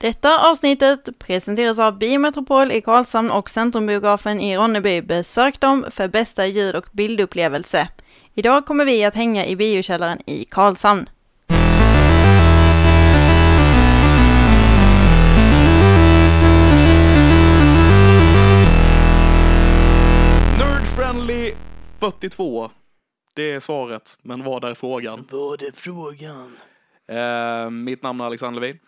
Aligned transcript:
Detta 0.00 0.50
avsnittet 0.50 1.18
presenteras 1.18 1.78
av 1.78 1.98
Biometropol 1.98 2.72
i 2.72 2.80
Karlshamn 2.80 3.30
och 3.30 3.50
Centrumbiografen 3.50 4.40
i 4.40 4.56
Ronneby. 4.56 5.02
Besök 5.02 5.60
dem 5.60 5.86
för 5.90 6.08
bästa 6.08 6.46
ljud 6.46 6.74
och 6.74 6.86
bildupplevelse. 6.92 7.88
Idag 8.34 8.66
kommer 8.66 8.84
vi 8.84 9.04
att 9.04 9.14
hänga 9.14 9.46
i 9.46 9.56
biokällaren 9.56 10.18
i 10.26 10.44
Karlshamn. 10.44 11.08
Nerdfriendly 20.58 21.54
42. 21.98 22.70
Det 23.34 23.52
är 23.52 23.60
svaret, 23.60 24.18
men 24.22 24.44
vad 24.44 24.64
är 24.64 24.74
frågan? 24.74 25.26
Vad 25.30 25.62
är 25.62 25.72
frågan? 25.72 26.56
Eh, 27.08 27.70
mitt 27.70 28.02
namn 28.02 28.20
är 28.20 28.24
Alexander 28.24 28.60
Levin. 28.60 28.78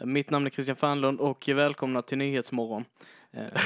Mitt 0.00 0.30
namn 0.30 0.46
är 0.46 0.50
Christian 0.50 0.76
Fernlund 0.76 1.20
och 1.20 1.48
välkomna 1.48 2.02
till 2.02 2.18
Nyhetsmorgon. 2.18 2.84
Eh, 3.32 3.42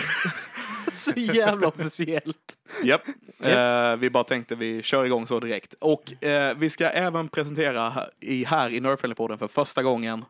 Så 0.92 1.20
jävla 1.20 1.68
officiellt. 1.68 2.56
Japp. 2.84 3.02
Eh, 3.42 3.96
vi 3.96 4.10
bara 4.10 4.24
tänkte 4.24 4.54
vi 4.54 4.82
kör 4.82 5.04
igång 5.04 5.26
så 5.26 5.40
direkt. 5.40 5.74
Och 5.74 6.24
eh, 6.24 6.56
vi 6.56 6.70
ska 6.70 6.86
även 6.86 7.28
presentera 7.28 7.90
här 7.90 8.10
i, 8.20 8.44
här 8.44 8.70
i 8.70 8.80
Nerdfriendly-podden 8.80 9.36
för 9.36 9.48
första 9.48 9.82
gången 9.82 10.24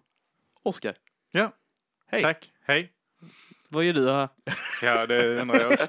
Oskar. 0.62 0.94
Ja, 1.30 1.52
Hej. 2.06 2.22
tack. 2.22 2.52
Hej. 2.66 2.92
Vad 3.68 3.84
gör 3.84 3.92
du 3.92 4.10
här? 4.10 4.28
Ja, 4.82 5.06
det 5.06 5.40
undrar 5.40 5.60
jag 5.60 5.72
också. 5.72 5.86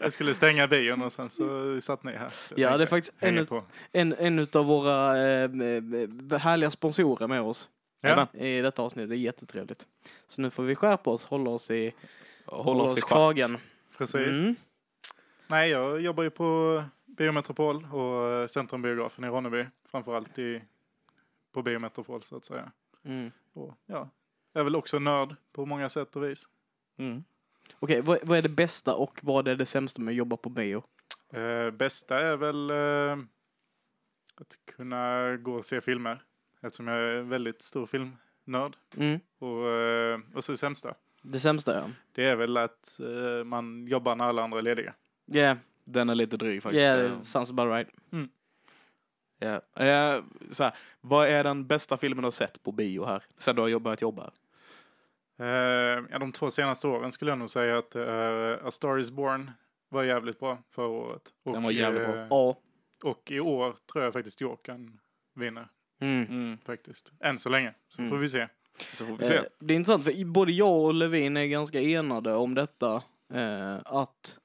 Jag 0.00 0.12
skulle 0.12 0.34
stänga 0.34 0.66
bion 0.66 1.02
och 1.02 1.12
sen 1.12 1.30
så 1.30 1.80
satt 1.80 2.04
ni 2.04 2.12
här. 2.12 2.32
Ja, 2.56 2.56
tänkte 2.56 2.76
det 2.76 2.84
är 2.84 2.86
faktiskt 2.86 3.14
en, 3.18 3.46
på. 3.46 3.64
en, 3.92 4.12
en 4.12 4.46
av 4.52 4.64
våra 4.64 5.08
eh, 5.08 5.48
härliga 6.38 6.70
sponsorer 6.70 7.26
med 7.26 7.40
oss 7.40 7.68
Ja, 8.00 8.26
i 8.32 8.60
detta 8.60 8.82
avsnitt. 8.82 9.08
Det 9.08 9.14
är 9.14 9.18
jättetrevligt. 9.18 9.86
Så 10.26 10.42
nu 10.42 10.50
får 10.50 10.62
vi 10.62 10.74
skärpa 10.74 11.10
oss, 11.10 11.24
hålla 11.24 11.50
oss 11.50 11.70
i, 11.70 11.94
Håll 12.46 12.80
oss 12.80 12.98
i 12.98 13.00
schack. 13.00 13.10
kragen. 13.10 13.58
precis. 13.98 14.36
Mm. 14.36 14.54
Nej, 15.46 15.70
jag 15.70 16.00
jobbar 16.00 16.22
ju 16.24 16.30
på 16.30 16.84
Biometropol 17.04 17.84
och 17.84 18.50
Centrumbiografen 18.50 19.24
i 19.24 19.28
Ronneby. 19.28 19.66
Framförallt 19.90 20.38
i, 20.38 20.62
på 21.52 21.62
Biometropol 21.62 22.22
så 22.22 22.36
att 22.36 22.44
säga. 22.44 22.72
Mm. 23.04 23.30
Och, 23.52 23.74
ja, 23.86 24.10
jag 24.52 24.60
är 24.60 24.64
väl 24.64 24.76
också 24.76 24.98
nörd 24.98 25.36
på 25.52 25.66
många 25.66 25.88
sätt 25.88 26.16
och 26.16 26.24
vis. 26.24 26.48
Mm. 26.96 27.24
Okej, 27.78 28.00
vad, 28.00 28.18
vad 28.22 28.38
är 28.38 28.42
det 28.42 28.48
bästa 28.48 28.94
och 28.94 29.20
vad 29.22 29.48
är 29.48 29.56
det 29.56 29.66
sämsta 29.66 30.00
med 30.02 30.12
att 30.12 30.16
jobba 30.16 30.36
på 30.36 30.48
bio? 30.48 30.82
Eh, 31.32 31.70
bästa 31.70 32.18
är 32.20 32.36
väl 32.36 32.70
eh, 32.70 33.24
att 34.34 34.58
kunna 34.76 35.36
gå 35.36 35.54
och 35.54 35.64
se 35.66 35.80
filmer. 35.80 36.22
Eftersom 36.60 36.88
jag 36.88 36.98
är 36.98 37.22
väldigt 37.22 37.62
stor 37.62 37.86
filmnörd. 37.86 38.76
Mm. 38.96 39.20
Och, 39.38 39.68
eh, 39.70 40.20
och 40.34 40.44
så 40.44 40.52
det 40.52 40.58
sämsta. 40.58 40.94
Det 41.22 41.40
sämsta 41.40 41.74
ja. 41.74 41.90
Det 42.12 42.24
är 42.24 42.36
väl 42.36 42.56
att 42.56 43.00
eh, 43.00 43.44
man 43.44 43.86
jobbar 43.86 44.16
när 44.16 44.24
alla 44.24 44.42
andra 44.42 44.58
är 44.58 44.62
lediga. 44.62 44.94
Yeah, 45.32 45.58
Den 45.84 46.08
är 46.10 46.14
lite 46.14 46.36
dryg 46.36 46.62
faktiskt. 46.62 46.80
yeah, 46.80 47.00
Eh, 47.12 47.20
sounds 47.20 47.50
about 47.50 47.66
right. 47.72 47.88
ja. 49.38 49.60
Eh, 49.84 50.24
så 50.50 50.64
här, 50.64 50.72
vad 51.00 51.28
är 51.28 51.44
den 51.44 51.66
bästa 51.66 51.96
filmen 51.96 52.22
du 52.22 52.26
har 52.26 52.30
sett 52.30 52.62
på 52.62 52.72
bio 52.72 53.04
här? 53.04 53.22
Sen 53.38 53.56
du 53.56 53.62
har 53.62 53.78
börjat 53.80 54.02
jobba? 54.02 54.30
Eh, 55.38 55.46
ja, 56.10 56.18
de 56.20 56.32
två 56.32 56.50
senaste 56.50 56.88
åren 56.88 57.12
skulle 57.12 57.30
jag 57.30 57.38
nog 57.38 57.50
säga 57.50 57.78
att 57.78 57.96
uh, 57.96 58.66
A 58.66 58.70
Star 58.70 58.98
Is 58.98 59.10
Born 59.10 59.50
var 59.88 60.02
jävligt 60.02 60.38
bra 60.40 60.58
förra 60.70 60.86
året. 60.86 61.22
Och, 61.44 61.52
Den 61.52 61.62
var 61.62 61.70
jävligt 61.70 62.02
bra. 62.06 62.16
eh, 62.16 62.26
Ja. 62.30 62.58
och 63.04 63.30
i 63.30 63.40
år 63.40 63.76
tror 63.92 64.04
jag 64.04 64.12
faktiskt 64.12 64.40
Jokern 64.40 64.98
vinner. 65.34 65.68
Mm. 66.00 66.24
Mm, 66.26 66.58
faktiskt. 66.64 67.12
Än 67.20 67.38
så 67.38 67.48
länge. 67.48 67.74
Så 67.88 68.00
Mm. 68.02 68.10
får 68.10 68.18
vi 68.18 68.28
se. 68.28 68.48
Så 68.92 69.06
får 69.06 69.16
vi 69.16 69.24
se. 69.24 69.36
Eh, 69.36 69.42
det 69.58 69.74
är 69.74 69.76
intressant 69.76 70.04
för 70.04 70.24
både 70.24 70.52
jag 70.52 70.80
och 70.84 70.94
Levin 70.94 71.36
är 71.36 71.46
ganska 71.46 71.80
enade 71.80 72.34
om 72.34 72.54
detta. 72.54 73.02
Eh, 73.34 73.76
att 73.84 74.38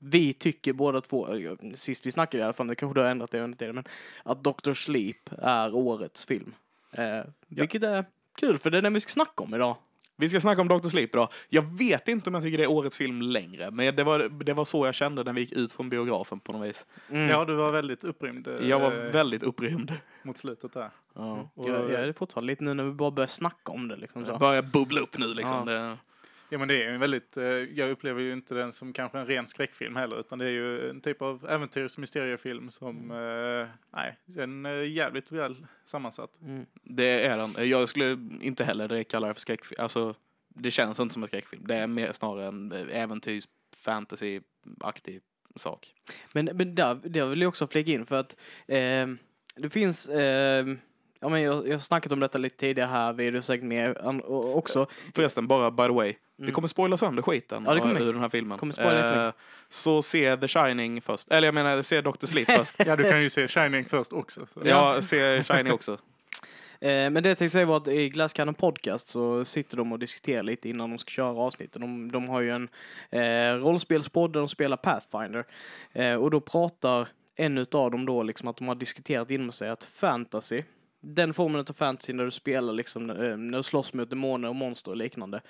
vi 0.00 0.32
tycker 0.34 0.72
båda 0.72 1.00
två, 1.00 1.34
eh, 1.34 1.52
sist 1.74 2.06
vi 2.06 2.12
snackade 2.12 2.40
i 2.40 2.44
alla 2.44 2.52
fall, 2.52 2.66
det 2.66 2.74
kanske 2.74 2.98
du 3.00 3.02
har 3.04 3.10
ändrat 3.10 3.30
det 3.30 3.40
under 3.40 3.58
tiden, 3.58 3.74
men 3.74 3.84
att 4.22 4.44
Dr. 4.44 4.72
Sleep 4.72 5.30
är 5.38 5.74
årets 5.74 6.24
film. 6.24 6.54
Eh, 6.92 7.20
vilket 7.46 7.82
är 7.82 8.04
kul 8.36 8.58
för 8.58 8.70
det 8.70 8.78
är 8.78 8.82
den 8.82 8.94
vi 8.94 9.00
ska 9.00 9.10
snacka 9.10 9.44
om 9.44 9.54
idag. 9.54 9.76
Vi 10.20 10.28
ska 10.28 10.40
snacka 10.40 10.60
om 10.60 10.68
Dr. 10.68 10.88
Sleep 10.88 11.14
idag. 11.14 11.28
Jag 11.48 11.78
vet 11.78 12.08
inte 12.08 12.30
om 12.30 12.34
jag 12.34 12.42
tycker 12.42 12.58
det 12.58 12.64
är 12.64 12.70
årets 12.70 12.96
film 12.98 13.22
längre, 13.22 13.70
men 13.70 13.96
det 13.96 14.04
var, 14.04 14.44
det 14.44 14.52
var 14.54 14.64
så 14.64 14.86
jag 14.86 14.94
kände 14.94 15.24
när 15.24 15.32
vi 15.32 15.40
gick 15.40 15.52
ut 15.52 15.72
från 15.72 15.88
biografen 15.88 16.40
på 16.40 16.52
något 16.52 16.68
vis. 16.68 16.86
Mm. 17.10 17.28
Ja, 17.30 17.44
du 17.44 17.54
var 17.54 17.70
väldigt 17.72 18.04
upprymd. 18.04 18.48
eh, 18.48 18.54
Jag 18.68 18.80
var 18.80 18.90
väldigt 18.90 19.42
upprymd. 19.42 19.92
Mot 20.22 20.38
slutet 20.38 20.72
där. 20.72 20.90
Ja. 21.14 21.50
Och, 21.54 21.68
jag, 21.68 21.90
jag 21.90 22.00
är 22.00 22.12
fortfarande 22.12 22.46
lite 22.52 22.64
nu 22.64 22.74
när 22.74 22.84
vi 22.84 22.92
bara 22.92 23.10
börjar 23.10 23.28
snacka 23.28 23.72
om 23.72 23.88
det 23.88 23.96
liksom. 23.96 24.22
Det 24.24 24.32
Så. 24.32 24.38
börjar 24.38 24.62
bubbla 24.62 25.00
upp 25.00 25.18
nu 25.18 25.34
liksom. 25.34 25.68
Ja. 25.68 25.72
Det, 25.72 25.96
Ja 26.50 26.58
men 26.58 26.68
det 26.68 26.74
är 26.74 26.88
ju 26.88 26.94
en 26.94 27.00
väldigt, 27.00 27.36
eh, 27.36 27.44
jag 27.44 27.90
upplever 27.90 28.20
ju 28.20 28.32
inte 28.32 28.54
den 28.54 28.72
som 28.72 28.92
kanske 28.92 29.18
en 29.18 29.26
ren 29.26 29.46
skräckfilm 29.46 29.96
heller 29.96 30.20
utan 30.20 30.38
det 30.38 30.44
är 30.44 30.50
ju 30.50 30.90
en 30.90 31.00
typ 31.00 31.22
av 31.22 31.46
äventyrs 31.50 31.98
mysteriefilm 31.98 32.70
som, 32.70 33.10
Mm. 33.10 33.60
eh, 33.60 33.68
nej, 33.92 34.16
den 34.24 34.66
är 34.66 34.82
jävligt 34.82 35.32
väl 35.32 35.66
sammansatt. 35.84 36.30
Mm. 36.42 36.66
det 36.82 37.26
är 37.26 37.38
den. 37.38 37.68
Jag 37.68 37.88
skulle 37.88 38.18
inte 38.40 38.64
heller 38.64 39.02
kalla 39.02 39.28
det 39.28 39.34
för 39.34 39.40
skräckfilm. 39.40 39.82
Alltså, 39.82 40.14
det 40.48 40.70
känns 40.70 41.00
inte 41.00 41.12
som 41.12 41.22
en 41.22 41.28
skräckfilm. 41.28 41.62
Det 41.66 41.74
är 41.74 41.86
mer 41.86 42.12
snarare 42.12 42.46
en 42.46 42.72
äventyrs 42.72 43.44
fantasy-aktig 43.76 45.20
sak. 45.56 45.94
Men, 46.34 46.44
men 46.44 46.74
där, 46.74 46.94
där 46.94 47.26
vill 47.26 47.40
jag 47.40 47.48
också 47.48 47.66
flika 47.66 47.90
in 47.90 48.06
för 48.06 48.16
att 48.16 48.36
eh, 48.66 49.06
det 49.56 49.70
finns, 49.70 50.08
eh, 50.08 50.66
ja 51.20 51.28
men 51.28 51.42
jag, 51.42 51.68
jag 51.68 51.74
har 51.74 51.78
snackat 51.78 52.12
om 52.12 52.20
detta 52.20 52.38
lite 52.38 52.56
tidigare 52.56 52.88
här, 52.88 53.12
vi 53.12 53.26
är 53.26 53.40
säkert 53.40 53.64
med 53.64 53.96
också. 54.28 54.86
Förresten, 55.14 55.46
bara 55.46 55.70
by 55.70 55.82
the 55.82 55.92
way. 55.92 56.14
Vi 56.40 56.42
Mm. 56.44 56.54
kommer 56.54 56.68
spoila 56.68 56.96
sönder 56.96 57.22
skiten 57.22 57.64
Ja, 57.66 57.74
det 57.74 57.80
kommer 57.80 58.00
ur 58.00 58.12
den 58.12 58.22
här 58.22 58.28
filmen. 58.28 58.58
Kommer 58.58 58.72
spoila. 58.72 59.26
Eh, 59.26 59.32
så 59.68 60.02
se 60.02 60.36
The 60.36 60.48
Shining 60.48 61.00
först. 61.00 61.30
Eller 61.30 61.48
jag 61.48 61.54
menar, 61.54 61.82
se 61.82 62.00
Dr. 62.00 62.26
Sleep 62.26 62.50
först. 62.50 62.74
Ja 62.86 62.96
du 62.96 63.04
kan 63.10 63.22
ju 63.22 63.30
se 63.30 63.48
Shining 63.48 63.84
först 63.84 64.12
också. 64.12 64.46
Så. 64.54 64.60
ja, 64.64 65.02
se 65.02 65.42
Shining 65.44 65.72
också. 65.72 65.98
Eh, 66.80 67.10
men 67.10 67.22
det 67.22 67.28
jag 67.28 67.38
tänkte 67.38 67.52
säga 67.52 67.66
var 67.66 67.76
att 67.76 67.88
i 67.88 68.08
Glass 68.08 68.32
Cannon 68.32 68.54
Podcast 68.54 69.08
så 69.08 69.44
sitter 69.44 69.76
de 69.76 69.92
och 69.92 69.98
diskuterar 69.98 70.42
lite 70.42 70.68
innan 70.68 70.90
de 70.90 70.98
ska 70.98 71.10
köra 71.10 71.40
avsnitten. 71.40 71.80
De, 71.82 72.12
de 72.12 72.28
har 72.28 72.40
ju 72.40 72.50
en 72.50 72.68
eh, 73.10 73.54
rollspelspodd 73.60 74.32
där 74.32 74.40
de 74.40 74.48
spelar 74.48 74.76
Pathfinder. 74.76 75.44
Eh, 75.92 76.14
och 76.14 76.30
då 76.30 76.40
pratar 76.40 77.08
en 77.36 77.58
utav 77.58 77.90
dem 77.90 78.06
då 78.06 78.22
liksom 78.22 78.48
att 78.48 78.56
de 78.56 78.68
har 78.68 78.74
diskuterat 78.74 79.30
inom 79.30 79.52
sig 79.52 79.68
att 79.68 79.84
fantasy, 79.84 80.62
den 81.00 81.34
formen 81.34 81.60
av 81.60 81.72
fantasy 81.72 82.12
när 82.12 82.24
du 82.24 82.30
spelar 82.30 82.72
liksom, 82.72 83.10
eh, 83.10 83.36
när 83.36 83.56
du 83.58 83.62
slåss 83.62 83.92
mot 83.92 84.10
demoner 84.10 84.48
och 84.48 84.56
monster 84.56 84.90
och 84.90 84.96
liknande. 84.96 85.40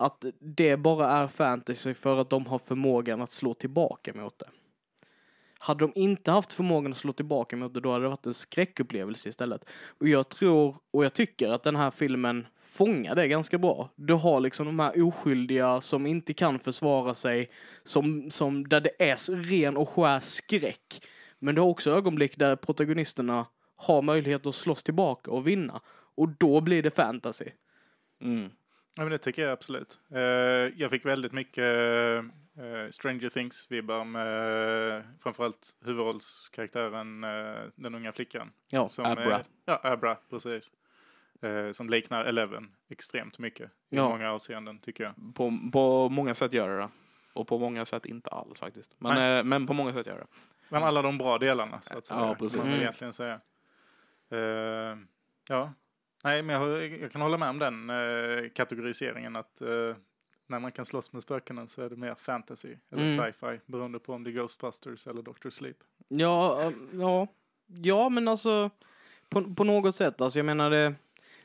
Att 0.00 0.24
det 0.40 0.76
bara 0.76 1.10
är 1.10 1.26
fantasy 1.26 1.94
för 1.94 2.16
att 2.16 2.30
de 2.30 2.46
har 2.46 2.58
förmågan 2.58 3.20
att 3.20 3.32
slå 3.32 3.54
tillbaka 3.54 4.14
mot 4.14 4.38
det. 4.38 4.48
Hade 5.58 5.80
de 5.80 5.92
inte 5.94 6.30
haft 6.30 6.52
förmågan 6.52 6.92
att 6.92 6.98
slå 6.98 7.12
tillbaka 7.12 7.56
mot 7.56 7.74
det, 7.74 7.80
då 7.80 7.92
hade 7.92 8.04
det 8.04 8.08
varit 8.08 8.26
en 8.26 8.34
skräckupplevelse 8.34 9.28
istället. 9.28 9.64
Och 10.00 10.08
jag 10.08 10.28
tror, 10.28 10.76
och 10.90 11.04
jag 11.04 11.14
tycker 11.14 11.48
att 11.48 11.62
den 11.62 11.76
här 11.76 11.90
filmen 11.90 12.46
fångar 12.62 13.14
det 13.14 13.28
ganska 13.28 13.58
bra. 13.58 13.90
Du 13.96 14.14
har 14.14 14.40
liksom 14.40 14.66
de 14.66 14.78
här 14.78 15.02
oskyldiga 15.02 15.80
som 15.80 16.06
inte 16.06 16.34
kan 16.34 16.58
försvara 16.58 17.14
sig, 17.14 17.50
som, 17.84 18.30
som 18.30 18.68
där 18.68 18.80
det 18.80 19.02
är 19.10 19.42
ren 19.42 19.76
och 19.76 19.88
skär 19.88 20.20
skräck. 20.20 21.06
Men 21.38 21.54
du 21.54 21.60
har 21.60 21.68
också 21.68 21.90
ögonblick 21.90 22.38
där 22.38 22.56
protagonisterna 22.56 23.46
har 23.76 24.02
möjlighet 24.02 24.46
att 24.46 24.54
slåss 24.54 24.82
tillbaka 24.82 25.30
och 25.30 25.46
vinna. 25.46 25.80
Och 26.14 26.28
då 26.28 26.60
blir 26.60 26.82
det 26.82 26.90
fantasy. 26.90 27.46
Mm. 28.22 28.50
Ja 28.98 29.04
men 29.04 29.10
det 29.12 29.18
tycker 29.18 29.42
jag 29.42 29.52
absolut. 29.52 29.98
Eh, 30.10 30.20
jag 30.76 30.90
fick 30.90 31.04
väldigt 31.06 31.32
mycket 31.32 31.64
eh, 31.64 32.90
Stranger 32.90 33.28
Things-vibbar 33.28 34.04
med 34.04 35.04
framförallt 35.20 35.76
huvudrollskaraktären, 35.84 37.20
den 37.74 37.94
unga 37.94 38.12
flickan. 38.12 38.52
Ja. 38.70 38.88
Som, 38.88 39.04
Abra. 39.06 39.24
eh, 39.38 39.40
ja, 39.64 39.80
Abra, 39.82 40.16
precis. 40.30 40.72
Som 41.72 41.90
liknar 41.90 42.24
Eleven 42.24 42.72
extremt 42.88 43.38
mycket 43.38 43.66
i 43.66 43.96
Ja. 43.96 44.08
många 44.08 44.32
avseenden 44.32 44.78
tycker 44.78 45.04
jag. 45.04 45.34
På, 45.34 45.58
på 45.72 46.08
många 46.08 46.34
sätt 46.34 46.52
gör 46.52 46.78
det. 46.78 46.88
Och 47.32 47.48
på 47.48 47.58
många 47.58 47.84
sätt 47.86 48.06
inte 48.06 48.30
alls 48.30 48.60
faktiskt. 48.60 48.94
Men, 48.98 49.48
men 49.48 49.66
på 49.66 49.72
många 49.72 49.92
sätt 49.92 50.06
gör 50.06 50.16
det. 50.18 50.26
Bland 50.68 50.84
alla 50.84 51.02
de 51.02 51.18
bra 51.18 51.38
delarna 51.38 51.80
så 51.80 51.98
att 51.98 52.06
säga. 52.06 52.20
Ja, 52.20 52.34
precis. 52.34 52.58
man 52.58 52.66
Mm. 52.68 52.80
egentligen 52.80 53.12
säga. 53.12 53.40
Ja, 55.48 55.72
nej 56.24 56.42
men 56.42 56.62
jag, 56.62 56.88
jag 57.00 57.12
kan 57.12 57.20
hålla 57.20 57.36
med 57.38 57.48
om 57.50 57.58
den 57.58 57.90
eh, 57.90 58.48
kategoriseringen 58.54 59.36
att 59.36 59.60
eh, 59.60 59.96
när 60.46 60.58
man 60.58 60.72
kan 60.72 60.84
slåss 60.84 61.12
med 61.12 61.22
spökenen 61.22 61.68
så 61.68 61.82
är 61.82 61.90
det 61.90 61.96
mer 61.96 62.14
fantasy 62.14 62.76
eller 62.90 63.02
Mm. 63.02 63.16
sci-fi 63.32 63.60
beroende 63.66 63.98
på 63.98 64.12
om 64.12 64.24
det 64.24 64.30
är 64.30 64.32
Ghostbusters 64.32 65.06
eller 65.06 65.22
Dr. 65.22 65.50
Sleep. 65.50 65.76
Ja, 66.08 66.62
eh, 66.62 66.70
ja, 66.92 67.26
ja 67.66 68.08
men 68.08 68.28
alltså 68.28 68.70
på, 69.28 69.54
på 69.54 69.64
något 69.64 69.96
sätt. 69.96 70.20
Alltså 70.20 70.38
jag 70.38 70.46
menar 70.46 70.70
det, 70.70 70.94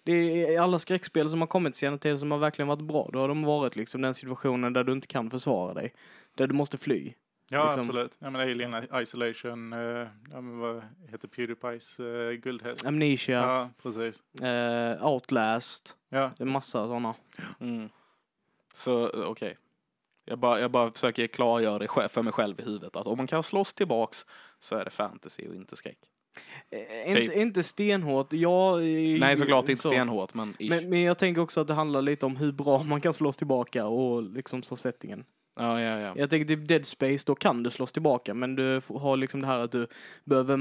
det 0.03 0.11
är 0.55 0.59
alla 0.59 0.79
skräckspel 0.79 1.29
som 1.29 1.41
har 1.41 1.47
kommit 1.47 1.75
senare 1.75 1.99
till 1.99 2.17
som 2.17 2.31
har 2.31 2.37
verkligen 2.37 2.67
varit 2.67 2.81
bra. 2.87 3.09
Då 3.13 3.19
har 3.19 3.27
de 3.27 3.43
varit 3.43 3.75
liksom 3.75 4.01
den 4.01 4.15
situationen 4.15 4.73
där 4.73 4.83
du 4.83 4.91
inte 4.91 5.07
kan 5.07 5.29
försvara 5.29 5.73
dig. 5.73 5.93
Där 6.35 6.47
du 6.47 6.53
måste 6.53 6.77
fly. 6.77 7.13
Ja, 7.53 7.65
Liksom- 7.65 7.79
absolut. 7.81 8.15
Ja, 8.19 8.29
men 8.29 8.41
Alien 8.41 8.75
Isolation, 9.01 9.73
eh, 9.73 9.79
ja, 10.31 10.41
men 10.41 10.59
vad 10.59 10.83
heter 11.11 11.27
Pewdiepies 11.27 11.99
uh, 11.99 12.31
guldhäst? 12.31 12.85
Amnesia, 12.85 13.37
Ja, 13.41 13.69
precis. 13.83 14.41
eh, 14.41 15.05
Outlast, 15.07 15.95
Ja, 16.09 16.31
en 16.39 16.49
massa 16.51 16.87
sådana. 16.87 17.15
Mm. 17.59 17.89
Så 18.73 19.09
okej. 19.25 19.57
Jag, 20.25 20.39
bara, 20.39 20.59
jag 20.59 20.71
bara 20.71 20.91
försöker 20.91 21.27
klargöra 21.27 21.79
det 21.79 21.87
själv- 21.87 22.09
för 22.09 22.21
mig 22.21 22.33
själv 22.33 22.59
i 22.59 22.63
huvudet 22.63 22.95
att 22.95 23.07
om 23.07 23.17
man 23.17 23.27
kan 23.27 23.43
slåss 23.43 23.73
tillbaks 23.73 24.25
så 24.59 24.75
är 24.75 24.85
det 24.85 24.91
fantasy 24.91 25.47
och 25.47 25.55
inte 25.55 25.75
skräck. 25.75 25.97
Eh, 26.69 27.13
Typ. 27.13 27.21
inte, 27.23 27.39
inte 27.39 27.63
stenhårt. 27.63 28.33
Jag, 28.33 28.81
Nej, 29.19 29.37
såklart 29.37 29.69
inte 29.69 29.81
så. 29.81 29.89
stenhårt, 29.89 30.33
men. 30.33 30.55
Men, 30.59 30.89
men 30.89 31.01
jag 31.01 31.17
tänker 31.17 31.41
också 31.41 31.61
att 31.61 31.67
det 31.67 31.73
handlar 31.73 32.01
lite 32.01 32.25
om 32.25 32.35
hur 32.35 32.51
bra 32.51 32.83
man 32.83 33.01
kan 33.01 33.13
slåss 33.13 33.37
tillbaka 33.37 33.85
och 33.85 34.23
liksom 34.23 34.63
så 34.63 34.75
settingen. 34.75 35.25
Ja, 35.55 35.81
ja, 35.81 35.99
ja. 35.99 36.13
Jag 36.17 36.29
tänker 36.29 36.55
typ 36.55 36.67
Dead 36.67 36.87
Space, 36.87 37.23
då 37.27 37.35
kan 37.35 37.63
du 37.63 37.71
slåss 37.71 37.91
tillbaka 37.91 38.33
men 38.33 38.55
du 38.55 38.81
har 38.87 39.17
liksom 39.17 39.41
det 39.41 39.47
här 39.47 39.59
att 39.59 39.71
du 39.71 39.87
behöver 40.23 40.57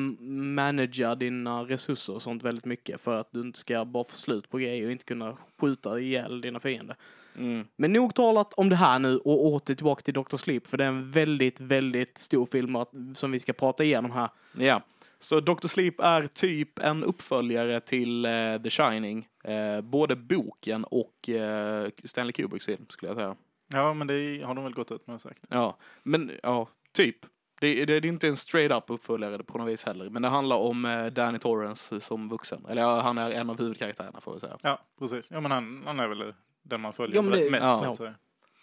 managera 0.54 1.14
dina 1.14 1.62
resurser 1.62 2.14
och 2.14 2.22
sånt 2.22 2.42
väldigt 2.42 2.64
mycket 2.64 3.00
för 3.00 3.16
att 3.16 3.28
du 3.32 3.40
inte 3.40 3.58
ska 3.58 3.84
bara 3.84 4.04
få 4.04 4.16
slut 4.16 4.50
på 4.50 4.58
grejer 4.58 4.86
och 4.86 4.92
inte 4.92 5.04
kunna 5.04 5.36
skjuta 5.60 6.00
ihjäl 6.00 6.40
dina 6.40 6.60
fiender. 6.60 6.96
Mm. 7.38 7.66
Men 7.76 7.92
nog 7.92 8.14
talat 8.14 8.52
om 8.54 8.68
det 8.68 8.76
här 8.76 8.98
nu 8.98 9.18
och 9.18 9.46
åter 9.46 9.74
tillbaka 9.74 10.02
till 10.02 10.14
Dr. 10.14 10.36
Sleep 10.36 10.66
för 10.66 10.76
det 10.76 10.84
är 10.84 10.88
en 10.88 11.10
väldigt, 11.10 11.60
väldigt 11.60 12.18
stor 12.18 12.46
film 12.46 12.76
som 13.14 13.32
vi 13.32 13.40
ska 13.40 13.52
prata 13.52 13.84
igenom 13.84 14.10
här. 14.10 14.28
Ja. 14.58 14.82
Så 15.18 15.40
Dr. 15.40 15.66
Sleep 15.66 16.00
är 16.00 16.26
typ 16.26 16.78
en 16.78 17.04
uppföljare 17.04 17.80
till 17.80 18.24
eh, 18.24 18.30
The 18.62 18.70
Shining. 18.70 19.28
Eh, 19.44 19.80
både 19.80 20.16
boken 20.16 20.84
och 20.84 21.28
eh, 21.28 21.88
Stanley 22.04 22.32
Kubricks 22.32 22.66
film, 22.66 22.86
skulle 22.88 23.10
jag 23.10 23.16
säga. 23.16 23.36
Ja 23.68 23.94
men 23.94 24.06
det 24.06 24.42
har 24.42 24.54
de 24.54 24.64
väl 24.64 24.74
gått 24.74 24.92
ut 24.92 25.06
med 25.06 25.14
och 25.14 25.20
sagt. 25.20 25.44
Ja, 25.48 25.76
men 26.02 26.30
ja, 26.42 26.68
typ. 26.92 27.16
Det, 27.60 27.84
det, 27.84 28.00
det 28.00 28.08
är 28.08 28.10
inte 28.10 28.28
en 28.28 28.36
straight 28.36 28.72
up 28.72 28.84
uppföljare 28.86 29.42
på 29.42 29.58
något 29.58 29.68
vis 29.68 29.84
heller. 29.84 30.10
Men 30.10 30.22
det 30.22 30.28
handlar 30.28 30.56
om 30.56 30.84
eh, 30.84 31.06
Danny 31.06 31.38
Torrance 31.38 32.00
som 32.00 32.28
vuxen. 32.28 32.66
Eller 32.68 32.82
ja, 32.82 33.00
han 33.00 33.18
är 33.18 33.30
en 33.30 33.50
av 33.50 33.58
huvudkaraktärerna 33.58 34.20
får 34.20 34.34
vi 34.34 34.40
säga. 34.40 34.56
Ja, 34.62 34.78
precis. 34.98 35.30
Ja, 35.30 35.40
men 35.40 35.50
han, 35.50 35.82
han 35.86 36.00
är 36.00 36.08
väl 36.08 36.34
den 36.62 36.80
man 36.80 36.92
följer 36.92 37.16
Ja, 37.16 37.22
men 37.22 37.30
det- 37.40 37.50
mest, 37.50 37.64
ja. 37.64 37.74
så 37.74 37.84
att 37.84 37.96
säga. 37.96 38.14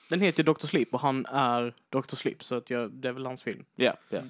Den 0.10 0.22
heter 0.22 0.44
ju 0.44 0.54
Dr. 0.54 0.68
Sleep 0.68 0.94
och 0.94 1.00
han 1.00 1.25
är 1.25 1.74
Dr. 1.90 2.16
Sleep 2.16 2.44
så 2.44 2.56
att 2.56 2.69
jag, 2.69 2.92
det 2.92 3.07
är 3.07 3.12
väl 3.13 3.25
hans 3.25 3.42
film 3.44 3.66
Ja, 3.75 3.94
ja. 4.10 4.22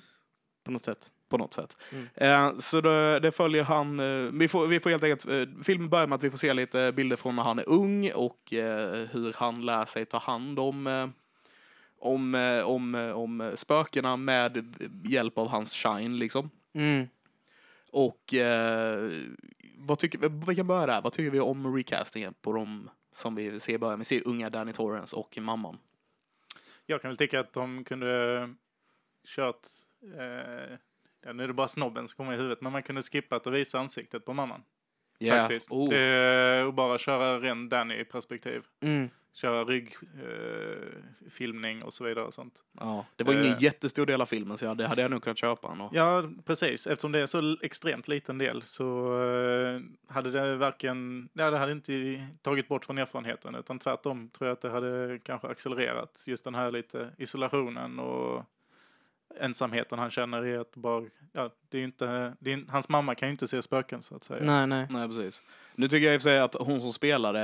på 0.64 0.72
något 0.72 0.86
sätt. 0.86 1.12
På 1.30 1.38
något 1.38 1.54
sätt. 1.54 1.78
Mm. 1.92 2.08
Eh, 2.16 2.60
så 2.60 2.82
det, 2.82 3.20
det 3.20 3.32
följer 3.32 3.64
han. 3.64 4.00
Eh, 4.00 4.32
vi, 4.34 4.48
får, 4.48 4.68
vi 4.68 4.80
får 4.80 4.90
helt 4.90 5.04
enkelt. 5.04 5.28
Eh, 5.28 5.64
filmen 5.64 5.90
börjar 5.90 6.08
med 6.08 6.16
att 6.16 6.24
vi 6.24 6.32
får 6.32 6.38
se 6.38 6.54
lite 6.54 6.92
bilder 6.92 7.16
från 7.16 7.36
när 7.36 7.44
han 7.44 7.60
är 7.60 7.70
ung 7.70 8.12
och 8.12 8.54
eh, 8.54 9.08
hur 9.12 9.34
han 9.38 9.66
lär 9.66 9.86
sig 9.86 10.06
ta 10.06 10.18
hand 10.18 10.60
om 10.60 10.88
eh, 10.88 11.08
om, 12.02 12.36
eh, 12.36 12.62
om, 12.62 12.96
om 12.96 13.52
spökena 13.56 14.18
med 14.18 14.76
hjälp 15.04 15.38
av 15.38 15.48
hans 15.48 15.74
shine 15.74 16.20
liksom. 16.20 16.50
Mm. 16.74 17.08
Och 17.92 18.34
vad 19.78 20.00
tycker 20.00 20.30
vi 20.48 20.56
kan 20.56 20.68
börja 20.68 20.86
där. 20.86 21.02
Vad 21.02 21.14
tycker 21.14 21.32
vi 21.32 21.40
om 21.40 21.76
recastingen 21.76 22.34
på 22.42 22.54
dem 22.54 22.90
som 23.12 23.36
vi 23.36 23.60
ser 23.60 23.74
i 23.74 23.78
början? 23.78 24.00
Vi 24.00 24.06
ser 24.06 24.28
unga 24.28 24.50
Danny 24.50 24.74
Torrance 24.74 25.16
och 25.16 25.38
mamman. 25.38 25.78
Jag 26.86 27.02
kan 27.02 27.10
väl 27.10 27.18
tycka 27.18 27.40
att 27.40 27.54
de 27.54 27.84
kunde 27.84 28.50
kört, 29.28 29.68
eh, 30.18 30.78
ja, 31.26 31.34
nu 31.34 31.44
är 31.44 31.48
det 31.48 31.54
bara 31.54 31.68
snobben 31.68 32.08
som 32.08 32.18
kommer 32.18 32.34
i 32.34 32.38
huvudet, 32.38 32.62
men 32.62 32.72
man 32.72 32.84
kunde 32.84 33.02
skippat 33.02 33.48
och 33.48 33.54
visa 33.56 33.80
ansiktet 33.80 34.26
på 34.26 34.34
mamman. 34.34 34.64
Faktiskt. 35.30 35.72
Oh. 35.72 35.90
Det, 35.90 36.64
och 36.64 36.74
bara 36.74 36.98
köra 36.98 37.40
ren 37.40 37.70
Danny-perspektiv. 37.70 38.64
Mm. 38.82 39.10
Köra 39.34 39.64
ryggfilmning 41.24 41.80
eh, 41.80 41.86
och 41.86 41.94
så 41.94 42.04
vidare 42.04 42.26
och 42.26 42.34
sånt. 42.34 42.64
Ja, 42.80 43.06
det 43.16 43.24
var 43.24 43.34
ingen 43.34 43.46
Eh. 43.46 43.64
jättestor 43.64 44.06
del 44.06 44.22
av 44.22 44.26
filmen 44.26 44.58
så 44.58 44.66
jag, 44.66 44.78
det 44.78 44.88
hade 44.88 45.02
jag 45.02 45.12
nog 45.12 45.24
kunnat 45.24 45.38
köpa. 45.38 45.72
ändå. 45.72 45.90
Ja, 45.94 46.24
precis. 46.46 46.88
Eftersom 46.88 47.12
det 47.12 47.20
är 47.20 47.26
så 47.26 47.38
l- 47.40 47.60
extremt 47.64 48.08
liten 48.08 48.38
del 48.38 48.62
så 48.64 49.14
eh, 49.24 49.80
hade 50.14 50.32
det 50.32 50.56
varken, 50.56 51.30
ja, 51.34 51.52
det 51.52 51.58
hade 51.58 51.72
inte 51.72 52.28
tagit 52.42 52.68
bort 52.68 52.86
från 52.86 52.98
erfarenheten 52.98 53.56
utan 53.56 53.80
tvärtom 53.80 54.30
tror 54.30 54.48
jag 54.48 54.54
att 54.54 54.62
det 54.62 54.70
hade 54.70 55.20
kanske 55.24 55.48
accelererat 55.48 56.24
just 56.28 56.44
den 56.44 56.56
här 56.56 56.72
lite 56.72 57.10
isolationen 57.18 58.00
och 58.00 58.46
ensamheten 59.40 60.00
han 60.00 60.12
känner 60.12 60.46
i 60.46 60.58
att 60.58 60.76
bara, 60.76 61.06
ja, 61.34 61.50
det 61.70 61.78
är 61.78 61.84
inte, 61.84 62.34
det 62.40 62.54
är, 62.54 62.66
hans 62.72 62.90
mamma 62.90 63.16
kan 63.16 63.28
ju 63.28 63.32
inte 63.32 63.48
se 63.48 63.62
spöken 63.62 64.04
så 64.04 64.16
att 64.16 64.24
säga. 64.24 64.44
Nej, 64.44 64.68
nej. 64.68 64.88
Nej, 64.90 65.08
precis. 65.08 65.44
Nu 65.76 65.88
tycker 65.88 66.06
jag 66.06 66.16
i 66.16 66.18
och 66.18 66.22
för 66.22 66.30
sig 66.30 66.40
att 66.40 66.56
hon 66.60 66.82
som 66.82 66.94
spelade 66.94 67.42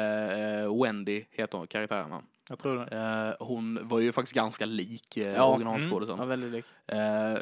eh, 0.63 0.83
Wendy, 0.83 1.23
heter 1.31 1.57
hon, 1.57 1.67
karaktären 1.67 2.09
va? 2.09 2.21
Jag 2.49 2.59
tror 2.59 2.75
det. 2.85 2.97
Eh, 3.39 3.45
hon 3.47 3.79
var 3.87 3.99
ju 3.99 4.11
faktiskt 4.11 4.35
ganska 4.35 4.65
lik 4.65 5.17
eh, 5.17 5.33
Ja. 5.33 5.43
originalskådisen. 5.53 6.15
Ja, 6.19 6.25
väldigt 6.25 6.51
lik. 6.51 6.65
Eh, 6.87 7.37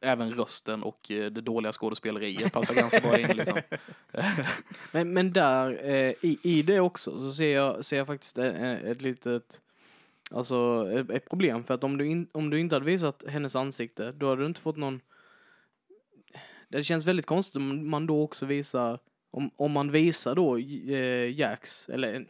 även 0.00 0.34
rösten 0.34 0.82
och 0.82 1.10
eh, 1.10 1.30
det 1.30 1.40
dåliga 1.40 1.72
skådespeleriet 1.72 2.52
passar 2.52 2.74
ganska 2.74 3.00
bra 3.00 3.18
in 3.18 3.36
liksom. 3.36 3.60
Men, 4.92 5.12
men 5.12 5.32
där, 5.32 5.80
eh, 5.90 6.14
i, 6.20 6.38
i 6.42 6.62
det 6.62 6.80
också, 6.80 7.18
så 7.18 7.32
ser 7.32 7.54
jag, 7.54 7.84
ser 7.84 7.96
jag 7.96 8.06
faktiskt 8.06 8.38
ett, 8.38 8.84
ett 8.84 9.02
litet, 9.02 9.60
alltså 10.30 10.88
ett, 11.10 11.28
problem. 11.28 11.64
För 11.64 11.74
att 11.74 11.84
om 11.84 11.98
du, 11.98 12.06
in, 12.06 12.28
om 12.32 12.50
du 12.50 12.60
inte 12.60 12.74
hade 12.74 12.86
visat 12.86 13.24
hennes 13.28 13.56
ansikte, 13.56 14.12
då 14.12 14.28
hade 14.28 14.42
du 14.42 14.46
inte 14.46 14.60
fått 14.60 14.76
någon... 14.76 15.00
Det 16.68 16.82
känns 16.84 17.04
väldigt 17.06 17.26
konstigt 17.26 17.56
om 17.56 17.90
man 17.90 18.06
då 18.06 18.22
också 18.22 18.46
visar, 18.46 18.98
om, 19.30 19.50
om 19.56 19.72
man 19.72 19.90
visar 19.90 20.34
då 20.34 20.56
eh, 20.56 21.30
Jax, 21.40 21.88
eller 21.88 22.26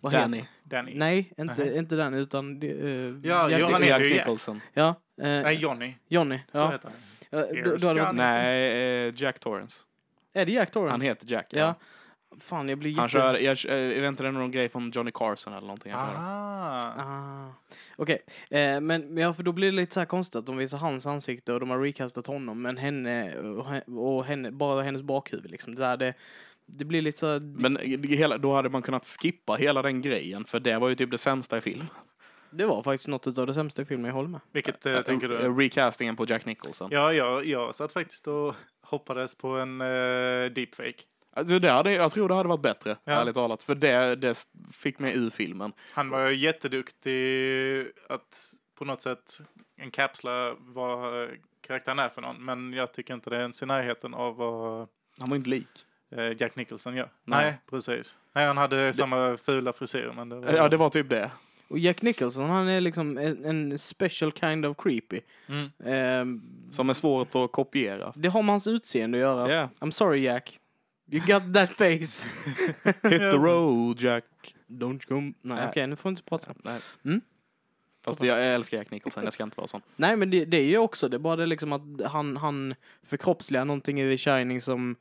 vad 0.00 0.12
heter- 0.12 0.22
Danny. 0.24 0.44
Danny. 0.62 0.92
Nej, 0.94 1.32
inte, 1.38 1.64
Nähä. 1.64 1.78
inte 1.78 1.96
den 1.96 2.14
utan... 2.14 2.62
Eh, 2.62 2.70
Ja, 2.70 3.50
Jack- 3.50 3.60
jo, 3.60 3.66
han 3.72 3.86
Jack. 3.86 4.00
Nicholson. 4.02 4.60
Ja, 4.72 4.88
eh, 4.88 5.24
Nej, 5.28 5.54
Johnny. 5.56 5.94
Johnny. 6.08 6.38
Så 6.52 6.58
Ja. 6.58 6.70
heter 6.70 6.88
han. 6.88 6.98
Ja, 7.30 7.62
då, 7.64 7.92
då 7.94 8.10
Nej, 8.12 9.08
eh, 9.08 9.14
Jack 9.16 9.38
Torrance. 9.38 9.82
är 10.32 10.46
det 10.46 10.52
Jack 10.52 10.70
Torrance? 10.70 10.90
Han 10.90 11.00
heter 11.00 11.26
Jack. 11.30 11.46
Ja. 11.50 11.58
Ja. 11.58 11.74
Fan, 12.40 12.68
jag 12.68 12.78
blir 12.78 12.90
jätte... 12.90 13.00
Han 13.00 13.08
kör, 13.08 13.34
jag, 13.34 13.58
eh, 13.68 13.74
jag 13.94 14.00
vet 14.00 14.08
inte, 14.08 14.22
det 14.22 14.28
är 14.28 14.32
någon 14.32 14.50
grej 14.50 14.68
från 14.68 14.90
Johnny 14.90 15.10
Carson 15.14 15.52
eller 15.52 15.66
någonting. 15.66 15.92
Ah. 15.94 16.80
Ah. 16.98 17.52
Okej, 17.96 18.18
eh, 18.50 18.80
men 18.80 19.16
ja, 19.16 19.34
för 19.34 19.42
då 19.42 19.52
blir 19.52 19.70
det 19.70 19.76
lite 19.76 19.94
så 19.94 20.00
här 20.00 20.04
konstigt 20.06 20.36
att 20.36 20.46
de 20.46 20.56
visar 20.56 20.78
hans 20.78 21.06
ansikte 21.06 21.52
och 21.52 21.60
de 21.60 21.70
har 21.70 21.78
recastat 21.80 22.26
honom, 22.26 22.62
men 22.62 22.76
henne 22.76 23.38
och, 23.38 23.66
he- 23.66 23.96
och 23.98 24.24
henne, 24.24 24.50
bara 24.50 24.82
hennes 24.82 25.02
bakhuvud 25.02 25.50
liksom. 25.50 25.74
Det, 25.74 25.82
där, 25.82 25.96
det, 25.96 26.14
det 26.66 26.84
blir 26.84 27.02
lite 27.02 27.18
så... 27.18 27.40
Men 27.40 27.74
det- 27.74 28.08
hela, 28.16 28.38
då 28.38 28.54
hade 28.54 28.68
man 28.68 28.82
kunnat 28.82 29.06
skippa 29.06 29.54
hela 29.54 29.82
den 29.82 30.02
grejen, 30.02 30.44
för 30.44 30.60
det 30.60 30.78
var 30.78 30.88
ju 30.88 30.94
typ 30.94 31.10
det 31.10 31.18
sämsta 31.18 31.58
i 31.58 31.60
film. 31.60 31.84
Det 32.50 32.66
var 32.66 32.82
faktiskt 32.82 33.08
något 33.08 33.38
av 33.38 33.46
det 33.46 33.54
sämsta 33.54 33.82
i 33.82 33.84
filmen, 33.84 34.06
jag 34.06 34.14
håller 34.14 34.28
med. 34.28 34.40
Vilket 34.52 34.86
eh, 34.86 35.00
tänker 35.00 35.28
du? 35.28 35.38
Eh, 35.38 35.56
Recastingen 35.56 36.16
på 36.16 36.26
Jack 36.28 36.44
Nicholson. 36.46 36.88
Ja, 36.92 37.12
jag, 37.12 37.44
jag 37.46 37.74
satt 37.74 37.92
faktiskt 37.92 38.26
och 38.26 38.54
hoppades 38.82 39.34
på 39.34 39.48
en 39.48 39.80
uh, 39.80 40.50
deepfake. 40.52 41.02
Alltså 41.36 41.58
det 41.58 41.70
hade, 41.70 41.92
jag 41.92 42.12
tror 42.12 42.28
det 42.28 42.34
hade 42.34 42.48
varit 42.48 42.60
bättre, 42.62 42.96
Ja. 43.04 43.12
ärligt 43.12 43.34
talat. 43.34 43.62
För 43.62 43.74
det, 43.74 44.16
det 44.16 44.46
fick 44.72 44.98
mig 44.98 45.16
ur 45.18 45.30
filmen. 45.30 45.72
Han 45.92 46.10
var 46.10 46.26
ju 46.28 46.36
jätteduktig 46.36 47.92
att 48.08 48.54
på 48.78 48.84
något 48.84 49.02
sätt 49.02 49.40
enkapsla 49.80 50.54
vad 50.58 51.22
eh, 51.22 51.28
karaktären 51.66 51.98
är 51.98 52.08
för 52.08 52.22
någon. 52.22 52.44
Men 52.44 52.72
jag 52.72 52.92
tycker 52.92 53.14
inte 53.14 53.30
det 53.30 53.36
är 53.36 53.40
ens 53.40 53.62
i 53.62 53.66
närheten 53.66 54.14
av 54.14 54.36
vad 54.36 54.88
Han 55.18 55.30
var 55.30 55.36
inte 55.36 55.50
lik. 55.50 55.68
eh, 56.10 56.32
Jack 56.42 56.56
Nicholson 56.56 56.96
gör. 56.96 57.10
Nej. 57.24 57.44
Nej, 57.44 57.58
precis. 57.70 58.18
Nej, 58.32 58.46
han 58.46 58.56
hade 58.56 58.92
samma 58.92 59.36
fula 59.36 59.72
frisyr. 59.72 60.12
Men 60.16 60.28
det 60.28 60.36
var... 60.36 60.52
Ja, 60.52 60.68
det 60.68 60.76
var 60.76 60.90
typ 60.90 61.08
det. 61.08 61.30
Och 61.68 61.78
Jack 61.78 62.02
Nicholson, 62.02 62.50
han 62.50 62.68
är 62.68 62.80
liksom 62.80 63.18
en, 63.18 63.44
en 63.44 63.78
special 63.78 64.32
kind 64.32 64.66
of 64.66 64.76
creepy. 64.76 65.20
Mm. 65.46 65.70
Ehm, 65.84 66.42
Som 66.72 66.90
är 66.90 66.94
svårt 66.94 67.34
att 67.34 67.52
kopiera. 67.52 68.12
det 68.16 68.28
har 68.28 68.42
med 68.42 68.52
hans 68.52 68.66
utseende 68.66 69.18
att 69.18 69.20
göra. 69.20 69.48
Yeah. 69.50 69.68
I'm 69.80 69.90
sorry 69.90 70.20
Jack. 70.24 70.58
You 71.10 71.26
got 71.26 71.54
that 71.54 71.70
face. 71.70 72.28
Hit 72.84 73.20
the 73.20 73.36
road, 73.36 74.00
Jack. 74.00 74.24
Don't 74.66 75.06
come... 75.08 75.32
Nej, 75.42 75.68
okej, 75.68 75.86
nu 75.86 75.96
får 75.96 76.08
vi 76.08 76.12
inte 76.12 76.22
prata. 76.22 76.54
Nej. 76.64 76.80
Mm. 77.04 77.20
Fast 78.04 78.22
jag 78.22 78.46
älskar 78.54 78.76
Jack 78.76 78.90
Nicholson, 78.90 79.24
jag 79.24 79.32
ska 79.32 79.44
inte 79.44 79.56
vara 79.56 79.68
sån. 79.68 79.80
Nej 79.96 80.16
men 80.16 80.30
det, 80.30 80.44
det 80.44 80.56
är 80.56 80.64
ju 80.64 80.78
också 80.78 81.08
det, 81.08 81.18
bara 81.18 81.36
det 81.36 81.46
liksom 81.46 81.72
att 81.72 82.10
han, 82.10 82.36
han 82.36 82.74
förkroppsligar 83.02 83.64
någonting 83.64 84.00
i 84.00 84.16
The 84.16 84.18
Shining 84.18 84.60
som 84.60 84.96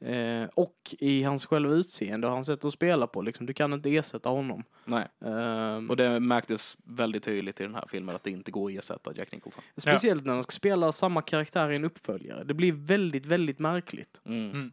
eh, 0.00 0.44
och 0.54 0.94
i 0.98 1.22
hans 1.22 1.46
själva 1.46 1.74
utseende 1.74 2.26
och 2.26 2.32
hans 2.32 2.46
sätt 2.46 2.64
att 2.64 2.72
spela 2.72 3.06
på 3.06 3.22
liksom. 3.22 3.46
Du 3.46 3.52
kan 3.52 3.72
inte 3.72 3.96
ersätta 3.96 4.28
honom. 4.28 4.62
Nej. 4.84 5.04
Ehm, 5.24 5.90
Och 5.90 5.96
det 5.96 6.20
märktes 6.20 6.76
väldigt 6.84 7.22
tydligt 7.22 7.60
i 7.60 7.64
den 7.64 7.74
här 7.74 7.84
filmen 7.88 8.14
att 8.14 8.22
det 8.24 8.30
inte 8.30 8.50
går 8.50 8.70
att 8.70 8.78
ersätta 8.78 9.12
Jack 9.16 9.32
Nicholson. 9.32 9.62
speciellt 9.76 10.24
när 10.24 10.34
de 10.34 10.42
ska 10.42 10.52
spela 10.52 10.92
samma 10.92 11.22
karaktär 11.22 11.70
i 11.70 11.76
en 11.76 11.84
uppföljare. 11.84 12.44
Det 12.44 12.54
blir 12.54 12.72
väldigt, 12.72 13.26
väldigt 13.26 13.58
märkligt. 13.58 14.20
Mm. 14.24 14.50
Mm. 14.50 14.72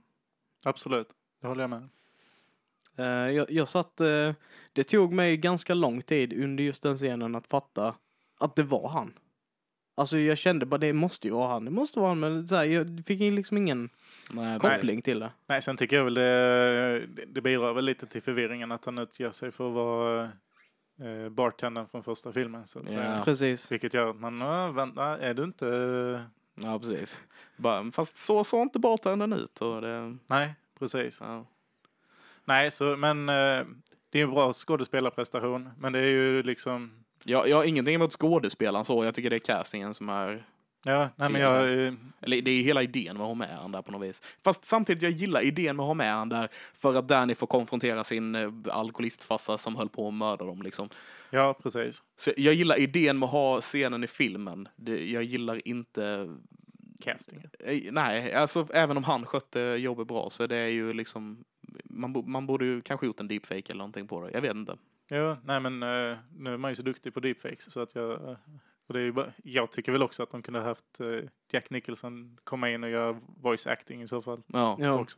Absolut, 0.65 1.07
det 1.41 1.47
håller 1.47 1.63
jag 1.63 1.69
med. 1.69 1.89
Eh, 2.95 3.31
jag, 3.35 3.51
jag 3.51 3.67
satt, 3.67 4.01
eh, 4.01 4.31
det 4.73 4.83
tog 4.83 5.13
mig 5.13 5.37
ganska 5.37 5.73
lång 5.73 6.01
tid 6.01 6.33
under 6.43 6.63
just 6.63 6.83
den 6.83 6.97
scenen 6.97 7.35
att 7.35 7.47
fatta 7.47 7.95
att 8.39 8.55
det 8.55 8.63
var 8.63 8.89
han. 8.89 9.13
Alltså 9.95 10.17
jag 10.17 10.37
kände 10.37 10.65
bara 10.65 10.77
det 10.77 10.93
måste 10.93 11.27
ju 11.27 11.33
vara 11.33 11.47
han, 11.47 11.65
det 11.65 11.71
måste 11.71 11.99
vara 11.99 12.09
han 12.09 12.19
men 12.19 12.47
så 12.47 12.55
här, 12.55 12.65
jag 12.65 13.03
fick 13.05 13.19
liksom 13.19 13.57
ingen 13.57 13.89
Nej, 14.31 14.59
koppling 14.59 15.01
till 15.01 15.19
det. 15.19 15.31
Nej, 15.47 15.61
sen 15.61 15.77
tycker 15.77 15.95
jag 15.95 16.03
väl 16.03 16.13
det, 16.13 17.05
det 17.27 17.41
bidrar 17.41 17.73
väl 17.73 17.85
lite 17.85 18.05
till 18.05 18.21
förvirringen 18.21 18.71
att 18.71 18.85
han 18.85 18.97
utger 18.97 19.31
sig 19.31 19.51
för 19.51 19.67
att 19.67 19.73
vara 19.73 20.23
eh, 21.01 21.29
bartendern 21.29 21.87
från 21.87 22.03
första 22.03 22.33
filmen. 22.33 22.67
Så 22.67 22.79
att 22.79 22.91
Ja. 22.91 22.97
säga. 22.97 23.21
Precis. 23.25 23.71
Vilket 23.71 23.93
gör 23.93 24.09
att 24.09 24.15
man, 24.19 24.41
"Ah, 24.41 24.71
vänta, 24.71 25.03
är 25.19 25.33
du 25.33 25.43
inte... 25.43 26.25
Ja, 26.55 26.79
precis. 26.79 27.21
Bara, 27.55 27.91
fast 27.91 28.17
så 28.17 28.43
såg 28.43 28.61
inte 28.61 28.79
bartendern 28.79 29.33
ut. 29.33 29.61
Och 29.61 29.81
det, 29.81 30.17
Nej, 30.27 30.55
precis. 30.79 31.17
ja. 31.21 31.45
Nej, 32.45 32.71
så, 32.71 32.83
men 32.97 33.29
eh, 33.29 33.65
det 34.09 34.19
är 34.19 34.23
en 34.23 34.31
bra 34.31 34.53
skådespelarprestation. 34.53 35.69
Men 35.77 35.93
det 35.93 35.99
är 35.99 36.03
ju 36.03 36.43
liksom... 36.43 36.91
jag, 37.23 37.49
jag 37.49 37.57
har 37.57 37.63
ingenting 37.63 37.95
emot 37.95 38.11
skådespelaren 38.11 38.85
så. 38.85 39.05
Jag 39.05 39.15
tycker 39.15 39.29
det 39.29 39.35
är 39.35 39.39
castingen 39.39 39.93
som 39.93 40.09
är... 40.09 40.43
Ja, 40.85 41.09
nej, 41.15 41.29
men 41.29 41.41
jag... 41.41 41.85
eh, 41.87 41.93
Eller 42.21 42.41
det 42.41 42.51
är 42.51 42.63
hela 42.63 42.83
idén 42.83 43.17
med 43.17 43.21
att 43.23 43.27
ha 43.27 43.33
med 43.33 43.57
han 43.57 43.71
där 43.71 43.81
på 43.81 43.91
något 43.91 44.07
vis. 44.07 44.21
Fast 44.43 44.65
samtidigt, 44.65 45.03
jag 45.03 45.11
gillar 45.11 45.41
idén 45.41 45.75
med 45.75 45.83
att 45.83 45.87
ha 45.87 45.93
med 45.93 46.13
han 46.13 46.29
där 46.29 46.47
för 46.73 46.95
att 46.95 47.07
Danny 47.07 47.35
får 47.35 47.47
konfrontera 47.47 48.03
sin 48.03 48.35
eh, 48.35 48.51
alkoholistfarsa 48.71 49.57
som 49.57 49.75
höll 49.75 49.89
på 49.89 50.07
att 50.07 50.13
mörda 50.13 50.45
dem 50.45 50.61
liksom. 50.61 50.89
Ja, 51.29 51.53
precis. 51.63 52.03
Så 52.17 52.31
jag 52.37 52.53
gillar 52.53 52.79
idén 52.79 53.19
med 53.19 53.25
att 53.25 53.31
ha 53.31 53.61
scenen 53.61 54.03
i 54.03 54.07
filmen. 54.07 54.67
Det, 54.75 55.11
jag 55.11 55.23
gillar 55.23 55.67
inte... 55.67 56.35
Castingen. 57.01 57.49
Eh, 57.59 57.91
Nej, 57.91 58.33
alltså 58.33 58.67
även 58.73 58.97
om 58.97 59.03
han 59.03 59.25
skötte 59.25 59.59
jobbet 59.59 60.07
bra 60.07 60.29
så 60.29 60.47
det 60.47 60.55
är 60.55 60.67
ju 60.67 60.93
liksom... 60.93 61.43
Man, 61.83 62.23
man 62.27 62.47
borde 62.47 62.65
ju 62.65 62.81
kanske 62.81 63.05
gjort 63.05 63.19
en 63.19 63.27
deepfake 63.27 63.63
eller 63.67 63.77
någonting 63.77 64.07
på 64.07 64.21
det. 64.21 64.31
Jag 64.33 64.41
vet 64.41 64.55
inte. 64.55 64.75
Ja, 65.07 65.37
nej 65.45 65.59
men 65.59 65.79
nu 66.37 66.53
är 66.53 66.57
man 66.57 66.71
ju 66.71 66.75
så 66.75 66.83
duktig 66.83 67.13
på 67.13 67.19
deepfakes 67.19 67.71
så 67.73 67.81
att 67.81 67.95
jag... 67.95 68.37
Och 68.87 68.93
det 68.93 68.99
är 68.99 69.03
ju 69.03 69.11
bara, 69.11 69.33
jag 69.43 69.71
tycker 69.71 69.91
väl 69.91 70.03
också 70.03 70.23
att 70.23 70.29
de 70.29 70.41
kunde 70.41 70.59
ha 70.59 70.67
haft 70.67 70.99
eh, 70.99 71.29
Jack 71.51 71.69
Nicholson 71.69 72.37
komma 72.43 72.69
in 72.69 72.83
och 72.83 72.89
göra 72.89 73.19
voice 73.41 73.67
acting 73.67 74.01
i 74.01 74.07
så 74.07 74.21
fall. 74.21 74.41
Ja. 74.47 74.77
Ja. 74.79 74.99
Också. 74.99 75.17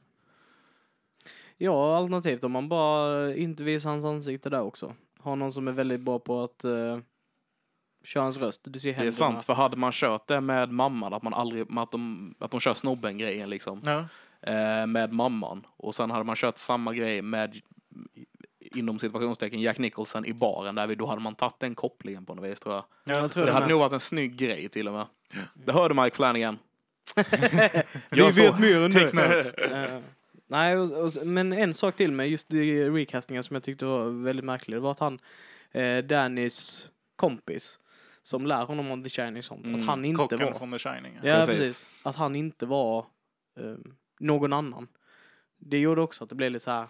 ja, 1.57 1.97
alternativt 1.97 2.43
om 2.43 2.51
man 2.51 2.69
bara 2.69 3.35
inte 3.35 3.63
visar 3.63 3.89
hans 3.89 4.05
ansikte 4.05 4.49
där 4.49 4.61
också. 4.61 4.95
Ha 5.19 5.35
någon 5.35 5.53
som 5.53 5.67
är 5.67 5.71
väldigt 5.71 6.01
bra 6.01 6.19
på 6.19 6.43
att 6.43 6.65
uh, 6.65 6.99
köra 8.03 8.23
hans 8.23 8.37
röst. 8.37 8.61
Du 8.63 8.79
ser 8.79 8.93
Det 8.93 9.07
är 9.07 9.11
sant, 9.11 9.43
för 9.43 9.53
hade 9.53 9.77
man 9.77 9.91
kört 9.91 10.27
det 10.27 10.41
med 10.41 10.69
mamman, 10.71 11.13
att 11.13 11.23
man 11.23 11.33
aldrig, 11.33 11.77
att 11.77 11.91
de, 11.91 12.35
att 12.39 12.51
de 12.51 12.59
kör 12.59 12.73
snobben-grejen 12.73 13.49
liksom, 13.49 13.81
Ja, 13.85 14.05
eh, 14.51 14.87
med 14.87 15.13
mamman, 15.13 15.67
och 15.77 15.95
sen 15.95 16.11
hade 16.11 16.23
man 16.23 16.35
kört 16.35 16.57
samma 16.57 16.93
grej 16.93 17.21
med, 17.21 17.61
inom 18.77 18.99
situationstecken, 18.99 19.61
Jack 19.61 19.77
Nicholson 19.77 20.25
i 20.25 20.33
baren, 20.33 20.75
där 20.75 20.87
vi, 20.87 20.95
då 20.95 21.05
hade 21.05 21.21
man 21.21 21.35
tagit 21.35 21.59
den 21.59 21.75
kopplingen 21.75 22.25
på 22.25 22.35
något 22.35 22.45
vis, 22.45 22.59
tror 22.59 22.75
jag. 22.75 22.83
ja, 23.03 23.13
Jag 23.21 23.31
tror 23.31 23.43
Det 23.45 23.49
det 23.49 23.53
hade 23.53 23.65
med. 23.65 23.69
nog 23.71 23.79
varit 23.79 23.93
en 23.93 23.99
snygg 23.99 24.35
grej 24.37 24.69
till 24.69 24.87
och 24.87 24.93
med. 24.93 25.05
Det 25.53 25.71
hörde 25.71 25.93
Mike 26.03 26.15
Flanagan. 26.15 26.57
Vi 28.11 28.33
så- 28.33 28.41
vet 28.41 28.59
mer 28.59 28.81
än 28.81 28.91
det. 28.91 29.71
Eh, 29.71 29.99
nej, 30.47 30.77
och, 30.77 30.91
och, 30.91 31.25
men 31.27 31.53
en 31.53 31.73
sak 31.73 31.95
till 31.95 32.11
med 32.11 32.29
just 32.29 32.47
recastingen 32.53 33.43
som 33.43 33.53
jag 33.53 33.63
tyckte 33.63 33.85
var 33.85 34.23
väldigt 34.23 34.45
märklig, 34.45 34.77
det 34.77 34.81
var 34.81 34.91
att 34.91 34.99
han, 34.99 35.19
eh, 35.71 35.97
Dannys 35.97 36.89
kompis, 37.15 37.79
som 38.23 38.47
lär 38.47 38.65
honom 38.65 38.91
om 38.91 39.03
The 39.03 39.09
Shining 39.09 39.43
sånt, 39.43 39.65
Mm, 39.65 39.81
att 39.81 39.87
han 39.87 40.05
inte 40.05 40.17
Kocken 40.17 40.39
var... 40.39 40.51
från 40.53 40.71
The 40.71 40.79
Shining. 40.79 41.19
Ja, 41.23 41.35
Precis. 41.39 41.57
precis. 41.57 41.87
Att 42.03 42.15
han 42.15 42.35
inte 42.35 42.65
var 42.65 43.05
eh, 43.59 43.75
någon 44.19 44.53
annan. 44.53 44.87
Det 45.57 45.77
gjorde 45.79 46.01
också 46.01 46.23
att 46.23 46.29
det 46.29 46.35
blev 46.35 46.51
lite 46.51 46.63
så 46.65 46.71
här. 46.71 46.87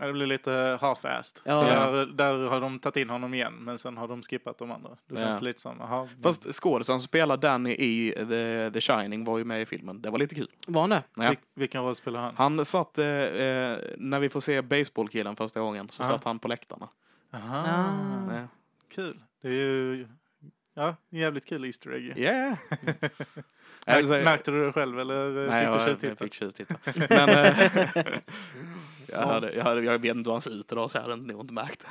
Ja, 0.00 0.06
det 0.06 0.12
blir 0.12 0.26
lite 0.26 0.50
half-assed. 0.80 1.40
Ja. 1.44 1.66
För 1.66 1.92
Där, 1.92 2.06
där 2.06 2.38
har 2.48 2.60
de 2.60 2.78
tagit 2.78 2.96
in 2.96 3.10
honom 3.10 3.34
igen, 3.34 3.54
men 3.54 3.78
sen 3.78 3.96
har 3.96 4.08
de 4.08 4.22
skippat 4.22 4.58
de 4.58 4.70
andra. 4.70 4.90
Då 5.08 5.16
känns 5.16 5.34
Ja. 5.34 5.40
lite 5.40 5.60
som, 5.60 5.80
aha, 5.80 6.08
Fast 6.22 6.42
skådespelaren 6.42 6.84
som 6.84 7.00
spelar 7.00 7.36
Danny 7.36 7.70
i 7.70 8.12
The, 8.16 8.70
The 8.70 8.80
Shining 8.80 9.24
var 9.24 9.38
ju 9.38 9.44
med 9.44 9.62
i 9.62 9.66
filmen. 9.66 10.02
Det 10.02 10.10
var 10.10 10.18
lite 10.18 10.34
kul. 10.34 10.48
Var 10.66 10.80
han 10.80 10.90
det? 10.90 11.02
Ja. 11.16 11.28
vil, 11.28 11.38
vilken 11.54 11.82
roll 11.82 11.96
spelar 11.96 12.20
han? 12.20 12.34
Han 12.36 12.64
satt, 12.64 12.98
eh, 12.98 13.06
eh, 13.06 13.78
när 13.98 14.20
vi 14.20 14.28
får 14.28 14.40
se 14.40 14.62
baseballkillen 14.62 15.36
första 15.36 15.60
gången, 15.60 15.88
så 15.88 16.02
Aha. 16.02 16.12
satt 16.12 16.24
han 16.24 16.38
på 16.38 16.48
läktarna. 16.48 16.88
Aha, 17.34 17.66
Ah. 17.66 18.34
Ja. 18.36 18.48
kul. 18.94 19.20
Det 19.42 19.48
är 19.48 19.52
ju, 19.52 20.08
ja, 20.74 20.96
en 21.10 21.18
jävligt 21.18 21.46
kul 21.46 21.64
Easter 21.64 21.90
egg. 21.94 22.18
Yeah. 22.18 22.56
Märk, 23.86 24.24
märkte 24.24 24.50
du 24.50 24.66
det 24.66 24.72
själv 24.72 25.00
eller 25.00 25.46
Nej, 25.48 25.66
fick 25.66 26.00
du 26.00 26.06
jag, 26.06 26.12
jag 26.12 26.18
fick 26.18 26.34
tjuvtitta. 26.34 26.74
Men 27.08 27.54
jag, 29.08 29.26
hade, 29.26 29.52
jag, 29.52 29.64
hade, 29.64 29.82
jag 29.82 29.98
vet 29.98 30.16
inte 30.16 30.30
hur 30.30 30.32
han 30.34 30.42
ser 30.42 30.60
ut 30.60 30.72
idag 30.72 30.90
så 30.90 30.98
jag 30.98 31.02
hade 31.02 31.16
nog 31.16 31.40
inte 31.40 31.54
märkt 31.54 31.80
det. 31.80 31.88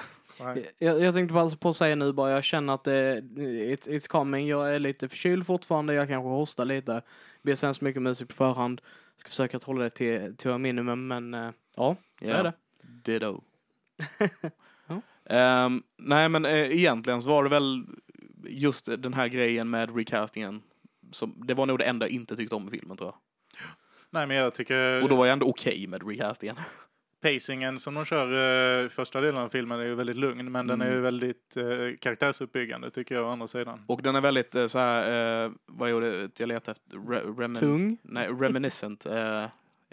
Jag, 0.78 1.02
jag 1.02 1.14
tänkte 1.14 1.34
bara 1.34 1.50
på 1.50 1.70
att 1.70 1.78
säga 1.78 1.96
nu 1.96 2.14
bara, 2.14 2.32
jag 2.32 2.44
känner 2.44 2.74
att 2.74 2.84
det, 2.84 3.22
it's, 3.22 3.90
it's 3.90 4.08
coming. 4.08 4.48
Jag 4.48 4.76
är 4.76 4.80
lite 4.80 5.10
förkyld 5.10 5.46
fortfarande, 5.46 5.94
jag 5.94 6.08
kanske 6.08 6.30
hostar 6.30 6.66
lite. 6.66 7.02
Ber 7.42 7.56
så 7.56 7.66
hemskt 7.66 7.82
mycket 7.82 8.02
musik 8.02 8.28
på 8.28 8.34
förhand. 8.34 8.82
Ska 9.18 9.30
försöka 9.30 9.58
att 9.58 9.64
hålla 9.64 9.84
det 9.84 9.90
till, 9.90 10.36
till 10.38 10.58
minimum, 10.58 11.08
men 11.08 11.34
eh, 11.34 11.52
ja, 11.76 11.96
så 12.20 12.26
är 12.26 12.44
det. 12.44 12.54
Ditto. 12.82 13.42
Ja. 14.88 15.02
Ehm, 15.36 15.84
nej, 15.98 16.30
men 16.30 16.46
eh, 16.46 16.72
egentligen 16.72 17.22
så 17.22 17.30
var 17.30 17.44
det 17.44 17.50
väl 17.50 17.86
just 18.48 18.86
den 18.86 19.14
här 19.14 19.28
grejen 19.28 19.70
med 19.70 19.96
recastingen. 19.96 20.62
Som, 21.12 21.44
det 21.48 21.54
var 21.54 21.66
nog 21.66 21.80
det 21.80 21.86
enda 21.86 22.06
jag 22.06 22.12
inte 22.12 22.36
tyckte 22.36 22.56
om 22.56 22.68
i 22.68 22.72
filmen 22.72 22.98
tror 22.98 23.08
jag. 23.08 23.16
Nej, 24.10 24.28
men 24.28 24.38
jag 24.38 24.54
tycker 24.54 25.04
Och 25.04 25.10
då 25.10 25.16
var 25.16 25.26
jag 25.26 25.34
ändå 25.34 25.50
okej 25.50 25.88
med 25.88 26.08
recastingen. 26.08 26.56
Pacingen 27.24 27.80
som 27.80 27.94
de 27.94 28.06
kör 28.06 28.86
i 28.86 28.90
första 28.90 29.22
delen 29.22 29.42
av 29.42 29.50
filmen 29.50 29.80
är 29.80 29.84
ju 29.84 29.96
väldigt 29.96 30.16
lugn, 30.18 30.52
men 30.52 30.68
den 30.68 30.82
är 30.82 30.86
Mm. 30.86 30.98
ju 30.98 31.02
väldigt 31.02 31.58
eh, 31.58 31.64
karaktärsuppbyggande 32.00 32.92
tycker 32.92 33.16
jag 33.16 33.26
å 33.26 33.30
andra 33.30 33.48
sidan. 33.48 33.82
Och 33.88 34.02
den 34.02 34.16
är 34.16 34.22
väldigt 34.22 34.56
eh, 34.56 34.68
så 34.68 34.80
här, 34.80 35.46
eh, 35.46 35.52
vad 35.66 35.90
är 35.90 36.02
det 36.02 36.40
jag 36.40 36.48
letar 36.48 36.72
efter? 36.72 37.10
Re, 37.12 37.20
remin, 37.44 37.60
Tung. 37.60 37.98
Nej, 38.02 38.28
reminiscent. 38.28 39.06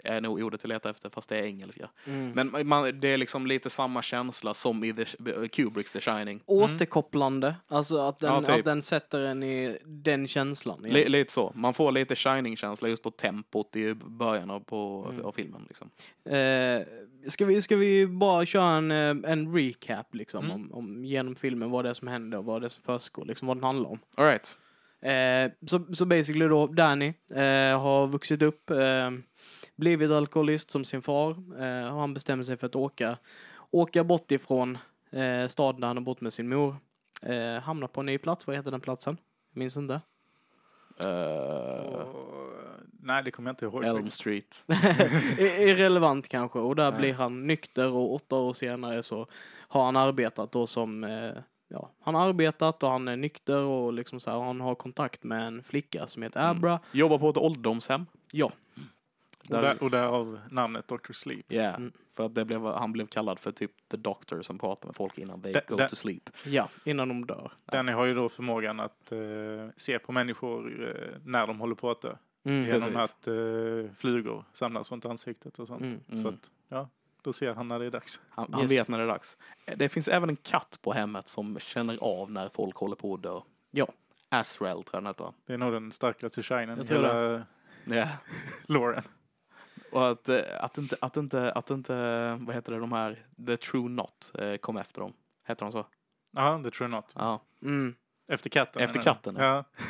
Eh, 0.03 0.13
är 0.15 0.21
nog 0.21 0.41
ordet 0.43 0.63
jag 0.63 0.69
letar 0.69 0.89
efter, 0.89 1.09
fast 1.09 1.29
det 1.29 1.37
är 1.37 1.43
engelska. 1.43 1.89
Mm. 2.05 2.31
Men 2.51 2.67
man, 2.67 2.99
det 2.99 3.07
är 3.07 3.17
liksom 3.17 3.47
lite 3.47 3.69
samma 3.69 4.01
känsla 4.01 4.53
som 4.53 4.83
i 4.83 4.93
The, 4.93 5.47
Kubricks 5.47 5.93
The 5.93 6.01
Shining. 6.01 6.41
Återkopplande, 6.45 7.55
alltså 7.67 7.97
att 7.97 8.19
den, 8.19 8.33
Ja, 8.33 8.41
typ. 8.41 8.49
att 8.59 8.65
den 8.65 8.81
sätter 8.81 9.21
en 9.21 9.43
i 9.43 9.77
den 9.85 10.27
känslan. 10.27 10.81
Li, 10.81 11.09
lite 11.09 11.31
så. 11.33 11.51
Man 11.55 11.73
får 11.73 11.91
lite 11.91 12.15
Shining-känsla 12.15 12.89
just 12.89 13.03
på 13.03 13.09
tempot 13.11 13.75
i 13.75 13.93
början 13.93 14.51
av, 14.51 14.59
på, 14.59 15.07
Mm. 15.09 15.25
av 15.25 15.31
filmen. 15.31 15.65
Liksom. 15.67 15.89
Eh, 16.25 16.81
ska, 17.29 17.45
vi, 17.45 17.61
ska 17.61 17.75
vi 17.75 18.07
bara 18.07 18.45
köra 18.45 18.77
en, 18.77 18.91
eh, 18.91 19.31
en 19.31 19.55
recap 19.55 20.15
liksom 20.15 20.45
Mm. 20.45 20.55
om, 20.55 20.71
om 20.73 21.05
genom 21.05 21.35
filmen, 21.35 21.69
vad 21.71 21.85
det 21.85 21.89
är 21.89 21.93
som 21.93 22.07
händer 22.07 22.37
och 22.37 22.45
vad 22.45 22.61
det 22.61 22.67
är 22.67 22.69
som 22.69 22.83
försiggår, 22.83 23.25
liksom 23.25 23.47
vad 23.47 23.57
den 23.57 23.63
handlar 23.63 23.89
om. 23.89 23.99
All 24.15 24.25
right. 24.25 24.57
Eh, 25.01 25.67
så, 25.67 25.95
så 25.95 26.05
basically 26.05 26.47
då, 26.47 26.67
Danny 26.67 27.13
eh, 27.29 27.79
har 27.81 28.07
vuxit 28.07 28.41
upp, 28.41 28.69
eh, 28.69 28.77
blivit 29.81 30.11
alkoholist 30.11 30.71
som 30.71 30.85
sin 30.85 31.01
far 31.01 31.29
eh, 31.59 31.93
och 31.93 31.99
han 31.99 32.13
bestämmer 32.13 32.43
sig 32.43 32.57
för 32.57 32.67
att 32.67 32.75
åka, 32.75 33.17
åka 33.71 34.03
bort 34.03 34.31
ifrån 34.31 34.77
eh, 35.11 35.47
staden 35.47 35.81
där 35.81 35.87
han 35.87 35.97
har 35.97 36.03
bott 36.03 36.21
med 36.21 36.33
sin 36.33 36.49
mor. 36.49 36.75
Eh, 37.21 37.61
hamnar 37.63 37.87
på 37.87 37.99
en 37.99 38.05
ny 38.05 38.17
plats, 38.17 38.47
vad 38.47 38.55
heter 38.55 38.71
den 38.71 38.81
platsen? 38.81 39.17
Minns 39.53 39.77
inte. 39.77 40.01
Uh, 41.03 41.07
Och, 41.07 42.53
nej, 43.03 43.23
det 43.23 43.31
kommer 43.31 43.49
jag 43.49 43.53
inte 43.53 43.65
ihåg. 43.65 43.83
Elm. 43.85 44.07
Street. 44.07 44.63
Irrelevant 45.39 46.27
kanske 46.29 46.59
och 46.59 46.75
där 46.75 46.91
Ja. 46.91 46.97
blir 46.97 47.13
han 47.13 47.47
nykter 47.47 47.87
och 47.91 48.13
åtta 48.13 48.35
år 48.35 48.53
senare 48.53 49.03
så 49.03 49.27
har 49.67 49.85
han 49.85 49.95
arbetat 49.95 50.51
då 50.51 50.67
som 50.67 51.03
eh, 51.03 51.31
Ja, 51.73 51.89
han 52.01 52.15
har 52.15 52.27
arbetat 52.29 52.83
och 52.83 52.89
han 52.89 53.07
är 53.07 53.15
nykter 53.15 53.57
och 53.57 53.93
liksom 53.93 54.19
så 54.19 54.31
här, 54.31 54.39
han 54.39 54.61
har 54.61 54.75
kontakt 54.75 55.23
med 55.23 55.47
en 55.47 55.63
flicka 55.63 56.07
som 56.07 56.23
heter 56.23 56.39
Mm. 56.39 56.57
Abra. 56.57 56.79
Jobbar 56.91 57.17
på 57.17 57.29
ett 57.29 57.37
ålderdomshem. 57.37 58.05
Ja, 58.31 58.51
Och, 59.41 59.47
där, 59.61 59.83
och 59.83 59.91
därav 59.91 60.39
namnet 60.49 60.87
Dr. 60.87 61.13
Sleep. 61.13 61.51
Yeah. 61.51 61.75
Mm. 61.75 61.91
För 62.15 62.25
att 62.25 62.35
det 62.35 62.45
blev, 62.45 62.65
han 62.65 62.91
blev 62.91 63.07
kallad 63.07 63.39
för 63.39 63.51
typ 63.51 63.71
the 63.87 63.97
doctor 63.97 64.41
som 64.41 64.57
pratar 64.59 64.87
med 64.87 64.95
folk 64.95 65.17
innan 65.17 65.41
they 65.41 65.53
Da- 65.53 65.61
go 65.67 65.75
da- 65.75 65.87
to 65.89 65.95
sleep. 65.95 66.29
ja, 66.45 66.69
innan 66.83 67.07
de 67.07 67.25
dör. 67.25 67.51
Danny 67.65 67.91
har 67.91 68.05
ju 68.05 68.13
då 68.13 68.29
förmågan 68.29 68.79
att 68.79 69.11
eh, 69.11 69.19
se 69.75 69.99
på 69.99 70.11
människor 70.11 70.87
eh, 70.87 71.17
när 71.25 71.47
de 71.47 71.59
håller 71.59 71.75
på 71.75 71.91
att 71.91 72.01
dö. 72.01 72.15
Mm. 72.43 72.65
Genom 72.65 72.79
Precis. 72.81 72.95
att 72.95 73.27
eh, 73.27 73.93
flugor 73.95 74.45
samlas 74.53 74.91
runt 74.91 75.05
ansiktet 75.05 75.59
och 75.59 75.67
sånt. 75.67 75.81
Mm. 75.81 75.99
Så 76.07 76.13
Mm. 76.27 76.33
att, 76.33 76.51
ja, 76.69 76.89
då 77.21 77.33
ser 77.33 77.53
han 77.53 77.67
när 77.67 77.79
det 77.79 77.85
är 77.85 77.91
dags. 77.91 78.21
Han, 78.29 78.47
han 78.53 78.61
Yes. 78.61 78.71
vet 78.71 78.87
när 78.87 78.97
det 78.97 79.03
är 79.03 79.07
dags. 79.07 79.37
Det 79.75 79.89
finns 79.89 80.07
även 80.07 80.29
en 80.29 80.35
katt 80.35 80.79
på 80.81 80.93
hemmet 80.93 81.27
som 81.27 81.59
känner 81.59 81.97
av 82.03 82.31
när 82.31 82.49
folk 82.49 82.75
håller 82.75 82.95
på 82.95 83.13
att 83.13 83.23
dö. 83.23 83.39
Ja. 83.71 83.87
Azrael 84.29 84.83
tror 84.83 84.87
jag 84.93 85.03
den 85.03 85.07
heter. 85.07 85.33
Det 85.45 85.53
är 85.53 85.57
nog 85.57 85.73
den 85.73 85.91
starkaste 85.91 86.43
shinen 86.43 86.81
i 86.81 86.85
hela 86.87 87.43
Ja. 87.85 88.07
Loren. 88.65 89.03
Och 89.91 90.09
att, 90.09 90.29
eh, 90.29 90.39
att 90.59 90.77
inte, 90.77 90.95
att 91.01 91.17
inte, 91.17 91.51
att 91.51 91.69
inte, 91.69 91.93
vad 92.41 92.55
heter 92.55 92.71
det, 92.71 92.79
de 92.79 92.91
här, 92.91 93.25
The 93.47 93.57
True 93.57 93.89
Not 93.89 94.31
eh, 94.39 94.55
kom 94.55 94.77
efter 94.77 95.01
dem. 95.01 95.13
Heter 95.47 95.65
de 95.65 95.71
så? 95.71 95.85
Ja, 96.31 96.61
det 96.63 96.71
tror 96.71 96.89
jag 96.89 96.91
not. 96.91 97.13
Ja. 97.15 97.41
Mm. 97.61 97.95
Efter 98.27 98.49
katten. 98.49 98.81
Efter 98.81 98.99
katten, 98.99 99.35
ja. 99.35 99.43
Ja. 99.43 99.63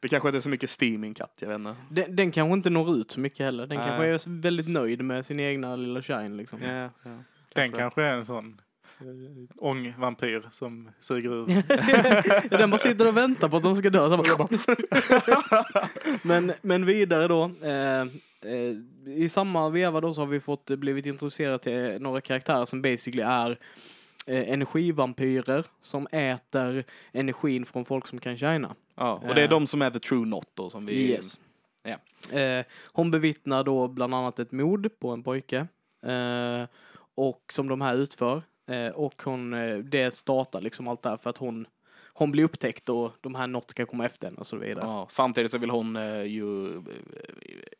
Det 0.00 0.08
kanske 0.08 0.28
inte 0.28 0.38
är 0.38 0.40
så 0.40 0.48
mycket 0.48 0.80
steam 0.80 1.04
i 1.04 1.06
en 1.06 1.14
katt, 1.14 1.38
jag 1.40 1.48
vet 1.48 1.58
inte. 1.58 1.76
Den, 1.90 2.16
den 2.16 2.32
kanske 2.32 2.52
inte 2.52 2.70
når 2.70 2.96
ut 2.96 3.10
så 3.10 3.20
mycket 3.20 3.38
heller. 3.38 3.66
Den 3.66 3.78
Nej. 3.78 3.88
kanske 3.88 4.06
är 4.06 4.40
väldigt 4.40 4.68
nöjd 4.68 5.04
med 5.04 5.26
sin 5.26 5.40
egna 5.40 5.76
lilla 5.76 6.02
shine 6.02 6.36
liksom. 6.36 6.62
Ja, 6.62 6.90
ja. 7.02 7.10
Den 7.54 7.72
kanske 7.72 8.02
är 8.02 8.12
en 8.12 8.26
sån 8.26 8.60
eh, 9.00 9.06
ångvampyr 9.56 10.48
som 10.50 10.90
suger 11.00 11.30
ur. 11.30 11.46
den 12.58 12.70
bara 12.70 12.78
sitter 12.78 13.08
och 13.08 13.16
väntar 13.16 13.48
på 13.48 13.56
att 13.56 13.62
de 13.62 13.76
ska 13.76 13.90
dö. 13.90 14.10
Så 14.10 14.16
bara... 14.16 14.48
men, 16.22 16.52
men 16.62 16.86
vidare 16.86 17.28
då. 17.28 17.44
Eh, 17.44 18.04
I 19.06 19.28
samma 19.28 19.68
veva 19.68 20.00
då 20.00 20.14
så 20.14 20.20
har 20.20 20.26
vi 20.26 20.40
fått 20.40 20.70
eh, 20.70 20.76
blivit 20.76 21.06
introducerade 21.06 21.58
till 21.58 22.02
några 22.02 22.20
karaktärer 22.20 22.64
som 22.64 22.82
basically 22.82 23.22
är 23.22 23.50
eh, 24.26 24.52
energivampyrer 24.52 25.64
som 25.80 26.06
äter 26.12 26.84
energin 27.12 27.66
från 27.66 27.84
folk 27.84 28.06
som 28.06 28.20
kan 28.20 28.36
shina. 28.36 28.74
Ja, 28.94 29.12
och 29.28 29.34
det 29.34 29.40
är 29.40 29.44
Eh. 29.44 29.50
de 29.50 29.66
som 29.66 29.82
är 29.82 29.90
the 29.90 29.98
true 29.98 30.26
not 30.26 30.48
då 30.54 30.70
som 30.70 30.86
vi... 30.86 31.10
Yes. 31.10 31.38
Eh, 32.32 32.64
hon 32.92 33.10
bevittnar 33.10 33.64
då 33.64 33.88
bland 33.88 34.14
annat 34.14 34.38
ett 34.38 34.52
mord 34.52 34.88
på 34.98 35.10
en 35.10 35.22
pojke. 35.22 35.66
Eh, 36.02 36.66
och 37.14 37.42
som 37.52 37.68
de 37.68 37.80
här 37.80 37.94
utför. 37.94 38.42
Eh, 38.66 38.88
och 38.88 39.22
hon, 39.24 39.54
eh, 39.54 39.76
det 39.76 40.14
startar 40.14 40.60
liksom 40.60 40.88
allt 40.88 41.02
det 41.02 41.08
här 41.08 41.16
för 41.16 41.30
att 41.30 41.38
hon, 41.38 41.66
hon 42.18 42.30
blir 42.30 42.44
upptäckt 42.44 42.88
och 42.88 43.12
de 43.20 43.34
här 43.34 43.46
not 43.46 43.70
ska 43.70 43.86
komma 43.86 44.06
efter 44.06 44.26
henne 44.26 44.38
och 44.38 44.46
så 44.46 44.56
vidare. 44.56 44.84
Ja, 44.84 45.06
samtidigt 45.10 45.52
så 45.52 45.58
vill 45.58 45.70
hon 45.70 45.96
eh, 45.96 46.22
ju 46.22 46.76
eh, 46.76 46.82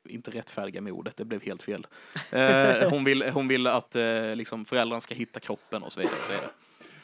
inte 0.05 0.31
rättfärdiga 0.31 0.81
mordet, 0.81 1.17
det 1.17 1.25
blev 1.25 1.43
helt 1.43 1.63
fel. 1.63 1.87
Eh, 2.31 2.89
hon, 2.91 3.05
vill, 3.05 3.23
hon 3.23 3.49
vill 3.49 3.67
att 3.67 3.97
eh, 3.97 4.37
liksom 4.37 4.65
föräldrarna 4.65 5.01
ska 5.01 5.15
hitta 5.15 5.41
kroppen 5.41 5.83
och 5.83 5.93
så 5.93 6.01
vidare. 6.01 6.17
Och 6.19 6.25
så, 6.25 6.33
vidare. 6.33 6.51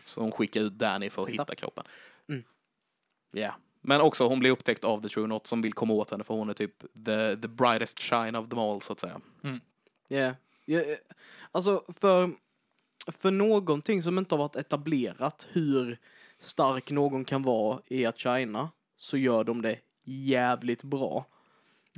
så 0.05 0.21
hon 0.21 0.33
skickar 0.33 0.61
ut 0.61 0.73
Danny 0.73 1.11
för 1.11 1.23
att 1.23 1.29
Sitta. 1.29 1.43
hitta 1.43 1.55
kroppen. 1.55 1.85
Mm. 2.29 2.45
Ja. 3.33 3.55
Men 3.81 4.01
också 4.01 4.29
hon 4.29 4.39
blir 4.41 4.51
upptäckt 4.51 4.85
av 4.85 5.03
The 5.03 5.09
True 5.09 5.27
Not 5.27 5.47
som 5.47 5.63
vill 5.63 5.73
komma 5.73 5.95
åt 5.95 6.11
henne 6.11 6.25
för 6.25 6.35
hon 6.35 6.49
är 6.49 6.55
typ 6.55 6.81
the, 6.81 7.37
the 7.37 7.49
brightest 7.49 8.01
shine 8.01 8.37
of 8.37 8.49
them 8.49 8.59
all 8.59 8.81
så 8.81 8.93
att 8.93 9.01
säga. 9.01 9.21
Yeah. 10.09 10.35
Ja, 10.65 10.81
eh, 10.81 10.97
alltså 11.53 11.85
för, 11.89 12.31
för 13.07 13.31
någonting 13.31 14.03
som 14.03 14.19
inte 14.19 14.35
har 14.35 14.39
varit 14.39 14.57
etablerat 14.57 15.47
hur 15.51 15.99
stark 16.39 16.91
någon 16.91 17.25
kan 17.25 17.43
vara 17.43 17.81
i 17.87 18.07
att 18.07 18.19
shina 18.19 18.71
så 18.97 19.17
gör 19.17 19.45
de 19.45 19.63
det 19.63 19.79
jävligt 20.05 20.83
bra. 20.83 21.27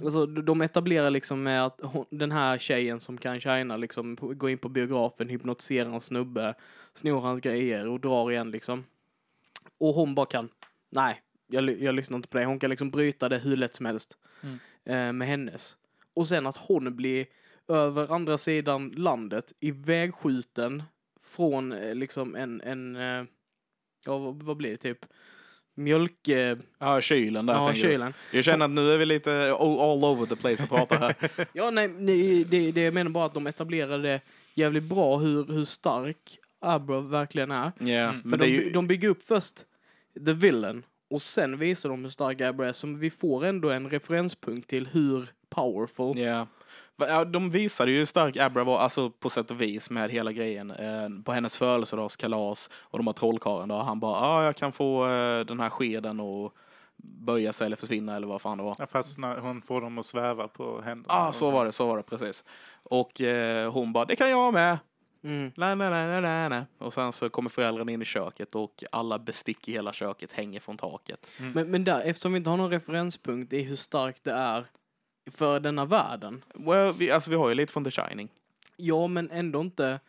Alltså 0.03 0.27
de 0.27 0.63
etablerar 0.63 1.11
liksom 1.11 1.43
med 1.43 1.67
att 1.67 1.81
hon, 1.83 2.05
den 2.11 2.33
här 2.33 2.59
tjejen 2.59 3.01
som 3.01 3.19
kan 3.19 3.41
shina 3.41 3.77
liksom 3.77 4.17
går 4.21 4.51
in 4.51 4.59
på 4.59 4.69
biografen, 4.69 5.29
hypnotiserar 5.29 5.91
en 5.91 6.01
snubbe, 6.01 6.55
snor 6.95 7.21
hans 7.21 7.41
grejer 7.41 7.87
och 7.89 8.01
drar 8.01 8.31
igen 8.31 8.51
liksom. 8.51 8.85
Och 9.79 9.95
hon 9.95 10.15
bara 10.15 10.27
kan, 10.27 10.49
nej, 10.91 11.21
jag, 11.47 11.83
jag 11.83 11.95
lyssnar 11.95 12.17
inte 12.17 12.29
på 12.29 12.39
det. 12.39 12.45
Hon 12.45 12.59
kan 12.59 12.71
liksom 12.71 12.91
bryta 12.91 13.29
det 13.29 13.39
hur 13.39 13.57
lätt 13.57 13.77
som 13.77 13.87
helst 13.87 14.17
Mm. 14.43 14.59
eh, 14.85 15.13
med 15.13 15.29
hennes. 15.29 15.77
Och 16.15 16.29
sen 16.29 16.47
att 16.47 16.57
hon 16.57 16.97
blir 16.97 17.27
över 17.69 18.13
andra 18.15 18.39
sidan 18.39 18.89
landet 18.97 19.53
ivägskjuten 19.61 20.83
från 21.23 21.73
eh, 21.73 21.95
liksom 21.95 22.35
en, 22.35 22.61
en 22.61 22.97
eh, 22.97 23.25
ja 24.07 24.19
vad, 24.19 24.57
blir 24.57 24.71
det 24.71 24.77
typ? 24.77 24.99
Mjölk... 25.75 26.29
Eh, 26.29 26.59
Ja, 26.79 27.01
kylen 27.01 27.47
där 27.47 27.55
ja, 27.55 27.65
tänker 27.65 27.83
du. 27.83 27.89
kylen. 27.93 28.13
Jag 28.33 28.45
känner 28.45 28.65
att 28.65 28.71
nu 28.71 28.93
är 28.93 28.99
vi 28.99 29.07
lite 29.07 29.53
all 29.53 30.05
over 30.05 30.27
the 30.27 30.37
place 30.37 30.63
och 30.63 30.69
pratar 30.69 30.99
här. 30.99 31.15
Ja, 31.53 31.71
nej, 31.71 31.89
nej 31.89 32.45
det, 32.45 32.73
det 32.73 32.81
jag 32.81 32.95
menar 32.95 33.11
bara 33.11 33.25
att 33.25 33.35
de 33.35 33.47
etablerade 33.47 34.21
jävligt 34.55 34.83
bra 34.83 35.17
hur, 35.19 35.45
hur 35.53 35.65
stark 35.65 36.39
Abra 36.61 37.01
verkligen 37.01 37.51
är. 37.51 37.73
Ja, 37.79 37.87
Mm. 38.09 38.23
För 38.31 38.37
de, 38.37 38.47
ju... 38.47 38.71
de 38.71 38.87
bygger 38.87 39.09
upp 39.09 39.23
först 39.23 39.55
the 40.27 40.33
villain 40.33 40.83
och 41.11 41.23
sen 41.23 41.59
visar 41.59 41.89
de 41.89 42.03
hur 42.05 42.11
stark 42.11 42.41
Abra 42.41 42.69
är. 42.69 42.73
Så 42.73 42.87
vi 42.87 43.11
får 43.11 43.45
ändå 43.45 43.71
en 43.71 43.91
referenspunkt 43.91 44.69
till 44.69 44.87
hur 44.87 45.29
powerful. 45.49 46.19
Ja. 46.19 46.47
Ja, 46.97 47.25
de 47.25 47.51
visade 47.51 47.91
ju 47.91 47.99
hur 47.99 48.07
stark 48.07 48.37
Abra 48.37 48.65
var, 48.65 48.79
alltså 48.79 49.11
på 49.11 49.31
sätt 49.31 49.51
och 49.51 49.61
vis 49.61 49.91
med 49.91 50.11
hela 50.11 50.33
grejen. 50.33 50.71
Eh, 50.71 51.09
på 51.25 51.33
hennes 51.33 51.57
födelsedagskalas 51.57 52.71
och 52.73 52.99
de 52.99 53.07
har 53.07 53.15
trollkarlen 53.15 53.69
då. 53.69 53.77
Han 53.77 54.01
bara, 54.01 54.21
ja 54.21 54.27
ah, 54.27 54.45
jag 54.45 54.57
kan 54.57 54.73
få 54.73 55.07
eh, 55.09 55.41
den 55.41 55.61
här 55.61 55.71
skeden 55.71 56.21
och 56.21 56.55
böja 56.97 57.53
sig 57.53 57.67
eller 57.67 57.77
försvinna 57.77 58.17
eller 58.17 58.27
vad 58.27 58.43
fan 58.43 58.59
det 58.59 58.65
var. 58.65 58.77
Ja, 58.79 58.87
fast 58.87 59.19
när 59.19 59.37
hon 59.37 59.63
får 59.63 59.81
dem 59.81 59.99
att 59.99 60.07
sväva 60.07 60.49
på 60.49 60.81
händerna. 60.81 61.15
Ja, 61.15 61.29
ah, 61.29 61.33
så 61.33 61.51
var 61.51 61.65
det, 61.65 61.73
så 61.73 61.87
var 61.87 61.97
det 61.97 62.03
precis. 62.03 62.45
Och 62.83 63.21
eh, 63.21 63.73
hon 63.73 63.93
bara, 63.93 64.05
det 64.05 64.17
kan 64.17 64.31
jag 64.31 64.53
med. 64.53 64.79
Mm. 65.25 65.53
La, 65.55 65.75
la, 65.75 65.91
la, 65.91 66.21
la, 66.21 66.49
la. 66.49 66.65
Och 66.79 66.95
sen 66.95 67.13
så 67.13 67.29
kommer 67.29 67.51
föräldrarna 67.51 67.93
in 67.93 68.03
i 68.03 68.05
köket 68.05 68.55
och 68.55 68.85
alla 68.93 69.19
bestick 69.19 69.69
i 69.69 69.73
hela 69.73 69.93
köket 69.93 70.33
hänger 70.33 70.61
från 70.61 70.77
taket. 70.77 71.31
Men, 71.39 71.71
men 71.71 71.85
där, 71.85 72.01
eftersom 72.01 72.33
vi 72.33 72.39
inte 72.39 72.51
har 72.51 72.57
någon 72.57 72.71
referenspunkt 72.71 73.53
i 73.53 73.63
hur 73.63 73.77
starkt 73.77 74.25
det 74.25 74.33
är 74.33 74.67
för 75.31 75.61
denna 75.61 75.85
världen. 75.85 76.45
Well, 76.55 76.95
vi, 76.99 77.11
alltså 77.11 77.31
vi 77.31 77.37
har 77.37 77.49
ju 77.49 77.55
lite 77.55 77.73
från 77.73 77.85
The 77.85 77.91
Shining. 77.91 78.29
Ja, 78.77 79.07
men 79.07 79.31
ändå 79.31 79.61
inte. 79.61 80.01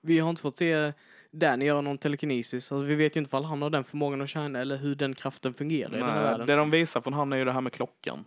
Vi 0.00 0.18
har 0.18 0.30
inte 0.30 0.42
fått 0.42 0.56
se 0.56 0.92
Danny 1.30 1.64
göra 1.64 1.80
någon 1.80 1.98
telekinesis. 1.98 2.72
Alltså, 2.72 2.84
vi 2.86 2.94
vet 2.94 3.16
ju 3.16 3.18
inte 3.20 3.28
ifall 3.28 3.44
han 3.44 3.62
har 3.62 3.70
den 3.70 3.84
förmågan 3.84 4.20
att 4.20 4.30
shine 4.30 4.56
eller 4.56 4.76
hur 4.76 4.94
den 4.94 5.14
kraften 5.14 5.54
fungerar 5.54 5.90
i 5.94 5.98
den 5.98 6.02
här 6.08 6.14
Nej, 6.14 6.22
världen. 6.24 6.46
det 6.46 6.54
de 6.56 6.70
visar 6.70 7.00
från 7.00 7.12
han 7.12 7.32
är 7.32 7.36
ju 7.36 7.44
det 7.44 7.52
här 7.52 7.60
med 7.60 7.72
klockan. 7.72 8.24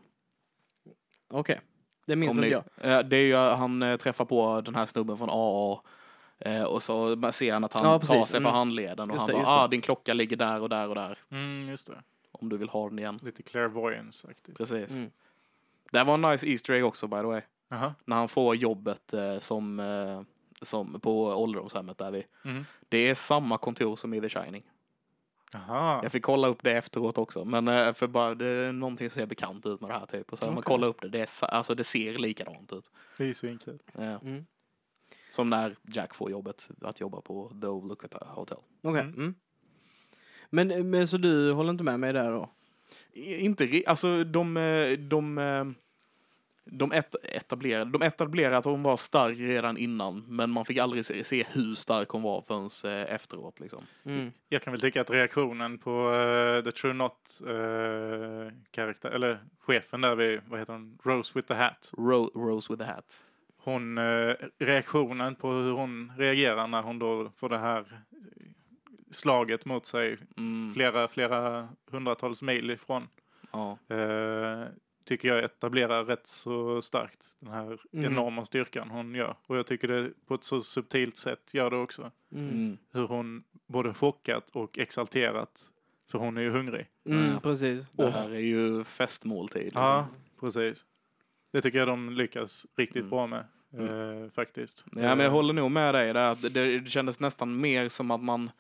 Okej. 1.34 1.62
Det 2.08 2.16
minns 2.16 2.32
Om 2.32 2.44
inte 2.44 2.62
ni- 2.62 2.64
jag. 2.84 2.98
Eh, 3.00 3.04
Det 3.08 3.18
är 3.18 3.26
ju 3.26 3.36
han 3.36 3.82
eh, 3.84 3.98
träffar 3.98 4.26
på 4.26 4.62
den 4.62 4.76
här 4.76 4.86
snubben 4.86 5.18
från 5.18 5.30
AA. 5.32 5.82
eh, 6.40 6.64
Och 6.64 6.84
så 6.84 7.32
ser 7.32 7.54
han 7.54 7.64
att 7.64 7.74
han 7.74 7.84
Ja, 7.86 8.00
tar 8.00 8.16
sig 8.16 8.26
för 8.26 8.38
Mm. 8.38 8.52
handleden 8.52 9.10
och 9.10 9.16
Just 9.16 9.28
han 9.30 9.38
det, 9.40 9.44
bara, 9.46 9.64
ah 9.64 9.68
din 9.68 9.82
klocka 9.82 10.14
ligger 10.14 10.38
där 10.38 10.62
och 10.62 10.70
där 10.70 10.90
och 10.90 10.96
där. 10.96 11.18
Mm, 11.32 11.70
just 11.70 11.88
det. 11.88 12.02
Om 12.32 12.50
du 12.50 12.58
vill 12.58 12.70
ha 12.70 12.90
den 12.90 13.00
igen. 13.00 13.20
Lite 13.24 13.44
clairvoyance-aktigt. 13.44 14.58
Precis. 14.58 14.92
Mm. 14.98 15.12
Det 15.92 16.04
var 16.04 16.14
en 16.14 16.22
nice 16.22 16.48
Easter 16.48 16.74
egg 16.74 16.86
också 16.86 17.08
by 17.08 17.16
the 17.18 17.22
way. 17.24 17.42
Jaha. 17.70 17.94
När 18.06 18.16
han 18.16 18.30
får 18.30 18.56
jobbet 18.56 19.14
eh, 19.14 19.40
som, 19.40 19.80
eh, 19.80 20.22
som 20.62 21.00
på 21.00 21.26
ålderdomshemmet 21.28 21.98
där 21.98 22.12
vi. 22.12 22.24
Mm. 22.46 22.66
Det 22.90 22.98
är 22.98 23.16
samma 23.16 23.58
kontor 23.58 23.96
som 23.96 24.14
i 24.14 24.22
The 24.22 24.30
Shining. 24.30 24.64
Jaha. 25.54 26.00
Jag 26.04 26.12
fick 26.12 26.24
kolla 26.24 26.48
upp 26.48 26.64
det 26.64 26.72
efteråt 26.72 27.18
också. 27.18 27.46
Men 27.46 27.68
eh, 27.68 27.94
för 27.94 28.08
bara 28.08 28.36
det 28.36 28.46
är 28.48 28.72
någonting 28.72 29.10
som 29.10 29.20
ser 29.20 29.26
bekant 29.26 29.66
ut 29.66 29.82
med 29.82 29.90
det 29.90 29.94
här 29.94 30.06
typ. 30.06 30.32
Och 30.34 30.40
så 30.40 30.46
när 30.46 30.54
man 30.54 30.64
kollar 30.64 30.88
upp 30.88 31.02
det, 31.02 31.10
det, 31.10 31.20
är, 31.22 31.26
sa- 31.26 31.46
alltså, 31.46 31.76
det 31.76 31.84
ser 31.84 32.18
likadant 32.18 32.74
ut. 32.74 32.92
Det 33.18 33.24
är 33.24 33.28
ju 33.28 33.34
svinkul. 33.34 33.80
Ja. 33.94 34.02
Mm. 34.02 34.46
Som 35.30 35.50
när 35.50 35.76
Jack 35.84 36.14
får 36.16 36.32
jobbet 36.32 36.70
att 36.82 37.00
jobba 37.00 37.22
på 37.22 37.52
The 37.62 37.68
Overlook 37.68 38.04
Hotel. 38.22 38.58
Okej. 38.82 39.02
Mm. 39.02 39.14
Mm. 39.14 39.36
Men, 40.50 40.90
men 40.90 41.08
så 41.08 41.18
du 41.18 41.52
håller 41.52 41.70
inte 41.72 41.84
med 41.84 42.00
mig 42.00 42.14
där 42.14 42.32
då? 42.32 42.50
Inte 43.14 43.84
alltså 43.88 44.24
de, 44.24 44.58
eh, 44.58 44.92
de, 44.92 45.38
eh, 45.38 45.66
de 46.66 46.92
et 46.92 47.16
etablerade, 47.24 47.92
de 47.92 48.02
etablerade 48.02 48.58
att 48.58 48.66
hon 48.66 48.84
var 48.84 48.98
stark 48.98 49.38
redan 49.38 49.78
innan, 49.78 50.24
men 50.28 50.50
man 50.50 50.66
fick 50.66 50.78
aldrig 50.78 51.06
se, 51.06 51.24
se 51.24 51.46
hur 51.52 51.76
stark 51.76 52.10
hon 52.10 52.22
var 52.22 52.42
förrän 52.42 52.94
eh, 52.94 53.14
efteråt 53.14 53.60
liksom. 53.60 53.84
Mm. 54.06 54.32
Jag 54.50 54.62
kan 54.62 54.74
väl 54.74 54.82
tycka 54.82 55.02
att 55.02 55.10
reaktionen 55.10 55.78
på 55.78 56.14
eh, 56.14 56.64
The 56.64 56.72
True 56.72 56.94
Not 56.94 57.42
uh, 57.48 58.52
karaktär, 58.72 59.10
eller 59.10 59.38
chefen 59.60 60.02
där 60.02 60.16
vid, 60.16 60.42
vad 60.48 60.60
heter 60.60 60.74
hon, 60.74 60.98
Rose 61.04 61.32
with 61.36 61.48
the 61.48 61.54
Hat. 61.54 61.92
Ro 61.98 62.32
Rose 62.36 62.74
with 62.74 62.84
the 62.84 62.92
hat. 62.92 63.24
Hon, 63.64 63.98
eh, 63.98 64.36
reaktionen 64.60 65.36
på 65.36 65.52
hur 65.52 65.72
hon 65.72 66.12
reagerar 66.18 66.68
när 66.68 66.82
hon 66.82 67.00
då 67.00 67.32
får 67.38 67.50
det 67.50 67.58
här 67.58 68.02
slaget 69.12 69.66
mot 69.66 69.86
sig 69.86 70.18
Mm, 70.38 70.74
flera, 70.74 71.08
flera 71.08 71.70
hundratals 71.92 72.42
mil 72.42 72.72
ifrån. 72.72 73.08
ja. 73.52 73.78
Eh, 73.96 74.64
tycker 75.06 75.28
jag 75.28 75.44
etablerar 75.44 76.04
rätt 76.06 76.28
så 76.28 76.82
starkt 76.82 77.26
den 77.40 77.54
här 77.54 77.78
Mm. 77.94 78.06
enorma 78.14 78.46
styrkan 78.46 78.90
hon 78.90 79.16
gör. 79.16 79.36
Och 79.48 79.58
jag 79.58 79.68
tycker 79.68 79.88
det 79.88 80.10
på 80.28 80.36
ett 80.36 80.44
så 80.44 80.62
subtilt 80.62 81.18
sätt 81.18 81.54
gör 81.54 81.70
det 81.70 81.78
också. 81.78 82.12
Mm. 82.32 82.50
Mm. 82.50 82.78
Hur 82.92 83.08
hon 83.08 83.44
både 83.68 83.94
chockat 83.94 84.50
och 84.54 84.80
exalterat. 84.80 85.66
För 86.12 86.20
hon 86.20 86.38
är 86.38 86.42
ju 86.42 86.50
hungrig. 86.50 86.88
Mm, 87.06 87.32
Ja. 87.34 87.40
precis. 87.40 87.90
Det 87.92 88.12
här 88.12 88.30
är 88.30 88.40
ju 88.40 88.84
festmåltid. 88.84 89.64
Liksom. 89.64 89.82
Ja, 89.82 90.08
precis. 90.40 90.86
Det 91.52 91.62
tycker 91.62 91.80
jag 91.80 91.88
de 91.88 92.10
lyckas 92.10 92.66
riktigt 92.78 92.96
Mm. 92.98 93.10
bra 93.10 93.28
med. 93.28 93.44
Eh, 93.78 94.30
faktiskt. 94.32 94.86
Ja, 94.92 95.16
men 95.16 95.20
jag 95.20 95.30
håller 95.32 95.54
nog 95.54 95.72
med 95.72 95.96
dig 95.96 96.14
där. 96.14 96.32
att 96.32 96.42
Det, 96.42 96.50
det 96.80 96.90
kändes 96.90 97.20
nästan 97.20 97.60
mer 97.62 97.90
som 97.90 98.12
att 98.12 98.22
man, 98.24 98.52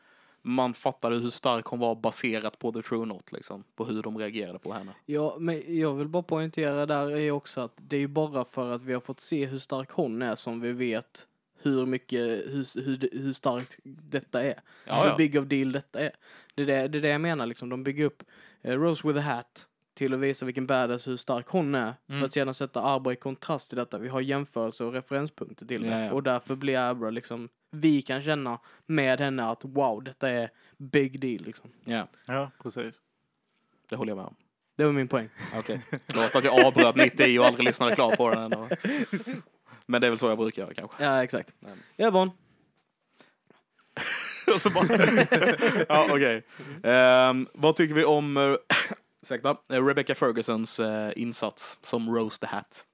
man 0.41 0.73
fattade 0.73 1.15
hur 1.15 1.29
stark 1.29 1.65
hon 1.65 1.79
var 1.79 1.95
baserat 1.95 2.59
på 2.59 2.71
The 2.71 2.81
True 2.81 3.05
Not, 3.05 3.31
liksom. 3.31 3.63
På 3.75 3.85
hur 3.85 4.01
de 4.01 4.17
reagerade 4.17 4.59
på 4.59 4.73
henne. 4.73 4.91
Ja, 5.05 5.37
men 5.39 5.77
jag 5.79 5.93
vill 5.93 6.07
bara 6.07 6.23
poängtera 6.23 6.85
där 6.85 7.11
är 7.11 7.31
också 7.31 7.61
att 7.61 7.73
det 7.75 7.95
är 7.95 7.99
ju 7.99 8.07
bara 8.07 8.45
för 8.45 8.71
att 8.71 8.83
vi 8.83 8.93
har 8.93 9.01
fått 9.01 9.19
se 9.19 9.45
hur 9.45 9.59
stark 9.59 9.89
hon 9.91 10.21
är 10.21 10.35
som 10.35 10.61
vi 10.61 10.71
vet 10.71 11.27
hur 11.61 11.85
mycket, 11.85 12.19
hur, 12.21 12.81
hur, 12.81 13.09
hur 13.11 13.33
starkt 13.33 13.79
detta 13.83 14.43
är. 14.43 14.61
Ja, 14.85 15.03
hur 15.03 15.09
ja. 15.09 15.15
big 15.17 15.37
of 15.37 15.45
deal 15.45 15.71
detta 15.71 15.99
är. 15.99 16.11
Det 16.55 16.61
är 16.61 16.65
det, 16.65 16.87
det, 16.87 16.97
är 16.97 17.01
det 17.01 17.07
jag 17.07 17.21
menar 17.21 17.45
liksom. 17.45 17.69
De 17.69 17.83
bygger 17.83 18.05
upp 18.05 18.23
eh, 18.61 18.79
Rose 18.79 19.07
with 19.07 19.19
a 19.19 19.35
hat 19.35 19.67
till 19.93 20.13
att 20.13 20.19
visa 20.19 20.45
vilken 20.45 20.67
badass, 20.67 21.07
hur 21.07 21.17
stark 21.17 21.47
hon 21.47 21.75
är. 21.75 21.93
Mm. 22.07 22.19
För 22.19 22.25
att 22.25 22.33
sedan 22.33 22.53
sätta 22.53 22.85
Abra 22.93 23.13
i 23.13 23.15
kontrast 23.15 23.69
till 23.69 23.77
detta. 23.77 23.97
Vi 23.97 24.07
har 24.09 24.21
jämförelser 24.21 24.85
och 24.85 24.93
referenspunkter 24.93 25.65
till 25.65 25.81
det. 25.81 25.87
Ja, 25.87 26.05
ja. 26.05 26.11
Och 26.11 26.23
därför 26.23 26.55
blir 26.55 26.77
Abra 26.77 27.09
liksom, 27.09 27.49
vi 27.71 28.01
kan 28.01 28.21
känna 28.21 28.59
med 28.85 29.19
henne 29.19 29.45
att 29.45 29.65
wow, 29.65 30.03
detta 30.03 30.29
är 30.29 30.49
big 30.77 31.19
deal 31.19 31.41
liksom. 31.45 31.69
Ja, 31.85 32.07
Ja, 32.25 32.51
precis. 32.63 32.95
det 33.89 33.95
håller 33.95 34.11
jag 34.11 34.17
med 34.17 34.25
om. 34.25 34.35
Det 34.77 34.85
var 34.85 34.91
min 34.91 35.07
poäng. 35.07 35.29
Okej. 35.59 35.81
Förlåt 36.07 36.35
att 36.35 36.43
jag 36.43 36.65
avbröt 36.65 36.95
mitt 36.95 37.19
i 37.19 37.39
och 37.39 37.45
aldrig 37.45 37.65
lyssnade 37.65 37.95
klart 37.95 38.17
på 38.17 38.29
den. 38.29 38.43
ändå. 38.43 38.69
Men 39.85 40.01
det 40.01 40.07
är 40.07 40.11
väl 40.11 40.17
så 40.17 40.27
jag 40.27 40.37
brukar 40.37 40.61
göra 40.61 40.73
kanske. 40.73 41.03
Ja, 41.03 41.23
exakt. 41.23 41.53
Och 44.55 44.61
så 44.61 44.69
bara... 44.69 44.85
ja, 45.89 46.07
okej. 46.11 46.43
Ehm, 46.83 47.47
vad 47.53 47.75
tycker 47.75 47.95
vi 47.95 48.05
om 48.05 48.37
uh, 48.37 48.57
ursäkta, 49.21 49.57
eh, 49.69 49.85
Rebecca 49.85 50.15
Fergusons 50.15 50.79
eh, 50.79 51.11
insats 51.15 51.79
som 51.81 52.15
Rose 52.15 52.39
the 52.39 52.47
Hat? 52.47 52.85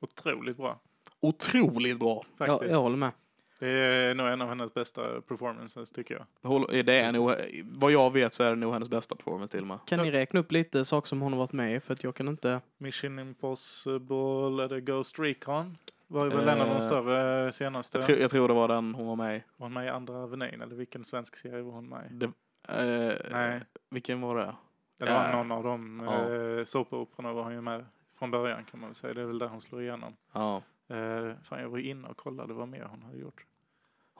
Otroligt 0.00 0.56
bra. 0.56 0.80
Otroligt 1.20 1.98
bra. 1.98 2.24
Ja, 2.38 2.46
Faktiskt. 2.46 2.70
jag 2.72 2.80
håller 2.80 2.96
med. 2.96 3.10
Det 3.60 3.68
är 3.68 4.14
nog 4.14 4.26
en 4.28 4.42
av 4.42 4.48
hennes 4.48 4.74
bästa 4.74 5.20
performances 5.20 5.90
tycker 5.90 6.14
jag. 6.14 6.50
Håll- 6.50 6.66
Det 6.84 7.00
är 7.00 7.12
nog, 7.12 7.30
vad 7.64 7.92
jag 7.92 8.12
vet 8.12 8.34
så 8.34 8.42
är 8.44 8.50
det 8.50 8.56
nog 8.56 8.72
hennes 8.72 8.88
bästa 8.88 9.14
performance 9.16 9.48
till 9.50 9.60
och 9.60 9.66
med. 9.66 9.78
Kan 9.86 10.00
ni 10.02 10.10
räkna 10.10 10.40
upp 10.40 10.52
lite 10.52 10.84
saker 10.84 11.08
som 11.08 11.20
hon 11.22 11.32
har 11.32 11.38
varit 11.38 11.52
med 11.52 11.76
i? 11.76 11.80
För 11.80 11.94
att 11.94 12.04
jag 12.04 12.14
kan 12.14 12.28
inte... 12.28 12.60
Mission 12.78 13.18
Impossible, 13.18 14.64
eller 14.64 14.80
Ghost 14.80 15.18
Recon. 15.18 15.76
Var 16.06 16.24
ju 16.24 16.30
väl 16.30 16.48
en 16.48 16.60
av 16.60 16.66
de 16.66 16.72
Eh, 16.74 16.78
större 16.80 17.52
senaste. 17.52 17.98
Jag 17.98 18.06
tror, 18.06 18.18
jag 18.18 18.30
tror 18.30 18.48
det 18.48 18.54
var 18.54 18.68
den 18.68 18.94
hon 18.94 19.06
var 19.06 19.16
med 19.16 19.36
i. 19.36 19.42
Var 19.56 19.64
hon 19.66 19.72
med 19.72 19.86
i 19.86 19.88
Andra 19.88 20.14
Avenyn 20.22 20.60
eller 20.62 20.76
vilken 20.76 21.04
svensk 21.04 21.36
serie 21.36 21.62
var 21.62 21.72
hon 21.72 21.88
med 21.88 22.04
i? 22.10 22.14
Det, 22.14 22.26
eh, 22.68 23.16
Nej. 23.32 23.60
Vilken 23.90 24.20
var 24.20 24.36
det? 24.36 24.54
Det 24.98 25.04
var 25.04 25.12
Ja. 25.12 25.32
någon 25.36 25.52
av 25.52 25.62
de 25.64 26.02
Ja. 26.06 26.34
eh, 26.34 26.64
såpoperorna 26.64 27.32
var 27.32 27.42
hon 27.42 27.52
ju 27.52 27.60
med 27.60 27.84
från 28.18 28.30
början 28.30 28.64
kan 28.64 28.80
man 28.80 28.88
väl 28.88 28.94
säga. 28.94 29.14
Det 29.14 29.20
är 29.20 29.24
väl 29.26 29.38
där 29.38 29.46
hon 29.48 29.60
slår 29.60 29.82
igenom. 29.82 30.16
Ja. 30.32 30.62
Eh, 30.88 31.34
fan, 31.42 31.60
jag 31.60 31.68
var 31.68 31.78
inne 31.78 32.08
och 32.08 32.16
kollade 32.16 32.54
vad 32.54 32.68
mer 32.68 32.84
hon 32.90 33.02
hade 33.02 33.18
gjort. 33.18 33.44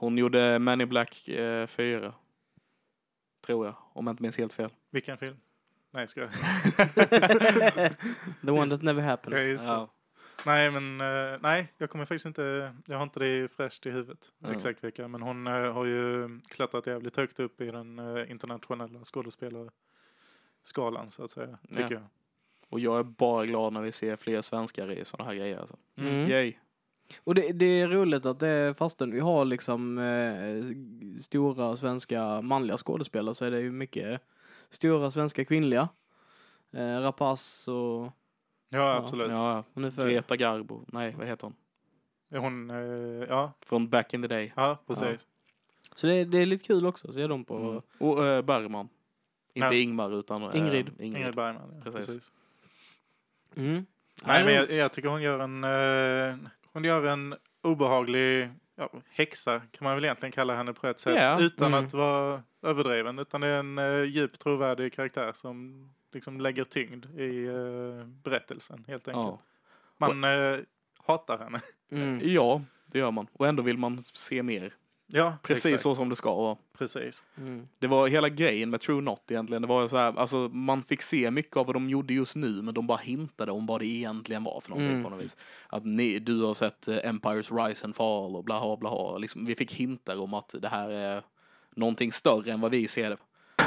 Hon 0.00 0.18
gjorde 0.18 0.58
Man 0.58 0.80
in 0.80 0.88
Black 0.88 1.28
eh, 1.28 1.66
4. 1.66 2.12
Tror 3.46 3.66
jag, 3.66 3.74
om 3.92 4.06
jag 4.06 4.12
inte 4.12 4.22
minns 4.22 4.38
helt 4.38 4.52
fel. 4.52 4.70
Vilken 4.90 5.18
film? 5.18 5.36
Nej, 5.90 6.08
ska 6.08 6.20
jag? 6.20 6.30
The 8.46 8.52
one 8.52 8.66
that 8.66 8.82
never 8.82 9.02
ja, 9.02 9.08
happened. 9.08 9.48
just 9.48 9.64
det. 9.64 9.70
Ja. 9.70 9.90
Nej, 10.46 10.70
men 10.70 11.00
eh, 11.00 11.38
nej, 11.42 11.72
jag 11.78 11.90
kommer 11.90 12.04
faktiskt 12.04 12.26
inte, 12.26 12.74
jag 12.86 12.96
har 12.96 13.02
inte 13.02 13.20
det 13.20 13.52
fräscht 13.52 13.86
i 13.86 13.90
huvudet. 13.90 14.32
Ja. 14.38 14.52
Exakt 14.52 14.84
vilka, 14.84 15.08
men 15.08 15.22
hon 15.22 15.46
eh, 15.46 15.72
har 15.72 15.84
ju 15.84 16.40
klättrat 16.48 16.86
jävligt 16.86 17.16
högt 17.16 17.40
upp 17.40 17.60
i 17.60 17.70
den 17.70 17.98
eh, 17.98 18.30
internationella 18.30 19.04
skådespelarskalan 19.04 21.10
så 21.10 21.24
att 21.24 21.30
säga, 21.30 21.58
tycker 21.68 21.82
Ja. 21.82 21.88
jag. 21.90 22.02
Och 22.68 22.80
jag 22.80 22.98
är 22.98 23.02
bara 23.02 23.46
glad 23.46 23.72
när 23.72 23.80
vi 23.80 23.92
ser 23.92 24.16
fler 24.16 24.42
svenskar 24.42 24.92
i 24.92 25.04
sådana 25.04 25.30
här 25.30 25.36
grejer. 25.36 25.58
Alltså. 25.58 25.76
Mm. 25.96 26.30
Yay. 26.30 26.54
Och 27.24 27.34
det, 27.34 27.52
det 27.52 27.80
är 27.80 27.88
roligt 27.88 28.26
att 28.26 28.40
det, 28.40 28.74
fastän 28.78 29.10
vi 29.10 29.20
har 29.20 29.44
liksom 29.44 29.98
eh, 29.98 31.20
stora 31.20 31.76
svenska 31.76 32.40
manliga 32.42 32.76
skådespelare 32.76 33.34
så 33.34 33.44
är 33.44 33.50
det 33.50 33.60
ju 33.60 33.70
mycket 33.72 34.20
stora 34.70 35.10
svenska 35.10 35.44
kvinnliga. 35.44 35.88
Eh, 36.72 37.00
Rapace 37.00 37.70
och... 37.70 38.12
Ja, 38.68 38.94
absolut. 38.94 39.30
Ja, 39.30 39.64
och 39.74 39.82
nu 39.82 39.90
för, 39.90 40.08
Greta 40.10 40.36
Garbo. 40.36 40.84
Nej, 40.88 41.14
vad 41.18 41.26
heter 41.26 41.46
hon? 41.46 41.54
Hon, 42.40 42.70
eh, 42.70 43.26
ja, 43.28 43.52
Från 43.60 43.88
Back 43.88 44.14
in 44.14 44.22
the 44.22 44.28
Day. 44.28 44.52
ja, 44.56 44.78
precis. 44.86 45.26
Så 45.94 46.06
det, 46.06 46.24
det 46.24 46.38
är 46.38 46.46
lite 46.46 46.64
kul 46.64 46.86
också 46.86 47.08
att 47.08 47.14
se 47.14 47.26
dem 47.26 47.44
på... 47.44 47.56
Mm. 47.56 47.82
Och 47.98 48.26
eh, 48.26 48.42
Bergman. 48.42 48.88
Inte 49.54 49.66
Ja. 49.66 49.74
Ingmar 49.74 50.18
utan 50.18 50.42
eh, 50.42 50.56
Ingrid. 50.56 50.88
Ingrid. 50.98 51.16
Ingrid 51.16 51.34
Bergman, 51.34 51.72
ja, 51.76 51.82
Precis. 51.90 52.06
precis. 52.06 52.32
Mm. 53.56 53.86
Nej, 54.24 54.44
men 54.44 54.54
jag, 54.54 54.70
jag 54.70 54.92
tycker 54.92 55.08
hon 55.08 55.22
gör 55.22 55.38
en, 55.38 55.64
eh, 55.64 56.48
hon 56.72 56.84
gör 56.84 57.04
en 57.04 57.34
obehaglig 57.62 58.50
ja, 58.76 58.90
häxa, 59.10 59.60
kan 59.60 59.84
man 59.84 59.94
väl 59.94 60.04
egentligen 60.04 60.32
kalla 60.32 60.56
henne 60.56 60.72
på 60.72 60.86
ett 60.86 61.00
sätt. 61.00 61.16
Ja. 61.16 61.40
Utan 61.40 61.74
Mm. 61.74 61.84
att 61.86 61.92
vara 61.92 62.42
överdriven. 62.62 63.18
Utan 63.18 63.40
det 63.40 63.46
är 63.46 63.58
en 63.58 63.78
uh, 63.78 64.04
djupt 64.04 64.40
trovärdig 64.40 64.92
karaktär 64.92 65.32
som 65.32 65.88
liksom 66.12 66.40
lägger 66.40 66.64
tyngd 66.64 67.06
i 67.20 67.44
eh, 67.46 68.06
berättelsen 68.06 68.84
helt 68.88 69.08
enkelt. 69.08 69.26
Ja. 69.26 69.42
Man 69.96 70.24
eh, 70.24 70.58
hatar 71.06 71.38
henne. 71.38 71.60
Mm. 71.92 72.20
ja, 72.24 72.62
det 72.86 72.98
gör 72.98 73.10
man. 73.10 73.26
Och 73.32 73.46
ändå 73.46 73.62
vill 73.62 73.78
man 73.78 73.98
se 73.98 74.42
mer. 74.42 74.74
Ja, 75.12 75.36
Precis 75.42 75.64
exakt. 75.66 75.82
så 75.82 75.94
som 75.94 76.08
det 76.08 76.16
ska 76.16 76.34
vara. 76.34 76.56
Precis. 76.78 77.24
Mm. 77.36 77.68
Det 77.78 77.86
var 77.86 78.08
hela 78.08 78.28
grejen 78.28 78.70
med 78.70 78.80
True 78.80 79.00
Not 79.02 79.30
egentligen. 79.30 79.62
Det 79.62 79.68
var 79.68 79.88
så 79.88 79.96
här, 79.96 80.18
alltså 80.18 80.36
man 80.48 80.82
fick 80.82 81.02
se 81.02 81.30
mycket 81.30 81.56
av 81.56 81.66
vad 81.66 81.76
de 81.76 81.88
gjorde 81.90 82.14
just 82.14 82.36
nu, 82.36 82.62
men 82.62 82.74
de 82.74 82.86
bara 82.86 82.98
hintade 82.98 83.52
om 83.52 83.66
vad 83.66 83.80
det 83.80 83.86
egentligen 83.86 84.44
var 84.44 84.60
för 84.60 84.70
någonting 84.70 84.90
Mm. 84.92 85.04
på 85.04 85.10
något 85.10 85.24
vis. 85.24 85.36
Att 85.68 85.84
ni, 85.84 86.18
du 86.18 86.42
har 86.42 86.54
sett 86.54 86.88
eh, 86.88 86.96
Empires 87.04 87.52
Rise 87.52 87.84
and 87.84 87.96
Fall 87.96 88.36
och 88.36 88.44
bla 88.44 88.60
bla 88.60 88.76
bla. 88.76 89.18
Liksom, 89.18 89.44
vi 89.46 89.54
fick 89.54 89.72
hintar 89.72 90.20
om 90.20 90.34
att 90.34 90.54
det 90.62 90.68
här 90.68 90.90
är 90.90 91.22
någonting 91.76 92.12
större 92.12 92.52
än 92.52 92.60
vad 92.60 92.70
vi 92.70 92.88
ser 92.88 93.10
det. 93.10 93.16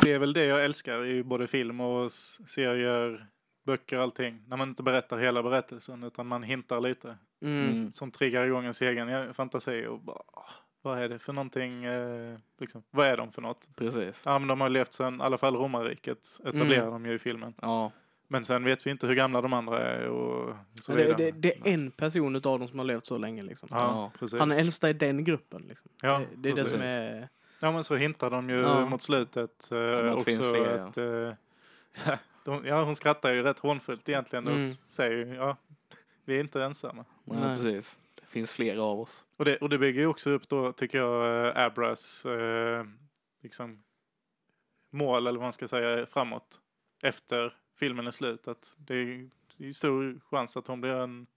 Det 0.04 0.12
är 0.12 0.20
väl 0.20 0.34
det 0.34 0.46
jag 0.46 0.66
älskar 0.66 1.06
i 1.06 1.24
både 1.24 1.48
film 1.48 1.80
och 1.82 2.12
serier, 2.48 3.28
böcker, 3.66 3.98
allting. 4.00 4.44
När 4.48 4.58
man 4.58 4.70
inte 4.70 4.84
berättar 4.84 5.18
hela 5.18 5.44
berättelsen 5.44 6.04
utan 6.04 6.28
man 6.28 6.44
hintar 6.44 6.82
lite. 6.82 7.18
Mm. 7.42 7.70
Mm. 7.70 7.92
som 7.94 8.12
triggar 8.12 8.46
igång 8.46 8.62
ens 8.62 8.82
egen 8.82 9.10
eh, 9.10 9.34
fantasi 9.34 9.86
och 9.86 10.00
bara, 10.00 10.18
"Ah, 10.34 10.50
vad 10.84 11.00
är 11.00 11.10
det 11.10 11.20
för 11.20 11.34
någonting, 11.34 11.84
eh, 11.86 12.38
liksom, 12.60 12.84
vad 12.92 13.08
är 13.08 13.18
de 13.18 13.32
för 13.32 13.42
något? 13.42 13.68
Precis. 13.76 14.22
Ja 14.26 14.40
men 14.40 14.48
de 14.48 14.62
har 14.62 14.70
levt 14.70 14.94
sedan, 14.94 15.20
i 15.22 15.24
alla 15.24 15.38
fall 15.38 15.56
romarriket 15.56 16.28
etablerar 16.46 16.82
Mm. 16.88 16.92
de 16.94 17.06
ju 17.06 17.14
i 17.14 17.20
filmen. 17.20 17.54
Ja, 17.62 17.92
Men 18.28 18.46
sen 18.46 18.64
vet 18.64 18.88
vi 18.88 18.92
inte 18.92 19.08
hur 19.08 19.16
gamla 19.16 19.42
de 19.42 19.54
andra 19.54 19.80
är 19.82 20.08
och 20.08 20.56
så 20.82 20.92
det, 20.92 20.98
vidare. 20.98 21.18
det, 21.18 21.32
det 21.32 21.52
är 21.70 21.74
en 21.74 21.92
person 21.92 22.36
utav 22.36 22.60
dem 22.60 22.68
som 22.68 22.80
har 22.80 22.86
levt 22.86 23.06
så 23.06 23.18
länge 23.18 23.44
liksom. 23.44 23.70
Ja, 23.72 23.78
Ja. 23.78 24.12
precis. 24.20 24.40
Han 24.40 24.52
är 24.52 24.60
äldsta 24.60 24.90
i 24.90 24.94
den 24.94 25.24
gruppen 25.24 25.62
liksom. 25.70 25.92
Ja, 26.02 26.20
det, 26.20 26.26
det 26.36 26.50
är 26.50 26.56
det 26.56 26.62
precis. 26.62 26.72
som 26.72 26.82
är... 26.82 27.30
Ja 27.62 27.72
men 27.72 27.84
så 27.84 27.96
hintar 27.96 28.30
de 28.30 28.50
ju 28.50 28.62
Ja. 28.62 28.86
mot 28.86 29.02
slutet 29.02 29.72
eh, 29.72 29.78
det 29.80 30.22
finns 30.26 30.40
också 30.40 30.52
fler, 30.54 30.78
att, 30.78 30.98
eh, 30.98 32.18
de, 32.46 32.66
ja 32.66 32.84
hon 32.84 32.96
skrattar 32.96 33.32
ju 33.32 33.44
rätt 33.44 33.60
hånfullt 33.60 34.10
egentligen 34.10 34.46
och 34.48 34.52
Mm. 34.54 34.64
s- 34.64 34.82
säger 34.88 35.26
ju, 35.26 35.36
ja, 35.36 35.58
vi 36.26 36.36
är 36.36 36.40
inte 36.40 36.64
ensamma. 36.64 37.06
ja 37.26 37.34
Nej. 37.34 37.56
precis. 37.56 37.98
Finns 38.34 38.52
flera 38.52 38.84
av 38.84 39.00
oss. 39.00 39.26
Och 39.38 39.46
det, 39.46 39.58
och 39.58 39.70
det 39.70 39.78
bygger 39.78 40.02
ju 40.02 40.08
också 40.08 40.30
upp 40.30 40.50
då, 40.50 40.72
tycker 40.72 40.98
jag, 40.98 41.48
eh, 41.48 41.66
Abras 41.66 42.26
eh, 42.26 42.86
liksom, 43.42 43.84
mål, 44.90 45.28
eller 45.28 45.40
vad 45.40 45.46
man 45.46 45.54
ska 45.54 45.68
säga, 45.68 46.06
framåt. 46.06 46.60
Efter 47.04 47.58
filmen 47.80 48.08
är 48.08 48.12
slut. 48.12 48.48
Att 48.48 48.76
det 48.78 48.96
är, 48.96 49.30
det 49.58 49.68
är 49.68 49.72
stor 49.72 50.20
chans 50.30 50.58
att 50.58 50.68
hon 50.68 50.82
blir 50.82 50.92
en 50.92 51.28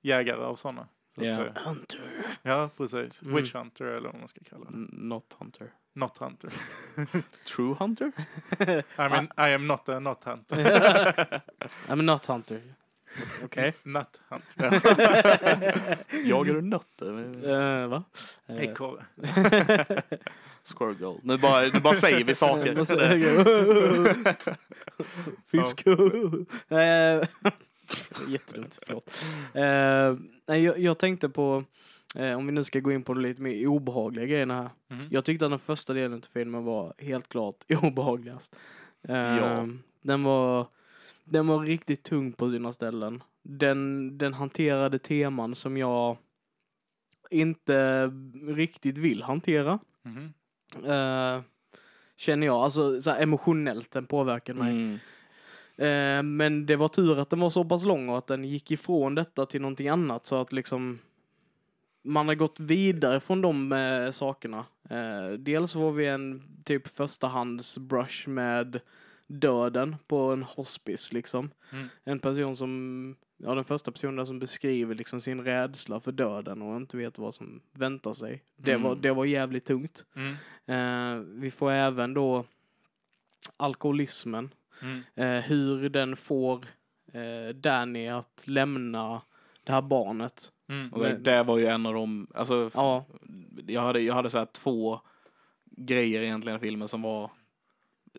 jägare 0.00 0.44
av 0.44 0.56
sådana. 0.56 0.88
Så 1.14 1.20
säga. 1.20 1.54
Hunter. 1.64 2.00
ja, 2.42 2.70
precis. 2.76 3.22
Mm. 3.22 3.34
Witch 3.34 3.54
Hunter 3.54 3.84
eller 3.84 4.08
vad 4.08 4.18
man 4.18 4.28
ska 4.28 4.40
kalla 4.44 4.64
det. 4.64 4.76
Not 4.92 5.36
Hunter. 5.38 5.72
Not 5.92 6.18
Hunter. 6.18 6.52
True 7.44 7.74
Hunter? 7.78 8.12
I 8.98 9.08
mean, 9.08 9.28
I 9.36 9.54
am 9.54 9.66
not 9.66 9.88
a 9.88 10.00
not 10.00 10.24
hunter. 10.24 11.42
Ja 11.88 11.96
men 11.96 12.06
not 12.06 12.26
Hunter. 12.26 12.62
Okej. 13.44 13.72
Not 13.82 14.20
hunter. 14.28 14.70
Jagar 16.28 16.54
du 16.54 16.62
nötter? 16.62 17.48
Eh, 17.82 17.86
va? 17.88 18.04
Eh, 18.46 18.56
Ekorre. 18.62 19.04
Squirrel. 20.64 21.14
Nu 21.22 21.38
bara, 21.38 21.62
nu 21.74 21.80
bara 21.80 21.94
säger 21.94 22.24
vi 22.24 22.34
saker. 22.34 22.84
Fisk. 25.46 25.84
Nej, 26.68 27.20
Jättedumt, 28.28 28.78
förlåt. 28.86 29.24
Eh, 29.54 30.26
nej, 30.46 30.64
jag, 30.64 30.78
jag 30.78 30.98
tänkte 30.98 31.28
på, 31.28 31.64
eh, 32.14 32.32
om 32.32 32.46
vi 32.46 32.52
nu 32.52 32.64
ska 32.64 32.80
gå 32.80 32.92
in 32.92 33.02
på 33.02 33.14
de 33.14 33.20
lite 33.22 33.42
mer 33.42 33.66
obehagliga 33.66 34.26
grejerna 34.26 34.54
här. 34.62 34.70
Mhm. 34.96 35.06
Jag 35.10 35.24
tyckte 35.24 35.44
att 35.44 35.52
den 35.52 35.58
första 35.58 35.92
delen 35.92 36.14
av 36.14 36.24
filmen 36.32 36.64
var 36.64 36.94
helt 36.98 37.28
klart 37.28 37.56
obehagligast. 37.82 38.56
Eh, 39.08 39.16
Ja. 39.16 39.68
Den 40.02 40.22
var, 40.22 40.66
den 41.30 41.46
var 41.46 41.58
riktigt 41.58 42.02
tung 42.02 42.32
på 42.32 42.50
sina 42.50 42.72
ställen. 42.72 43.22
Den, 43.42 44.18
den 44.18 44.34
hanterade 44.34 44.98
teman 44.98 45.54
som 45.54 45.76
jag 45.76 46.16
inte 47.30 48.06
riktigt 48.46 48.98
vill 48.98 49.22
hantera. 49.22 49.78
Mhm. 50.02 50.32
Eh, 50.84 51.42
känner 52.16 52.46
jag, 52.46 52.56
alltså 52.56 53.00
så 53.00 53.10
emotionellt 53.10 53.90
den 53.90 54.06
påverkade 54.06 54.58
mig. 54.58 54.70
Mm. 54.70 54.98
Eh, 55.76 56.22
men 56.22 56.66
det 56.66 56.76
var 56.76 56.88
tur 56.88 57.18
att 57.18 57.30
den 57.30 57.40
var 57.40 57.50
så 57.50 57.64
pass 57.64 57.84
lång 57.84 58.08
och 58.08 58.18
att 58.18 58.26
den 58.26 58.44
gick 58.44 58.70
ifrån 58.70 59.14
detta 59.14 59.46
till 59.46 59.60
någonting 59.60 59.88
annat 59.88 60.26
så 60.26 60.36
att 60.36 60.52
liksom 60.52 60.98
man 62.02 62.28
har 62.28 62.34
gått 62.34 62.60
vidare 62.60 63.20
från 63.20 63.42
de 63.42 63.72
eh, 63.72 64.10
sakerna. 64.10 64.64
Dels 65.38 65.74
var 65.74 65.92
vi 65.92 66.06
en 66.06 66.42
typ 66.64 66.88
förstahands 66.88 67.78
brush 67.78 68.28
med 68.28 68.80
döden 69.30 69.96
på 70.06 70.18
en 70.32 70.42
hospice 70.42 71.12
liksom. 71.14 71.50
Mm. 71.72 71.88
En 72.04 72.18
person 72.18 72.56
som, 72.56 73.16
ja 73.36 73.54
den 73.54 73.64
första 73.64 73.92
personen 73.92 74.26
som 74.26 74.38
beskriver 74.38 74.94
liksom 74.94 75.20
sin 75.20 75.44
rädsla 75.44 76.00
för 76.00 76.12
döden 76.12 76.62
och 76.62 76.76
inte 76.76 76.96
vet 76.96 77.18
vad 77.18 77.34
som 77.34 77.60
väntar 77.72 78.14
sig. 78.14 78.42
Det, 78.56 78.72
Mm. 78.72 78.82
var, 78.82 78.96
det 78.96 79.12
var 79.12 79.24
jävligt 79.24 79.64
tungt. 79.66 80.04
Mm. 80.16 80.34
Eh, 80.66 81.22
vi 81.24 81.50
får 81.50 81.70
även 81.70 82.14
då 82.14 82.44
alkoholismen. 83.56 84.50
Mm. 84.82 85.00
Eh, 85.14 85.42
hur 85.44 85.88
den 85.88 86.16
får 86.16 86.64
eh, 87.12 87.54
Danny 87.54 88.08
att 88.08 88.42
lämna 88.46 89.22
det 89.64 89.72
här 89.72 89.82
barnet. 89.82 90.52
Mm. 90.68 90.92
Och 90.92 91.02
det, 91.04 91.16
det 91.16 91.42
var 91.42 91.58
ju 91.58 91.66
en 91.66 91.86
av 91.86 91.94
de, 91.94 92.26
alltså 92.34 92.70
Ja, 92.74 93.04
jag 93.66 93.82
hade, 93.82 94.00
jag 94.00 94.14
hade 94.14 94.30
så 94.30 94.38
här 94.38 94.46
två 94.46 95.00
grejer 95.64 96.22
egentligen 96.22 96.56
i 96.58 96.60
filmen 96.60 96.88
som 96.88 97.02
var, 97.02 97.30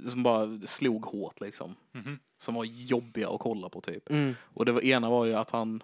som 0.09 0.23
bara 0.23 0.59
slog 0.67 1.05
hårt 1.05 1.41
liksom. 1.41 1.75
Mhm. 1.91 2.19
Som 2.37 2.55
var 2.55 2.65
jobbiga 2.65 3.29
att 3.29 3.39
kolla 3.39 3.69
på 3.69 3.81
typ. 3.81 4.09
mm, 4.09 4.35
Och 4.43 4.65
det 4.65 4.71
var, 4.71 4.81
ena 4.81 5.09
var 5.09 5.25
ju 5.25 5.33
att 5.33 5.51
han, 5.51 5.83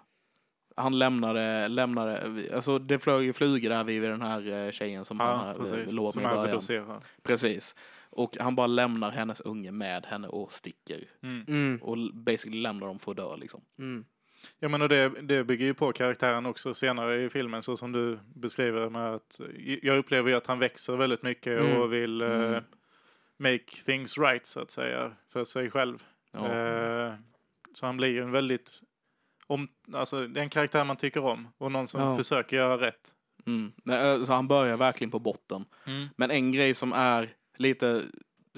han 0.76 0.98
lämnade, 0.98 1.68
lämnade, 1.68 2.44
alltså 2.54 2.78
det 2.78 2.98
flög 2.98 3.24
ju 3.24 3.32
flugor 3.32 3.68
där 3.70 3.84
vid 3.84 4.02
den 4.02 4.22
här 4.22 4.66
eh, 4.66 4.70
tjejen 4.72 5.04
som 5.04 5.16
Ja, 5.20 5.34
han 5.34 5.56
precis. 5.56 5.92
låg 5.92 6.16
med 6.16 6.22
i 6.22 6.26
början. 6.34 7.00
Precis. 7.22 7.74
Och 8.10 8.36
han 8.40 8.54
bara 8.54 8.66
lämnar 8.66 9.10
hennes 9.10 9.40
unge 9.40 9.70
med 9.72 10.06
henne 10.06 10.28
och 10.28 10.52
sticker. 10.52 11.04
Mm. 11.22 11.44
mm, 11.48 11.78
Och 11.82 11.96
basically 12.14 12.60
lämnar 12.60 12.86
dem 12.86 12.98
för 12.98 13.10
att 13.10 13.16
dö 13.16 13.36
liksom. 13.36 13.60
mm. 13.78 14.04
Ja 14.58 14.68
men 14.68 14.82
och 14.82 14.88
det, 14.88 15.08
det 15.08 15.44
bygger 15.44 15.66
ju 15.66 15.74
på 15.74 15.92
karaktären 15.92 16.46
också 16.46 16.74
senare 16.74 17.22
i 17.24 17.30
filmen 17.30 17.62
så 17.62 17.76
som 17.76 17.92
du 17.92 18.18
beskriver 18.34 18.90
med 18.90 19.14
att 19.14 19.40
jag 19.82 19.98
upplever 19.98 20.30
ju 20.30 20.36
att 20.36 20.46
han 20.46 20.58
växer 20.58 20.96
väldigt 20.96 21.22
mycket 21.22 21.60
Mm. 21.60 21.76
och 21.80 21.92
vill 21.92 22.20
eh, 22.20 22.28
Mm. 22.30 22.64
Make 23.38 23.64
things 23.86 24.18
right 24.18 24.46
så 24.46 24.60
att 24.60 24.70
säga 24.70 25.12
för 25.32 25.44
sig 25.44 25.70
själv. 25.70 26.02
Ja. 26.32 26.46
Eh, 26.54 27.14
så 27.74 27.86
han 27.86 27.96
blir 27.96 28.08
ju 28.08 28.22
en 28.22 28.30
väldigt 28.30 28.70
om, 29.46 29.68
alltså 29.94 30.26
det 30.26 30.40
är 30.40 30.44
en 30.44 30.50
karaktär 30.50 30.84
man 30.84 30.96
tycker 30.96 31.24
om 31.24 31.48
och 31.58 31.72
någon 31.72 31.86
som 31.86 32.00
Ja. 32.00 32.16
försöker 32.16 32.56
göra 32.56 32.78
rätt. 32.86 33.14
Mm. 33.46 33.72
Eh, 33.90 34.24
Så 34.24 34.32
han 34.32 34.48
börjar 34.48 34.76
verkligen 34.76 35.10
på 35.10 35.18
botten. 35.18 35.64
Men 36.16 36.30
en 36.30 36.52
grej 36.52 36.74
som 36.74 36.92
är 36.92 37.34
lite, 37.56 38.02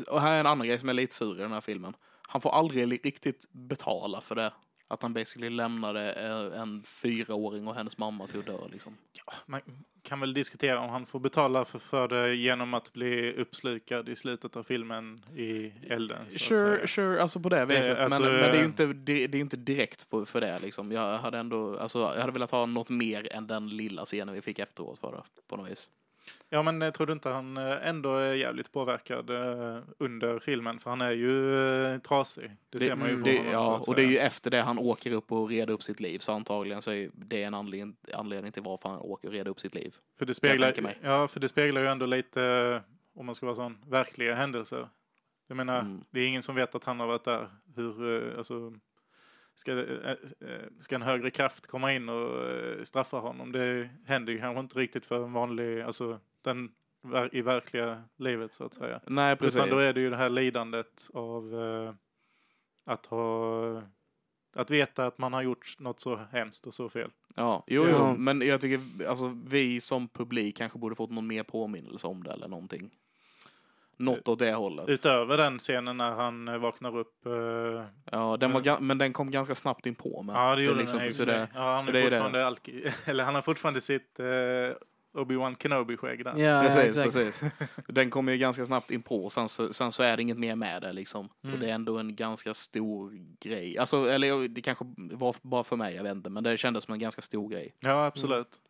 och 0.08 0.20
här 0.20 0.36
är 0.36 0.40
en 0.40 0.46
annan 0.46 0.66
grej 0.66 0.78
som 0.78 0.88
är 0.88 0.94
lite 0.94 1.14
sur 1.14 1.34
i 1.38 1.42
den 1.42 1.52
här 1.52 1.60
filmen. 1.60 1.94
Han 2.22 2.40
får 2.40 2.50
aldrig 2.50 3.04
riktigt 3.06 3.46
betala 3.52 4.20
för 4.20 4.34
det. 4.34 4.52
Att 4.90 5.02
han 5.02 5.12
basically 5.12 5.50
lämnade 5.50 6.12
eh, 6.12 6.60
en 6.60 6.82
fyraåring 6.82 7.68
och 7.68 7.74
hennes 7.74 7.98
mamma 7.98 8.26
till 8.26 8.38
att 8.38 8.46
dö 8.46 8.58
liksom. 8.72 8.96
Man 9.46 9.60
kan 10.02 10.20
väl 10.20 10.34
diskutera 10.34 10.80
om 10.80 10.90
han 10.90 11.06
får 11.06 11.20
betala 11.20 11.64
för, 11.64 11.78
för 11.78 12.08
det 12.08 12.34
genom 12.34 12.74
att 12.74 12.92
bli 12.92 13.32
uppslukad 13.32 14.08
i 14.08 14.16
slutet 14.16 14.56
av 14.56 14.62
filmen 14.62 15.18
i 15.36 15.72
elden. 15.88 16.30
Sure, 16.30 16.88
sure, 16.88 17.22
alltså 17.22 17.40
på 17.40 17.48
det 17.48 17.64
viset. 17.66 17.98
alltså, 17.98 18.20
men, 18.20 18.32
men 18.32 18.40
det 18.40 18.48
är 18.48 18.54
ju 18.54 18.60
eh, 18.60 18.66
inte, 18.66 18.86
det, 18.86 19.26
det 19.26 19.38
är 19.38 19.40
inte 19.40 19.56
direkt 19.56 20.02
för, 20.02 20.24
för 20.24 20.40
det 20.40 20.58
liksom. 20.58 20.92
Jag 20.92 21.18
hade 21.18 21.38
ändå, 21.38 21.78
alltså 21.78 21.98
jag 21.98 22.20
hade 22.20 22.32
velat 22.32 22.50
ha 22.50 22.66
något 22.66 22.90
mer 22.90 23.32
än 23.32 23.46
den 23.46 23.68
lilla 23.68 24.04
scenen 24.04 24.34
vi 24.34 24.40
fick 24.40 24.58
efteråt 24.58 24.98
för 24.98 25.12
det, 25.12 25.22
på 25.48 25.56
något 25.56 25.70
vis. 25.70 25.90
Ja 26.52 26.62
men 26.62 26.80
jag 26.80 26.94
tror 26.94 27.06
du 27.06 27.12
inte 27.12 27.28
han 27.28 27.56
eh, 27.56 27.88
ändå 27.88 28.14
är 28.16 28.34
jävligt 28.34 28.72
påverkad 28.72 29.30
eh, 29.30 29.78
under 29.98 30.38
filmen? 30.38 30.78
För 30.78 30.90
han 30.90 31.00
är 31.00 31.10
ju 31.10 31.54
eh, 31.84 31.98
trasig. 31.98 32.50
Det, 32.70 32.78
ser 32.78 32.96
man 32.96 33.08
ju 33.08 33.16
på 33.16 33.24
det, 33.24 33.36
honom. 33.38 33.52
Ja, 33.52 33.82
och 33.86 33.94
det 33.94 34.02
är 34.02 34.06
ju 34.06 34.18
efter 34.18 34.50
det 34.50 34.60
han 34.60 34.78
åker 34.78 35.12
upp 35.12 35.32
och 35.32 35.48
reder 35.48 35.74
upp 35.74 35.82
sitt 35.82 36.00
liv. 36.00 36.18
Så 36.18 36.32
antagligen 36.32 36.82
så 36.82 36.92
är 36.92 37.10
det 37.14 37.42
en 37.42 37.54
anledning, 37.54 37.96
anledning 38.14 38.52
till 38.52 38.62
varför 38.62 38.88
han 38.88 38.98
åker 38.98 39.28
och 39.28 39.34
reder 39.34 39.50
upp 39.50 39.60
sitt 39.60 39.74
liv. 39.74 39.94
För 40.18 40.26
det 40.26 40.34
speglar, 40.34 40.74
ja, 41.02 41.28
för 41.28 41.40
det 41.40 41.48
speglar 41.48 41.80
ju 41.80 41.86
ändå 41.86 42.06
lite, 42.06 42.42
eh, 42.42 42.80
om 43.20 43.26
man 43.26 43.34
ska 43.34 43.46
vara 43.46 43.56
sån, 43.56 43.78
verkliga 43.88 44.34
händelser. 44.34 44.88
Jag 45.48 45.56
menar, 45.56 45.80
Mm. 45.80 46.04
det 46.10 46.20
är 46.20 46.26
ingen 46.26 46.42
som 46.42 46.54
vet 46.54 46.74
att 46.74 46.84
han 46.84 47.00
har 47.00 47.06
varit 47.06 47.24
där. 47.24 47.48
Hur, 47.76 48.22
eh, 48.32 48.38
alltså, 48.38 48.72
ska, 49.54 49.74
det- 49.74 50.00
eh, 50.04 50.10
eh, 50.50 50.60
ska 50.80 50.94
en 50.94 51.02
högre 51.02 51.30
kraft 51.30 51.66
komma 51.66 51.92
in 51.92 52.08
och 52.08 52.48
eh, 52.50 52.82
straffa 52.82 53.16
honom? 53.16 53.52
Det 53.52 53.90
händer 54.06 54.32
ju 54.32 54.38
kanske 54.38 54.60
inte 54.60 54.78
riktigt 54.78 55.06
för 55.06 55.24
en 55.24 55.32
vanlig, 55.32 55.80
alltså 55.80 56.18
den 56.42 56.72
i 57.32 57.42
verkliga 57.42 58.02
livet 58.16 58.52
så 58.52 58.64
att 58.64 58.74
säga. 58.74 59.00
Nej, 59.06 59.36
precis. 59.36 59.56
Utan 59.56 59.68
då 59.70 59.78
är 59.78 59.92
det 59.92 60.00
ju 60.00 60.10
det 60.10 60.16
här 60.16 60.28
lidandet 60.30 61.10
av 61.14 61.54
eh, 61.62 61.94
att 62.84 63.06
ha 63.06 63.82
att 64.54 64.70
veta 64.70 65.06
att 65.06 65.18
man 65.18 65.32
har 65.32 65.42
gjort 65.42 65.76
något 65.78 66.00
så 66.00 66.16
hemskt 66.32 66.66
och 66.66 66.74
så 66.74 66.88
fel. 66.88 67.10
Ja, 67.34 67.64
jo, 67.66 67.84
jo, 67.88 67.90
Ja. 67.96 68.14
men 68.18 68.40
jag 68.42 68.60
tycker 68.60 69.06
alltså 69.08 69.36
vi 69.46 69.80
som 69.80 70.08
publik 70.08 70.56
kanske 70.56 70.78
borde 70.78 70.94
fått 70.94 71.10
någon 71.10 71.26
mer 71.26 71.42
påminnelse 71.42 72.06
om 72.06 72.22
det 72.22 72.30
eller 72.32 72.48
någonting. 72.48 72.90
Något 73.96 74.28
åt 74.28 74.38
det 74.38 74.52
hållet. 74.52 74.88
Utöver 74.88 75.36
den 75.36 75.58
scenen 75.58 75.96
när 75.96 76.10
han 76.10 76.48
eh, 76.48 76.58
vaknar 76.58 76.98
upp. 76.98 77.26
eh, 77.26 77.84
Ja, 78.12 78.36
den 78.36 78.52
var, 78.52 78.60
ga- 78.60 78.80
men 78.80 78.98
den 78.98 79.12
kom 79.12 79.30
ganska 79.30 79.54
snabbt 79.54 79.86
in 79.86 79.94
på 79.94 80.22
med. 80.22 80.36
ja, 80.36 80.56
det 80.56 80.62
gjorde 80.62 80.78
liksom, 80.80 80.98
den 80.98 81.12
så 81.12 81.24
det, 81.24 81.48
Ja, 81.54 81.74
han 81.74 81.84
så 81.84 81.90
är 81.90 81.92
det 81.92 81.98
är 81.98 82.02
det. 82.04 82.10
fortfarande 82.10 82.46
alki, 82.46 82.84
eller 83.04 83.24
han 83.24 83.34
har 83.34 83.42
fortfarande 83.42 83.80
sitt 83.80 84.20
eh, 84.20 84.26
Obi-Wan 85.12 85.56
Kenobi-skägg 85.56 86.24
där. 86.24 86.38
Ja, 86.38 86.60
Precis, 86.60 86.98
exakt. 86.98 87.12
precis. 87.12 87.52
Den 87.88 88.10
kommer 88.10 88.32
ju 88.32 88.38
ganska 88.38 88.66
snabbt 88.66 88.90
in 88.90 89.02
på, 89.02 89.30
sen 89.30 89.48
så, 89.48 89.72
sen 89.72 89.92
så 89.92 90.02
är 90.02 90.16
det 90.16 90.22
inget 90.22 90.38
mer 90.38 90.56
med 90.56 90.82
det 90.82 90.92
liksom. 90.92 91.28
Mm. 91.44 91.54
Och 91.54 91.60
det 91.60 91.70
är 91.70 91.74
ändå 91.74 91.98
en 91.98 92.16
ganska 92.16 92.54
stor 92.54 93.12
grej. 93.40 93.78
Alltså, 93.78 94.10
eller 94.10 94.48
det 94.48 94.62
kanske 94.62 94.84
var 94.96 95.36
bara 95.42 95.64
för 95.64 95.76
mig, 95.76 95.94
jag 95.94 96.02
vet 96.02 96.14
inte, 96.14 96.30
men 96.30 96.44
det 96.44 96.56
kändes 96.56 96.84
som 96.84 96.94
en 96.94 97.00
ganska 97.00 97.22
stor 97.22 97.48
grej. 97.48 97.74
Ja, 97.80 98.06
absolut. 98.06 98.60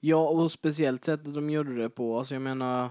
Ja, 0.00 0.28
och 0.28 0.52
speciellt 0.52 1.04
sättet 1.04 1.34
de 1.34 1.50
gjorde 1.50 1.76
det 1.76 1.90
på. 1.90 2.18
Alltså 2.18 2.34
jag 2.34 2.42
menar, 2.42 2.90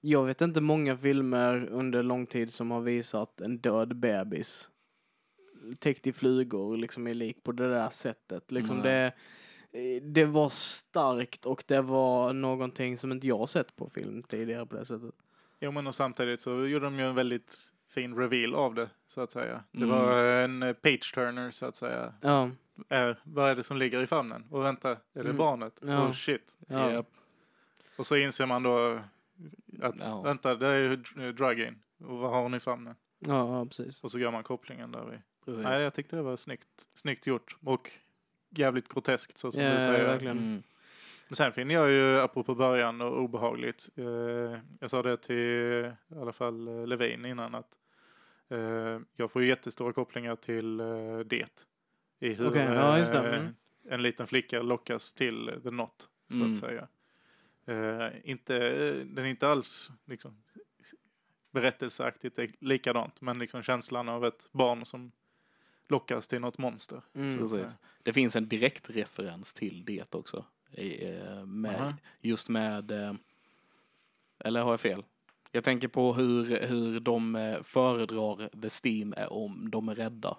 jag 0.00 0.24
vet 0.24 0.40
inte 0.40 0.60
många 0.60 0.96
filmer 0.96 1.68
under 1.70 2.02
lång 2.02 2.26
tid 2.26 2.52
som 2.52 2.70
har 2.70 2.80
visat 2.80 3.40
en 3.40 3.58
död 3.58 3.96
bebis 3.96 4.68
täckt 5.78 6.06
i 6.06 6.12
flugor 6.12 6.76
liksom 6.76 7.06
är 7.06 7.14
lik 7.14 7.42
på 7.42 7.52
det 7.52 7.70
där 7.70 7.90
sättet. 7.90 8.52
Liksom 8.52 8.82
det, 8.82 9.12
det 10.02 10.24
var 10.24 10.48
starkt 10.48 11.46
och 11.46 11.64
det 11.66 11.80
var 11.80 12.32
någonting 12.32 12.98
som 12.98 13.12
inte 13.12 13.26
jag 13.26 13.48
sett 13.48 13.76
på 13.76 13.90
film 13.90 14.22
tidigare 14.22 14.66
på 14.66 14.76
det 14.76 14.84
sättet. 14.84 15.14
Jo, 15.60 15.70
men 15.70 15.86
och 15.86 15.94
samtidigt 15.94 16.40
så 16.40 16.66
gjorde 16.66 16.84
de 16.86 16.98
ju 16.98 17.08
en 17.08 17.14
väldigt 17.14 17.72
fin 17.90 18.16
reveal 18.16 18.54
av 18.54 18.74
det, 18.74 18.90
så 19.06 19.20
att 19.20 19.30
säga. 19.30 19.64
Det 19.72 19.84
Mm. 19.84 19.90
var 19.98 20.22
en 20.24 20.62
eh, 20.62 20.72
page-turner, 20.72 21.50
så 21.50 21.66
att 21.66 21.76
säga. 21.76 22.14
Ja, 22.22 22.50
Eh, 22.88 23.16
vad 23.24 23.50
är 23.50 23.54
det 23.54 23.64
som 23.64 23.76
ligger 23.76 24.02
i 24.02 24.06
famnen? 24.06 24.46
Och 24.50 24.64
vänta, 24.64 24.90
är 24.90 24.96
det 25.12 25.20
Mm. 25.20 25.36
barnet? 25.36 25.78
Ja. 25.82 26.06
Oh 26.06 26.12
shit. 26.12 26.56
ja. 26.68 26.92
Japp. 26.92 27.10
Och 27.96 28.06
så 28.06 28.16
inser 28.16 28.46
man 28.46 28.62
då 28.62 29.00
att, 29.82 29.94
Ja. 30.00 30.22
vänta, 30.22 30.54
det 30.54 30.66
är 30.66 30.78
ju 30.78 30.96
dr- 30.96 31.32
drug-in. 31.32 31.82
Och 32.04 32.18
vad 32.18 32.30
har 32.30 32.42
hon 32.42 32.54
i 32.54 32.60
famnen? 32.60 32.94
Ja, 33.18 33.58
ja, 33.58 33.64
precis. 33.66 34.04
Och 34.04 34.10
så 34.10 34.18
gör 34.18 34.30
man 34.30 34.42
kopplingen 34.42 34.92
där 34.92 35.14
i. 35.14 35.18
Precis. 35.44 35.62
Nej, 35.62 35.82
jag 35.82 35.94
tyckte 35.94 36.16
det 36.16 36.22
var 36.22 36.36
snyggt, 36.36 36.86
snyggt 36.94 37.26
gjort. 37.26 37.56
Och 37.64 37.90
jävligt 38.50 38.88
groteskt, 38.88 39.38
så 39.38 39.52
som 39.52 39.62
Ja, 39.62 39.74
du 39.74 39.80
säger. 39.80 40.04
verkligen. 40.04 40.38
Mm. 40.38 40.62
Men 41.28 41.36
sen 41.36 41.52
finner 41.52 41.74
jag 41.74 41.90
ju, 41.90 42.20
apropå 42.20 42.54
början 42.54 43.00
och 43.00 43.20
obehagligt, 43.22 43.88
eh, 43.96 44.04
jag 44.80 44.90
sa 44.90 45.02
det 45.02 45.16
till 45.16 45.36
i 45.36 45.92
alla 46.20 46.32
fall 46.32 46.68
eh, 46.68 46.86
Levin 46.86 47.24
innan 47.24 47.54
att 47.54 47.70
eh, 48.48 49.00
jag 49.16 49.30
får 49.30 49.42
ju 49.42 49.48
jättestora 49.48 49.92
kopplingar 49.92 50.36
till 50.36 50.80
eh, 50.80 51.18
det. 51.18 51.66
I 52.20 52.34
hur 52.34 52.48
Okej, 52.50 52.62
ja, 52.64 52.98
just 52.98 53.12
det. 53.12 53.18
eh, 53.18 53.34
Mm. 53.40 53.54
en 53.88 54.02
liten 54.02 54.26
flicka 54.26 54.62
lockas 54.62 55.12
till 55.12 55.60
the 55.62 55.70
not, 55.70 56.08
så 56.28 56.34
Mm. 56.34 56.52
att 56.52 56.58
säga. 56.58 56.88
Eh, 57.66 58.12
inte, 58.24 58.58
den 59.04 59.24
är 59.24 59.28
inte 59.28 59.48
alls 59.48 59.90
liksom, 60.04 60.42
berättelseaktigt 61.50 62.38
likadant, 62.62 63.20
men 63.20 63.38
liksom 63.38 63.62
känslan 63.62 64.08
av 64.08 64.24
ett 64.26 64.52
barn 64.52 64.84
som 64.86 65.12
lockas 65.88 66.28
till 66.28 66.40
något 66.40 66.58
monster. 66.58 67.02
Mm. 67.14 67.38
Precis. 67.38 67.78
Det 68.02 68.12
finns 68.12 68.36
en 68.36 68.48
direkt 68.48 68.90
referens 68.90 69.54
till 69.54 69.84
det 69.84 70.14
också. 70.14 70.44
Eh, 70.72 71.44
med, 71.46 71.94
just 72.20 72.48
med, 72.48 72.90
eh, 72.90 73.12
eller 74.38 74.62
har 74.62 74.70
jag 74.70 74.80
fel? 74.80 75.04
Jag 75.52 75.64
tänker 75.64 75.88
på 75.88 76.12
hur, 76.14 76.60
hur 76.66 77.00
de 77.00 77.36
eh, 77.36 77.62
föredrar 77.62 78.48
The 78.62 78.68
Steam 78.88 79.14
är 79.16 79.32
om 79.32 79.70
de 79.70 79.88
är 79.88 79.94
rädda. 79.94 80.36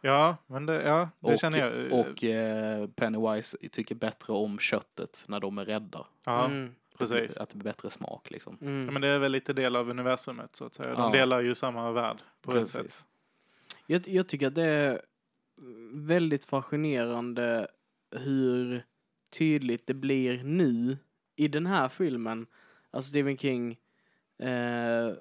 Ja, 0.00 0.36
men 0.46 0.66
det, 0.66 0.82
ja, 0.82 1.08
det 1.20 1.32
Och, 1.32 1.38
känner 1.40 1.58
jag. 1.58 1.92
och 2.00 2.24
eh, 2.24 2.86
Pennywise 2.88 3.56
tycker 3.72 3.94
bättre 3.94 4.32
om 4.32 4.58
köttet 4.58 5.24
när 5.28 5.40
de 5.40 5.58
är 5.58 5.64
rädda. 5.64 6.06
ja, 6.24 6.44
Mm. 6.44 6.74
precis. 6.98 7.36
Att 7.36 7.48
det 7.50 7.56
blir 7.56 7.64
bättre 7.72 7.90
smak 7.90 8.30
liksom. 8.30 8.58
Mm. 8.60 8.84
Ja, 8.84 8.90
men 8.90 9.02
det 9.02 9.08
är 9.08 9.18
väl 9.18 9.32
lite 9.32 9.52
del 9.52 9.76
av 9.76 9.90
universumet 9.90 10.56
så 10.56 10.64
att 10.64 10.74
säga. 10.74 10.94
De 10.94 11.00
Ja. 11.02 11.10
delar 11.10 11.40
ju 11.40 11.54
samma 11.54 11.92
värld 11.92 12.16
på 12.42 12.56
ett 12.56 12.68
sätt. 12.68 13.06
Jag, 13.90 14.08
jag 14.08 14.28
tycker 14.28 14.46
att 14.46 14.54
det 14.54 14.66
är 14.66 15.02
väldigt 15.92 16.44
fascinerande 16.44 17.68
hur 18.10 18.84
tydligt 19.30 19.86
det 19.86 19.94
blir 19.94 20.44
nu 20.44 20.98
i 21.36 21.48
den 21.48 21.66
här 21.66 21.88
filmen. 21.88 22.46
Alltså 22.90 23.08
Stephen 23.08 23.38
King 23.38 23.78
eh, 24.38 25.12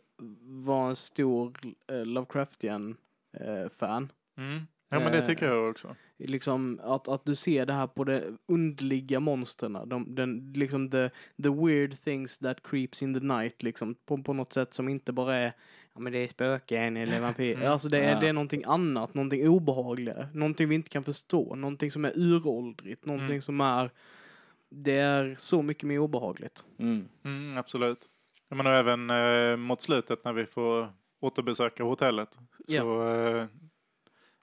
var 0.41 0.89
en 0.89 0.95
stor 0.95 1.58
eh, 1.88 2.05
Lovecraftian 2.05 2.97
eh, 3.34 3.69
fan. 3.69 4.12
Mm. 4.38 4.62
Ja 4.89 4.99
men 4.99 5.12
det 5.12 5.25
tycker 5.25 5.47
Eh, 5.47 5.53
jag 5.53 5.69
också. 5.69 5.95
Liksom 6.17 6.79
att, 6.84 7.08
att 7.08 7.25
du 7.25 7.36
ser 7.36 7.65
det 7.65 7.73
här 7.73 7.88
på 7.88 8.03
de 8.03 8.38
underliga 8.45 9.19
monstren. 9.19 9.77
De, 9.86 10.15
den, 10.15 10.53
liksom 10.55 10.91
the, 10.91 11.10
the 11.43 11.49
weird 11.49 12.03
things 12.03 12.38
that 12.38 12.63
creeps 12.63 13.03
in 13.03 13.13
the 13.13 13.25
night 13.25 13.63
liksom. 13.63 13.95
På, 13.95 14.23
på 14.23 14.34
något 14.34 14.53
sätt 14.53 14.73
som 14.73 14.89
inte 14.89 15.12
bara 15.13 15.36
är 15.36 15.53
Ja 15.99 16.03
men 16.03 16.13
det 16.13 16.19
är 16.19 16.27
spöken 16.27 16.97
eller 16.97 17.21
vampyr. 17.27 17.55
Mm. 17.55 17.71
Alltså 17.71 17.89
det 17.89 17.97
är, 17.99 18.12
Ja. 18.13 18.19
det 18.19 18.27
är 18.27 18.33
någonting 18.33 18.63
annat, 18.65 19.13
någonting 19.13 19.47
obehagligare. 19.47 20.27
Någonting 20.33 20.69
vi 20.69 20.75
inte 20.75 20.89
kan 20.89 21.03
förstå. 21.03 21.55
Någonting 21.55 21.91
som 21.91 22.05
är 22.05 22.12
uråldrigt. 22.15 23.05
Någonting 23.05 23.29
Mm. 23.29 23.41
som 23.41 23.62
är 23.62 23.91
Det 24.69 24.95
är 24.97 25.35
så 25.38 25.62
mycket 25.62 25.83
mer 25.83 25.99
obehagligt. 25.99 26.63
Mm. 26.79 27.07
Mm, 27.25 27.57
absolut. 27.57 27.99
Ja, 28.49 28.55
men 28.55 28.67
och 28.67 28.73
även 28.73 29.09
eh, 29.09 29.55
mot 29.57 29.81
slutet 29.81 30.23
när 30.25 30.33
vi 30.33 30.45
får 30.45 30.88
återbesöka 31.21 31.83
hotellet 31.83 32.38
så 32.67 33.01
eh, 33.13 33.45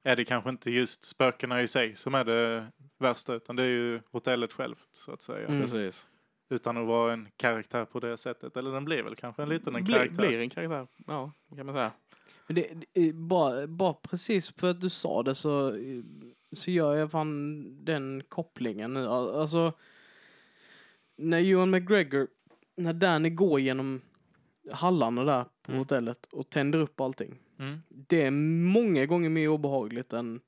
är 0.05 0.17
det 0.17 0.25
kanske 0.25 0.51
inte 0.51 0.71
just 0.71 1.05
spökena 1.05 1.63
i 1.63 1.69
sig 1.69 1.97
som 1.97 2.15
är 2.15 2.25
det 2.25 2.67
värsta 2.99 3.35
utan 3.35 3.57
det 3.57 3.63
är 3.63 3.67
ju 3.69 4.01
hotellet 4.13 4.53
självt 4.53 4.89
så 4.93 5.13
att 5.13 5.23
säga. 5.23 5.49
Mm. 5.49 5.61
Precis. 5.61 6.09
Utan 6.49 6.77
att 6.77 6.87
vara 6.87 7.13
en 7.13 7.29
karaktär 7.37 7.85
på 7.85 8.01
det 8.01 8.17
sättet. 8.17 8.57
Eller 8.57 8.73
den 8.73 8.85
blir 8.85 9.03
väl 9.03 9.15
kanske 9.17 9.43
en 9.43 9.49
liten 9.49 9.77
en 9.77 9.85
Blir, 9.85 9.95
karaktär. 9.95 10.17
blir 10.17 10.39
en 10.41 10.51
karaktär, 10.51 10.87
ja, 11.07 11.33
kan 11.57 11.67
man 11.67 11.75
säga. 11.75 11.93
Men 12.47 12.55
det, 12.57 12.75
det, 12.93 13.13
bara, 13.13 13.67
bara 13.67 13.93
precis 13.95 14.51
för 14.51 14.71
att 14.71 14.81
du 14.81 14.91
sa 14.91 15.23
det 15.23 15.35
så, 15.35 15.77
så 16.53 16.71
gör 16.71 16.95
jag 16.97 17.11
fan 17.11 17.85
den 17.85 18.23
kopplingen 18.29 18.95
nu. 18.95 19.07
Alltså, 19.07 19.73
när 21.17 21.39
Johan 21.39 21.71
McGregor, 21.71 22.29
när 22.77 22.93
Danny 22.93 23.31
går 23.31 23.61
genom 23.61 24.01
hallarna 24.73 25.25
där 25.25 25.45
på 25.45 25.73
Mm. 25.73 25.79
hotellet 25.79 26.27
och 26.33 26.51
tänder 26.51 26.79
upp 26.79 27.01
allting. 27.01 27.39
Mm. 27.59 27.79
Det 27.89 28.23
är 28.23 28.31
många 28.71 29.07
gånger 29.07 29.29
mer 29.29 29.49
obehagligt 29.49 30.13
än 30.13 30.41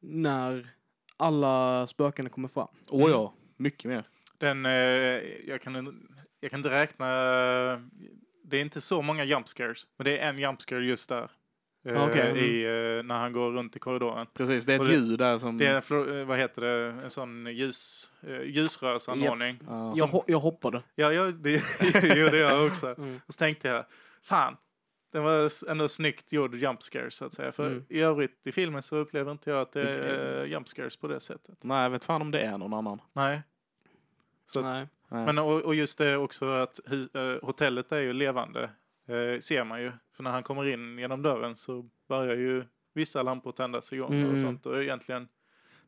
när 0.00 0.70
alla 1.16 1.86
spöken 1.86 2.30
kommer 2.30 2.48
fram. 2.48 2.68
Åh 2.90 3.10
ja, 3.10 3.34
mycket 3.56 3.84
mer. 3.84 4.04
Den, 4.44 4.66
eh, 4.66 4.72
jag, 5.48 5.62
kan, 5.62 6.02
jag 6.40 6.50
kan 6.50 6.60
inte 6.60 6.70
räkna, 6.70 7.06
det 8.44 8.56
är 8.56 8.60
inte 8.60 8.80
så 8.80 9.02
många 9.02 9.24
jump 9.24 9.48
scares, 9.48 9.86
men 9.96 10.04
det 10.04 10.18
är 10.18 10.28
en 10.28 10.38
jump 10.38 10.60
scare 10.60 10.84
just 10.84 11.08
där. 11.08 11.30
Eh, 11.88 12.02
mm. 12.02 12.36
i, 12.36 12.64
eh, 12.64 13.02
när 13.06 13.14
han 13.18 13.32
går 13.32 13.50
runt 13.52 13.76
i 13.76 13.78
korridoren. 13.78 14.26
Precis, 14.34 14.66
det 14.66 14.74
är 14.74 14.80
ett 14.80 14.92
ljud 14.92 15.18
där 15.18 15.38
som... 15.38 15.58
Det 15.58 15.66
är, 15.66 16.24
vad 16.24 16.38
heter 16.38 16.62
det, 16.62 17.02
en 17.04 17.10
sån 17.10 17.46
ljus, 17.46 18.10
ljusrörsanordning. 18.44 19.58
Ja, 19.68 19.92
Jag, 19.96 20.06
ho- 20.08 20.24
jag 20.26 20.38
hoppade. 20.38 20.82
Ja, 20.94 21.12
ja 21.12 21.24
det 21.30 21.50
gjorde 22.16 22.36
jag 22.38 22.66
också. 22.66 22.94
Mm. 22.98 23.20
Och 23.26 23.34
så 23.34 23.38
tänkte 23.38 23.68
jag, 23.68 23.84
fan, 24.22 24.56
det 25.12 25.20
var 25.20 25.70
ändå 25.70 25.88
snyggt 25.88 26.32
gjord 26.32 26.54
jump 26.54 26.82
scares 26.82 27.14
så 27.14 27.24
att 27.24 27.34
säga. 27.34 27.52
För 27.52 27.66
Mm. 27.66 27.84
i 27.88 28.00
övrigt 28.00 28.46
i 28.46 28.52
filmen 28.52 28.82
så 28.82 28.96
upplever 28.96 29.32
inte 29.32 29.50
jag 29.50 29.60
att 29.60 29.72
det 29.72 29.82
är 29.90 30.42
eh, 30.42 30.50
jump 30.50 30.68
scares 30.68 30.96
på 30.96 31.06
det 31.08 31.20
sättet. 31.20 31.58
Nej, 31.62 31.82
jag 31.82 31.90
vet 31.90 32.04
fan 32.04 32.22
om 32.22 32.30
det 32.30 32.40
är 32.40 32.58
någon 32.58 32.74
annan. 32.74 33.00
Nej. 33.12 33.42
Så, 34.46 34.60
Nej. 34.62 34.86
Nej. 35.08 35.26
men 35.26 35.38
och, 35.38 35.60
och 35.62 35.74
just 35.74 35.98
det 35.98 36.16
också 36.16 36.46
att 36.50 36.80
hu- 36.86 37.34
eh, 37.36 37.46
hotellet 37.46 37.92
är 37.92 37.98
ju 38.00 38.12
levande. 38.12 38.62
Eh, 39.08 39.40
ser 39.40 39.64
man 39.64 39.80
ju. 39.82 39.92
För 40.16 40.22
när 40.22 40.30
han 40.30 40.42
kommer 40.42 40.66
in 40.72 40.98
genom 40.98 41.22
dörren 41.22 41.56
så 41.56 41.88
börjar 42.08 42.36
ju 42.36 42.64
vissa 42.94 43.22
lampor 43.22 43.52
tändas 43.52 43.92
igång 43.92 44.12
Mm. 44.14 44.32
och 44.34 44.40
sånt. 44.40 44.66
Och 44.66 44.82
egentligen 44.82 45.28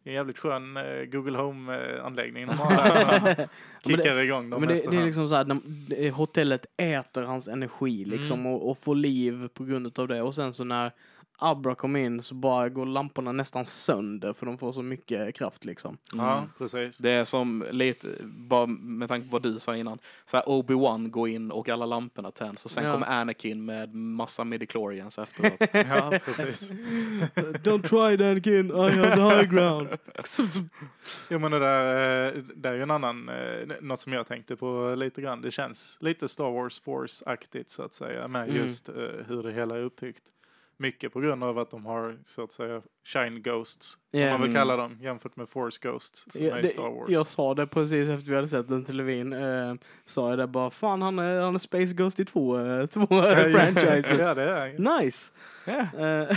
det 0.02 0.10
är 0.10 0.12
en 0.12 0.14
jävligt 0.16 0.38
skön 0.38 0.76
eh, 0.76 1.04
Google 1.04 1.38
Home-anläggning 1.38 2.46
de 2.46 2.52
har 2.58 3.48
kickar 3.88 4.16
igång 4.18 4.50
dem 4.50 4.60
Men 4.60 4.68
det, 4.68 4.90
det 4.90 4.96
är 4.96 5.04
liksom 5.04 5.28
så 5.28 5.34
här, 5.34 5.44
de, 5.44 6.10
hotellet 6.10 6.66
äter 6.76 7.22
hans 7.22 7.48
energi 7.48 8.04
liksom 8.04 8.40
Mm. 8.40 8.52
och, 8.52 8.70
och 8.70 8.78
får 8.78 8.94
liv 8.94 9.48
på 9.48 9.64
grund 9.64 9.98
av 9.98 10.08
det. 10.08 10.22
Och 10.22 10.34
sen 10.34 10.52
så 10.54 10.64
när 10.64 10.92
Abra 11.38 11.74
kom 11.74 11.96
in 11.96 12.22
så 12.22 12.34
bara 12.34 12.68
går 12.68 12.86
lamporna 12.86 13.32
nästan 13.32 13.66
sönder 13.66 14.32
för 14.32 14.46
de 14.46 14.58
får 14.58 14.72
så 14.72 14.82
mycket 14.82 15.34
kraft 15.34 15.64
liksom. 15.64 15.98
Ja, 16.14 16.36
Mm. 16.38 16.48
precis. 16.58 16.98
Det 16.98 17.10
är 17.10 17.24
som 17.24 17.66
lite, 17.70 18.08
bara 18.24 18.66
med 18.66 19.08
tanke 19.08 19.28
på 19.28 19.32
vad 19.32 19.42
du 19.42 19.58
sa 19.58 19.76
innan, 19.76 19.98
så 20.26 20.36
här 20.36 20.44
Obi-Wan 20.46 21.10
går 21.10 21.28
in 21.28 21.50
och 21.50 21.68
alla 21.68 21.86
lamporna 21.86 22.30
tänds 22.30 22.64
och 22.64 22.70
sen 22.70 22.84
Ja. 22.84 22.92
kommer 22.92 23.06
Anakin 23.06 23.64
med 23.64 23.94
massa 23.94 24.44
midichlorians 24.44 25.18
efteråt. 25.18 25.52
Ja, 25.72 26.18
precis. 26.24 26.70
Don't 27.64 27.82
try 27.82 28.16
that 28.18 28.44
kid, 28.44 28.66
I 28.70 28.98
have 28.98 29.14
the 29.16 29.36
high 29.36 29.50
ground. 29.54 29.88
Jo 31.30 31.38
men 31.38 31.50
det 31.50 31.58
där, 31.58 32.26
eh, 32.26 32.42
det 32.54 32.68
är 32.68 32.74
ju 32.74 32.82
en 32.82 32.90
annan, 32.90 33.28
eh, 33.28 33.68
något 33.80 34.00
som 34.00 34.12
jag 34.12 34.26
tänkte 34.26 34.56
på 34.56 34.94
lite 34.98 35.22
grann. 35.22 35.40
Det 35.42 35.50
känns 35.50 35.98
lite 36.00 36.28
Star 36.28 36.50
Wars 36.50 36.80
Force-aktigt 36.82 37.70
så 37.70 37.82
att 37.82 37.94
säga 37.94 38.28
med 38.28 38.42
Mm. 38.48 38.56
just 38.62 38.88
eh, 38.88 38.94
hur 39.28 39.42
det 39.42 39.52
hela 39.52 39.76
är 39.76 39.82
uppbyggt. 39.82 40.22
Mycket 40.78 41.12
på 41.12 41.20
grund 41.20 41.44
av 41.44 41.58
att 41.58 41.70
de 41.70 41.86
har 41.86 42.18
så 42.26 42.42
att 42.42 42.52
säga 42.52 42.82
Shine 43.04 43.42
Ghosts, 43.42 43.94
om 44.12 44.20
man 44.20 44.40
vill 44.42 44.50
Mm. 44.50 44.54
kalla 44.54 44.76
dem, 44.76 44.98
jämfört 45.00 45.36
med 45.36 45.48
Force 45.48 45.78
Ghosts 45.88 46.32
som 46.32 46.44
Ja, 46.44 46.54
är 46.54 46.58
i 46.58 46.62
det, 46.62 46.68
Star 46.68 46.90
Wars. 46.90 47.08
jag 47.10 47.26
sa 47.26 47.54
det 47.54 47.66
precis 47.66 48.08
efter 48.08 48.30
vi 48.30 48.34
hade 48.36 48.48
sett 48.48 48.68
den 48.68 48.84
till 48.84 48.96
Levin. 48.96 49.32
Eh, 49.32 49.74
sa 50.04 50.30
jag 50.30 50.38
det 50.38 50.46
bara, 50.46 50.70
fan 50.70 51.02
han 51.02 51.18
är, 51.18 51.40
han 51.40 51.54
är 51.54 51.58
Space 51.58 51.94
Ghost 51.94 52.20
i 52.20 52.24
två, 52.24 52.58
eh, 52.58 52.86
två 52.86 53.06
franchises. 53.06 54.12
ja, 54.20 54.34
det 54.34 54.50
är. 54.50 54.98
Nice! 55.02 55.32
Eh, 55.66 56.36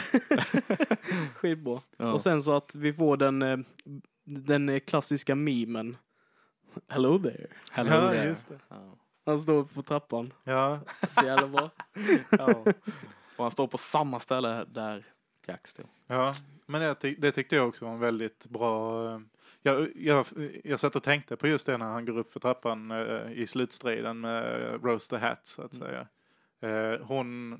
Skitbra. 1.36 1.82
Ja. 1.97 2.12
Och 2.13 2.21
sen 2.21 2.41
så 2.41 2.56
att 2.56 2.75
vi 2.75 2.93
får 2.93 3.17
den, 3.17 3.41
eh, 3.41 3.58
den 4.25 4.80
klassiska 4.82 5.36
memen. 5.36 5.97
Hello 6.88 7.19
there. 7.19 7.47
Hello 7.71 7.91
Ja, 7.93 8.12
there. 8.12 8.30
just 8.30 8.49
det. 8.49 8.60
Ja. 8.69 8.95
Han 9.25 9.39
står 9.39 9.63
på 9.63 9.82
trappan. 9.84 10.34
Ja, 10.43 10.80
Så 11.10 11.25
jävla 11.25 11.47
bra. 11.47 11.69
Ja. 12.30 12.63
Och 13.39 13.45
han 13.45 13.52
står 13.52 13.67
på 13.67 13.78
samma 13.78 14.19
ställe 14.19 14.65
där 14.67 15.04
Jack 15.47 15.67
stod. 15.67 15.86
ja. 16.08 16.36
men 16.65 16.82
det, 16.82 16.95
ty- 16.95 17.15
det 17.15 17.32
tyckte 17.32 17.56
jag 17.56 17.67
också 17.67 17.86
var 17.86 17.91
en 17.93 17.99
väldigt 17.99 18.45
bra... 18.49 19.06
eh, 19.13 19.19
Jag, 19.62 19.88
jag, 19.95 20.25
jag 20.63 20.80
satt 20.80 20.95
och 20.95 21.04
tänkte 21.04 21.36
på 21.36 21.47
just 21.47 21.65
det 21.65 21.78
när 21.78 21.86
han 21.86 22.06
går 22.06 22.17
upp 22.17 22.32
för 22.34 22.39
trappan 22.39 22.91
eh, 22.91 23.32
i 23.32 23.47
slutstriden 23.47 24.19
med 24.19 24.73
Rose 24.84 25.10
the 25.10 25.25
Hat 25.25 25.47
så 25.47 25.62
att 25.62 25.73
säga. 25.73 26.08
Eh, 26.62 26.99
hon, 27.02 27.60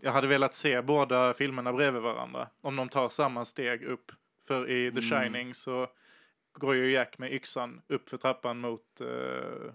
jag 0.00 0.12
hade 0.12 0.26
velat 0.26 0.54
se 0.54 0.82
båda 0.82 1.34
filmerna 1.34 1.72
bredvid 1.72 2.02
varandra. 2.02 2.48
Om 2.60 2.76
de 2.76 2.88
tar 2.88 3.08
samma 3.08 3.44
steg 3.44 3.82
upp. 3.82 4.12
För 4.46 4.70
i 4.70 4.90
The 4.92 4.98
Mm. 4.98 5.02
Shining 5.02 5.54
så 5.54 5.86
går 6.52 6.74
ju 6.74 6.90
Jack 6.92 7.18
med 7.18 7.32
yxan 7.32 7.80
upp 7.88 8.08
för 8.08 8.16
trappan 8.16 8.58
mot, 8.58 9.00
eh, 9.00 9.06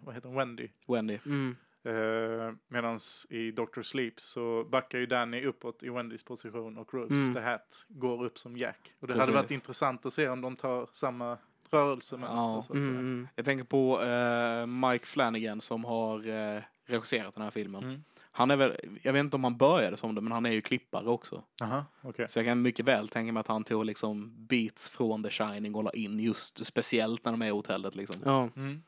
vad 0.04 0.16
heter 0.16 0.28
hon, 0.28 0.38
Wendy. 0.38 0.70
Wendy. 0.88 1.20
Mm. 1.26 1.56
Uh, 1.86 2.54
Medan 2.68 3.00
i 3.30 3.52
Doctor 3.52 3.82
Sleep 3.84 4.20
så 4.20 4.64
backar 4.72 5.00
ju 5.00 5.06
Danny 5.06 5.46
uppåt 5.46 5.84
i 5.84 5.90
Wendys 5.90 6.24
position 6.24 6.78
och 6.78 6.94
Rose 6.94 7.14
Mm. 7.14 7.34
the 7.34 7.40
Hat 7.42 7.86
går 7.88 8.26
upp 8.26 8.38
som 8.38 8.58
Jack. 8.58 8.94
Och 9.00 9.08
det 9.08 9.14
Precis. 9.14 9.20
hade 9.20 9.32
varit 9.42 9.52
intressant 9.52 10.06
att 10.06 10.14
se 10.14 10.28
om 10.30 10.42
de 10.42 10.56
tar 10.56 10.88
samma 10.94 11.38
rörelsemönster 11.70 12.36
Ja. 12.38 12.62
så 12.68 12.78
att 12.78 12.84
säga. 12.84 12.96
Mm. 12.96 13.28
Jag 13.36 13.46
tänker 13.46 13.64
på 13.66 14.02
eh, 14.02 14.66
Mike 14.66 15.06
Flanagan 15.06 15.62
som 15.62 15.86
har 15.86 16.28
eh, 16.28 16.62
regisserat 16.86 17.34
den 17.34 17.44
här 17.44 17.52
filmen. 17.52 17.84
Mm. 17.84 18.04
Han 18.36 18.52
är 18.52 18.56
väl, 18.56 18.76
jag 19.02 19.14
vet 19.14 19.20
inte 19.20 19.36
om 19.36 19.44
han 19.44 19.58
började 19.58 19.98
som 19.98 20.16
det, 20.16 20.22
men 20.22 20.32
han 20.32 20.46
är 20.46 20.52
ju 20.52 20.62
klippare 20.62 21.08
också. 21.10 21.44
Aha, 21.62 21.86
okej. 22.02 22.30
Så 22.30 22.40
jag 22.40 22.46
kan 22.46 22.62
mycket 22.62 22.86
väl 22.86 23.08
tänka 23.08 23.34
mig 23.34 23.40
att 23.42 23.48
han 23.48 23.64
tog 23.64 23.86
liksom 23.86 24.34
beats 24.48 24.90
från 24.90 25.24
The 25.24 25.30
Shining 25.30 25.76
och 25.76 25.84
la 25.84 25.92
in 25.92 26.20
just 26.20 26.66
speciellt 26.66 27.26
när 27.26 27.32
de 27.32 27.42
är 27.42 27.46
i 27.48 27.50
hotellet 27.50 27.96
liksom. 27.96 28.22
Ja. 28.26 28.50
Mm. 28.56 28.84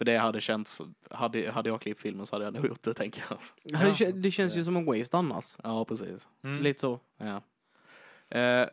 För 0.00 0.04
det 0.04 0.16
hade 0.16 0.40
känts, 0.40 0.80
hade, 1.10 1.50
hade 1.50 1.68
jag 1.68 1.80
klippt 1.80 2.00
filmen 2.00 2.26
så 2.26 2.34
hade 2.34 2.44
jag 2.44 2.54
nog 2.54 2.66
gjort 2.66 2.82
det 2.82 2.94
tänker 2.94 3.24
jag. 3.30 3.38
Ja, 3.62 3.94
Det, 3.98 4.12
det 4.12 4.30
känns 4.30 4.56
ju 4.56 4.64
som 4.64 4.76
en 4.76 4.84
waste 4.84 5.16
annars. 5.16 5.54
Ja, 5.62 5.84
precis. 5.84 6.28
Mm. 6.44 6.62
Lite 6.62 6.80
så. 6.80 7.00
Ja. 7.18 7.42
Eh, 8.38 8.66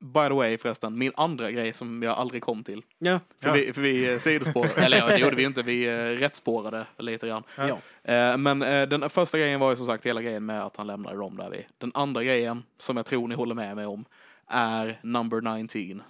by 0.00 0.28
the 0.28 0.34
way 0.34 0.58
förresten, 0.58 0.98
min 0.98 1.12
andra 1.16 1.50
grej 1.50 1.72
som 1.72 2.02
jag 2.02 2.18
aldrig 2.18 2.42
kom 2.42 2.64
till. 2.64 2.82
Ja. 2.98 3.20
För 3.40 3.48
Ja. 3.48 3.54
vi, 3.54 3.72
för 3.72 3.80
vi 3.82 4.12
eh, 4.12 4.18
sidospårade, 4.18 4.74
eller 4.84 4.96
ja, 4.96 5.06
det 5.06 5.18
gjorde 5.18 5.36
vi 5.36 5.42
inte, 5.44 5.62
vi 5.62 5.84
eh, 5.86 5.96
rättspårade 5.96 6.86
lite 6.98 7.28
grann. 7.28 7.42
Ja. 7.56 7.78
Eh, 8.12 8.36
men 8.36 8.62
eh, 8.62 8.88
den 8.88 9.10
första 9.10 9.38
grejen 9.38 9.60
var 9.60 9.70
ju 9.70 9.76
som 9.76 9.86
sagt 9.86 10.06
hela 10.06 10.22
grejen 10.22 10.46
med 10.46 10.62
att 10.62 10.76
han 10.76 10.86
lämnade 10.86 11.16
dem 11.16 11.36
där 11.36 11.50
vi. 11.50 11.66
Den 11.78 11.90
andra 11.94 12.24
grejen, 12.24 12.62
som 12.78 12.96
jag 12.96 13.06
tror 13.06 13.28
ni 13.28 13.34
håller 13.34 13.54
med 13.54 13.76
mig 13.76 13.86
om, 13.86 14.04
är 14.46 15.00
number 15.02 15.40
19. 15.58 16.02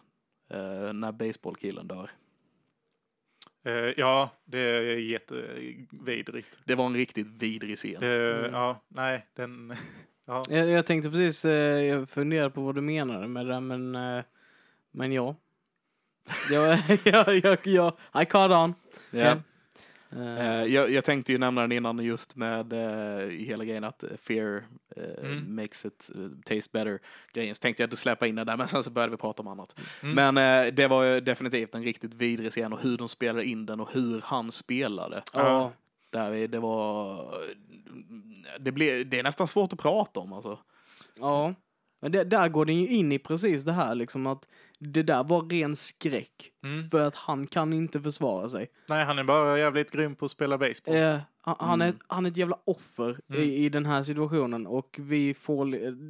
Eh, 0.51 0.93
när 0.93 1.13
baseballkillen 1.13 1.87
dör. 1.89 2.11
Eh, 3.65 3.73
ja, 3.97 4.31
det 4.45 4.59
är 4.59 4.83
jättevidrigt. 4.97 6.59
Det 6.65 6.75
var 6.75 6.87
en 6.87 6.95
riktigt 6.95 7.27
vidrig 7.43 7.77
scen. 7.77 8.01
Det, 8.01 8.39
Mm. 8.39 8.53
Ja, 8.53 8.81
nej, 8.89 9.27
den... 9.35 9.75
Ja. 10.27 10.43
Jag, 10.49 10.69
jag 10.69 10.87
tänkte 10.87 11.11
precis, 11.11 11.45
eh, 11.45 11.83
jag 11.85 12.09
funderade 12.11 12.51
på 12.51 12.61
vad 12.61 12.75
du 12.75 12.81
menade 12.81 13.29
med 13.29 13.47
det, 13.47 13.61
men, 13.61 13.95
eh, 13.95 14.25
men 14.91 15.13
ja. 15.13 15.37
Jag, 16.51 16.79
jag, 17.05 17.37
jag, 17.45 17.59
jag, 17.67 17.93
I 18.23 18.25
caught 18.25 18.53
on. 18.53 18.75
Ja. 19.11 19.37
Eh, 20.13 20.65
jag, 20.65 20.91
jag 20.91 21.05
tänkte 21.05 21.33
ju 21.33 21.39
nämna 21.39 21.61
den 21.61 21.73
innan 21.73 21.99
just 21.99 22.37
med 22.37 22.73
i 23.33 23.45
hela 23.45 23.65
grejen 23.65 23.85
att 23.85 24.05
fear 24.23 24.65
eh, 24.97 25.25
Mm. 25.25 25.57
makes 25.57 25.85
it 25.85 26.11
taste 26.45 26.71
better 26.73 26.99
grejen. 27.33 27.55
Så 27.55 27.61
tänkte 27.61 27.83
jag 27.83 27.99
släppa 27.99 28.27
in 28.27 28.35
den 28.35 28.47
där 28.47 28.57
men 28.57 28.69
sen 28.69 28.85
så 28.85 28.91
började 28.91 29.11
vi 29.11 29.17
prata 29.17 29.43
om 29.43 29.49
annat. 29.49 29.79
Mm. 30.03 30.35
Men 30.35 30.75
det 30.75 30.87
var 30.89 31.05
ju 31.05 31.21
definitivt 31.21 31.75
en 31.75 31.83
riktigt 31.85 32.15
vidrig 32.15 32.51
scen 32.51 32.73
och 32.73 32.81
hur 32.81 32.97
de 32.99 33.09
spelade 33.09 33.45
in 33.45 33.67
den 33.67 33.81
och 33.81 33.89
hur 33.93 34.21
han 34.25 34.53
spelade. 34.53 35.23
ja. 35.35 35.73
Där 36.11 36.49
det 36.49 36.59
var... 36.59 37.25
Det, 38.61 38.73
blev, 38.73 39.09
det 39.09 39.19
är 39.19 39.23
nästan 39.23 39.49
svårt 39.49 39.73
att 39.73 39.79
prata 39.79 40.21
om 40.21 40.33
alltså. 40.33 40.59
Ja. 41.21 41.55
Men 42.01 42.13
det, 42.13 42.25
där 42.25 42.49
går 42.49 42.65
den 42.65 42.77
ju 42.77 42.89
in 42.89 43.13
i 43.13 43.19
precis 43.19 43.65
det 43.65 43.73
här 43.73 43.95
liksom 43.95 44.27
att 44.27 44.49
det 44.79 45.03
där 45.03 45.25
var 45.25 45.43
ren 45.43 45.77
skräck. 45.77 46.53
Mm. 46.65 46.91
För 46.91 47.01
att 47.01 47.15
han 47.15 47.47
kan 47.47 47.73
inte 47.73 48.01
försvara 48.01 48.49
sig. 48.49 48.71
Nej, 48.89 49.05
han 49.05 49.19
är 49.19 49.25
bara 49.25 49.59
jävligt 49.59 49.91
grym 49.91 50.15
på 50.15 50.25
att 50.25 50.31
spela 50.31 50.59
baseball. 50.59 50.95
Eh, 50.95 51.19
han, 51.43 51.57
han, 51.59 51.81
är, 51.81 51.87
Mm. 51.87 51.99
han 52.07 52.27
är 52.27 52.31
ett 52.31 52.37
jävla 52.37 52.59
offer 52.65 53.19
Mm. 53.29 53.43
i, 53.43 53.55
i 53.57 53.69
den 53.69 53.87
här 53.87 54.03
situationen 54.03 54.67
och 54.67 54.97
vi 55.01 55.35
får, 55.35 55.67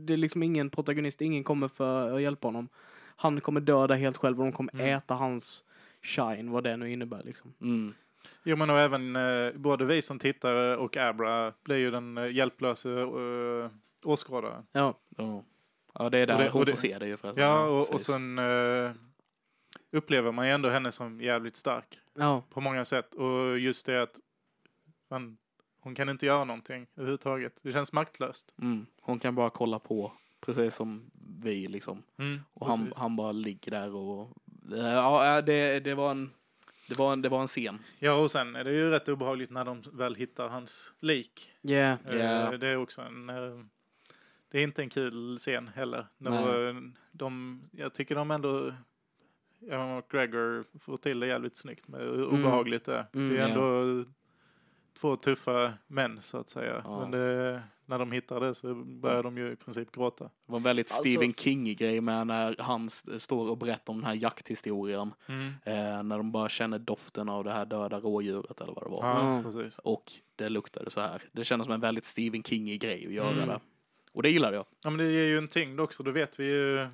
det 0.07 0.13
är 0.13 0.17
liksom 0.17 0.43
ingen 0.43 0.71
protagonist, 0.71 1.21
ingen 1.21 1.45
kommer 1.45 1.69
för 1.69 2.15
att 2.17 2.23
hjälpa 2.23 2.49
honom. 2.49 2.69
Han 3.17 3.41
kommer 3.41 3.61
döda 3.61 3.95
helt 3.95 4.17
själv 4.17 4.39
och 4.39 4.45
de 4.45 4.53
kommer 4.53 4.75
Mm. 4.75 4.87
äta 4.97 5.15
hans 5.15 5.65
shine, 6.03 6.51
vad 6.51 6.65
det 6.65 6.77
nu 6.77 6.93
innebär 6.93 7.23
liksom. 7.25 7.55
Mm. 7.61 7.95
Jo, 8.45 8.57
men 8.57 8.71
och 8.71 8.79
även 8.79 9.17
eh, 9.17 9.53
både 9.55 9.85
vi 9.85 10.03
som 10.03 10.19
tittare 10.19 10.77
och 10.77 10.97
Abra 10.97 11.53
blir 11.65 11.77
ju 11.77 11.91
den 11.91 12.19
eh, 12.19 12.33
hjälplösa 12.33 12.91
eh, 13.01 13.71
åskådaren. 14.05 14.63
Ja. 14.73 14.95
Ja. 15.17 15.43
Ja, 15.95 16.11
det 16.11 16.19
är 16.19 16.27
där 16.27 16.35
Och 16.35 16.41
det- 16.41 16.51
hon 16.51 16.61
och 16.61 16.67
det- 16.67 16.73
får 16.73 16.79
se 16.79 16.99
det 16.99 17.07
ju 17.07 17.17
förresten. 17.17 17.45
Ja, 17.45 17.65
och, 17.65 17.95
och 17.95 18.01
sen 18.01 18.39
eh, 18.39 18.91
upplever 19.93 20.33
man 20.33 20.47
ju 20.47 20.53
ändå 20.53 20.69
henne 20.69 20.93
som 20.93 21.21
jävligt 21.21 21.57
stark 21.57 21.99
Ja. 22.15 22.43
på 22.51 22.61
många 22.61 22.85
sätt. 22.85 23.15
Och 23.15 23.59
just 23.59 23.87
det 23.87 24.03
att 24.03 24.19
man, 25.11 25.37
hon 25.81 25.95
kan 25.95 26.09
inte 26.09 26.27
göra 26.27 26.45
någonting 26.45 26.87
överhuvudtaget. 26.97 27.53
Det 27.63 27.73
känns 27.73 27.93
maktlöst. 27.93 28.55
Mm. 28.63 28.87
Hon 29.03 29.19
kan 29.19 29.35
bara 29.35 29.51
kolla 29.51 29.79
på, 29.79 30.13
precis 30.41 30.75
som 30.75 31.11
vi 31.43 31.69
liksom. 31.69 32.03
Mm, 32.19 32.41
Och 32.55 32.67
han, 32.67 32.79
precis. 32.79 32.97
han 32.97 33.17
bara 33.17 33.33
ligger 33.33 33.71
där 33.73 33.95
och... 33.95 34.29
Ja, 34.71 35.43
det, 35.43 35.81
det 35.81 35.95
var 35.95 36.11
en... 36.11 36.31
Det 36.89 36.99
var, 36.99 37.13
en, 37.13 37.23
det 37.23 37.29
var 37.29 37.41
en 37.41 37.47
scen. 37.49 37.79
Ja, 37.99 38.13
och 38.13 38.31
sen 38.31 38.57
är 38.57 38.65
det 38.65 38.73
ju 38.73 38.91
rätt 38.91 39.09
obehagligt 39.09 39.51
när 39.51 39.65
de 39.65 39.83
väl 39.93 40.15
hittar 40.15 40.49
hans 40.49 40.93
lik. 41.01 41.53
Yeah. 41.63 41.99
Eh, 42.11 42.17
Ja. 42.17 42.57
Det 42.57 42.69
är 42.69 42.77
också 42.77 43.03
en... 43.03 43.31
Det 44.51 44.59
är 44.59 44.63
inte 44.63 44.83
en 44.83 44.91
kul 44.91 45.39
scen 45.39 45.69
heller. 45.69 46.07
Nej. 46.19 46.43
De, 46.45 46.95
de, 47.13 47.61
jag 47.73 47.95
tycker 47.95 48.15
de 48.15 48.31
ändå 48.31 48.73
Evan 49.71 49.97
McGregor 49.97 50.65
får 50.81 50.97
till 50.97 51.21
det 51.21 51.27
jävligt 51.27 51.57
snyggt 51.57 51.89
med 51.89 52.01
hur 52.01 52.29
Mm. 52.29 52.41
obehagligt 52.41 52.85
det 52.85 52.95
är. 52.97 53.07
Mm, 53.15 53.29
det 53.29 53.37
är 53.37 53.41
ja. 53.41 53.49
ändå 53.49 54.05
två 55.01 55.17
tuffa 55.17 55.73
män 55.87 56.19
så 56.23 56.39
att 56.39 56.49
säga. 56.51 56.83
Ja. 56.85 57.01
Men 57.01 57.11
det, 57.11 57.63
när 57.87 57.99
de 57.99 58.13
hittar 58.13 58.41
det 58.41 58.55
så 58.55 58.75
börjar 58.75 59.23
de 59.23 59.39
ju 59.39 59.53
i 59.53 59.57
princip 59.57 59.93
gråta. 59.93 60.25
Det 60.25 60.31
var 60.47 60.57
en 60.57 60.63
väldigt 60.63 60.93
Alltså- 60.93 61.03
Stephen 61.11 61.35
King-grej 61.35 62.01
med 62.01 62.27
när 62.27 62.57
han 62.59 62.91
står 63.19 63.51
och 63.51 63.59
berättar 63.59 63.93
om 63.93 63.97
den 64.01 64.07
här 64.07 64.15
jakthistorien. 64.15 65.15
Mm. 65.27 65.47
Eh, 65.65 66.03
när 66.03 66.17
de 66.17 66.33
bara 66.33 66.49
känner 66.49 66.79
doften 66.79 67.29
av 67.29 67.45
det 67.45 67.53
här 67.53 67.67
döda 67.67 68.01
rådjuret 68.01 68.61
eller 68.61 68.73
vad 68.73 68.85
det 68.85 68.91
var. 68.91 69.07
Ja, 69.09 69.21
Mm. 69.21 69.45
precis. 69.45 69.79
Och 69.79 70.13
det 70.37 70.49
luktade 70.49 70.91
så 70.91 71.01
här. 71.01 71.23
Det 71.33 71.45
kändes 71.45 71.65
som 71.67 71.75
en 71.75 71.81
väldigt 71.81 72.05
Stephen 72.05 72.43
King-grej 72.43 73.07
att 73.07 73.13
göra 73.13 73.31
Mm. 73.33 73.49
det. 73.49 73.61
Och 74.13 74.23
det 74.23 74.31
gillade 74.31 74.57
jag. 74.57 74.67
Ja, 74.85 74.91
men 74.91 74.99
det 74.99 75.13
ger 75.13 75.27
ju 75.27 75.39
en 75.39 75.49
tyngd 75.49 75.81
också. 75.81 76.03
Då 76.03 76.11
vet 76.11 76.41
vi 76.41 76.45
ju... 76.45 76.89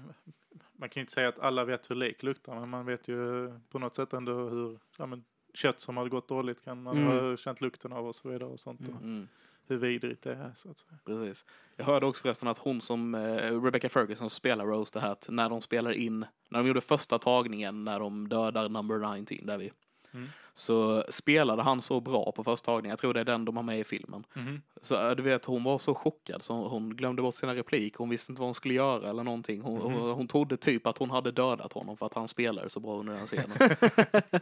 Man 0.78 0.88
kan 0.88 1.00
ju 1.00 1.02
inte 1.02 1.12
säga 1.12 1.28
att 1.28 1.38
alla 1.38 1.64
vet 1.64 1.90
hur 1.90 1.94
lik 1.94 2.22
luktar, 2.22 2.54
men 2.54 2.68
man 2.68 2.86
vet 2.86 3.08
ju 3.08 3.50
på 3.70 3.78
något 3.78 3.94
sätt 3.94 4.12
ändå 4.12 4.48
hur 4.48 4.78
ja, 4.98 5.06
men, 5.06 5.24
kött 5.54 5.80
som 5.80 5.96
har 5.96 6.08
gått 6.08 6.28
dåligt 6.28 6.64
kan 6.64 6.82
man 6.82 6.96
Mm. 6.98 7.08
ha 7.30 7.36
känt 7.36 7.60
lukten 7.60 7.92
av 7.92 8.06
och 8.06 8.14
så 8.14 8.28
vidare 8.28 8.48
och 8.48 8.60
sånt. 8.60 8.80
Och 8.80 9.02
Mm. 9.02 9.28
hur 9.66 9.76
vidrigt 9.76 10.22
det 10.22 10.32
är 10.32 10.52
så 10.54 10.70
att 10.70 10.78
säga. 10.78 10.98
Precis. 11.04 11.44
Jag 11.76 11.84
hörde 11.84 12.06
också 12.06 12.22
förresten 12.22 12.48
att 12.48 12.58
hon 12.58 12.80
som, 12.80 13.14
eh, 13.14 13.62
Rebecca 13.62 13.88
Ferguson 13.88 14.30
spelar 14.30 14.66
Rose 14.66 14.92
the 14.92 14.98
Hat, 14.98 15.26
när 15.30 15.48
de 15.50 15.60
spelar 15.60 15.92
in, 15.92 16.18
när 16.48 16.58
de 16.58 16.66
gjorde 16.66 16.80
första 16.80 17.18
tagningen 17.18 17.84
när 17.84 18.00
de 18.00 18.28
dödar 18.28 18.68
number 18.68 19.16
19 19.18 19.46
där 19.46 19.58
vi, 19.58 19.72
Mm. 20.16 20.28
så 20.54 21.04
spelade 21.08 21.62
han 21.62 21.80
så 21.82 22.00
bra 22.00 22.32
på 22.32 22.44
första 22.44 22.64
tagningen, 22.66 22.90
jag 22.90 22.98
tror 22.98 23.14
det 23.14 23.20
är 23.20 23.24
den 23.24 23.44
de 23.44 23.56
har 23.56 23.62
med 23.62 23.80
i 23.80 23.84
filmen. 23.84 24.24
Mhm. 24.34 24.62
Så 24.82 25.08
eh, 25.08 25.16
du 25.16 25.22
vet, 25.22 25.44
hon 25.44 25.64
var 25.64 25.78
så 25.78 25.94
chockad 25.94 26.42
så 26.42 26.68
hon 26.68 26.96
glömde 26.96 27.22
bort 27.22 27.34
sina 27.34 27.54
repliker, 27.54 27.98
hon 27.98 28.08
visste 28.08 28.32
inte 28.32 28.40
vad 28.40 28.46
hon 28.46 28.54
skulle 28.54 28.74
göra 28.74 29.10
eller 29.10 29.22
någonting. 29.22 29.60
Hon, 29.60 29.74
Mhm. 29.78 29.92
hon, 30.00 30.10
hon 30.10 30.28
trodde 30.28 30.56
typ 30.56 30.86
att 30.86 30.98
hon 30.98 31.10
hade 31.10 31.32
dödat 31.32 31.72
honom 31.72 31.96
för 31.96 32.06
att 32.06 32.14
han 32.14 32.28
spelade 32.28 32.70
så 32.70 32.80
bra 32.80 32.98
under 32.98 33.14
den 33.14 33.26
scenen. 33.26 33.58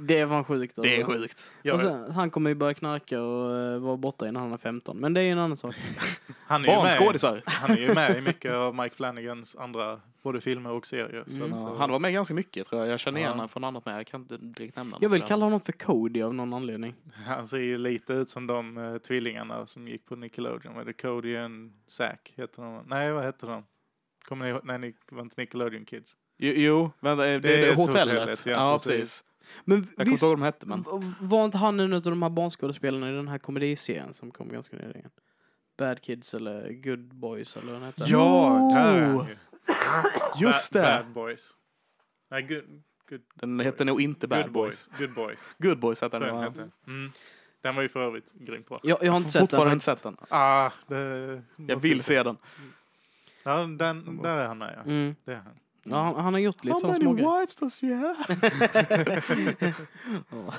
Det 0.00 0.18
är 0.18 0.26
fan 0.28 0.44
sjukt. 0.44 0.78
Alltså. 0.78 0.82
det 0.96 1.00
är 1.00 1.04
sjukt. 1.04 1.52
Ja, 1.62 1.74
Och 1.74 1.80
sen, 1.80 2.10
han 2.12 2.30
kommer 2.30 2.50
ju 2.50 2.54
börja 2.54 2.74
knarka 2.74 3.22
och 3.22 3.50
uh, 3.74 3.78
vara 3.78 3.96
borta 3.96 4.28
innan 4.28 4.42
han 4.42 4.52
är 4.52 4.56
15. 4.56 4.96
Men 4.96 5.14
det 5.14 5.20
är 5.20 5.24
ju 5.24 5.30
en 5.30 5.38
annan 5.38 5.56
sak. 5.56 5.74
han, 6.46 6.64
är 6.64 6.68
ju 6.68 6.72
med, 6.74 6.82
Barnskådisar. 6.82 7.42
han 7.46 7.70
är 7.70 7.76
ju 7.80 7.94
med 7.94 8.18
i 8.18 8.20
mycket 8.20 8.52
av 8.52 8.74
Mike 8.74 8.94
Flanagans 8.96 9.56
andra, 9.56 10.00
både 10.22 10.40
filmer 10.40 10.70
och 10.70 10.86
serier. 10.86 11.24
Så 11.26 11.44
Mm. 11.44 11.58
att, 11.58 11.64
eh, 11.70 11.76
han 11.78 11.90
var 11.90 11.98
med 11.98 12.12
ganska 12.12 12.34
mycket 12.34 12.66
tror 12.66 12.80
jag. 12.80 12.90
Jag 12.90 13.00
känner 13.00 13.18
igen 13.18 13.28
Ja. 13.28 13.32
honom 13.34 13.48
från 13.48 13.64
annat 13.64 13.86
med. 13.86 13.98
Jag 13.98 14.06
kan 14.06 14.20
inte 14.20 14.36
direkt 14.36 14.76
nämna 14.76 14.96
Jag 15.00 15.08
något, 15.08 15.14
vill 15.14 15.22
kalla 15.22 15.44
honom 15.44 15.60
för 15.60 15.72
Cody 15.72 16.22
av 16.22 16.34
någon 16.34 16.52
anledning. 16.52 16.94
han 17.26 17.46
ser 17.46 17.58
ju 17.58 17.78
lite 17.78 18.12
ut 18.12 18.28
som 18.28 18.46
de 18.46 18.76
uh, 18.78 18.98
tvillingarna 18.98 19.66
som 19.66 19.88
gick 19.88 20.06
på 20.06 20.16
Nickelodeon. 20.16 20.74
Var 20.74 20.84
det 20.84 20.92
Cody 20.92 21.36
och 21.38 21.50
Zack 21.88 22.32
heter 22.36 22.62
de? 22.62 22.84
Nej, 22.86 23.12
vad 23.12 23.24
heter 23.24 23.46
de? 23.46 23.64
Kommer 24.24 24.44
ni 24.44 24.50
ihåg? 24.50 24.60
Nej, 24.64 24.78
ni 24.78 24.94
var 25.10 25.22
inte 25.22 25.40
Nickelodeon 25.40 25.84
Kids. 25.84 26.16
Jo, 26.38 26.52
jo 26.56 26.90
vänta, 27.00 27.24
det, 27.24 27.38
det 27.38 27.54
är 27.54 27.70
är 27.70 27.74
hotellet. 27.74 28.18
hotellet, 28.18 28.46
ja, 28.46 28.52
ja, 28.52 28.72
precis. 28.74 28.92
precis. 28.92 29.24
Men 29.64 29.78
Jag 29.78 29.88
kommer 29.96 30.10
inte 30.12 30.26
ihåg 30.26 30.30
vad 30.30 30.38
de 30.38 30.42
hette, 30.44 30.66
men... 30.66 30.84
var 31.20 31.44
inte 31.44 31.58
han 31.58 31.80
en 31.80 31.92
av 31.92 32.02
de 32.02 32.22
här 32.22 32.30
barnskådespelarna 32.30 33.10
i 33.10 33.12
den 33.12 33.28
här 33.28 33.38
komediserien 33.38 34.14
som 34.14 34.30
kom 34.30 34.48
ganska 34.48 34.76
nyligen? 34.76 35.10
Bad 35.78 36.00
Kids 36.02 36.34
eller 36.34 36.72
Good 36.72 37.14
Boys 37.14 37.56
eller 37.56 37.66
vad 37.72 37.74
den 37.80 37.86
heter? 37.86 38.04
Ja, 38.08 38.70
där 38.74 38.94
är 38.94 39.12
Jo! 39.12 39.18
han 39.18 39.28
ju. 39.28 39.36
Just 40.46 40.72
det! 40.72 40.80
Bad 41.04 41.12
Boys. 41.12 41.50
Nej, 42.30 42.42
good, 42.42 42.82
good, 43.08 43.20
Den 43.34 43.60
hette 43.60 43.84
nog 43.84 44.00
inte 44.00 44.28
Bad 44.28 44.42
good 44.42 44.52
Boys. 44.52 44.88
boys. 44.88 44.98
Good 45.00 45.14
Boys. 45.26 45.38
Good 45.58 45.78
Boys 45.78 46.00
hette 46.00 46.18
den. 46.18 46.34
den 46.34 46.42
hette. 46.44 46.70
Mm. 46.86 47.10
Den 47.62 47.74
var 47.74 47.82
ju 47.82 47.88
för 47.88 48.00
övrigt 48.00 48.32
grymt 48.32 48.68
bra. 48.68 48.80
Jag, 48.82 48.98
jag 49.04 49.12
har 49.12 49.16
inte 49.18 49.30
sett 49.30 49.40
den. 49.40 49.48
Fortfarande 49.48 49.72
inte 49.72 49.84
sett 49.84 50.02
den. 50.02 50.16
Ah, 50.28 50.70
det 50.86 51.42
Jag 51.56 51.80
vill 51.80 52.02
se 52.02 52.22
den. 52.22 52.36
Ja, 53.42 53.56
den, 53.56 53.76
där 54.22 54.36
är 54.36 54.46
han 54.46 54.58
med 54.58 54.74
ja. 54.76 54.82
Mm. 54.90 55.14
Det 55.24 55.32
är 55.32 55.36
han. 55.36 55.58
Ja, 55.82 55.96
han, 56.02 56.14
han 56.24 56.34
har 56.34 56.40
gjort 56.40 56.64
lite 56.64 56.72
How 56.72 56.80
sådana 56.80 56.98
many 56.98 57.20
små 57.22 57.38
wives 57.40 57.56
does 57.56 57.82
you 57.82 57.94
have? 57.94 58.14
Ja. 60.30 60.54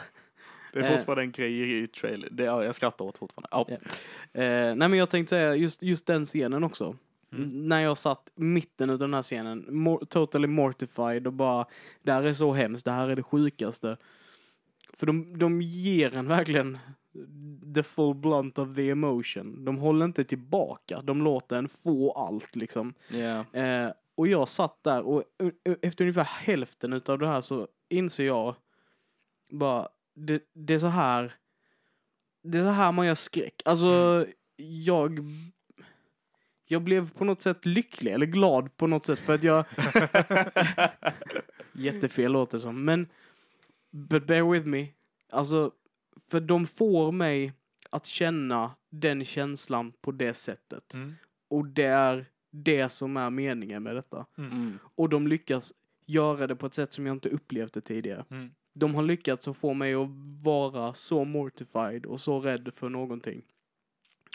Det 0.73 0.79
är 0.79 0.95
fortfarande 0.95 1.21
en 1.23 1.31
grej 1.31 1.53
i- 1.59 1.83
i 1.83 1.87
trailer. 1.87 2.27
Det, 2.31 2.43
ja, 2.43 2.63
jag 2.63 2.75
skrattar 2.75 3.05
åt 3.05 3.17
fortfarande. 3.17 3.47
Ja. 3.51 3.65
Ja. 3.67 4.41
Eh, 4.41 4.75
nej 4.75 4.89
men 4.89 4.93
jag 4.93 5.09
tänkte 5.09 5.29
säga 5.29 5.55
just, 5.55 5.81
just 5.83 6.05
den 6.05 6.25
scenen 6.25 6.63
också. 6.63 6.95
Mm. 7.33 7.69
När 7.69 7.79
jag 7.81 7.97
satt 7.97 8.29
i 8.35 8.41
mitten 8.41 8.89
av 8.89 8.97
den 8.99 9.13
här 9.13 9.23
scenen, 9.23 9.65
mor- 9.69 10.05
totally 10.05 10.47
mortified 10.47 11.27
och 11.27 11.33
bara, 11.33 11.65
det 12.03 12.11
här 12.11 12.23
är 12.23 12.33
så 12.33 12.53
hemskt, 12.53 12.85
det 12.85 12.91
här 12.91 13.09
är 13.09 13.15
det 13.15 13.23
sjukaste. 13.23 13.97
För 14.93 15.05
de, 15.07 15.37
de 15.37 15.61
ger 15.61 16.15
en 16.15 16.27
verkligen 16.27 16.77
the 17.75 17.83
full 17.83 18.15
blunt 18.15 18.59
of 18.59 18.75
the 18.75 18.89
emotion. 18.89 19.65
De 19.65 19.77
håller 19.77 20.05
inte 20.05 20.23
tillbaka, 20.23 21.01
de 21.01 21.21
låter 21.21 21.55
en 21.57 21.69
få 21.69 22.11
allt 22.11 22.55
liksom. 22.55 22.93
Eh, 23.53 23.91
och 24.15 24.27
jag 24.27 24.49
satt 24.49 24.83
där 24.83 25.01
och 25.01 25.23
efter 25.81 26.03
ungefär 26.03 26.23
hälften 26.23 26.93
utav 26.93 27.19
det 27.19 27.27
här 27.27 27.41
så 27.41 27.67
inser 27.89 28.23
jag 28.25 28.55
bara, 29.49 29.89
det, 30.15 30.43
det 30.53 30.73
är 30.73 30.79
så 30.79 30.87
här, 30.87 31.33
det 32.43 32.57
är 32.57 32.63
så 32.63 32.69
här 32.69 32.91
man 32.91 33.07
gör 33.07 33.15
skräck. 33.15 33.61
Alltså, 33.65 34.25
jag, 34.55 35.19
jag 36.65 36.81
blev 36.81 37.11
på 37.11 37.25
något 37.25 37.41
sätt 37.41 37.65
lycklig 37.65 38.13
eller 38.13 38.25
glad 38.25 38.77
på 38.77 38.87
något 38.87 39.05
sätt 39.05 39.19
för 39.19 39.35
att 39.35 39.43
jag, 39.43 39.65
jättefel 41.73 42.31
låter 42.31 42.57
det 42.57 42.61
som, 42.61 42.85
men 42.85 43.07
but 43.91 44.27
bear 44.27 44.51
with 44.51 44.67
me. 44.67 44.87
Alltså, 45.29 45.71
för 46.27 46.39
de 46.39 46.67
får 46.67 47.11
mig 47.11 47.53
att 47.89 48.05
känna 48.05 48.75
den 48.89 49.25
känslan 49.25 49.93
på 50.01 50.11
det 50.11 50.33
sättet. 50.33 50.93
Mm. 50.93 51.15
Och 51.49 51.65
det 51.65 51.85
är 51.85 52.25
det 52.51 52.89
som 52.89 53.17
är 53.17 53.29
meningen 53.29 53.83
med 53.83 53.95
detta. 53.95 54.25
Mm. 54.37 54.79
Och 54.95 55.09
de 55.09 55.27
lyckas 55.27 55.73
göra 56.05 56.47
det 56.47 56.55
på 56.55 56.65
ett 56.65 56.73
sätt 56.73 56.93
som 56.93 57.05
jag 57.05 57.15
inte 57.15 57.29
upplevt 57.29 57.73
det 57.73 57.81
tidigare. 57.81 58.25
Mm. 58.29 58.51
De 58.73 58.95
har 58.95 59.03
lyckats 59.03 59.47
att 59.47 59.57
få 59.57 59.73
mig 59.73 59.93
att 59.93 60.07
vara 60.43 60.93
så 60.93 61.25
mortified 61.25 62.05
och 62.05 62.21
så 62.21 62.39
rädd 62.39 62.69
för 62.73 62.89
någonting. 62.89 63.41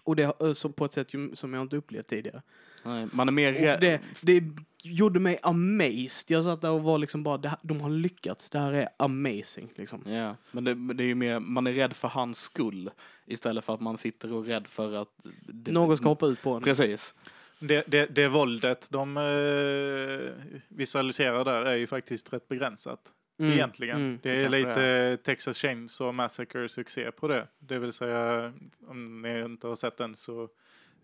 Och 0.05 0.17
det 0.17 0.23
har- 0.25 0.53
så 0.55 0.69
på 0.69 0.85
ett 0.85 0.93
sätt 0.93 1.11
som 1.33 1.55
jag 1.55 1.63
inte 1.63 1.77
upplevt 1.77 2.07
tidigare. 2.07 2.43
Nej, 2.85 3.09
Man 3.13 3.29
är 3.29 3.33
mer 3.33 3.53
rädd. 3.53 3.81
det, 3.81 4.01
det 4.23 4.43
gjorde 4.83 5.21
mig 5.21 5.39
amazed. 5.43 6.25
Jag 6.29 6.45
satt 6.45 6.61
där 6.63 6.71
och 6.71 6.83
var 6.83 6.99
liksom 6.99 7.23
bara, 7.23 7.49
här, 7.49 7.59
de 7.63 7.81
har 7.81 7.91
lyckats. 7.91 8.51
Det 8.51 8.59
här 8.59 8.73
är 8.73 8.89
amazing 8.97 9.69
liksom. 9.77 10.03
Ja, 10.07 10.37
men 10.53 10.65
det, 10.65 10.75
det 10.95 11.03
är 11.05 11.07
ju 11.07 11.15
mer, 11.15 11.41
man 11.41 11.67
är 11.67 11.73
rädd 11.73 11.93
för 11.93 12.09
hans 12.09 12.39
skull 12.41 12.91
istället 13.27 13.65
för 13.65 13.75
att 13.75 13.81
man 13.81 13.97
sitter 13.97 14.33
och 14.33 14.45
är 14.45 14.49
rädd 14.49 14.67
för 14.67 14.93
att... 15.03 15.09
Det, 15.49 15.73
Någon 15.73 15.97
ska 15.97 16.09
hoppa 16.09 16.27
ut 16.27 16.43
på 16.43 16.55
en. 16.55 16.63
Precis. 16.63 17.15
Det, 17.59 17.85
det, 17.87 18.07
det 18.07 18.29
våldet 18.29 18.89
de 18.91 19.17
eh, 19.17 20.55
visualiserar 20.69 21.45
där 21.45 21.65
är 21.65 21.77
ju 21.77 21.87
faktiskt 21.87 22.33
rätt 22.33 22.49
begränsat. 22.49 23.13
Mm, 23.39 23.53
Egentligen. 23.53 23.97
mm, 23.97 24.19
det 24.23 24.31
är 24.31 24.49
lite 24.49 25.19
Texas 25.25 25.59
Chainsaw 25.59 26.17
Massacre 26.17 26.69
succé 26.69 27.11
på 27.11 27.29
det. 27.29 27.49
Det 27.59 27.79
vill 27.79 27.93
säga, 27.93 28.53
om 28.87 29.23
ni 29.23 29.41
inte 29.41 29.67
har 29.67 29.77
sett 29.77 29.97
den 29.97 30.15
så 30.15 30.43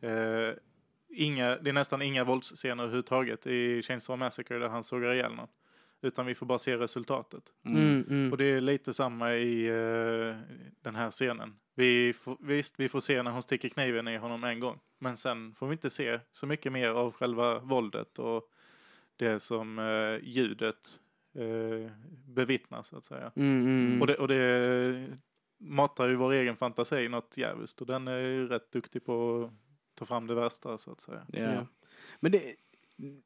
eh, 0.01 0.51
inga, 1.09 1.57
det 1.57 1.71
är 1.71 1.73
nästan 1.73 2.03
inga 2.03 2.25
våldsscener 2.25 2.83
överhuvudtaget 2.83 3.47
i 3.47 3.83
Chainsaw 3.83 4.25
Massacre 4.25 4.59
där 4.59 4.69
han 4.69 4.85
sågar 4.85 5.15
ihjäl 5.15 5.35
någon. 5.35 5.49
Utan 6.03 6.27
vi 6.27 6.35
får 6.35 6.47
bara 6.47 6.59
se 6.59 6.77
resultatet. 6.77 7.43
Mm. 7.65 7.83
Mm, 7.83 8.05
mm. 8.09 8.33
Och 8.33 8.39
det 8.39 8.45
är 8.45 8.61
lite 8.61 8.93
samma 8.93 9.35
i 9.35 9.67
eh, 9.67 10.37
den 10.93 11.01
här 11.03 11.11
scenen. 11.11 11.55
Vi 11.75 12.13
får, 12.13 12.37
visst, 12.41 12.81
vi 12.81 12.89
får 12.89 13.01
se 13.01 13.23
när 13.23 13.31
hon 13.31 13.43
sticker 13.43 13.69
kniven 13.69 14.09
i 14.09 14.17
honom 14.17 14.45
en 14.45 14.61
gång. 14.61 14.81
Men 14.99 15.17
sen 15.17 15.55
får 15.55 15.67
vi 15.67 15.73
inte 15.73 15.91
se 15.91 16.21
så 16.33 16.47
mycket 16.47 16.73
mer 16.73 16.89
av 16.89 17.13
själva 17.13 17.59
våldet 17.59 18.19
och 18.19 18.51
det 19.17 19.41
som 19.41 19.79
eh, 19.79 20.29
ljudet 20.29 21.01
eh, 21.35 21.91
bevittnar 22.27 22.83
så 22.83 22.97
att 22.97 23.05
säga. 23.05 23.33
Mm, 23.37 23.67
mm. 23.67 24.01
Och, 24.01 24.07
det, 24.07 24.15
och 24.15 24.29
det 24.29 25.07
matar 25.61 26.09
ju 26.09 26.15
vår 26.15 26.33
egen 26.33 26.57
fantasi 26.57 27.09
något 27.09 27.37
jävligt 27.37 27.81
och 27.81 27.87
den 27.87 28.09
är 28.09 28.19
ju 28.19 28.49
rätt 28.49 28.73
duktig 28.73 29.05
på 29.05 29.45
att 29.45 29.53
ta 29.99 30.05
fram 30.05 30.27
det 30.27 30.35
värsta 30.35 30.79
så 30.79 30.93
att 30.93 31.01
säga. 31.01 31.27
Ja. 31.29 31.41
Ja. 31.41 31.67
Men 32.21 32.33
det, 32.33 32.43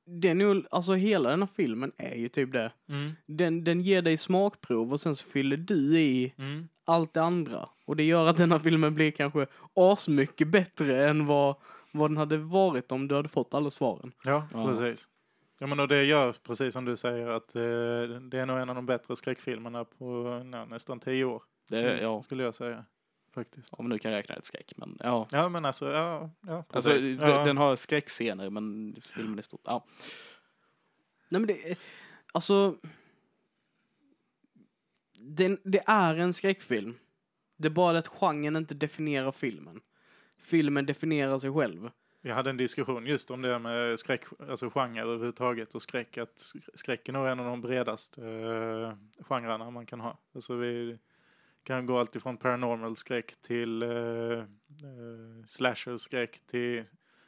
det 0.05 0.29
är 0.29 0.35
nog, 0.35 0.67
alltså 0.71 0.95
hela 0.95 1.31
den 1.31 1.43
här 1.43 1.51
filmen 1.57 1.93
är 1.97 2.15
ju 2.15 2.29
typ 2.29 2.53
det. 2.53 2.73
Mm. 2.89 3.13
Den, 3.27 3.65
den 3.65 3.81
ger 3.81 4.03
dig 4.03 4.17
smakprov 4.17 4.93
och 4.93 5.01
sen 5.01 5.17
så 5.17 5.27
fyller 5.27 5.57
du 5.57 6.01
i 6.01 6.35
Mm. 6.39 6.69
Allt 6.87 7.13
det 7.15 7.23
andra. 7.23 7.69
Och 7.85 7.97
det 7.97 8.03
gör 8.05 8.27
att 8.27 8.37
den 8.37 8.53
här 8.53 8.59
filmen 8.59 8.95
blir 8.95 9.11
kanske 9.11 9.47
asmycket 9.75 10.49
bättre 10.49 11.09
än 11.09 11.27
vad, 11.27 11.57
vad 11.93 12.11
den 12.11 12.17
hade 12.17 12.37
varit 12.39 12.93
om 12.93 13.09
du 13.09 13.15
hade 13.15 13.29
fått 13.29 13.55
alla 13.55 13.71
svaren. 13.71 14.13
Ja, 14.25 14.49
Ja. 14.53 14.67
precis. 14.67 15.09
Ja 15.59 15.67
men 15.67 15.81
och 15.81 15.89
det 15.89 16.05
gör 16.05 16.33
precis 16.43 16.73
som 16.75 16.85
du 16.85 16.97
säger 16.97 17.29
att 17.29 17.55
eh, 17.57 17.63
det 18.21 18.39
är 18.39 18.47
nog 18.47 18.59
en 18.59 18.69
av 18.69 18.75
de 18.75 18.87
bättre 18.87 19.17
skräckfilmerna 19.17 19.85
på 19.85 20.25
ja, 20.53 20.65
nästan 20.65 21.01
tio 21.01 21.25
år. 21.25 21.43
Det, 21.69 21.79
är- 21.79 22.03
ja, 22.03 22.23
Skulle 22.23 22.43
jag 22.43 22.55
säga. 22.55 22.85
Faktiskt. 23.35 23.73
om 23.75 23.89
nu 23.89 23.99
kan 23.99 24.13
räkna 24.13 24.35
ett 24.35 24.45
skräck. 24.45 24.73
Men 24.77 24.99
ja. 25.03 25.29
Ja 25.31 25.49
men 25.49 25.65
alltså, 25.65 25.91
ja. 25.93 26.31
ja 26.47 26.65
Alltså, 26.71 26.91
precis. 26.91 27.19
ja. 27.21 27.45
Den 27.45 27.57
har 27.57 27.77
skräckscener, 27.77 28.51
men 28.51 28.97
filmen 29.03 29.39
är 29.39 29.43
stort. 29.43 29.61
Ja. 29.65 29.85
Nej 31.29 31.41
men 31.41 31.47
det, 31.47 31.79
alltså. 32.33 32.77
Den, 35.29 35.59
det 35.65 35.83
är 35.87 36.17
en 36.17 36.33
skräckfilm. 36.33 36.95
Det 37.57 37.69
är 37.69 37.71
bara 37.71 37.93
det 37.93 37.99
att 37.99 38.09
genren 38.09 38.57
inte 38.57 38.75
definierar 38.75 39.33
filmen. 39.33 39.81
Filmen 40.43 40.87
definierar 40.87 41.39
sig 41.39 41.53
själv. 41.53 41.91
Vi 42.23 42.31
hade 42.31 42.51
en 42.51 42.57
diskussion 42.57 43.07
just 43.07 43.31
om 43.31 43.43
det 43.43 43.59
med 43.59 43.99
skräck, 43.99 44.25
alltså 44.49 44.71
genre 44.71 45.03
överhuvudtaget 45.03 45.75
och 45.75 45.83
skräck. 45.83 46.19
Att 46.19 46.35
sk- 46.37 46.69
skräck 46.75 47.09
är 47.09 47.13
en 47.27 47.41
av 47.41 47.47
de 47.47 47.61
bredaste 47.61 48.21
uh, 48.23 48.95
genrerna 49.21 49.71
man 49.71 49.87
kan 49.87 50.01
ha. 50.01 50.19
Alltså 50.35 50.55
vi 50.55 50.99
kan 51.63 51.87
gå 51.87 51.99
allt 51.99 52.17
ifrån 52.17 52.37
paranormal 52.37 52.97
skräck 52.97 53.37
till 53.41 53.83
uh, 53.83 54.39
uh, 54.39 54.45
slasher-skräck 55.49 56.41
till 56.47 56.85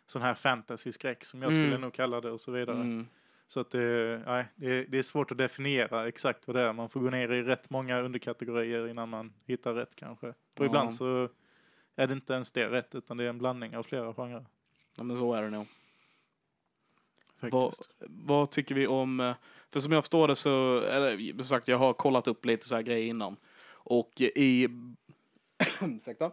sån 0.07 0.23
här 0.23 0.35
fantasy-skräck 0.35 1.25
som 1.25 1.43
jag 1.43 1.53
skulle 1.53 1.67
Mm. 1.69 1.81
nog 1.81 1.93
kalla 1.95 2.21
det 2.21 2.31
och 2.31 2.41
så 2.41 2.53
vidare. 2.53 2.77
Mm. 2.77 3.07
Så 3.49 3.61
att 3.61 3.71
det, 3.71 4.23
nej, 4.27 4.45
det, 4.57 4.67
är- 4.67 4.87
det 4.89 4.99
är 4.99 5.03
svårt 5.03 5.31
att 5.31 5.39
definiera 5.39 6.09
exakt 6.09 6.47
vad 6.47 6.57
det 6.57 6.63
är. 6.63 6.73
Man 6.73 6.89
får 6.89 7.01
gå 7.01 7.11
ner 7.11 7.33
i 7.33 7.43
rätt 7.43 7.71
många 7.71 8.01
underkategorier 8.01 8.89
innan 8.89 9.09
man 9.09 9.33
hittar 9.47 9.75
rätt 9.75 9.95
kanske. 9.97 10.29
Och 10.29 10.35
Ja. 10.59 10.65
ibland 10.65 10.95
så 10.95 11.29
är 11.97 12.07
det 12.07 12.13
inte 12.13 12.33
ens 12.33 12.53
det 12.53 12.69
rätt 12.69 12.95
utan 12.95 13.17
det 13.17 13.25
är 13.25 13.29
en 13.29 13.39
blandning 13.39 13.77
av 13.77 13.83
flera 13.83 14.15
genrer. 14.15 14.47
Ja, 14.97 15.03
men 15.03 15.17
så 15.19 15.33
är 15.35 15.43
det 15.43 15.51
nog. 15.51 15.67
Vad, 17.41 17.73
vad 18.09 18.51
tycker 18.51 18.75
vi 18.75 18.87
om, 18.87 19.21
eh, 19.21 19.35
för 19.71 19.81
som 19.81 19.93
jag 19.93 20.05
förstår 20.05 20.29
det 20.29 20.37
så, 20.37 20.81
eller 20.81 21.33
som 21.37 21.45
sagt 21.45 21.69
jag 21.69 21.79
har 21.79 21.93
kollat 21.93 22.29
upp 22.29 22.45
lite 22.45 22.69
så 22.69 22.75
här 22.75 22.83
grejer 22.83 23.07
innan. 23.09 23.37
Och 23.71 24.21
i, 24.21 24.69
ursäkta, 25.83 26.31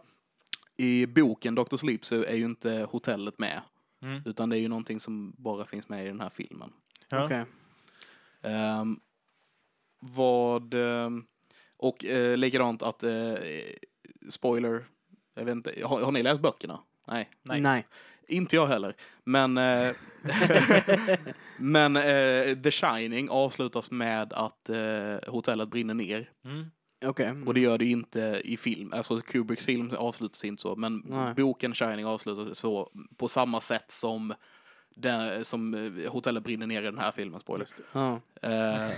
i 0.76 1.06
boken 1.06 1.54
Dr. 1.54 1.76
Sleep 1.76 2.04
så 2.04 2.24
är 2.24 2.34
ju 2.34 2.44
inte 2.44 2.86
hotellet 2.90 3.38
med. 3.38 3.60
Mm. 4.02 4.22
Utan 4.26 4.48
det 4.48 4.56
är 4.58 4.60
ju 4.60 4.68
någonting 4.68 5.00
som 5.00 5.34
bara 5.38 5.64
finns 5.64 5.88
med 5.88 6.04
i 6.04 6.08
den 6.08 6.20
här 6.20 6.30
filmen. 6.30 6.72
Ja. 7.08 7.24
Okej. 7.24 7.44
Ehm, 8.42 9.00
vad, 10.00 10.74
ehm, 10.74 11.24
och 11.76 12.04
uh, 12.04 12.36
likadant 12.36 12.82
att, 12.82 13.02
eh, 13.02 13.34
spoiler, 14.28 14.84
jag 15.34 15.44
vet 15.44 15.52
inte, 15.52 15.74
har, 15.84 16.04
har 16.04 16.12
ni 16.12 16.22
läst 16.22 16.40
böckerna? 16.40 16.80
Nej. 17.06 17.30
Nej. 17.42 17.60
Nej. 17.60 17.86
Inte 18.28 18.56
jag 18.56 18.66
heller. 18.66 18.96
Men, 19.24 19.58
eh, 19.58 19.90
men 21.56 21.96
eh, 21.96 22.56
The 22.62 22.70
Shining 22.70 23.28
avslutas 23.30 23.90
med 23.90 24.32
att 24.32 24.68
eh, 24.68 25.16
hotellet 25.26 25.68
brinner 25.68 25.94
ner. 25.94 26.30
Mm. 26.44 26.66
Okej. 27.04 27.34
Och 27.46 27.54
det 27.54 27.60
gör 27.60 27.78
det 27.78 27.84
inte 27.84 28.40
i 28.44 28.56
film. 28.56 28.92
Alltså 28.92 29.20
Kubricks 29.20 29.64
film 29.64 29.90
avslutas 29.98 30.44
inte 30.44 30.62
så. 30.62 30.76
Men 30.76 31.02
Nej. 31.06 31.34
boken 31.34 31.74
Shining 31.74 32.06
avslutas 32.06 32.58
så 32.58 32.90
på 33.16 33.28
samma 33.28 33.60
sätt 33.60 33.90
som, 33.90 34.34
den, 34.96 35.44
som 35.44 35.74
eh, 35.74 36.12
hotellet 36.12 36.44
brinner 36.44 36.66
ner 36.66 36.82
i 36.82 36.84
den 36.84 36.98
här 36.98 37.12
filmen. 37.12 37.40
Spoiler. 37.40 37.66
Ja. 37.92 38.20
Eh, 38.42 38.90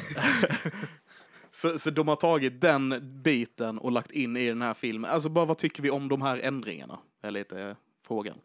så, 1.51 1.79
så 1.79 1.91
de 1.91 2.09
har 2.09 2.17
tagit 2.17 2.61
den 2.61 3.01
biten 3.23 3.79
och 3.79 3.93
lagt 3.93 4.11
in 4.11 4.37
i 4.37 4.49
den 4.49 4.63
här 4.63 4.75
filmen. 4.75 5.11
Alltså 5.11 5.29
bara 5.29 5.45
vad 5.45 5.59
tycker 5.59 5.83
vi 5.83 5.91
om 5.91 6.09
de 6.09 6.23
här 6.23 6.39
ändringarna? 6.39 6.99
Är 7.23 7.31
lite 7.31 7.61
eh, 7.63 7.77
frågan. 8.07 8.37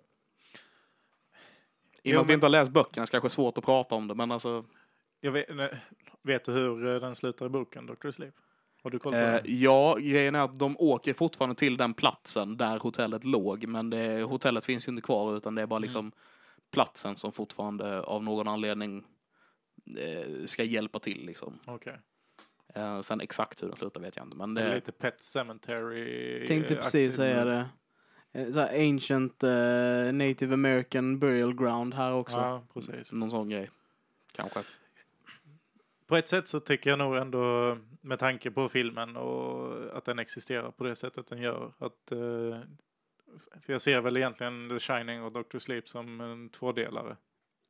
I 2.04 2.12
och 2.12 2.14
med 2.16 2.22
att 2.22 2.30
vi 2.30 2.34
inte 2.34 2.46
har 2.46 2.52
läst 2.52 2.72
böckerna 2.72 3.06
så 3.06 3.12
kanske 3.12 3.26
det 3.26 3.28
är 3.28 3.30
svårt 3.30 3.58
att 3.58 3.66
prata 3.66 3.96
om 3.96 4.08
det, 4.08 4.16
men 4.16 4.32
alltså. 4.32 4.66
Jag 5.22 5.32
vet, 5.32 5.56
nej, 5.56 5.76
vet 6.24 6.46
du 6.46 6.52
hur 6.52 6.88
eh, 6.96 7.02
den 7.02 7.16
slutar 7.16 7.46
i 7.46 7.50
boken, 7.50 7.86
Dr. 7.86 8.12
Sleep? 8.12 8.34
Har 8.84 8.90
du 8.92 9.00
koll 9.00 9.14
på 9.14 9.18
Eh, 9.20 9.32
den? 9.32 9.42
ja, 9.46 9.96
grejen 10.00 10.36
är 10.36 10.40
att 10.42 10.60
de 10.60 10.76
åker 10.80 11.14
fortfarande 11.14 11.56
till 11.56 11.78
den 11.78 11.94
platsen 11.94 12.58
där 12.58 12.80
hotellet 12.80 13.24
låg, 13.24 13.68
men 13.68 13.90
det, 13.90 14.24
hotellet 14.24 14.66
finns 14.66 14.88
ju 14.88 14.90
inte 14.90 15.02
kvar 15.02 15.38
utan 15.38 15.56
det 15.56 15.62
är 15.62 15.66
bara 15.66 15.78
Mm. 15.78 16.12
Platsen 16.74 17.16
som 17.16 17.32
fortfarande 17.32 18.02
av 18.02 18.24
någon 18.24 18.48
anledning 18.48 19.04
eh, 19.98 20.46
ska 20.46 20.64
hjälpa 20.64 21.00
till 21.00 21.26
liksom. 21.26 21.60
Okej. 21.66 22.00
Eh, 22.76 23.02
sen 23.02 23.22
exakt 23.22 23.64
hur 23.64 23.68
den 23.68 23.78
slutar 23.78 24.02
vet 24.02 24.16
jag 24.16 24.26
inte, 24.26 24.38
men 24.38 24.54
Det 24.54 24.62
är 24.62 24.76
lite 24.76 24.92
Pet 24.92 25.22
Cemetery 25.22 26.48
Tänkte 26.48 26.76
precis 26.76 27.16
säga 27.16 27.46
det. 27.46 27.66
Eh, 28.32 28.52
Så 28.52 28.60
här 28.60 28.90
ancient 28.90 29.44
eh, 29.44 30.14
native 30.14 30.54
american 30.54 31.20
burial 31.20 31.56
ground 31.56 31.94
här 31.94 32.14
också. 32.14 32.38
Ja, 32.38 32.64
precis. 32.74 33.14
någon 33.14 33.32
sån 33.32 33.50
grej. 33.50 33.70
Kanske. 34.32 34.60
På 36.08 36.18
ett 36.18 36.28
sätt 36.28 36.48
så 36.48 36.60
tycker 36.60 36.90
jag 36.90 37.00
nog 37.00 37.16
ändå, 37.16 37.78
med 38.02 38.20
tanke 38.20 38.52
på 38.52 38.70
filmen 38.70 39.18
och 39.18 39.98
att 39.98 40.06
den 40.06 40.20
existerar 40.20 40.72
på 40.72 40.84
det 40.84 40.96
sättet 40.96 41.28
den 41.28 41.42
gör, 41.42 41.74
att 41.78 42.12
eh, 42.12 42.60
för 43.62 43.74
jag 43.74 43.82
ser 43.82 44.02
väl 44.02 44.18
egentligen 44.18 44.70
The 44.70 44.80
Shining 44.80 45.24
och 45.24 45.32
Dr. 45.32 45.58
Sleep 45.60 45.90
som 45.90 46.22
en 46.22 46.50
tvådelare. 46.50 47.18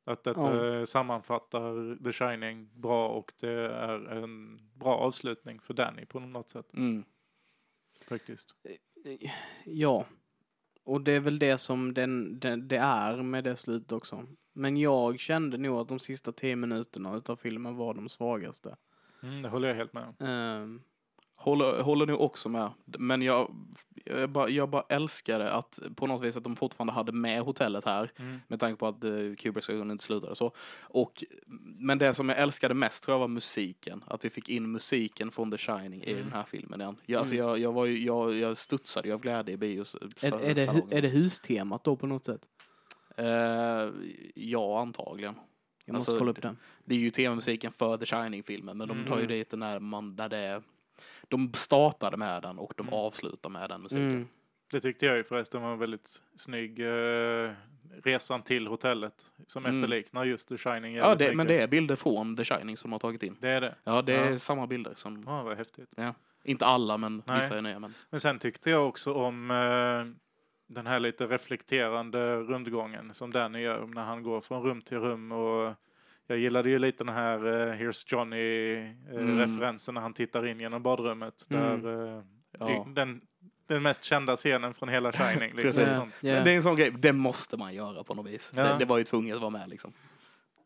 Att 0.05 0.24
detta 0.24 0.66
Ja. 0.80 0.86
sammanfattar 0.86 2.03
The 2.03 2.11
Shining 2.11 2.70
bra 2.82 3.09
och 3.09 3.34
det 3.39 3.51
är 3.72 4.05
en 4.24 4.59
bra 4.74 4.97
avslutning 4.97 5.59
för 5.59 5.74
Danny 5.74 6.05
på 6.05 6.20
något 6.20 6.49
sätt 6.49 6.74
Mm. 6.74 7.03
faktiskt. 8.07 8.55
Ja. 9.66 10.05
Och 10.84 11.01
det 11.01 11.11
är 11.11 11.20
väl 11.20 11.39
det 11.39 11.57
som 11.57 11.93
den, 11.93 12.39
den, 12.39 12.68
det 12.68 12.78
är 12.78 13.22
med 13.24 13.43
det 13.43 13.57
slutet 13.57 13.91
också. 13.91 14.28
Men 14.53 14.78
jag 14.78 15.20
kände 15.20 15.57
nog 15.57 15.78
att 15.80 15.88
de 15.88 15.99
sista 15.99 16.32
tio 16.32 16.55
minuterna 16.55 17.16
utav 17.16 17.36
filmen 17.36 17.76
var 17.76 17.93
de 17.93 18.09
svagaste. 18.09 18.76
Mm, 19.24 19.41
det 19.41 19.49
håller 19.49 19.68
jag 19.68 19.76
helt 19.76 19.93
med 19.93 20.03
om. 20.20 20.26
Ehm, 20.28 20.82
Håller, 21.44 21.82
håller 21.82 22.06
nu 22.06 22.14
också 22.14 22.50
med. 22.50 22.72
Men 22.86 23.22
jag, 23.22 23.56
jag, 24.06 24.30
bara, 24.30 24.50
jag 24.50 24.70
bara 24.70 24.84
älskade 24.89 25.52
att 25.52 25.80
på 25.96 26.08
något 26.08 26.22
vis 26.24 26.38
att 26.38 26.44
de 26.44 26.56
fortfarande 26.56 26.94
hade 26.94 27.12
med 27.12 27.41
hotellet 27.41 27.86
här. 27.86 28.12
Mm. 28.16 28.39
Med 28.48 28.60
tanke 28.60 28.80
på 28.80 28.88
att 28.88 29.04
uh, 29.04 29.36
Kubricks 29.36 29.70
ögon 29.70 29.91
inte 29.91 30.04
slutade 30.04 30.36
så. 30.36 30.52
Och, 30.82 31.24
men 31.80 31.98
det 31.98 32.14
som 32.14 32.30
jag 32.30 32.38
älskade 32.38 32.74
mest 32.74 33.04
tror 33.04 33.14
jag 33.14 33.20
var 33.20 33.28
musiken. 33.28 34.04
Att 34.08 34.26
vi 34.26 34.30
fick 34.30 34.50
in 34.50 34.72
musiken 34.72 35.32
från 35.32 35.52
The 35.52 35.58
Shining 35.58 36.04
i 36.04 36.12
Mm. 36.12 36.24
den 36.24 36.34
här 36.34 36.44
filmen 36.44 36.82
igen. 36.82 36.96
Jag, 37.06 37.20
alltså, 37.20 37.36
Mm. 37.36 37.48
jag, 37.48 37.60
jag, 37.60 37.74
var 37.74 37.86
ju, 37.86 38.06
jag, 38.06 38.34
jag 38.36 38.58
studsade 38.58 39.08
ju 39.08 39.14
av 39.14 39.20
glädje 39.22 39.54
i 39.54 39.58
bios. 39.58 39.96
är, 40.22 40.39
är, 40.39 40.56
det, 40.56 40.82
är 40.98 41.02
det 41.02 41.08
hustemat 41.08 41.84
då 41.84 41.96
på 41.96 42.08
något 42.08 42.26
sätt? 42.26 42.41
Eh, 43.18 43.89
ja, 44.36 44.82
antagligen. 44.82 45.36
Jag 45.86 45.94
måste 45.94 46.12
Alltså, 46.12 46.20
kolla 46.20 46.32
upp 46.32 46.41
den. 46.41 46.58
Det 46.86 46.96
är 46.96 47.00
ju 47.00 47.10
temamusiken 47.10 47.72
för 47.72 47.98
The 47.98 48.06
Shining-filmen, 48.06 48.78
men 48.78 48.88
de 48.88 49.06
tar 49.06 49.18
ju 49.18 49.24
Mm. 49.24 49.28
dit 49.28 49.50
den 49.50 49.60
när 49.60 49.80
man, 49.80 50.16
där 50.16 50.30
det 50.30 50.38
är, 50.38 50.64
de 51.30 51.53
startade 51.53 52.17
med 52.17 52.41
den 52.41 52.59
och 52.59 52.74
de 52.78 52.88
Mm. 52.88 52.93
avslutar 52.99 53.49
med 53.49 53.69
den 53.69 53.82
musiken. 53.82 54.09
Mm. 54.09 54.28
Det 54.71 54.80
tyckte 54.82 55.05
jag 55.05 55.17
ju 55.17 55.24
förresten 55.24 55.61
var 55.61 55.71
en 55.74 55.80
väldigt 55.80 56.21
snygg 56.38 56.80
eh, 56.80 57.51
resan 58.03 58.41
till 58.41 58.67
hotellet 58.67 59.26
som 59.47 59.65
Mm. 59.65 59.78
efterliknar 59.78 60.24
just 60.26 60.49
The 60.49 60.57
Shining. 60.57 60.95
Ja, 60.95 61.15
det, 61.15 61.36
men 61.36 61.47
det 61.47 61.61
är 61.61 61.67
bilder 61.67 61.95
från 61.95 62.38
The 62.38 62.45
Shining 62.45 62.78
som 62.78 62.91
har 62.91 62.99
tagit 62.99 63.24
in. 63.24 63.38
Det 63.41 63.49
är 63.49 63.61
det? 63.61 63.76
Ja, 63.84 64.01
det 64.01 64.13
är 64.13 64.32
Ja. 64.32 64.38
samma 64.38 64.67
bilder 64.67 64.93
som, 64.95 65.24
Ja, 65.28 65.43
vad 65.43 65.57
häftigt. 65.57 65.93
inte 66.43 66.65
alla 66.65 66.97
men 66.97 67.24
Nej. 67.26 67.41
vissa 67.41 67.57
är 67.57 67.61
nya. 67.61 67.80
Men, 67.80 67.93
Men 68.09 68.19
sen 68.19 68.39
tyckte 68.39 68.69
jag 68.69 68.88
också 68.88 69.13
om 69.13 69.51
eh, 69.51 70.19
den 70.67 70.88
här 70.88 70.99
lite 70.99 71.26
reflekterande 71.28 72.36
rundgången 72.38 73.13
som 73.13 73.32
Danny 73.32 73.59
gör 73.59 73.86
när 73.88 74.03
han 74.03 74.24
går 74.24 74.41
från 74.41 74.63
rum 74.63 74.82
till 74.82 74.97
rum 74.99 75.32
och 75.32 75.74
jag 76.28 76.38
gillade 76.38 76.69
ju 76.69 76.80
lite 76.80 77.03
den 77.03 77.13
här 77.13 77.38
eh, 77.45 77.74
Here's 77.74 78.13
Mm. 78.13 78.19
Johnny-referensen 78.19 79.93
när 79.93 80.01
han 80.01 80.13
tittar 80.13 80.47
in 80.47 80.59
genom 80.59 80.84
badrummet. 80.84 81.45
Mm. 81.49 81.82
Där, 81.82 82.17
eh, 82.17 82.24
ja. 82.59 82.88
den, 82.95 83.21
den 83.67 83.84
mest 83.84 84.03
kända 84.03 84.36
scenen 84.36 84.74
från 84.74 84.89
hela 84.89 85.11
Shining. 85.11 85.53
Liksom. 85.55 85.84
Ja. 85.84 86.05
men 86.21 86.43
det 86.43 86.51
är 86.51 86.55
en 86.55 86.63
sån 86.63 86.76
grej, 86.76 86.91
det 86.91 87.13
måste 87.13 87.57
man 87.57 87.74
göra 87.74 88.03
på 88.03 88.13
något 88.13 88.28
vis. 88.28 88.51
Ja. 88.55 88.63
Det, 88.63 88.76
det 88.80 88.86
var 88.86 88.97
ju 88.97 89.03
tvunget 89.03 89.36
att 89.36 89.41
vara 89.41 89.49
med 89.49 89.69
liksom. 89.69 89.93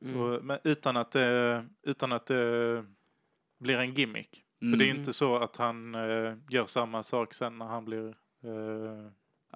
Mm. 0.01 0.21
Och, 0.21 0.43
men 0.43 0.59
utan 0.63 0.97
att, 0.97 1.11
det, 1.11 1.65
utan 1.83 2.11
att 2.11 2.25
det 2.25 2.85
blir 3.59 3.77
en 3.77 3.93
gimmick. 3.93 4.43
För 4.59 4.65
det 4.77 4.83
är 4.83 4.85
ju 4.85 4.91
Mm. 4.91 4.99
inte 4.99 5.13
så 5.13 5.35
att 5.37 5.55
han 5.55 5.95
eh, 5.95 6.33
gör 6.49 6.65
samma 6.65 7.03
sak 7.03 7.33
sen 7.33 7.57
när 7.57 7.65
han 7.65 7.85
blir 7.85 8.07
eh, 8.07 8.13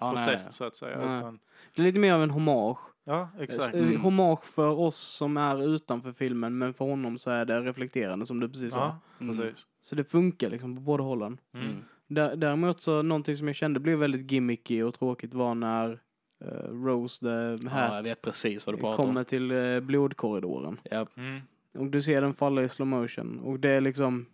nej, 0.01 0.11
possessed 0.11 0.53
så 0.53 0.65
att 0.65 0.75
säga. 0.75 0.97
Utan, 0.97 1.39
Det 1.75 1.81
är 1.81 1.85
lite 1.85 1.99
mer 1.99 2.13
av 2.13 2.23
en 2.23 2.29
hommage. 2.29 2.77
Ja, 3.03 3.29
exakt. 3.39 3.75
Eh, 3.75 3.83
Mm. 3.87 4.01
Hommage 4.01 4.43
för 4.45 4.67
oss 4.79 4.97
som 4.97 5.37
är 5.37 5.75
utanför 5.75 6.11
filmen, 6.11 6.57
men 6.57 6.73
för 6.73 6.85
honom 6.85 7.17
så 7.17 7.31
är 7.31 7.45
det 7.45 7.61
reflekterande 7.61 8.25
som 8.25 8.39
du 8.39 8.49
precis 8.49 8.73
sa. 8.73 8.79
Ja, 8.79 8.99
Mm. 9.25 9.53
Så 9.81 9.95
det 9.95 10.03
funkar 10.03 10.49
liksom 10.49 10.75
på 10.75 10.81
båda 10.81 11.03
hållen. 11.03 11.37
Mm. 11.53 11.65
Mm. 11.67 11.77
Dä- 12.07 12.35
Däremot 12.35 12.81
så 12.81 13.01
någonting 13.01 13.37
som 13.37 13.47
jag 13.47 13.55
kände 13.55 13.79
blev 13.79 13.97
väldigt 13.99 14.31
gimmicky 14.31 14.81
och 14.81 14.93
tråkigt 14.93 15.33
var 15.33 15.55
när 15.55 15.99
eh, 16.45 16.47
Rose 16.85 17.19
the 17.25 17.29
Ja, 17.65 17.81
jag 17.81 17.89
Hat 17.89 18.05
vet 18.05 18.21
precis 18.21 18.65
vad 18.65 18.75
du 18.75 18.79
pratar 18.79 19.03
om. 19.03 19.09
kommer 19.09 19.23
till 19.23 19.51
uh, 19.51 19.79
blodkorridoren. 19.79 20.79
Ja. 20.83 21.07
Mm. 21.17 21.39
Och 21.77 21.85
du 21.87 22.01
ser 22.01 22.21
den 22.21 22.33
falla 22.33 22.63
i 22.63 22.69
slow 22.69 22.87
motion. 22.87 23.39
Och 23.39 23.59
det 23.59 23.69
är 23.69 23.81
liksom 23.81 24.25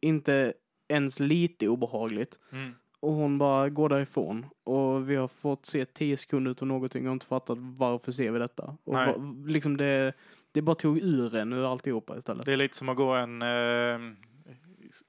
inte 0.00 0.52
ens 0.88 1.20
lite 1.20 1.68
obehagligt. 1.68 2.38
Mm. 2.52 2.74
Och 3.00 3.12
hon 3.12 3.38
bara 3.38 3.68
går 3.68 3.88
därifrån. 3.88 4.46
Och 4.64 5.10
vi 5.10 5.16
har 5.16 5.28
fått 5.28 5.66
se 5.66 5.84
10 5.84 6.16
sekunder 6.16 6.54
av 6.60 6.66
någonting 6.66 7.06
och 7.08 7.12
inte 7.12 7.26
fattat 7.26 7.58
varför 7.60 8.12
ser 8.12 8.30
vi 8.30 8.38
detta. 8.38 8.76
Och 8.84 8.94
Nej. 8.94 9.06
va, 9.06 9.34
liksom 9.46 9.76
det, 9.76 10.12
det 10.52 10.62
bara 10.62 10.74
tog 10.74 10.98
ur 10.98 11.34
en 11.36 11.52
ur 11.52 11.72
alltihopa 11.72 12.16
istället. 12.18 12.44
Det 12.46 12.52
är 12.52 12.56
lite 12.56 12.76
som 12.76 12.88
att 12.88 12.96
gå 12.96 13.12
en 13.14 13.42
eh, 13.42 14.12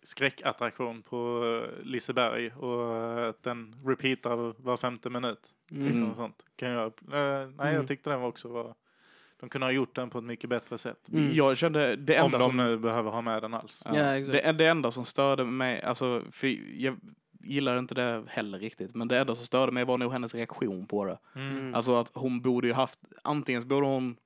skräckattraktion 0.04 1.02
på 1.02 1.44
eh, 1.64 1.86
Liseberg 1.86 2.52
och 2.52 2.96
eh, 2.96 3.30
att 3.30 3.44
den 3.44 3.76
repeatar 3.86 4.54
var 4.64 4.78
femte 4.78 5.10
minut. 5.10 5.54
Mm. 5.72 5.84
Liksom 5.86 6.04
Mm. 6.04 6.16
sånt. 6.16 6.46
Kan 6.56 6.70
jag, 6.70 6.86
eh, 6.86 6.90
nej, 7.12 7.50
Mm. 7.60 7.76
jag 7.76 7.88
tyckte 7.88 8.10
den 8.10 8.22
var 8.22 8.28
också 8.28 8.48
var... 8.50 8.74
De 9.40 9.50
kunde 9.50 9.68
ha 9.68 9.72
gjort 9.72 9.96
den 9.96 10.10
på 10.10 10.18
ett 10.18 10.24
mycket 10.24 10.50
bättre 10.50 10.78
sätt. 10.78 11.10
Mm. 11.14 11.30
Jag 11.34 11.58
kände 11.58 11.96
det 11.96 12.20
Om 12.20 12.26
enda 12.26 12.38
de 12.38 12.44
som... 12.46 12.58
nu 12.58 12.78
behöver 12.78 13.12
ha 13.12 13.22
med 13.22 13.42
den 13.42 13.54
alls. 13.54 13.82
Ja, 13.86 13.98
Ja, 13.98 14.16
exakt. 14.18 14.44
det, 14.44 14.52
det 14.52 14.66
enda 14.68 14.92
som 14.92 15.06
störde 15.06 15.44
mig, 15.46 15.82
alltså, 15.82 16.24
för 16.32 16.48
jag, 16.82 16.96
gillade 17.44 17.80
inte 17.80 17.96
det 17.96 18.24
heller 18.28 18.60
riktigt. 18.60 18.96
Men 18.96 19.08
det 19.08 19.20
enda 19.20 19.36
som 19.36 19.46
störde 19.46 19.72
mig 19.72 19.86
var 19.86 19.98
nog 19.98 20.12
hennes 20.12 20.36
reaktion 20.36 20.88
på 20.88 21.06
det. 21.06 21.20
Mm. 21.36 21.76
Alltså 21.76 21.96
att 21.96 22.12
hon 22.14 22.42
borde 22.42 22.68
ju 22.68 22.74
haft, 22.74 23.00
antingen 23.24 23.68
borde 23.68 23.88
hon, 23.88 24.18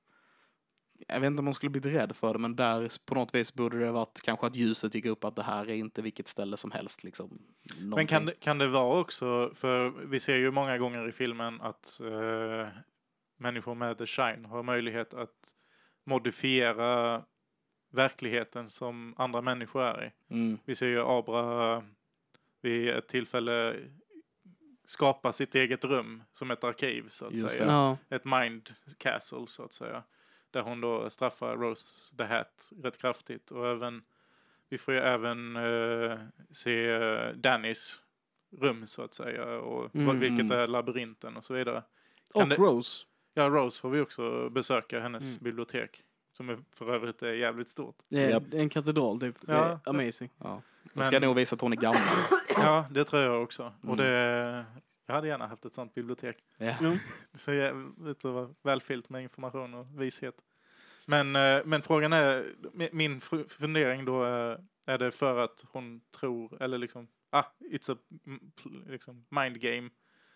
jag 1.08 1.20
vet 1.20 1.26
inte 1.26 1.40
om 1.40 1.46
hon 1.46 1.54
skulle 1.54 1.70
blivit 1.70 1.94
rädd 1.94 2.16
för 2.16 2.32
det, 2.32 2.38
men 2.38 2.56
där 2.56 2.92
på 3.06 3.14
något 3.14 3.34
vis 3.34 3.54
borde 3.54 3.78
det 3.78 3.92
varit 3.92 4.22
kanske 4.22 4.46
att 4.46 4.56
ljuset 4.56 4.94
gick 4.94 5.06
upp 5.06 5.24
att 5.24 5.36
det 5.36 5.42
här 5.42 5.70
är 5.70 5.74
inte 5.74 6.02
vilket 6.02 6.28
ställe 6.28 6.56
som 6.56 6.70
helst 6.70 7.04
liksom. 7.04 7.38
Men 7.78 7.90
Någonting. 7.90 8.06
kan 8.06 8.26
det, 8.26 8.32
kan 8.40 8.58
det 8.58 8.68
vara 8.68 9.00
också, 9.00 9.50
för 9.54 9.88
vi 9.88 10.20
ser 10.20 10.36
ju 10.36 10.50
många 10.50 10.78
gånger 10.78 11.08
i 11.08 11.12
filmen 11.12 11.60
att 11.60 12.00
eh, 12.00 12.68
människor 13.38 13.74
med 13.74 13.98
the 13.98 14.06
shine 14.06 14.44
har 14.44 14.62
möjlighet 14.62 15.14
att 15.14 15.52
modifiera 16.04 17.22
verkligheten 17.92 18.68
som 18.68 19.14
andra 19.16 19.40
människor 19.40 19.82
är 19.82 20.04
i. 20.04 20.34
Mm. 20.34 20.58
Vi 20.64 20.74
ser 20.74 20.86
ju 20.86 21.00
Abra 21.00 21.82
vid 22.66 22.88
ett 22.88 23.08
tillfälle 23.08 23.76
skapa 24.84 25.32
sitt 25.32 25.54
eget 25.54 25.84
rum 25.84 26.22
som 26.32 26.50
ett 26.50 26.64
arkiv 26.64 27.08
så 27.08 27.26
att 27.26 27.32
Just 27.34 27.50
säga. 27.52 27.66
det. 27.66 27.72
Ja. 27.72 27.98
Ett 28.08 28.24
mind 28.24 28.74
castle 28.98 29.46
så 29.46 29.64
att 29.64 29.72
säga. 29.72 30.02
Där 30.50 30.62
hon 30.62 30.80
då 30.80 31.10
straffar 31.10 31.56
Rose 31.56 32.16
the 32.16 32.24
Hat 32.24 32.70
rätt 32.82 32.98
kraftigt 32.98 33.50
och 33.50 33.68
även 33.68 34.02
vi 34.68 34.78
får 34.78 34.94
ju 34.94 35.00
även 35.00 35.56
eh, 35.56 36.18
se 36.50 36.88
eh, 36.90 37.28
Dannys 37.34 38.02
rum 38.60 38.86
så 38.86 39.02
att 39.02 39.14
säga 39.14 39.44
och 39.44 39.94
Mm. 39.94 40.18
vilket 40.20 40.50
är 40.50 40.66
labyrinten 40.66 41.36
och 41.36 41.44
så 41.44 41.54
vidare. 41.54 41.82
Och 42.34 42.40
Kan 42.40 42.48
det- 42.48 42.56
Rose. 42.56 43.04
Ja, 43.34 43.48
Rose 43.48 43.80
får 43.80 43.90
vi 43.90 44.00
också 44.00 44.48
besöka 44.50 45.00
hennes 45.00 45.22
Mm. 45.38 45.44
bibliotek. 45.44 46.02
Som 46.32 46.48
är 46.48 46.58
för 46.74 46.94
övrigt 46.94 47.22
är 47.22 47.32
jävligt 47.32 47.68
stort. 47.68 47.96
Det 48.08 48.32
är 48.32 48.54
en 48.54 48.68
katedral 48.68 49.20
typ. 49.20 49.36
Det 49.46 49.52
Ja. 49.52 49.64
är 49.64 49.78
amazing. 49.88 50.30
Ja. 50.38 50.62
Jag 50.82 50.90
Men- 50.92 51.06
ska 51.06 51.20
nog 51.20 51.36
visa 51.36 51.54
att 51.54 51.60
hon 51.60 51.72
är 51.72 51.76
gammal. 51.76 52.02
Ja, 52.56 52.86
det 52.90 53.04
tror 53.04 53.22
jag 53.22 53.42
också. 53.42 53.72
Och 53.82 53.84
Mm. 53.84 53.96
det, 53.96 54.64
jag 55.06 55.14
hade 55.14 55.28
gärna 55.28 55.46
haft 55.46 55.64
ett 55.64 55.74
sånt 55.74 55.94
bibliotek. 55.94 56.36
Ja. 56.58 56.74
Mm. 56.80 56.98
Att 58.10 58.24
vara 58.24 58.54
välfyllt 58.62 59.08
med 59.08 59.22
information 59.22 59.74
och 59.74 59.86
vishet. 60.02 60.34
Men, 61.06 61.36
eh, 61.36 61.62
men 61.64 61.82
frågan 61.82 62.12
är, 62.12 62.44
mi- 62.74 62.90
min 62.92 63.20
fundering 63.48 64.04
då 64.04 64.24
är, 64.24 64.64
är 64.86 64.98
det 64.98 65.10
för 65.10 65.38
att 65.38 65.64
hon 65.72 66.00
tror, 66.20 66.62
eller 66.62 66.78
liksom, 66.78 67.08
ah, 67.30 67.44
it's 67.72 67.92
a 67.92 67.96
liksom, 68.86 69.26
mind 69.30 69.60
game 69.60 69.90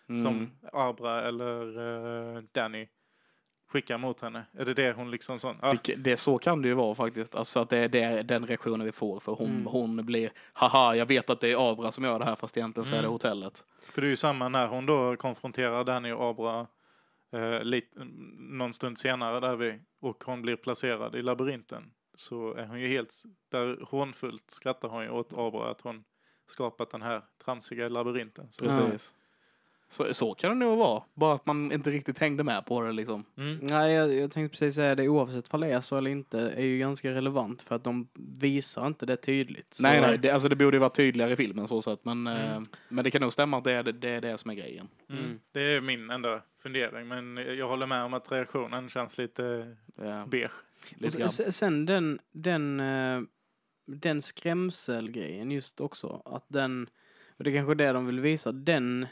Mm. 0.09 0.23
som 0.23 0.51
Abra 0.73 1.21
eller 1.21 1.79
uh, 1.79 2.43
Danny 2.51 2.87
skickar 3.71 3.97
mot 3.97 4.21
henne. 4.21 4.43
Är 4.53 4.65
det 4.65 4.73
det 4.73 4.91
hon 4.93 5.11
liksom 5.11 5.39
sån, 5.39 5.57
ah, 5.61 5.73
Det, 5.83 5.95
det, 5.95 6.17
så 6.17 6.37
kan 6.37 6.61
det 6.61 6.67
ju 6.67 6.73
vara 6.73 6.95
faktiskt. 6.95 7.35
Alltså 7.35 7.59
att 7.59 7.69
det 7.69 7.77
är 7.77 7.87
det, 7.87 8.23
den 8.23 8.45
reaktionen 8.47 8.85
vi 8.85 8.91
får. 8.91 9.19
För 9.19 9.31
hon, 9.31 9.49
Mm. 9.49 9.65
hon 9.65 10.05
blir, 10.05 10.29
haha, 10.53 10.95
jag 10.95 11.05
vet 11.05 11.29
att 11.29 11.39
det 11.39 11.51
är 11.51 11.71
Abra 11.71 11.91
som 11.91 12.03
gör 12.03 12.19
det 12.19 12.25
här 12.25 12.35
fast 12.35 12.57
egentligen 12.57 12.87
så 12.87 12.93
är 12.95 12.97
det 12.97 13.03
Mm. 13.03 13.11
hotellet. 13.11 13.63
För 13.91 14.01
det 14.01 14.07
är 14.07 14.09
ju 14.09 14.15
samma 14.15 14.49
när 14.49 14.67
hon 14.67 14.85
då 14.85 15.15
konfronterar 15.15 15.83
Danny 15.83 16.11
och 16.11 16.29
Abra 16.29 16.67
eh, 17.33 17.63
lit, 17.63 17.93
någon 18.39 18.73
stund 18.73 18.97
senare 18.99 19.39
där 19.39 19.55
vi, 19.55 19.79
och 20.01 20.23
hon 20.25 20.41
blir 20.41 20.55
placerad 20.55 21.15
i 21.15 21.21
labyrinten. 21.21 21.91
Så 22.15 22.53
är 22.53 22.65
hon 22.65 22.79
ju 22.79 22.87
helt, 22.87 23.13
där 23.51 23.85
hånfullt 23.89 24.51
skrattar 24.51 24.87
hon 24.89 25.03
ju 25.03 25.09
åt 25.09 25.33
Abra 25.33 25.71
att 25.71 25.81
hon 25.81 26.03
skapat 26.47 26.89
den 26.91 27.01
här 27.01 27.21
tramsiga 27.45 27.89
labyrinten. 27.89 28.47
Så, 28.51 28.65
Precis. 28.65 29.13
Så, 29.93 30.13
så 30.13 30.33
kan 30.33 30.49
det 30.59 30.65
nog 30.65 30.77
vara. 30.77 31.03
Bara 31.13 31.33
att 31.33 31.45
man 31.45 31.71
inte 31.71 31.89
riktigt 31.89 32.17
hängde 32.17 32.43
med 32.43 32.65
på 32.65 32.81
det 32.81 32.91
liksom. 32.91 33.25
mm, 33.37 33.57
Nej, 33.61 33.93
jag, 33.93 34.13
jag 34.13 34.31
tänkte 34.31 34.51
precis 34.59 34.75
säga 34.75 34.95
det 34.95 35.07
oavsett 35.07 35.53
om 35.53 35.61
det 35.61 35.67
är 35.67 35.81
så 35.81 35.97
eller 35.97 36.11
inte 36.11 36.39
är 36.39 36.61
ju 36.65 36.77
ganska 36.79 37.11
relevant 37.11 37.61
för 37.61 37.75
att 37.75 37.83
de 37.83 38.07
visar 38.39 38.87
inte 38.87 39.05
det 39.05 39.15
tydligt. 39.17 39.73
Så- 39.73 39.83
Nej, 39.83 40.01
nej, 40.01 40.17
det, 40.17 40.29
alltså 40.29 40.49
det 40.49 40.55
borde 40.55 40.75
ju 40.75 40.79
vara 40.79 40.89
tydligare 40.89 41.33
i 41.33 41.35
filmen 41.35 41.67
så 41.67 41.81
sätt. 41.81 41.99
Men, 42.03 42.27
Mm. 42.27 42.51
eh, 42.51 42.61
men 42.89 43.03
det 43.03 43.11
kan 43.11 43.21
nog 43.21 43.33
stämma 43.33 43.57
att 43.57 43.63
det 43.63 43.71
är 43.71 43.83
det, 43.83 43.91
det, 43.91 44.09
är 44.09 44.21
det 44.21 44.37
som 44.37 44.51
är 44.51 44.55
grejen. 44.55 44.87
mm. 45.09 45.23
Mm. 45.25 45.39
Det 45.51 45.61
är 45.61 45.81
min 45.81 46.09
enda 46.09 46.41
fundering, 46.63 47.07
men 47.07 47.37
jag 47.57 47.67
håller 47.67 47.85
med 47.85 48.03
om 48.03 48.13
att 48.13 48.31
reaktionen 48.31 48.89
känns 48.89 49.17
lite 49.17 49.75
Ja, 49.95 50.25
beige. 50.27 50.51
Och 50.95 51.01
lite 51.01 51.51
sen 51.51 51.85
den, 51.85 52.19
den, 52.31 52.79
eh, 52.79 53.21
den 53.85 54.21
skrämselgrejen 54.21 55.51
just 55.51 55.81
också. 55.81 56.21
Att 56.25 56.45
den, 56.47 56.89
och 57.37 57.43
det 57.43 57.49
är 57.49 57.53
kanske 57.55 57.71
är 57.73 57.75
det 57.75 57.91
de 57.91 58.05
vill 58.05 58.19
visa, 58.19 58.51
den 58.51 59.07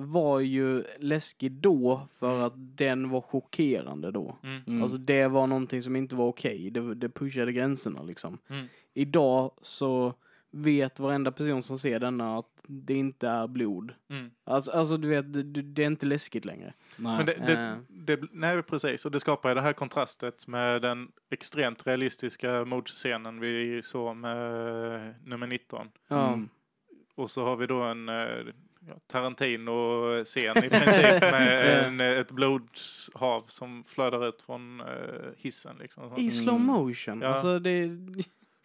var 0.00 0.40
ju 0.40 0.84
läskig 0.98 1.52
då 1.52 2.08
för 2.18 2.32
Mm. 2.34 2.42
att 2.46 2.52
den 2.56 3.08
var 3.10 3.20
chockerande 3.20 4.10
då. 4.10 4.36
Mm. 4.42 4.62
Mm. 4.66 4.82
Alltså 4.82 4.98
det 4.98 5.28
var 5.28 5.46
någonting 5.46 5.82
som 5.82 5.96
inte 5.96 6.14
var 6.16 6.26
okej. 6.26 6.70
Det, 6.70 6.94
det 6.94 7.08
pushade 7.08 7.52
gränserna 7.52 8.02
liksom. 8.02 8.38
Mm. 8.48 8.66
Idag 8.94 9.50
så 9.62 10.14
vet 10.50 11.00
varenda 11.00 11.32
person 11.32 11.62
som 11.62 11.78
ser 11.78 12.00
denna 12.00 12.38
att 12.38 12.46
det 12.66 12.94
inte 12.94 13.28
är 13.28 13.46
blod. 13.46 13.92
Mm. 14.10 14.30
Alltså, 14.44 14.70
alltså 14.70 14.96
du 14.96 15.08
vet, 15.08 15.32
det, 15.32 15.42
det 15.62 15.82
är 15.82 15.86
inte 15.86 16.06
läskigt 16.06 16.44
längre. 16.44 16.72
nej. 16.96 17.16
Men 17.16 17.26
det, 17.26 17.34
det, 17.46 17.52
Eh. 17.58 17.76
det, 17.88 18.20
nej, 18.32 18.62
precis. 18.62 19.04
Och 19.04 19.10
det 19.10 19.20
skapar 19.20 19.48
ju 19.48 19.54
det 19.54 19.60
här 19.60 19.72
kontrastet 19.72 20.46
med 20.46 20.82
den 20.82 21.08
extremt 21.30 21.86
realistiska 21.86 22.64
mordscenen 22.64 23.40
vi 23.40 23.80
såg 23.82 24.16
med 24.16 25.14
nummer 25.24 25.46
19. 25.46 25.88
Ja. 26.08 26.28
Mm. 26.32 26.48
Och 27.14 27.30
så 27.30 27.44
har 27.44 27.56
vi 27.56 27.66
då 27.66 27.82
en 27.82 28.08
eh, 28.08 28.46
Tarantino-scen 29.12 30.64
i 30.64 30.68
princip 30.70 31.22
med 31.32 31.84
en, 31.86 32.00
ett 32.00 32.30
blodhav 32.32 33.44
som 33.46 33.84
flödar 33.84 34.28
ut 34.28 34.42
från 34.42 34.80
eh, 34.80 34.86
hissen. 35.36 35.76
Liksom. 35.80 36.14
I 36.16 36.30
slow 36.30 36.60
motion. 36.60 37.20
Ja. 37.20 37.28
Alltså 37.28 37.58
det... 37.58 37.90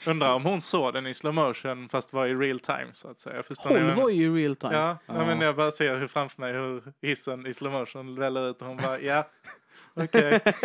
Undrar 0.08 0.34
om 0.34 0.44
hon 0.46 0.62
såg 0.62 0.94
den 0.94 1.08
i 1.08 1.14
slow 1.14 1.34
motion 1.34 1.90
fast 1.90 2.14
var 2.14 2.26
i 2.26 2.36
real 2.36 2.60
time 2.60 2.88
så 2.92 3.08
att 3.08 3.20
säga. 3.20 3.44
Förstår 3.44 3.70
ni 3.70 3.80
Hon 3.80 3.88
vad- 3.88 3.98
var 3.98 4.10
ju 4.10 4.26
i 4.40 4.44
real 4.44 4.56
time. 4.56 4.74
Ja, 4.74 4.98
ja. 5.06 5.14
Ja. 5.18 5.26
men 5.26 5.42
jag 5.42 5.56
bara 5.56 5.72
ser 5.72 5.96
hur 5.96 6.08
framför 6.08 6.42
mig 6.42 6.54
hur 6.54 6.84
hissen 7.02 7.48
i 7.48 7.54
slow 7.54 7.72
motion 7.72 8.16
väller 8.20 8.50
ut 8.50 8.62
och 8.62 8.68
hon 8.68 8.78
bara 8.78 9.00
ja, 9.00 9.28
okej. 9.96 10.40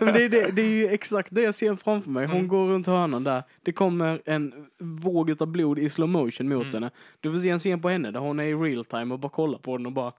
Men 0.00 0.14
det, 0.14 0.24
är 0.24 0.28
det, 0.28 0.50
det 0.50 0.62
är 0.62 0.70
ju 0.70 0.88
exakt 0.88 1.28
det 1.34 1.42
jag 1.42 1.54
ser 1.54 1.76
framför 1.76 2.10
mig. 2.10 2.26
Hon 2.26 2.36
Mm. 2.36 2.48
går 2.48 2.66
runt 2.68 2.86
hörnan 2.86 3.24
där. 3.24 3.42
Det 3.62 3.72
kommer 3.72 4.22
en 4.24 4.52
våg 4.78 5.42
av 5.42 5.46
blod 5.48 5.78
i 5.78 5.90
slow 5.90 6.08
motion 6.08 6.48
mot 6.48 6.62
Mm. 6.62 6.74
henne. 6.74 6.90
Du 7.20 7.32
får 7.32 7.38
se 7.38 7.50
en 7.50 7.58
scen 7.58 7.82
på 7.82 7.88
henne 7.88 8.10
där 8.10 8.20
hon 8.20 8.40
är 8.40 8.44
i 8.44 8.54
real 8.54 8.84
time 8.84 9.14
och 9.14 9.20
bara 9.20 9.32
kollar 9.32 9.58
på 9.58 9.76
den 9.76 9.86
och 9.86 9.92
bara 9.92 10.12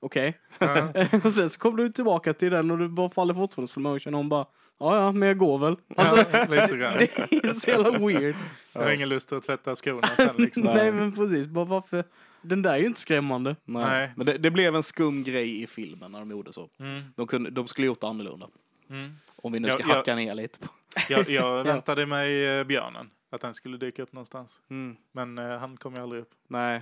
okej. 0.00 0.38
Ja. 0.58 0.88
och 1.24 1.32
sen 1.32 1.50
så 1.50 1.58
kommer 1.58 1.76
du 1.78 1.88
tillbaka 1.88 2.34
till 2.34 2.50
den 2.50 2.70
och 2.70 2.78
du 2.78 2.88
bara 2.88 3.10
faller 3.10 3.34
fortfarande 3.34 3.64
i 3.66 3.72
slow 3.72 3.82
motion 3.92 4.14
och 4.14 4.18
hon 4.18 4.28
bara 4.28 4.46
ja 4.80 4.96
ja 4.96 5.12
men 5.12 5.28
jag 5.28 5.38
går 5.38 5.58
väl. 5.58 5.76
Alltså, 5.96 6.24
Ja, 6.32 6.44
lite 6.48 6.76
grann. 6.76 6.92
det 7.30 7.44
är 7.44 7.52
så 7.52 7.70
jävla 7.70 7.90
weird. 8.06 8.34
Jag 8.72 8.82
har 8.82 8.90
ingen 8.90 9.08
lust 9.08 9.32
att 9.32 9.42
tvätta 9.42 9.74
skorna 9.74 10.08
sen 10.16 10.34
liksom. 10.38 10.62
Nej 10.62 10.92
men 10.92 11.12
precis, 11.14 11.46
bara 11.46 11.64
varför? 11.64 12.04
Den 12.44 12.62
där 12.62 12.72
är 12.74 12.78
ju 12.78 12.86
inte 12.86 13.00
skrämmande. 13.00 13.56
Nej. 13.64 13.84
Nej. 13.84 14.12
Men 14.16 14.26
det, 14.26 14.38
det 14.38 14.50
blev 14.50 14.76
en 14.76 14.82
skum 14.82 15.22
grej 15.24 15.62
i 15.62 15.66
filmen 15.66 16.12
när 16.12 16.18
de 16.18 16.30
gjorde 16.30 16.52
så. 16.52 16.68
Mm, 16.78 17.02
De, 17.16 17.26
kunde, 17.26 17.50
de 17.50 17.68
skulle 17.68 17.86
gjort 17.86 18.00
det 18.00 18.06
annorlunda. 18.06 18.48
mm. 18.90 19.12
Om 19.36 19.52
vi 19.52 19.60
nu 19.60 19.70
ska 19.70 19.82
ja. 19.88 19.94
hacka 19.94 20.14
ner 20.14 20.34
lite. 20.34 20.58
på- 20.58 20.68
Jag, 21.08 21.28
jag 21.30 21.64
väntade 21.64 22.06
mig 22.06 22.46
eh, 22.46 22.64
björnen, 22.64 23.10
att 23.30 23.40
den 23.40 23.54
skulle 23.54 23.76
dyka 23.76 24.02
upp 24.02 24.12
någonstans. 24.12 24.60
Mm. 24.70 24.96
Men 25.12 25.38
eh, 25.38 25.58
han 25.58 25.76
kom 25.76 25.94
ju 25.94 26.02
aldrig 26.02 26.22
upp. 26.22 26.30
Nej. 26.48 26.74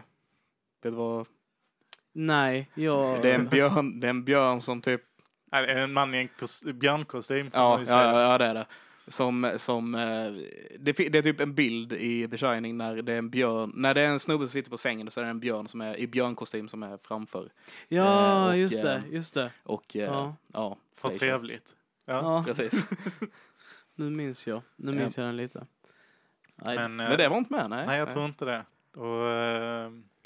Vet 0.83 0.93
du 0.93 0.99
vad? 0.99 1.27
Nej, 2.13 2.71
jag... 2.75 3.23
Det 3.23 3.31
är 3.31 3.35
en 3.35 3.49
björn, 3.49 4.01
det 4.01 4.07
är 4.07 4.11
en 4.11 4.25
björn 4.25 4.61
som 4.61 4.81
typ 4.81 5.01
en 5.53 5.93
man 5.93 6.15
i 6.15 6.19
en 6.19 6.29
kos- 6.29 6.73
björnkostym. 6.73 7.51
Ja, 7.53 7.81
ja, 7.87 8.21
ja, 8.23 8.39
det 8.39 8.45
är 8.45 8.55
det. 8.55 8.67
Som, 9.09 9.53
som 9.57 9.95
eh, 9.95 10.33
det, 10.79 10.93
det 10.93 11.15
är 11.19 11.23
typ 11.23 11.41
en 11.41 11.55
bild 11.55 11.93
i 11.93 12.29
The 12.29 12.39
Shining 12.39 12.77
när 12.77 13.03
det 13.03 13.13
är 13.13 13.19
en 13.19 13.31
björn, 13.31 13.73
när 13.75 13.95
det 13.95 14.01
är 14.01 14.09
en 14.09 14.21
snubbe 14.21 14.45
som 14.45 14.51
sitter 14.51 14.71
på 14.71 14.79
sängen 14.79 15.11
så 15.11 15.21
är 15.21 15.25
det 15.25 15.31
en 15.31 15.41
björn 15.41 15.69
som 15.69 15.81
är 15.81 15.97
i 15.97 16.07
björnkostym 16.07 16.69
som 16.69 16.83
är 16.83 16.97
framför. 16.97 17.53
Ja, 17.89 18.43
Eh, 18.45 18.49
och, 18.51 18.57
just 18.59 18.83
det, 18.83 18.95
eh, 18.95 19.03
just 19.15 19.35
det. 19.35 19.51
Och 19.63 19.97
eh, 19.97 20.03
Ja. 20.03 20.37
ja, 20.53 20.77
Vad 21.01 21.15
trevligt. 21.15 21.75
Ja. 22.05 22.15
Ja, 22.15 22.45
Precis. 22.47 22.85
nu 23.95 24.11
minns 24.11 24.47
jag. 24.47 24.63
Nu 24.77 24.93
Ja. 24.93 24.99
minns 24.99 25.17
jag 25.19 25.27
den 25.27 25.37
lite. 25.37 25.67
Nej, 26.57 26.77
Men, 26.77 26.97
Men 26.97 27.19
det 27.19 27.29
var 27.29 27.39
inte 27.39 27.53
med, 27.53 27.71
nej. 27.71 27.87
nej, 27.87 27.99
jag 27.99 28.11
tror 28.11 28.25
inte 28.25 28.45
det. 28.45 28.65
Och, 29.01 29.27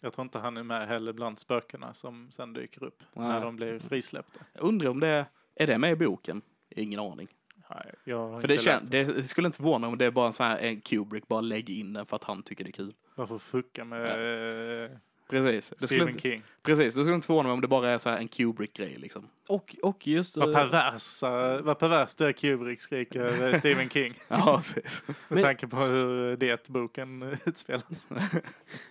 jag 0.01 0.13
tror 0.13 0.23
inte 0.23 0.39
han 0.39 0.57
är 0.57 0.63
med 0.63 0.89
heller 0.89 1.13
bland 1.13 1.39
spökena 1.39 1.95
som 1.95 2.29
sen 2.33 2.53
dyker 2.53 2.85
upp 2.85 3.03
när 3.13 3.29
Nej. 3.29 3.41
de 3.41 3.57
blir 3.57 3.79
frisläppta. 3.79 4.41
Jag 4.53 4.63
undrar 4.65 4.91
om 4.91 5.01
det 5.01 5.09
är, 5.09 5.25
är 5.55 5.67
det 5.67 5.79
med 5.79 5.93
i 5.93 5.97
boken? 5.97 6.43
Ingen 6.71 7.01
aning. 7.01 7.29
Nej, 7.71 7.95
jag 8.05 8.29
har 8.29 8.41
För 8.41 8.49
det, 8.49 8.67
läst 8.67 8.91
det 8.91 9.29
skulle 9.29 9.47
inte 9.47 9.57
förvåna 9.57 9.89
om 9.89 9.99
det 9.99 10.05
är 10.05 10.11
bara 10.11 10.27
en 10.27 10.33
sån 10.33 10.47
här 10.47 10.59
en 10.59 10.81
Kubrick, 10.81 11.29
bara 11.29 11.41
lägg 11.41 11.71
in 11.71 11.93
den 11.93 12.07
för 12.07 12.17
att 12.17 12.25
han 12.25 12.43
tycker 12.43 12.65
det 12.65 12.71
är 12.71 12.73
kul. 12.73 12.95
Varför 13.15 13.39
fucka 13.39 13.85
med 13.85 14.85
eh, 14.85 14.91
Precis. 15.31 15.69
Det 15.69 15.87
skulle 15.87 15.87
Stephen 15.89 16.09
inte, 16.09 16.21
King? 16.21 16.43
precis, 16.63 16.95
det 16.95 17.01
skulle 17.01 17.15
inte 17.15 17.27
förvåna 17.27 17.49
mig 17.49 17.53
om 17.55 17.61
det 17.61 17.69
bara 17.69 17.89
är 17.89 17.99
så 17.99 18.09
här 18.11 18.19
en 18.19 18.29
Kubrick-grej 18.29 18.97
liksom. 18.97 19.29
och, 19.49 19.77
och 19.83 20.07
just... 20.07 20.37
Vad 20.37 20.49
eh, 20.49 20.55
perversa, 20.55 21.63
vad 21.63 21.79
perverst 21.79 22.19
du 22.19 22.27
är 22.27 22.33
Kubrick 22.33 22.81
skriker 22.81 23.49
eh, 23.49 23.55
Stephen 23.59 23.89
King. 23.89 24.15
Ja, 24.29 24.57
precis. 24.57 25.03
Med 25.07 25.17
Men- 25.29 25.43
tanke 25.43 25.67
på 25.67 25.77
hur 25.77 26.37
det 26.37 26.69
boken 26.69 27.23
eh, 27.23 27.39
utspelas. 27.45 28.07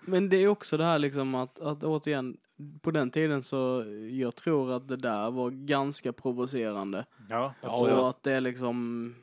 Men 0.02 0.30
det 0.30 0.38
är 0.38 0.48
också 0.48 0.78
det 0.78 0.86
här 0.86 1.00
liksom 1.00 1.36
att, 1.36 1.60
att 1.60 1.84
återigen, 1.84 2.38
på 2.82 2.92
den 2.92 3.12
tiden 3.12 3.44
så 3.44 3.84
jag 4.12 4.36
tror 4.36 4.72
att 4.72 4.88
det 4.88 4.98
där 4.98 5.32
var 5.32 5.50
ganska 5.50 6.14
provocerande. 6.14 7.06
Ja, 7.30 7.54
Ja, 7.62 7.82
och 7.82 7.90
ja. 7.90 8.10
att 8.10 8.24
det 8.24 8.32
är 8.32 8.42
liksom 8.42 9.16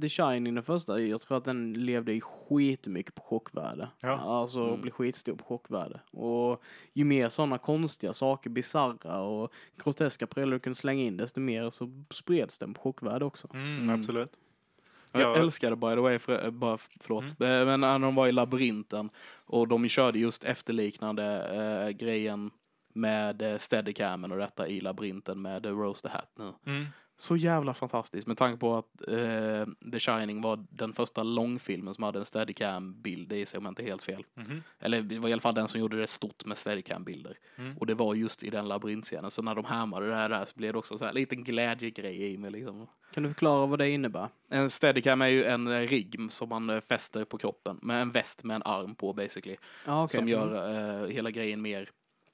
The 0.00 0.08
Shining 0.08 0.54
den 0.54 0.64
första, 0.64 1.02
jag 1.02 1.20
tror 1.20 1.38
att 1.38 1.44
den 1.44 1.72
levde 1.72 2.12
i 2.12 2.20
skitmycket 2.20 3.14
på 3.14 3.22
chockvärde. 3.22 3.88
Ja. 4.00 4.10
Alltså 4.18 4.60
Mm. 4.68 4.80
blir 4.80 4.92
skitstor 4.92 5.34
på 5.36 5.44
chockvärde. 5.44 6.00
Och 6.10 6.62
ju 6.92 7.04
mer 7.04 7.28
sådana 7.28 7.58
konstiga 7.58 8.12
saker, 8.12 8.50
bizarra 8.50 9.20
och 9.22 9.52
groteska 9.84 10.26
prylar 10.26 10.52
du 10.52 10.58
kunde 10.58 10.74
slänga 10.76 11.02
in 11.02 11.16
desto 11.16 11.40
mer 11.40 11.70
så 11.70 12.04
spreds 12.10 12.58
den 12.58 12.74
på 12.74 12.80
chockvärde 12.80 13.24
också. 13.24 13.48
Mm, 13.54 13.82
Mm. 13.82 14.00
Absolut. 14.00 14.32
Jag 15.20 15.36
Ja. 15.36 15.40
älskade 15.40 15.76
by 15.76 15.86
the 15.86 15.96
way, 16.00 16.18
för, 16.18 16.44
eh, 16.44 16.50
bara, 16.50 16.78
förlåt, 17.00 17.24
Mm. 17.40 17.60
Eh, 17.60 17.66
men 17.66 17.80
när 17.80 17.98
de 17.98 18.14
var 18.14 18.26
i 18.28 18.32
labyrinten 18.32 19.10
och 19.46 19.68
de 19.68 19.88
körde 19.88 20.18
just 20.18 20.44
efterliknande 20.44 21.24
eh, 21.84 21.90
grejen 21.90 22.50
med 22.94 23.42
eh, 23.42 23.58
steadicamen 23.58 24.32
och 24.32 24.38
detta 24.38 24.68
i 24.68 24.80
labyrinten 24.80 25.42
med 25.42 25.66
eh, 25.66 25.72
Rose 25.78 26.02
the 26.02 26.08
Hat 26.08 26.32
nu. 26.38 26.52
Mm. 26.72 26.86
Så 27.18 27.36
jävla 27.36 27.74
fantastiskt 27.74 28.26
med 28.26 28.36
tanke 28.36 28.58
på 28.58 28.76
att 28.76 29.08
eh, 29.08 29.90
The 29.92 30.00
Shining 30.00 30.40
var 30.40 30.66
den 30.70 30.92
första 30.92 31.22
långfilmen 31.22 31.94
som 31.94 32.04
hade 32.04 32.18
en 32.18 32.24
steadicam-bild 32.24 33.32
i 33.32 33.46
sig 33.46 33.58
om 33.58 33.64
jag 33.64 33.70
inte 33.70 33.82
är 33.82 33.86
helt 33.86 34.02
fel. 34.02 34.24
Mhm. 34.34 34.62
Eller 34.78 35.02
det 35.02 35.18
var 35.18 35.28
i 35.28 35.32
alla 35.32 35.40
fall 35.40 35.54
den 35.54 35.68
som 35.68 35.80
gjorde 35.80 36.00
det 36.00 36.06
stort 36.06 36.44
med 36.44 36.58
steadicam-bilder. 36.58 37.38
Mm. 37.56 37.78
Och 37.78 37.86
det 37.86 37.94
var 37.94 38.14
just 38.14 38.42
i 38.42 38.50
den 38.50 38.68
labyrintscenen. 38.68 39.30
Så 39.30 39.42
när 39.42 39.54
de 39.54 39.64
härmade 39.64 40.08
det 40.08 40.14
här 40.14 40.28
där 40.28 40.44
så 40.44 40.56
blev 40.56 40.72
det 40.72 40.78
också 40.78 40.98
så 40.98 41.04
här 41.04 41.10
en 41.10 41.14
liten 41.14 41.44
glädjegrej 41.44 42.32
i 42.32 42.38
mig 42.38 42.50
liksom. 42.50 42.86
Kan 43.14 43.22
du 43.22 43.28
förklara 43.28 43.66
vad 43.66 43.78
det 43.78 43.90
innebär? 43.90 44.28
En 44.48 44.70
steadicam 44.70 45.22
är 45.22 45.26
ju 45.26 45.44
en 45.44 45.66
eh, 45.66 45.88
rigg 45.88 46.26
som 46.30 46.48
man 46.48 46.70
eh, 46.70 46.80
fäster 46.80 47.24
på 47.24 47.38
kroppen 47.38 47.78
med 47.82 48.02
en 48.02 48.10
väst 48.10 48.44
med 48.44 48.54
en 48.54 48.62
arm 48.62 48.94
på 48.94 49.12
basically. 49.12 49.56
Ja, 49.86 50.04
okej. 50.04 50.16
Som 50.16 50.28
gör 50.28 50.74
eh, 51.04 51.08
hela 51.08 51.30
grejen 51.30 51.62
mer 51.62 51.90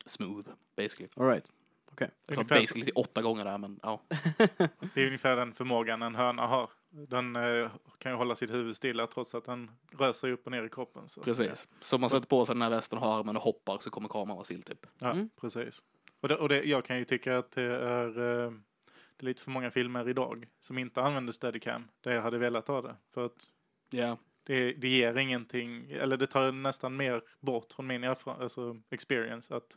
smooth 0.06 0.48
basically. 0.76 1.08
All 1.16 1.26
right. 1.26 1.50
Så 1.98 2.04
Ungefär 2.28 2.54
så- 2.56 2.60
basically 2.60 2.84
till 2.84 2.94
åtta 2.96 3.22
gånger 3.22 3.44
där 3.44 3.58
men 3.58 3.80
ja. 3.82 4.02
Det 4.94 5.02
är 5.02 5.06
ungefär 5.06 5.36
den 5.36 5.52
förmågan 5.52 6.02
en 6.02 6.14
höna 6.14 6.46
har. 6.46 6.70
Den 6.90 7.36
eh, 7.36 7.70
kan 7.98 8.12
ju 8.12 8.16
hålla 8.18 8.36
sitt 8.36 8.50
huvud 8.50 8.76
stilla 8.76 9.06
trots 9.06 9.34
att 9.34 9.44
den 9.44 9.70
rör 9.98 10.12
sig 10.12 10.32
upp 10.32 10.46
och 10.46 10.52
ner 10.52 10.62
i 10.62 10.68
kroppen. 10.68 11.08
Så. 11.08 11.22
Precis. 11.22 11.68
Så 11.80 11.98
man 11.98 12.10
sätter 12.10 12.26
på 12.26 12.46
sig 12.46 12.54
den 12.54 12.62
här 12.62 12.70
västen 12.70 12.98
och 12.98 13.04
har 13.04 13.18
armen 13.20 13.36
och 13.36 13.42
hoppar 13.42 13.78
så 13.78 13.90
kommer 13.90 14.08
kameran 14.08 14.36
vara 14.36 14.44
still 14.44 14.62
typ. 14.62 14.86
Ja, 14.98 15.10
Mm. 15.10 15.30
precis. 15.40 15.82
Och, 16.20 16.28
det, 16.28 16.36
och 16.36 16.48
det, 16.48 16.62
jag 16.64 16.84
kan 16.84 16.98
ju 16.98 17.04
tycka 17.04 17.38
att 17.38 17.50
det 17.50 17.62
är, 17.62 18.06
eh, 18.08 18.50
det 19.16 19.24
är 19.24 19.24
lite 19.24 19.42
för 19.42 19.50
många 19.50 19.70
filmer 19.70 20.08
idag 20.08 20.46
som 20.60 20.78
inte 20.78 21.02
använder 21.02 21.32
Steadicam 21.32 21.88
där 22.00 22.12
jag 22.12 22.22
hade 22.22 22.38
velat 22.38 22.68
ha 22.68 22.82
det. 22.82 22.96
För 23.14 23.26
att 23.26 23.50
Ja. 23.90 24.16
det, 24.44 24.72
det 24.72 24.88
ger 24.88 25.16
ingenting, 25.18 25.90
eller 25.90 26.16
det 26.16 26.26
tar 26.26 26.52
nästan 26.52 26.96
mer 26.96 27.22
bort 27.40 27.72
från 27.72 27.86
min 27.86 28.04
erfarenhet, 28.04 28.42
alltså 28.42 28.76
experience, 28.90 29.56
att 29.56 29.76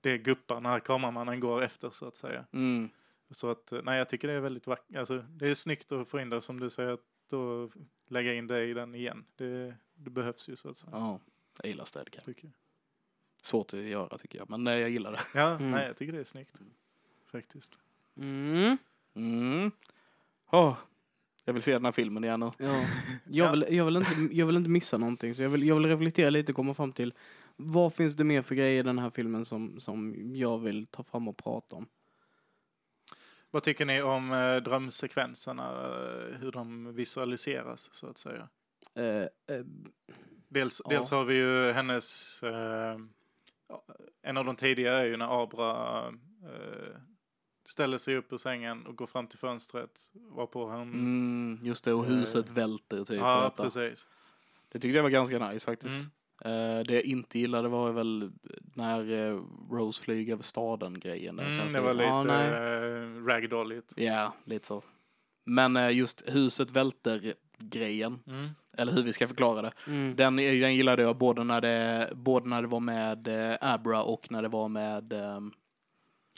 det 0.00 0.18
guppar 0.18 0.60
när 0.60 0.80
kameramannen 0.80 1.40
går 1.40 1.62
efter 1.62 1.90
så 1.90 2.06
att 2.08 2.16
säga. 2.16 2.44
Mm. 2.52 2.88
Så 3.30 3.50
att, 3.50 3.72
nej 3.84 3.98
jag 3.98 4.08
tycker 4.08 4.28
det 4.28 4.34
är 4.34 4.40
väldigt 4.40 4.66
vackert, 4.66 4.96
alltså 4.96 5.18
det 5.18 5.46
är 5.48 5.54
snyggt 5.54 5.92
att 5.92 6.08
få 6.08 6.20
in 6.20 6.30
det 6.30 6.42
som 6.42 6.60
du 6.60 6.70
säger, 6.70 6.90
att 6.90 7.00
då 7.30 7.70
lägga 8.08 8.34
in 8.34 8.46
det 8.46 8.64
i 8.64 8.74
den 8.74 8.94
igen. 8.94 9.24
Det, 9.36 9.74
det 9.94 10.10
behövs 10.10 10.48
ju 10.48 10.56
så 10.56 10.70
att 10.70 10.76
säga. 10.76 10.90
Ja. 10.92 11.20
Jag 11.62 11.68
gillar 11.68 11.84
jag. 11.94 12.52
Svårt 13.42 13.74
att 13.74 13.80
göra 13.80 14.18
tycker 14.18 14.38
jag. 14.38 14.50
Men 14.50 14.64
nej, 14.64 14.80
jag 14.80 14.90
gillar 14.90 15.12
det. 15.12 15.20
Ja, 15.34 15.50
Mm. 15.50 15.70
nej 15.70 15.86
jag 15.86 15.96
tycker 15.96 16.12
det 16.12 16.20
är 16.20 16.24
snyggt. 16.24 16.60
Faktiskt. 17.26 17.78
Mm. 18.16 18.76
Mm. 19.14 19.70
Åh, 20.50 20.76
jag 21.44 21.52
vill 21.52 21.62
se 21.62 21.72
den 21.72 21.84
här 21.84 21.92
filmen 21.92 22.24
igen 22.24 22.40
nu. 22.40 22.50
Ja. 22.58 22.66
Jag, 22.66 22.84
Ja. 23.30 23.50
Vill, 23.50 23.66
jag, 23.76 23.84
vill 23.84 23.96
inte, 23.96 24.28
jag 24.32 24.46
vill 24.46 24.56
inte 24.56 24.70
missa 24.70 24.98
någonting 24.98 25.34
så 25.34 25.42
jag 25.42 25.50
vill, 25.50 25.66
jag 25.66 25.74
vill 25.74 25.86
reflektera 25.86 26.30
lite 26.30 26.52
och 26.52 26.56
komma 26.56 26.74
fram 26.74 26.92
till 26.92 27.14
vad 27.60 27.94
finns 27.94 28.16
det 28.16 28.24
mer 28.24 28.42
för 28.42 28.54
grejer 28.54 28.80
i 28.80 28.82
den 28.82 28.98
här 28.98 29.10
filmen 29.10 29.44
som, 29.44 29.80
som 29.80 30.14
jag 30.36 30.58
vill 30.58 30.86
ta 30.86 31.02
fram 31.02 31.28
och 31.28 31.36
prata 31.36 31.76
om? 31.76 31.86
Vad 33.50 33.62
tycker 33.62 33.84
ni 33.86 34.02
om 34.02 34.32
eh, 34.32 34.56
drömsekvenserna, 34.56 35.70
eh, 35.72 36.38
hur 36.38 36.52
de 36.52 36.94
visualiseras 36.94 37.88
så 37.94 38.06
att 38.06 38.18
säga? 38.18 38.48
Eh, 38.94 39.04
eh, 39.56 39.64
Dels, 40.50 40.80
Ja. 40.84 40.90
dels 40.90 41.10
har 41.10 41.24
vi 41.24 41.34
ju 41.34 41.72
hennes, 41.72 42.42
eh, 42.42 42.98
en 44.22 44.36
av 44.36 44.44
de 44.44 44.56
tidiga 44.56 44.92
är 44.92 45.04
ju 45.04 45.16
när 45.16 45.42
Abra 45.42 46.06
eh, 46.42 46.96
ställer 47.68 47.98
sig 47.98 48.16
upp 48.16 48.32
ur 48.32 48.36
sängen 48.38 48.86
och 48.86 48.96
går 48.96 49.06
fram 49.06 49.26
till 49.26 49.38
fönstret, 49.38 50.10
varpå 50.12 50.68
han, 50.68 50.82
Mm, 50.82 51.58
just 51.62 51.84
det, 51.84 51.92
och 51.92 52.04
huset 52.04 52.50
välter 52.50 53.04
typ. 53.04 53.20
och 53.20 53.26
ja 53.28 53.42
detta. 53.44 53.62
precis. 53.62 54.08
Det 54.68 54.78
tyckte 54.78 54.96
jag 54.96 55.02
var 55.02 55.10
ganska 55.10 55.48
nice 55.50 55.66
faktiskt. 55.66 55.96
Mm. 55.98 56.10
Eh, 56.44 56.80
det 56.86 56.94
jag 56.94 57.02
inte 57.04 57.38
gillade 57.38 57.68
var 57.68 57.92
väl 57.92 58.30
när 58.74 59.12
eh, 59.30 59.40
Rose 59.70 60.02
flyger 60.02 60.32
över 60.32 60.42
staden 60.42 61.00
grejen. 61.00 61.36
där, 61.36 61.44
Mm, 61.60 61.72
det 61.72 61.80
var 61.80 61.94
lite 61.94 62.22
nej. 62.24 62.48
eh, 62.48 63.24
ragdolligt. 63.24 63.92
Ja, 63.96 64.32
lite 64.44 64.66
så. 64.66 64.82
Men 65.44 65.76
eh, 65.76 65.90
just 65.96 66.22
huset 66.26 66.70
välter 66.70 67.34
grejen, 67.58 68.18
Mm. 68.26 68.48
eller 68.78 68.92
hur 68.92 69.02
vi 69.02 69.12
ska 69.12 69.28
förklara 69.28 69.62
det. 69.62 69.72
mm. 69.86 70.16
Den, 70.16 70.36
den 70.36 70.74
gillade 70.76 71.02
jag 71.02 71.16
både 71.18 71.44
när 71.44 71.60
det, 71.60 72.10
både 72.14 72.48
när 72.48 72.62
det 72.62 72.68
var 72.68 72.80
med 72.80 73.28
eh, 73.52 73.56
Abra 73.60 74.02
och 74.02 74.30
när 74.30 74.42
det 74.42 74.48
var 74.48 74.68
med 74.68 75.12
ehm, 75.12 75.52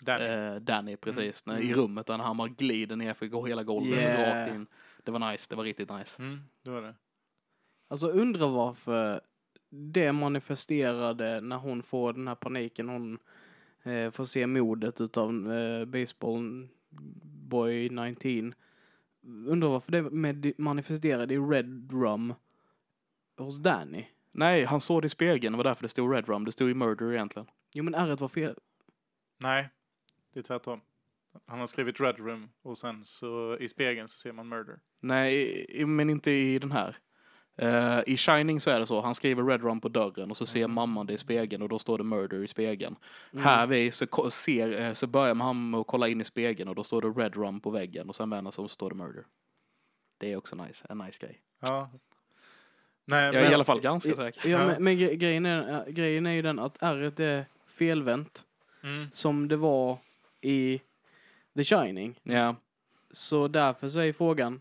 Danny. 0.03 0.25
eh, 0.25 0.55
Danny 0.55 0.97
precis. 0.97 1.47
När, 1.47 1.59
I 1.59 1.65
Mm. 1.67 1.81
rummet 1.81 2.07
där 2.07 2.19
han 2.19 2.37
bara 2.37 2.49
glider 2.49 2.97
ner 2.97 3.15
för 3.15 3.27
går 3.27 3.47
hela 3.47 3.63
golvet 3.63 3.99
Yeah. 3.99 4.45
rakt 4.45 4.55
in. 4.55 4.67
Det 5.05 5.11
var 5.11 5.31
nice, 5.33 5.47
det 5.51 5.57
var 5.57 5.65
riktigt 5.65 5.91
nice. 5.91 6.23
Mm, 6.23 6.41
det 6.65 6.71
var 6.71 6.83
det. 6.83 6.95
Alltså 7.89 8.09
undrar 8.09 8.49
varför 8.49 9.21
det 9.71 10.13
manifesterade 10.13 11.41
när 11.41 11.57
hon 11.57 11.83
får 11.83 12.13
den 12.13 12.29
här 12.29 12.35
paniken. 12.35 12.89
Hon 12.89 13.19
eh, 13.83 14.11
får 14.11 14.25
se 14.25 14.47
modet 14.47 15.01
utav 15.01 15.53
eh, 15.53 15.85
Baseball 15.85 16.69
Boy 17.49 17.89
19. 17.89 18.55
Undrar 19.23 19.69
varför 19.69 19.93
det 19.93 20.03
med, 20.03 20.53
manifesterade 20.59 21.35
i 21.35 21.39
Red 21.39 21.93
Rum 21.93 22.35
hos 23.37 23.59
Danny. 23.59 24.07
Nej, 24.33 24.65
han 24.65 24.81
såg 24.81 25.03
det 25.03 25.07
i 25.07 25.09
spegeln, 25.09 25.53
det 25.53 25.57
var 25.57 25.65
därför 25.65 25.83
det 25.83 25.89
stod 25.89 26.13
Red 26.13 26.29
Rum. 26.29 26.45
Det 26.45 26.53
stod 26.53 26.71
i 26.71 26.75
Murder 26.75 27.13
egentligen. 27.13 27.47
Jo 27.73 27.85
men 27.85 27.95
R 27.95 28.17
var 28.17 28.29
fel. 28.29 28.55
Nej, 29.39 29.69
det 30.33 30.39
är 30.39 30.43
tvärtom. 30.43 30.81
Han 31.47 31.61
har 31.61 31.67
skrivit 31.67 32.01
Red 32.01 32.19
Room 32.19 32.51
och 32.63 32.79
sen 32.79 33.05
så 33.05 33.57
i 33.61 33.69
spegeln 33.69 34.09
så 34.09 34.19
ser 34.19 34.33
man 34.33 34.49
Murder. 34.49 34.79
Nej, 35.01 35.85
men 35.87 36.11
inte 36.11 36.31
i 36.31 36.59
den 36.59 36.73
här. 36.73 36.97
Eh, 37.61 38.01
I 38.07 38.17
Shining 38.17 38.61
så 38.61 38.71
är 38.71 38.81
det 38.81 38.87
så, 38.87 39.01
han 39.01 39.15
skriver 39.15 39.43
Red 39.45 39.63
Rum 39.63 39.81
på 39.81 39.89
dörren 39.89 40.31
och 40.31 40.37
så 40.37 40.47
ser 40.47 40.61
Mm. 40.61 40.75
mamman 40.75 41.07
det 41.07 41.13
i 41.13 41.19
spegeln 41.19 41.63
och 41.63 41.69
då 41.69 41.79
står 41.79 41.99
det 41.99 42.05
Murder 42.05 42.43
i 42.45 42.49
spegeln. 42.49 42.97
Mm. 43.33 43.45
Här 43.45 43.67
vi 43.67 43.91
så, 43.91 44.31
ser, 44.31 44.81
eh, 44.83 44.93
så 44.93 45.07
börjar 45.07 45.35
han 45.35 45.71
med 45.71 45.81
att 45.81 45.87
kolla 45.87 46.09
in 46.09 46.21
i 46.21 46.25
spegeln 46.25 46.69
och 46.69 46.75
då 46.75 46.85
står 46.85 47.03
det 47.03 47.09
Red 47.09 47.37
Rum 47.37 47.61
på 47.61 47.71
väggen 47.71 48.09
och 48.09 48.17
sen 48.17 48.31
vänder 48.31 48.51
sig 48.51 48.63
och 48.65 48.71
så 48.71 48.75
står 48.75 48.91
det 48.91 48.97
Murder. 48.97 49.25
Det 50.19 50.33
är 50.33 50.37
också 50.37 50.57
nice, 50.57 50.87
en 50.89 50.99
nice 50.99 51.27
grej. 51.27 51.41
Ja. 51.61 51.91
Nej, 53.05 53.25
Jag 53.25 53.35
är 53.35 53.43
men, 53.43 53.51
i 53.51 53.55
alla 53.55 53.65
fall 53.65 53.81
ganska 53.81 54.15
säker. 54.17 54.49
Ja, 54.51 54.59
Ja. 54.61 54.67
men, 54.67 54.85
men 54.85 54.97
gre- 54.99 55.15
grejen, 55.15 55.47
är, 55.47 55.87
äh, 55.89 55.93
grejen 55.93 56.27
är 56.27 56.33
ju 56.33 56.43
den 56.43 56.59
att 56.59 56.77
R 56.81 57.21
är 57.21 57.45
felvänt 57.67 58.45
mm, 58.83 59.11
som 59.13 59.49
det 59.49 59.57
var 59.57 59.99
i 60.41 60.81
The 61.57 61.65
Shining. 61.65 62.21
Ja, 62.23 62.57
Så 63.11 63.49
därför 63.49 63.89
så 63.89 63.99
är 64.01 64.13
frågan, 64.13 64.61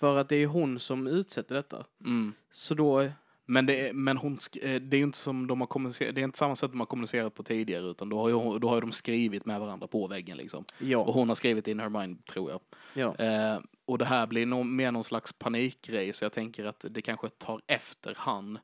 för 0.00 0.16
att 0.16 0.28
det 0.28 0.36
är 0.36 0.46
hon 0.46 0.78
som 0.78 1.06
utsätter 1.06 1.54
detta. 1.54 1.86
mm. 2.04 2.32
Så 2.50 2.74
då, 2.74 3.08
Men, 3.46 3.66
det 3.66 3.88
är, 3.88 3.92
men 3.92 4.16
hon, 4.16 4.38
eh, 4.62 4.80
det 4.82 4.96
är 4.96 5.00
inte 5.02 5.18
som 5.18 5.46
de 5.46 5.60
har 5.60 5.66
kommunicerat, 5.66 6.14
det 6.14 6.20
är 6.20 6.24
inte 6.24 6.38
samma 6.38 6.56
sätt 6.56 6.70
de 6.70 6.80
har 6.80 6.86
kommunicerat 6.86 7.34
på 7.34 7.42
tidigare 7.42 7.84
utan 7.84 8.08
då 8.08 8.18
har, 8.20 8.28
ju, 8.28 8.58
då 8.58 8.68
har 8.68 8.74
ju 8.76 8.80
de 8.80 8.92
skrivit 8.92 9.46
med 9.46 9.60
varandra 9.60 9.86
på 9.86 10.06
väggen 10.06 10.36
liksom. 10.36 10.60
Och 10.80 10.86
ja. 10.86 11.04
hon 11.10 11.28
har 11.28 11.34
skrivit 11.34 11.68
in 11.68 11.80
her 11.80 11.88
mind 11.88 12.24
tror 12.26 12.50
jag. 12.50 12.60
ja. 12.94 13.24
Eh, 13.24 13.60
och 13.84 13.98
det 13.98 14.04
här 14.04 14.26
blir 14.26 14.46
nog 14.46 14.66
mer 14.66 14.92
någon 14.92 15.04
slags 15.04 15.32
panikgrej 15.32 16.12
så 16.12 16.24
jag 16.24 16.32
tänker 16.32 16.64
att 16.64 16.84
det 16.90 17.02
kanske 17.02 17.28
tar 17.28 17.60
efter 17.66 18.14
han. 18.18 18.58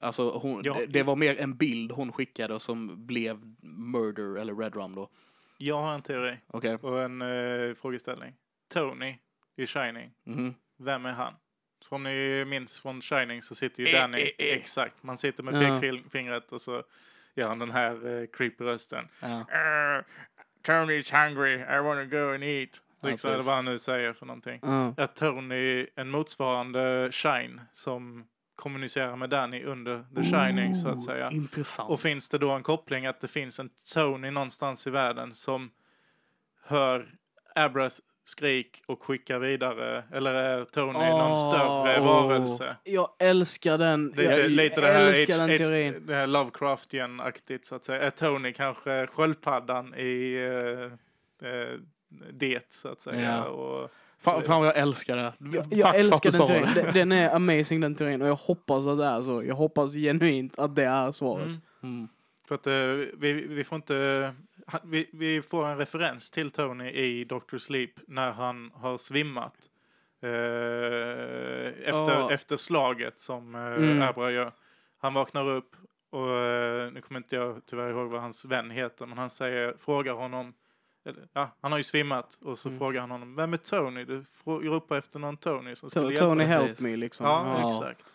Alltså 0.00 0.30
hon, 0.30 0.60
Ja. 0.64 0.74
det, 0.74 0.86
det 0.86 1.02
var 1.02 1.16
mer 1.16 1.40
en 1.40 1.56
bild 1.56 1.92
hon 1.92 2.12
skickade 2.12 2.60
som 2.60 3.06
blev 3.06 3.40
murder 3.62 4.40
eller 4.40 4.54
red 4.54 4.74
rum 4.76 4.94
då. 4.94 5.08
jag 5.58 5.80
har 5.82 5.94
en 5.94 6.02
teori 6.02 6.36
Okej. 6.46 6.74
och 6.76 7.02
en 7.02 7.22
eh, 7.22 7.74
frågeställning. 7.74 8.34
Tony 8.72 9.16
i 9.56 9.66
Shining, 9.66 10.10
Mhm. 10.24 10.54
Vem 10.76 11.06
är 11.06 11.12
han? 11.12 11.34
Som 11.88 12.02
ni 12.02 12.44
minns 12.44 12.80
från 12.80 13.00
Shining 13.02 13.42
så 13.42 13.54
sitter 13.54 13.82
ju 13.82 13.88
Eh, 13.88 14.00
Danny, 14.00 14.18
eh, 14.20 14.46
eh. 14.46 14.56
exakt, 14.56 15.02
man 15.02 15.16
sitter 15.18 15.42
med 15.42 15.62
Ja. 15.62 15.80
pekfingret 15.80 16.52
och 16.52 16.60
så 16.60 16.82
gör 17.34 17.48
han 17.48 17.58
den 17.58 17.70
här 17.70 18.20
eh, 18.20 18.26
creepy 18.32 18.64
rösten. 18.64 19.08
Ja. 19.20 19.28
Uh, 19.28 20.04
Tony's 20.62 21.26
hungry, 21.26 21.54
I 21.54 21.80
wanna 21.82 22.04
go 22.04 22.34
and 22.34 22.44
eat. 22.44 22.82
Liksom, 23.02 23.30
eller 23.30 23.42
vad 23.42 23.54
han 23.54 23.64
nu 23.64 23.78
säger 23.78 24.12
för 24.12 24.26
någonting. 24.26 24.58
Ja. 24.62 24.94
Är 24.96 25.06
Tony 25.06 25.86
en 25.94 26.10
motsvarande 26.10 27.08
Shine 27.12 27.60
som 27.72 28.26
kommunicerar 28.56 29.16
med 29.16 29.30
Danny 29.30 29.64
under 29.64 30.04
The 30.16 30.24
Shining 30.24 30.74
så 30.74 30.88
att 30.88 31.02
säga? 31.02 31.28
Oh, 31.28 31.34
Intressant. 31.36 31.90
Och 31.90 32.00
finns 32.00 32.28
det 32.28 32.38
då 32.38 32.50
en 32.50 32.62
koppling 32.62 33.06
att 33.06 33.20
det 33.20 33.28
finns 33.28 33.58
en 33.60 33.70
Tony 33.94 34.30
någonstans 34.30 34.86
i 34.86 34.90
världen 34.90 35.34
som 35.34 35.70
hör 36.62 37.06
Abras 37.54 38.00
skrik 38.28 38.82
och 38.86 39.02
skickar 39.02 39.38
vidare? 39.38 40.04
Eller 40.12 40.34
är 40.34 40.64
Tony 40.64 40.92
någon 40.92 41.32
Åh, 41.32 41.50
större 41.52 42.00
åh. 42.00 42.06
varelse? 42.06 42.76
Jag 42.84 43.08
älskar 43.18 43.78
den. 43.78 44.12
Det 44.16 44.22
jag 44.22 44.50
lite 44.50 44.80
det 44.80 44.86
här, 44.86 45.00
älskar 45.06 45.34
H- 45.34 45.40
den 45.40 45.50
H- 45.50 45.56
teorin. 45.58 46.06
det 46.06 46.14
här 46.14 46.26
Lovecraftian-aktigt 46.26 47.64
så 47.64 47.74
att 47.74 47.84
säga. 47.84 48.02
Är 48.02 48.10
Tony 48.10 48.52
kanske 48.52 49.06
sköldpaddan 49.06 49.94
i 49.94 50.38
uh, 51.42 51.78
det 52.32 52.72
så 52.72 52.88
att 52.88 53.00
säga? 53.00 53.36
Ja. 53.36 53.44
Och, 53.44 53.90
Fan, 54.18 54.42
fan 54.42 54.60
vad 54.60 54.68
jag 54.68 54.76
älskar 54.76 55.16
det. 55.16 55.32
Jag, 55.38 55.52
Tack 55.70 55.72
jag 55.72 55.82
för 55.82 55.88
att 55.88 55.94
älskar 55.96 56.30
du 56.30 56.38
den 56.38 56.46
sa 56.46 56.52
det. 56.54 56.82
Den, 56.82 56.92
den 56.94 57.12
är 57.12 57.34
amazing 57.34 57.80
den 57.80 57.94
teorin 57.94 58.22
och 58.22 58.28
jag 58.28 58.34
hoppas 58.34 58.86
att 58.86 58.98
det 58.98 59.04
är 59.04 59.22
så. 59.22 59.44
Jag 59.44 59.54
hoppas 59.54 59.92
genuint 59.94 60.58
att 60.58 60.76
det 60.76 60.84
är 60.84 61.12
svaret. 61.12 61.46
Mm. 61.46 61.60
Mm. 61.82 62.08
För 62.48 62.54
att 62.54 62.66
eh, 62.66 62.72
vi, 63.18 63.32
vi 63.32 63.64
får 63.64 63.76
inte... 63.76 64.34
han- 64.66 64.80
Vi, 64.84 65.10
vi 65.12 65.42
får 65.42 65.66
en 65.66 65.78
referens 65.78 66.30
till 66.30 66.50
Tony 66.50 66.90
i 66.90 67.24
Dr. 67.24 67.58
Sleep 67.58 67.90
när 68.06 68.32
han 68.32 68.70
har 68.74 68.98
svimmat. 68.98 69.54
Eh, 70.22 71.88
efter, 71.88 72.12
Ja. 72.18 72.30
efter 72.30 72.56
slaget 72.56 73.20
som 73.20 73.54
eh, 73.54 73.60
Mm. 73.66 74.02
Abra 74.02 74.30
gör. 74.30 74.52
Han 74.98 75.14
vaknar 75.14 75.48
upp 75.48 75.76
och 76.10 76.30
eh, 76.36 76.92
nu 76.92 77.00
kommer 77.00 77.20
inte 77.20 77.36
jag 77.36 77.60
tyvärr 77.66 77.90
ihåg 77.90 78.10
vad 78.10 78.20
hans 78.20 78.44
vän 78.44 78.70
heter 78.70 79.06
men 79.06 79.18
han 79.18 79.30
säger, 79.30 79.74
frågar 79.78 80.12
honom 80.12 80.54
ja, 81.32 81.50
han 81.60 81.72
har 81.72 81.78
ju 81.78 81.84
svimmat 81.84 82.38
och 82.44 82.58
så 82.58 82.68
Mm. 82.68 82.78
frågar 82.78 83.00
han 83.00 83.10
honom, 83.10 83.34
vem 83.36 83.52
är 83.52 83.56
Tony? 83.56 84.04
Du 84.04 84.24
ropar 84.44 84.96
efter 84.98 85.18
någon 85.18 85.36
Tony 85.36 85.74
som 85.74 85.90
skulle 85.90 86.06
To- 86.06 86.10
hjälpa 86.10 86.24
Tony 86.24 86.38
dig." 86.44 86.46
help 86.52 86.80
me 86.80 86.96
liksom. 86.96 87.26
Ja, 87.26 87.58
Ja. 87.62 87.70
exakt. 87.70 88.12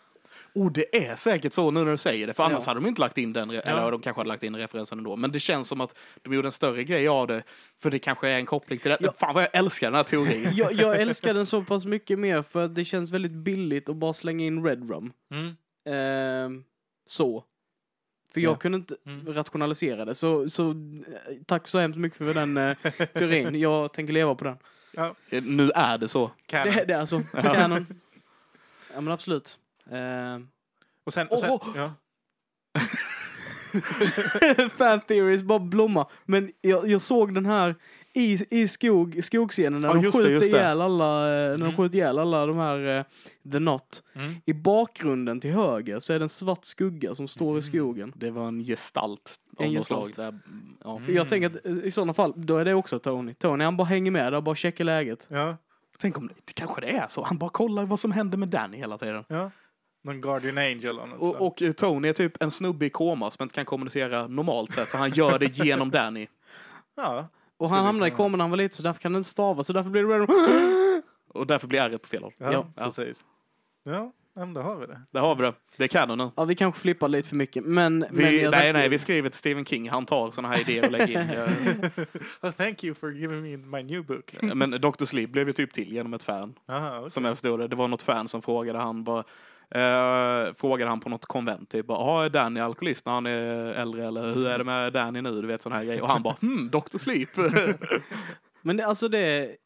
Oh, 0.53 0.71
det 0.71 1.05
är 1.05 1.15
säkert 1.15 1.53
så 1.53 1.71
nu 1.71 1.83
när 1.83 1.91
du 1.91 1.97
säger 1.97 2.27
det, 2.27 2.33
för 2.33 2.43
annars 2.43 2.63
Ja. 2.65 2.69
hade 2.69 2.79
de 2.79 2.87
inte 2.87 3.01
lagt 3.01 3.17
in 3.17 3.33
den, 3.33 3.51
re- 3.51 3.61
Ja. 3.65 3.71
eller 3.71 3.91
de 3.91 4.01
kanske 4.01 4.19
hade 4.19 4.27
lagt 4.27 4.43
in 4.43 4.55
referensen 4.55 4.97
ändå. 4.97 5.15
Men 5.15 5.31
det 5.31 5.39
känns 5.39 5.67
som 5.67 5.81
att 5.81 5.95
de 6.21 6.33
gjorde 6.33 6.47
en 6.47 6.51
större 6.51 6.83
grej 6.83 7.07
av 7.07 7.27
det, 7.27 7.43
för 7.75 7.91
det 7.91 7.99
kanske 7.99 8.29
är 8.29 8.35
en 8.35 8.45
koppling 8.45 8.79
till 8.79 8.91
det. 8.91 8.97
Ja. 9.01 9.13
Fan 9.17 9.33
vad 9.33 9.43
jag 9.43 9.49
älskar 9.55 9.87
den 9.87 9.95
här 9.97 10.03
teorin. 10.03 10.49
jag, 10.55 10.73
jag 10.73 10.95
älskar 11.01 11.33
den 11.33 11.45
så 11.45 11.63
pass 11.63 11.85
mycket 11.85 12.19
mer 12.19 12.41
för 12.41 12.65
att 12.65 12.75
det 12.75 12.85
känns 12.85 13.09
väldigt 13.11 13.31
billigt 13.31 13.89
att 13.89 13.95
bara 13.95 14.13
slänga 14.13 14.45
in 14.45 14.63
Red 14.65 14.89
Rum. 14.89 15.13
Mm. 15.31 15.55
Ehm, 15.89 16.63
så. 17.05 17.43
För 18.33 18.41
jag 18.41 18.51
Ja. 18.51 18.55
kunde 18.57 18.75
inte 18.77 18.95
Mm. 19.05 19.33
rationalisera 19.33 20.05
det. 20.05 20.15
Så, 20.15 20.49
så 20.49 20.69
eh, 20.71 20.75
tack 21.45 21.67
så 21.67 21.79
hemskt 21.79 21.99
mycket 21.99 22.17
för 22.17 22.33
den 22.33 22.57
eh, 22.57 22.75
teorin. 23.13 23.55
Jag 23.59 23.93
tänker 23.93 24.13
leva 24.13 24.35
på 24.35 24.43
den. 24.43 24.57
Ja, 24.93 25.15
Eh, 25.29 25.43
Nu 25.43 25.71
är 25.75 25.97
det 25.97 26.07
så. 26.07 26.31
canon. 26.45 26.73
Det, 26.73 26.85
det 26.85 26.93
är 26.93 27.05
så. 27.05 27.19
Canon. 27.19 27.85
Ja 28.95 29.01
men 29.01 29.13
absolut. 29.13 29.57
Ehm, 29.91 30.47
Och 31.05 31.13
sen, 31.13 31.27
och 31.27 31.39
sen 31.39 31.49
Åh! 31.51 31.67
ja. 31.75 31.93
fan 34.77 35.01
theories 35.01 35.43
bara 35.43 35.59
blomma. 35.59 36.07
Men 36.25 36.51
jag, 36.61 36.87
jag 36.89 37.01
såg 37.01 37.33
den 37.33 37.45
här 37.45 37.75
i, 38.13 38.59
i 38.61 38.67
skog, 38.67 39.19
skogscenen 39.23 39.81
när 39.81 39.87
Ja, 39.89 39.93
de 39.93 40.11
skjuter 40.11 40.39
det. 40.39 40.45
ihjäl 40.45 40.81
alla, 40.81 41.19
när 41.21 41.51
de 41.57 41.61
Mm. 41.61 41.77
skjuter 41.77 41.95
ihjäl 41.95 42.19
alla 42.19 42.45
de 42.45 42.57
här 42.57 42.97
eh, 42.97 43.03
The 43.51 43.57
Knot. 43.57 44.03
Mm. 44.13 44.35
I 44.45 44.53
bakgrunden 44.53 45.39
till 45.39 45.51
höger 45.51 45.99
så 45.99 46.13
är 46.13 46.19
det 46.19 46.25
en 46.25 46.29
svart 46.29 46.65
skugga 46.65 47.15
som 47.15 47.27
står 47.27 47.47
i 47.49 47.51
Mm. 47.51 47.61
skogen. 47.61 48.13
Det 48.15 48.31
var 48.31 48.47
en 48.47 48.59
gestalt 48.63 49.35
En 49.59 49.71
gestalt. 49.71 50.15
Där, 50.15 50.39
ja. 50.83 50.97
Mm. 50.97 51.15
Jag 51.15 51.29
tänker 51.29 51.47
att 51.47 51.65
eh, 51.65 51.71
i 51.77 51.91
sådana 51.91 52.13
fall, 52.13 52.33
då 52.35 52.57
är 52.57 52.65
det 52.65 52.73
också 52.73 52.99
Tony. 52.99 53.33
Tony 53.33 53.63
han 53.63 53.77
bara 53.77 53.87
hänger 53.87 54.11
med 54.11 54.33
där, 54.33 54.41
bara 54.41 54.55
checkar 54.55 54.83
läget. 54.85 55.27
Ja, 55.29 55.57
Tänk 55.99 56.17
om 56.17 56.27
det, 56.27 56.33
det 56.45 56.53
kanske 56.53 56.81
det 56.81 56.89
är 56.91 57.07
så. 57.09 57.23
Han 57.23 57.37
bara 57.37 57.49
kollar 57.49 57.85
vad 57.85 57.99
som 57.99 58.11
händer 58.11 58.37
med 58.37 58.49
Danny 58.49 58.77
hela 58.77 58.97
tiden. 58.97 59.23
ja. 59.27 59.51
Någon 60.03 60.21
Guardian 60.21 60.57
Angel. 60.57 60.99
Och, 60.99 61.47
och 61.47 61.61
eh, 61.61 61.71
Tony 61.71 62.07
är 62.07 62.13
typ 62.13 62.43
en 62.43 62.51
snubbe 62.51 62.85
i 62.85 62.89
koma 62.89 63.31
som 63.31 63.43
inte 63.43 63.55
kan 63.55 63.65
kommunicera 63.65 64.27
normalt 64.27 64.73
sätt, 64.73 64.89
så 64.89 64.97
han 64.97 65.09
gör 65.09 65.39
det 65.39 65.57
genom 65.57 65.91
Danny. 65.91 66.27
Ja. 66.95 67.27
Och 67.57 67.69
han 67.69 67.85
hamnade 67.85 68.11
i 68.11 68.15
koma 68.15 68.37
när 68.37 68.43
han 68.43 68.49
var 68.49 68.57
liten 68.57 68.75
så 68.75 68.83
därför 68.83 68.99
kan 69.01 69.13
han 69.13 69.19
inte 69.19 69.29
stava 69.29 69.63
så 69.63 69.73
därför 69.73 69.89
blir 69.89 70.03
det 70.03 71.01
Och 71.33 71.47
därför 71.47 71.67
blir 71.67 71.79
ärret 71.79 72.01
på 72.01 72.07
fel 72.07 72.23
håll. 72.23 72.33
Ja, 72.37 72.51
Ja. 72.51 72.85
precis. 72.85 73.25
Ja, 73.83 74.11
men 74.33 74.53
då 74.53 74.61
har 74.61 74.75
vi 74.75 74.85
det. 74.85 75.01
Där 75.11 75.21
har 75.21 75.35
vi 75.35 75.43
det. 75.43 75.53
Det 75.77 75.83
är 75.83 75.87
canon 75.87 76.17
nu. 76.17 76.31
Ja 76.35 76.45
vi 76.45 76.55
kanske 76.55 76.81
flippar 76.81 77.07
lite 77.07 77.29
för 77.29 77.35
mycket 77.35 77.63
men... 77.63 78.05
Vi, 78.11 78.23
men 78.23 78.37
jag 78.37 78.51
nej, 78.51 78.73
nej, 78.73 78.89
vi 78.89 78.99
skriver 78.99 79.29
till 79.29 79.37
Stephen 79.37 79.65
King. 79.65 79.89
Han 79.89 80.05
tar 80.05 80.31
såna 80.31 80.47
här 80.47 80.59
idéer 80.59 80.85
och 80.85 80.91
lägger 80.91 81.21
in. 81.21 81.89
well, 82.41 82.53
thank 82.53 82.83
you 82.83 82.95
for 82.95 83.11
giving 83.11 83.41
me 83.41 83.57
my 83.57 83.83
new 83.83 84.05
book. 84.05 84.35
Men 84.41 84.71
Dr. 84.71 85.05
Sleep 85.05 85.29
blev 85.29 85.47
ju 85.47 85.53
typ 85.53 85.73
till 85.73 85.93
genom 85.93 86.13
ett 86.13 86.23
fan. 86.23 86.53
Aha, 86.69 86.97
okay. 86.99 87.09
Som 87.09 87.25
jag 87.25 87.33
förstod 87.33 87.59
det. 87.59 87.67
Det 87.67 87.75
var 87.75 87.87
något 87.87 88.01
fan 88.01 88.27
som 88.27 88.41
frågade 88.41 88.79
han 88.79 89.03
bara 89.03 89.23
eh, 89.71 90.53
frågade 90.53 90.89
han 90.89 90.99
på 90.99 91.09
något 91.09 91.25
konvent 91.25 91.69
typ 91.69 91.85
bara, 91.85 91.97
ah, 91.97 92.25
är 92.25 92.29
Danny 92.29 92.59
alkoholist 92.59 93.05
när 93.05 93.13
han 93.13 93.25
är 93.25 93.73
äldre 93.73 94.07
eller 94.07 94.33
hur 94.33 94.47
är 94.47 94.57
det 94.57 94.63
med 94.63 94.93
Danny 94.93 95.21
nu? 95.21 95.41
Du 95.41 95.47
vet 95.47 95.61
sån 95.61 95.71
här 95.71 95.83
grej. 95.83 96.01
Och 96.01 96.07
han 96.07 96.23
bara, 96.23 96.35
hmm, 96.41 96.69
Dr. 96.69 96.97
Sleep. 96.97 97.29
Men 98.61 98.77
det, 98.77 98.85
alltså 98.85 99.07
det... 99.07 99.57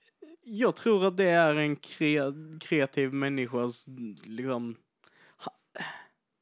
Jag 0.44 0.76
tror 0.76 1.08
att 1.08 1.18
det 1.18 1.30
är 1.30 1.56
en 1.56 1.76
kre, 1.76 2.34
kreativ 2.62 3.14
människas 3.14 3.86
liksom... 4.24 4.76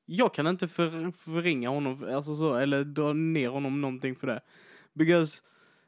Jag 0.06 0.34
kan 0.34 0.48
inte 0.48 0.68
för, 0.68 1.12
förringa 1.12 1.70
honom, 1.70 2.08
alltså 2.14 2.36
så, 2.36 2.56
eller 2.56 2.84
dra 2.84 3.14
ner 3.14 3.50
honom 3.50 3.82
någonting 3.82 4.16
för 4.16 4.28
det. 4.28 4.42
Because, 4.94 5.42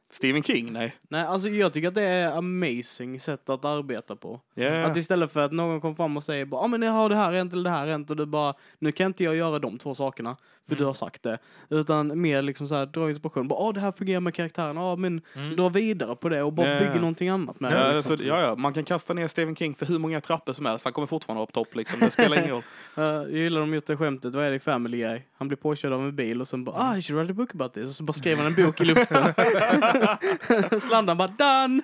Stephen 0.09 0.43
King, 0.43 0.73
nej. 0.73 0.95
nej 1.09 1.25
alltså 1.25 1.49
jag 1.49 1.73
tycker 1.73 1.87
att 1.87 1.95
det 1.95 2.01
är 2.01 2.31
amazing 2.31 3.19
sätt 3.19 3.49
att 3.49 3.65
arbeta 3.65 4.15
på. 4.15 4.41
Yeah. 4.55 4.91
Att 4.91 4.97
istället 4.97 5.31
för 5.31 5.39
att 5.39 5.51
någon 5.51 5.81
kommer 5.81 5.95
fram 5.95 6.17
och 6.17 6.23
säger 6.23 6.45
bara, 6.45 6.61
ja 6.61 6.65
ah, 6.65 6.67
men 6.67 6.83
har 6.83 7.09
det 7.09 7.15
här 7.15 7.33
hänt 7.33 7.53
eller 7.53 7.63
det 7.63 7.69
här 7.69 7.87
hänt 7.87 8.09
och 8.09 8.15
du 8.15 8.25
bara, 8.25 8.53
nu 8.79 8.91
kan 8.91 9.05
inte 9.05 9.23
jag 9.23 9.35
göra 9.35 9.59
de 9.59 9.77
två 9.77 9.95
sakerna, 9.95 10.37
för 10.67 10.71
Mm. 10.73 10.79
du 10.79 10.85
har 10.85 10.93
sagt 10.93 11.23
det. 11.23 11.37
Utan 11.69 12.21
mer 12.21 12.41
liksom 12.41 12.67
så 12.67 12.75
här, 12.75 12.85
dra 12.85 13.09
inspiration, 13.09 13.47
bara, 13.47 13.59
ah 13.59 13.71
det 13.71 13.79
här 13.79 13.91
fungerar 13.91 14.19
med 14.19 14.33
karaktären, 14.33 14.75
ja 14.75 14.81
ah, 14.91 14.95
men 14.95 15.21
Mm. 15.33 15.55
dra 15.55 15.69
vidare 15.69 16.15
på 16.15 16.29
det 16.29 16.43
och 16.43 16.53
bara 16.53 16.67
Ja, 16.73 16.79
bygga 16.79 16.95
någonting 16.95 17.29
annat 17.29 17.59
med 17.59 17.71
Ja, 17.73 17.87
det. 17.87 17.95
Liksom. 17.95 18.17
så, 18.17 18.23
ja, 18.23 18.39
ja, 18.41 18.55
man 18.55 18.73
kan 18.73 18.83
kasta 18.83 19.13
ner 19.13 19.27
Stephen 19.27 19.55
King 19.55 19.75
för 19.75 19.85
hur 19.85 19.99
många 19.99 20.21
trappor 20.21 20.53
som 20.53 20.65
helst. 20.65 20.83
Han 20.85 20.93
kommer 20.93 21.07
fortfarande 21.07 21.45
på 21.45 21.51
topp 21.51 21.75
liksom. 21.75 21.99
Det 21.99 22.11
spelar 22.11 22.37
ingen 22.37 22.49
roll. 22.49 22.63
Eh, 22.97 23.03
jag 23.03 23.31
gillar 23.31 23.59
de 23.61 23.73
gjort 23.73 23.85
det 23.85 23.97
skämtet, 23.97 24.35
vad 24.35 24.45
är 24.45 24.49
det 24.49 24.55
i 24.55 24.59
Family 24.59 24.97
Guy? 24.97 25.21
Han 25.37 25.47
blir 25.47 25.55
påkörd 25.57 25.93
av 25.93 26.01
en 26.03 26.15
bil 26.15 26.41
och 26.41 26.47
sen 26.47 26.63
bara, 26.63 26.75
ah, 26.75 26.97
I 26.97 27.01
should 27.01 27.19
write 27.19 27.31
a 27.31 27.35
book 27.35 27.55
about 27.55 27.73
this. 27.73 27.83
Och 27.89 27.95
så 27.95 28.03
bara 28.03 28.13
skriver 28.13 28.43
han 28.43 28.53
en 28.57 28.65
bok 28.65 28.81
i 28.81 28.85
luften. 28.85 29.23
Slandan 30.81 31.17
bara, 31.17 31.27
done! 31.27 31.81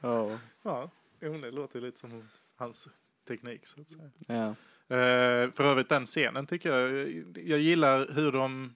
Ja. 0.00 0.38
Ja, 0.62 0.90
jo, 1.20 1.38
det 1.38 1.50
låter 1.50 1.80
lite 1.80 1.98
som 1.98 2.28
hans 2.58 2.88
teknik 3.28 3.66
så 3.66 3.80
att 3.80 3.90
säga. 3.90 4.10
Ja. 4.26 4.54
Eh, 4.90 5.50
för 5.52 5.60
övrigt 5.64 5.88
den 5.88 6.06
scenen 6.06 6.46
tycker 6.46 6.70
jag, 6.78 7.08
jag 7.48 7.58
gillar 7.58 8.08
hur 8.14 8.32
de, 8.32 8.74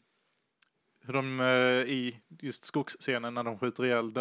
hur 1.01 1.12
de 1.12 1.41
eh, 1.41 1.47
i 1.93 2.21
just 2.41 2.65
skogsscenen 2.65 3.35
när 3.35 3.43
de 3.45 3.59
skjuter 3.59 3.85
ihjäl 3.85 4.12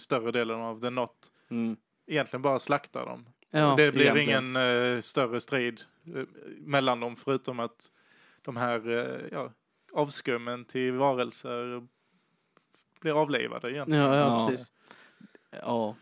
större 0.00 0.30
delen 0.32 0.60
av 0.60 0.80
The 0.80 0.90
Not 0.90 1.28
Mm. 1.50 1.76
egentligen 2.06 2.42
bara 2.42 2.58
slaktar 2.58 3.06
dem. 3.06 3.26
Ja, 3.50 3.74
det 3.76 3.92
blir 3.92 4.02
egentligen. 4.02 4.44
ingen 4.56 4.56
eh, 4.96 5.00
större 5.00 5.40
strid 5.40 5.80
mellan 6.58 7.00
dem 7.00 7.16
förutom 7.16 7.60
att 7.60 7.90
de 8.42 8.56
här 8.56 9.28
ja, 9.32 9.52
avskummen 9.92 10.64
till 10.64 10.92
varelser 10.92 11.86
blir 13.00 13.20
avlivade 13.22 13.72
egentligen. 13.72 14.02
ja, 14.04 14.16
ja, 14.16 14.20
Ja. 14.40 14.46
precis. 14.48 14.72
Ja, 15.50 15.96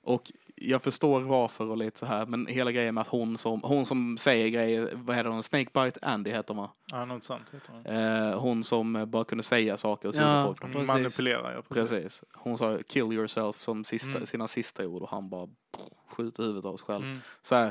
och 0.00 0.32
jag 0.68 0.82
förstår 0.82 1.20
varför 1.20 1.64
och 1.70 1.76
lite 1.76 1.98
så 1.98 2.06
här, 2.06 2.26
men 2.26 2.46
hela 2.46 2.72
grejen 2.72 2.94
med 2.94 3.02
att 3.02 3.08
hon 3.08 3.38
som, 3.38 3.60
hon 3.62 3.86
som 3.86 4.18
säger 4.18 4.48
grejer, 4.48 4.90
vad 4.94 5.16
heter 5.16 5.30
hon, 5.30 5.42
Snakebite 5.42 5.98
Andy 6.02 6.30
heter 6.30 6.54
hon 6.54 6.62
va? 6.62 6.70
Ja, 6.90 7.04
något 7.04 7.24
sånt 7.24 7.50
heter 7.54 7.72
det. 7.84 8.30
Eh, 8.32 8.40
hon 8.40 8.64
som 8.64 9.04
bara 9.10 9.24
kunde 9.24 9.44
säga 9.44 9.76
saker 9.76 10.08
och 10.08 10.14
så 10.14 10.20
Ja. 10.20 10.44
folk. 10.46 10.60
Precis. 10.72 10.86
manipulerar, 10.86 11.52
ja. 11.54 11.62
Precis. 11.62 11.90
Precis. 11.90 12.24
Hon 12.34 12.58
sa 12.58 12.78
kill 12.88 13.12
yourself 13.12 13.56
som 13.56 13.84
sista, 13.84 14.10
Mm. 14.10 14.26
sina 14.26 14.48
sista 14.48 14.86
ord 14.86 15.02
och 15.02 15.08
han 15.10 15.28
bara 15.28 15.46
pff, 15.46 15.86
skjuter 16.08 16.42
huvudet 16.42 16.64
av 16.64 16.76
sig 16.76 16.86
själv. 16.86 17.04
Mm. 17.04 17.18
Så 17.42 17.54
här, 17.54 17.66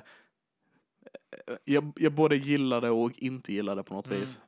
eh, 1.48 1.56
jag, 1.66 1.94
jag 1.96 2.14
både 2.14 2.36
gillade 2.36 2.90
och 2.90 3.12
inte 3.18 3.54
gillade 3.54 3.84
på 3.84 3.94
något 3.94 4.08
Mm. 4.08 4.20
vis. 4.20 4.40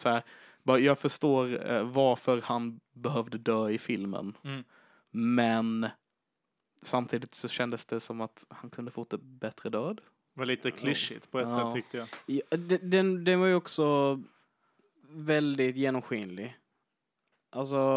Så 0.00 0.08
här, 0.08 0.22
bara, 0.62 0.78
jag 0.78 0.98
förstår 0.98 1.70
eh, 1.72 1.82
varför 1.84 2.40
han 2.44 2.80
behövde 2.92 3.38
dö 3.38 3.70
i 3.70 3.78
filmen. 3.78 4.36
Mm. 4.44 4.64
Men 5.10 5.88
samtidigt 6.82 7.34
så 7.34 7.48
kändes 7.48 7.86
det 7.86 8.00
som 8.00 8.20
att 8.20 8.44
han 8.48 8.70
kunde 8.70 8.90
fått 8.90 9.12
en 9.12 9.20
bättre 9.38 9.70
död. 9.70 10.00
var 10.34 10.46
lite 10.46 10.70
klyschigt 10.70 11.30
på 11.30 11.38
ett 11.40 11.48
Ja. 11.50 11.56
sätt 11.66 11.74
tyckte 11.74 11.96
jag. 11.96 12.08
Ja, 12.26 12.56
de- 12.56 12.78
den, 12.78 13.24
den 13.24 13.40
var 13.40 13.46
ju 13.46 13.54
också 13.54 14.20
väldigt 15.08 15.76
genomskinlig. 15.76 16.56
Alltså, 17.50 17.88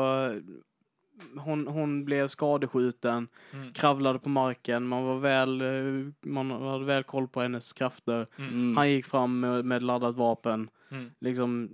hon, 1.37 1.67
hon 1.67 2.05
blev 2.05 2.27
skadeskjuten, 2.27 3.27
Mm. 3.53 3.73
kravlade 3.73 4.19
på 4.19 4.29
marken, 4.29 4.87
man 4.87 5.03
var 5.03 5.19
väl, 5.19 5.61
eh, 5.61 6.11
man 6.21 6.51
hade 6.51 6.85
väl 6.85 7.03
koll 7.03 7.27
på 7.27 7.41
hennes 7.41 7.73
krafter. 7.73 8.27
Mm. 8.37 8.49
Mm. 8.53 8.77
Han 8.77 8.89
gick 8.91 9.05
fram 9.05 9.39
med, 9.39 9.65
med 9.65 9.83
laddat 9.83 10.15
vapen. 10.15 10.69
Mm. 10.89 11.11
Liksom, 11.19 11.69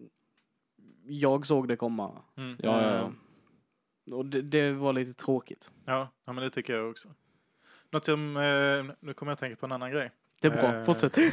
jag 1.05 1.45
såg 1.45 1.68
det 1.68 1.76
komma. 1.76 2.22
Mm. 2.36 2.55
Ja, 2.59 2.82
ja, 2.82 2.95
ja. 2.95 3.12
Och 4.12 4.26
det, 4.26 4.41
det 4.41 4.72
var 4.72 4.93
lite 4.93 5.14
tråkigt. 5.14 5.72
Ja, 5.86 6.10
ja, 6.26 6.34
men 6.34 6.43
det 6.43 6.49
tycker 6.49 6.74
jag 6.76 6.89
också. 6.89 7.08
Något 7.91 8.06
som, 8.06 8.38
eh, 8.38 8.95
nu 8.99 9.14
kommer 9.14 9.32
jag 9.32 9.34
att 9.34 9.39
tänka 9.39 9.56
på 9.56 9.66
en 9.66 9.72
annan 9.72 9.91
grej. 9.91 10.12
Det 10.41 10.47
är 10.47 10.52
bra, 10.52 10.76
Eh, 10.76 10.84
fortsätt. 10.84 11.18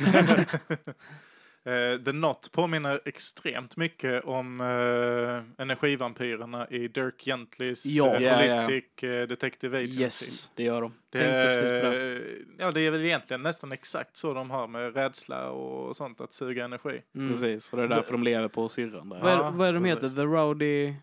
Eh, 1.65 1.99
The 2.05 2.13
Not 2.13 2.53
påminner 2.53 3.01
extremt 3.05 3.77
mycket 3.77 4.25
om 4.25 4.61
eh, 4.61 5.63
energivampyrerna 5.63 6.69
i 6.69 6.89
Dirk 6.89 7.23
Gentlys 7.25 7.87
Ja. 7.87 8.15
eh, 8.15 8.23
ja. 8.23 8.37
Holistic 8.37 9.03
eh, 9.03 9.29
Detective 9.29 9.79
Agency. 9.79 10.03
Yes. 10.03 10.51
Det 10.55 10.63
gör 10.63 10.81
de. 10.83 10.93
Det, 11.11 11.19
Tänkte 11.19 11.43
precis 11.43 11.69
på 11.69 11.87
är- 11.87 12.39
ja, 12.59 12.71
det 12.73 12.81
är 12.81 12.91
väl 12.91 13.05
egentligen 13.05 13.43
nästan 13.43 13.73
exakt 13.73 14.17
så 14.17 14.35
de 14.35 14.51
har 14.51 14.67
med 14.67 14.95
rädsla 14.95 15.51
och 15.51 15.97
sånt, 15.97 16.21
att 16.21 16.33
suga 16.33 16.65
energi. 16.65 17.03
Mm. 17.15 17.33
Precis, 17.33 17.71
och 17.73 17.79
det 17.79 17.85
är 17.85 17.89
därför 17.89 18.13
de 18.13 18.23
lever 18.23 18.49
på 18.49 18.69
syrran 18.69 19.09
där. 19.09 19.21
Vad, 19.23 19.33
är, 19.33 19.37
Ja, 19.37 19.51
vad 19.51 19.69
är 19.69 19.73
de 19.73 19.85
heter? 19.85 20.01
precis. 20.01 20.17
The 20.17 20.23
Rowdy... 20.25 20.95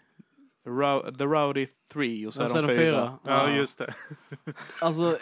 The 1.18 1.24
Rowdy 1.26 1.68
3 1.94 2.28
och 2.28 2.34
så 2.34 2.42
Ja, 2.42 2.58
är 2.58 2.62
de 2.62 2.68
fyra. 2.68 3.20
Ja, 3.24 3.50
just 3.56 3.78
det. 3.78 3.94
Alltså, 4.82 5.18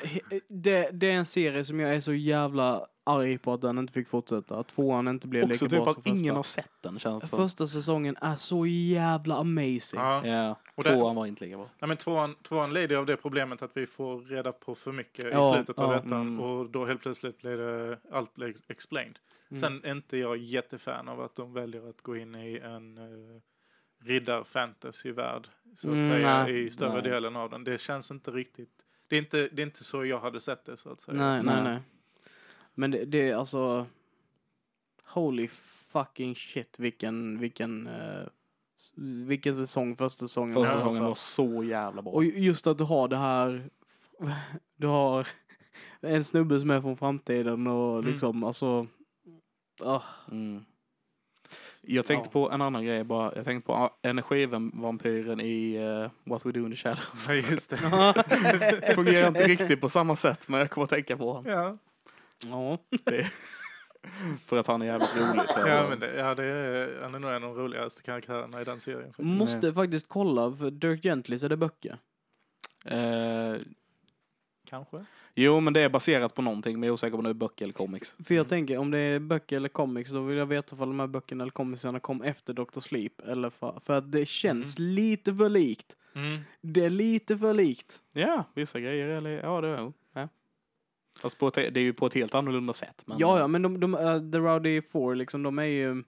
det, 0.47 0.89
det 0.91 1.07
är 1.11 1.13
en 1.15 1.25
serie 1.25 1.65
som 1.65 1.79
jag 1.79 1.95
är 1.95 2.01
så 2.01 2.13
jävla 2.13 2.87
arg 3.05 3.37
på 3.37 3.53
att 3.53 3.61
den 3.61 3.77
inte 3.77 3.93
fick 3.93 4.07
fortsätta. 4.07 4.55
Att 4.59 4.67
tvåan 4.67 5.07
inte 5.07 5.27
blev 5.27 5.43
Också 5.43 5.65
lika 5.65 5.75
typ 5.75 5.83
bra 5.83 5.93
som 5.93 6.01
att 6.01 6.07
ingen 6.07 6.19
första. 6.19 6.35
har 6.35 6.43
sett 6.43 6.71
den 6.81 6.99
känns 6.99 7.29
det. 7.29 7.37
Första 7.37 7.67
säsongen 7.67 8.17
är 8.21 8.35
så 8.35 8.65
jävla 8.65 9.35
amazing. 9.35 9.99
Ja. 9.99 10.27
Ja, 10.27 10.55
Och 10.75 10.83
det- 10.83 10.93
tvåan 10.95 11.15
var 11.15 11.25
inte 11.25 11.45
lika 11.45 11.57
bra. 11.57 11.69
Nej, 11.79 11.87
men 11.87 11.97
tvåan, 11.97 12.35
tvåan 12.43 12.73
lider 12.73 12.95
av 12.95 13.05
det 13.05 13.17
problemet 13.17 13.61
att 13.61 13.71
vi 13.77 13.85
får 13.85 14.19
reda 14.21 14.51
på 14.51 14.75
för 14.75 14.91
mycket 14.91 15.25
Ja, 15.31 15.49
i 15.49 15.53
slutet 15.53 15.79
av 15.79 15.91
ja. 15.91 15.97
ettan 15.97 16.21
Mm. 16.21 16.39
och 16.39 16.69
då 16.69 16.85
helt 16.85 17.01
plötsligt 17.01 17.37
blir 17.41 17.57
det 17.57 17.97
allt 18.11 18.33
blir 18.33 18.55
explained. 18.67 19.19
Mm. 19.51 19.59
Sen 19.61 19.81
är 19.83 19.91
inte 19.91 20.17
jag 20.17 20.37
jättefan 20.37 21.09
av 21.09 21.21
att 21.21 21.35
de 21.35 21.53
väljer 21.53 21.89
att 21.89 22.01
gå 22.01 22.17
in 22.17 22.35
i 22.35 22.59
en 22.63 22.97
uh, 22.97 23.39
riddar-fantasy-värld 24.05 25.47
så 25.75 25.87
att 25.87 25.93
Mm, 25.93 26.03
säga 26.05 26.43
nej. 26.43 26.63
i 26.65 26.69
större 26.69 26.93
Nej. 26.93 27.01
delen 27.01 27.35
av 27.35 27.49
den. 27.49 27.63
Det 27.63 27.81
känns 27.81 28.11
inte 28.11 28.31
riktigt, 28.31 28.69
det 29.07 29.15
är 29.15 29.19
inte, 29.19 29.47
det 29.51 29.61
är 29.61 29.65
inte 29.65 29.83
så 29.83 30.05
jag 30.05 30.19
hade 30.19 30.41
sett 30.41 30.65
det 30.65 30.77
så 30.77 30.89
att 30.91 31.01
säga. 31.01 31.17
Nej, 31.17 31.43
nej, 31.43 31.55
Nej. 31.55 31.63
nej. 31.63 31.79
Men 32.73 32.91
det, 32.91 33.05
det 33.05 33.29
är 33.29 33.35
alltså... 33.35 33.85
Holy 35.05 35.47
fucking 35.87 36.35
shit 36.35 36.79
vilken, 36.79 37.39
vilken, 37.39 37.87
eh, 37.87 38.27
vilken 39.27 39.55
säsong 39.55 39.95
första 39.95 40.27
säsongen 40.27 40.53
Första 40.53 40.73
säsongen 40.73 41.03
var 41.03 41.15
så 41.15 41.63
jävla 41.63 42.01
bra. 42.01 42.13
Och 42.13 42.23
just 42.23 42.67
att 42.67 42.77
du 42.77 42.83
har 42.83 43.07
det 43.07 43.17
här, 43.17 43.69
du 44.77 44.87
har 44.87 45.27
en 46.01 46.23
snubbe 46.23 46.59
som 46.59 46.69
är 46.69 46.81
från 46.81 46.97
framtiden 46.97 47.67
och 47.67 47.99
Mm. 47.99 48.11
liksom 48.11 48.43
alltså, 48.43 48.87
ah, 49.81 50.01
Mm. 50.31 50.65
Jag 51.86 52.05
tänkte 52.05 52.27
Ja. 52.27 52.31
på 52.47 52.51
en 52.51 52.61
annan 52.61 52.86
grej 52.86 53.03
bara. 53.03 53.36
Jag 53.36 53.45
tänkte 53.45 53.67
på 53.67 53.89
energivampyren 54.01 55.41
i 55.41 55.75
eh, 55.75 56.11
What 56.23 56.45
We 56.45 56.51
Do 56.51 56.59
in 56.65 56.71
the 56.71 56.75
Shadows. 56.77 57.25
Ja, 57.27 57.34
just 57.34 57.69
det. 57.69 57.77
Fungerar 58.95 59.27
inte 59.27 59.47
riktigt 59.47 59.81
på 59.81 59.89
samma 59.89 60.15
sätt 60.15 60.47
men 60.47 60.59
jag 60.59 60.69
kommer 60.69 60.84
att 60.84 60.89
tänka 60.89 61.17
på 61.17 61.34
honom. 61.34 61.51
ja. 61.51 61.77
ja. 62.45 62.77
För 64.45 64.57
att 64.57 64.67
han 64.67 64.81
är 64.81 64.86
jävligt 64.86 65.15
rolig 65.17 65.47
tror 65.49 65.67
jag. 65.67 65.77
Ja, 65.84 65.89
men 65.89 65.99
det, 65.99 66.15
ja, 66.15 66.36
det 66.36 66.43
är, 66.45 67.01
han 67.01 67.15
är 67.15 67.19
nog 67.19 67.31
en 67.31 67.43
av 67.43 67.55
de 67.55 67.61
roligaste 67.63 68.01
karaktärerna 68.03 68.61
i 68.61 68.63
den 68.63 68.79
serien. 68.79 69.03
faktiskt. 69.13 69.27
Måste 69.27 69.73
faktiskt 69.73 70.05
kolla, 70.09 70.55
för 70.55 70.71
Dirk 70.71 71.03
Gentlys 71.03 71.43
är 71.43 71.49
det 71.49 71.57
böcker. 71.57 71.97
Eh, 72.86 73.55
Kanske. 74.69 75.05
Jo 75.36 75.59
men 75.59 75.73
det 75.73 75.81
är 75.81 75.89
baserat 75.89 76.36
på 76.36 76.41
någonting 76.41 76.79
men 76.79 76.88
jag 76.88 76.91
är 76.91 76.93
osäker 76.93 77.17
om 77.17 77.23
det 77.23 77.29
är 77.29 77.34
böcker 77.34 77.65
eller 77.65 77.73
comics. 77.73 78.15
För 78.23 78.36
jag 78.36 78.41
Mm. 78.45 78.49
tänker, 78.49 78.77
om 78.77 78.91
det 78.91 78.97
är 78.99 79.19
böcker 79.19 79.55
eller 79.55 79.69
comics, 79.69 80.11
då 80.11 80.21
vill 80.21 80.38
jag 80.38 80.45
veta 80.45 80.75
om 80.75 80.79
de 80.89 80.99
här 80.99 81.07
böckerna 81.07 81.43
eller 81.43 81.51
comicsarna 81.51 81.99
kom 81.99 82.21
efter 82.21 82.53
Dr. 82.53 82.79
Sleep. 82.79 83.21
Eller 83.27 83.49
för, 83.49 83.79
för 83.79 83.93
att 83.93 84.11
det 84.11 84.25
känns 84.25 84.79
lite 84.79 85.36
för 85.36 85.49
likt. 85.49 85.95
Mm. 86.15 86.39
Det 86.61 86.86
är 86.86 86.89
lite 86.89 87.38
för 87.38 87.53
likt. 87.53 87.99
Ja, 88.11 88.43
vissa 88.53 88.79
grejer 88.79 89.07
eller 89.07 89.29
ja 89.29 89.61
det 89.61 89.67
är 89.67 89.91
ja. 90.13 90.27
Fast 91.21 91.39
på 91.39 91.47
ett, 91.47 91.53
det 91.53 91.77
är 91.77 91.84
ju 91.84 91.93
på 91.93 92.05
ett 92.05 92.13
helt 92.13 92.36
annorlunda 92.36 92.73
sätt. 92.73 93.03
Men, 93.07 93.17
Ja, 93.19 93.39
ja, 93.39 93.47
men 93.47 93.61
de, 93.61 93.79
de, 93.79 93.93
uh, 93.95 94.31
The 94.31 94.38
Rowdy 94.38 94.81
Four, 94.81 95.15
liksom, 95.15 95.43
de 95.43 95.59
är 95.59 95.63
ju... 95.63 96.03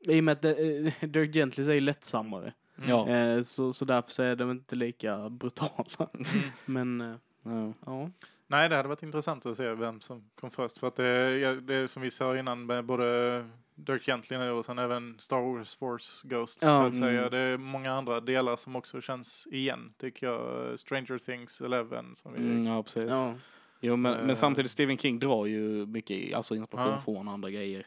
I 0.00 0.20
och 0.20 0.24
med 0.24 0.32
att 0.32 0.44
uh, 0.44 0.92
Dirk 1.08 1.32
Gentlys 1.34 1.68
är 1.68 1.72
ju 1.72 1.80
lättsammare. 1.80 2.52
Mm. 2.78 2.90
Ja. 2.90 3.08
Eh, 3.08 3.42
så, 3.42 3.72
så 3.72 3.84
därför 3.84 4.10
så 4.10 4.22
är 4.22 4.36
de 4.36 4.50
inte 4.50 4.76
lika 4.76 5.28
brutala. 5.30 6.08
Mm. 6.14 6.26
Men, 7.00 7.18
eh, 7.46 7.52
Ja. 7.52 7.72
ja. 7.86 8.10
Nej, 8.46 8.68
det 8.68 8.76
hade 8.76 8.88
varit 8.88 9.02
intressant 9.02 9.46
att 9.46 9.56
se 9.56 9.74
vem 9.74 10.00
som 10.00 10.30
kom 10.40 10.50
först. 10.50 10.78
För 10.78 10.86
att 10.88 10.96
det, 10.96 11.60
det 11.60 11.74
är 11.74 11.86
som 11.86 12.02
vi 12.02 12.10
sa 12.10 12.38
innan 12.38 12.66
med 12.66 12.84
både 12.84 13.48
Dirk 13.74 14.06
Gently 14.06 14.38
nu 14.38 14.50
och 14.50 14.64
sen 14.64 14.78
även 14.78 15.16
Star 15.18 15.40
Wars 15.40 15.76
Force 15.76 16.28
Ghosts 16.28 16.62
Ja, 16.62 16.68
så 16.80 16.86
att 16.86 16.96
säga. 16.96 17.18
mm. 17.20 17.30
Det 17.30 17.38
är 17.38 17.56
många 17.56 17.92
andra 17.92 18.20
delar 18.20 18.56
som 18.56 18.76
också 18.76 19.00
känns 19.00 19.46
igen, 19.50 19.92
tycker 19.98 20.26
jag. 20.26 20.78
Stranger 20.78 21.18
Things 21.18 21.60
11 21.60 22.04
som 22.14 22.32
vi... 22.32 22.38
Mm, 22.38 22.66
ja, 22.66 22.82
precis. 22.82 23.04
ja. 23.08 23.34
Jo, 23.80 23.96
men, 23.96 24.14
Eh. 24.14 24.26
men 24.26 24.36
samtidigt 24.36 24.70
Stephen 24.70 24.98
King 24.98 25.18
drar 25.18 25.46
ju 25.46 25.86
mycket 25.86 26.34
alltså 26.34 26.54
inspiration 26.56 26.92
Ja. 26.92 27.00
från 27.00 27.28
andra 27.28 27.50
grejer. 27.50 27.86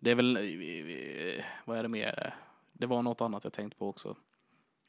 Det 0.00 0.10
är 0.10 0.14
väl, 0.14 0.36
eh, 0.36 1.44
vad 1.64 1.78
är 1.78 1.82
det 1.82 1.88
mer? 1.88 2.34
Det 2.72 2.86
var 2.86 3.02
något 3.02 3.20
annat 3.20 3.44
jag 3.44 3.52
tänkte 3.52 3.78
på 3.78 3.88
också. 3.88 4.16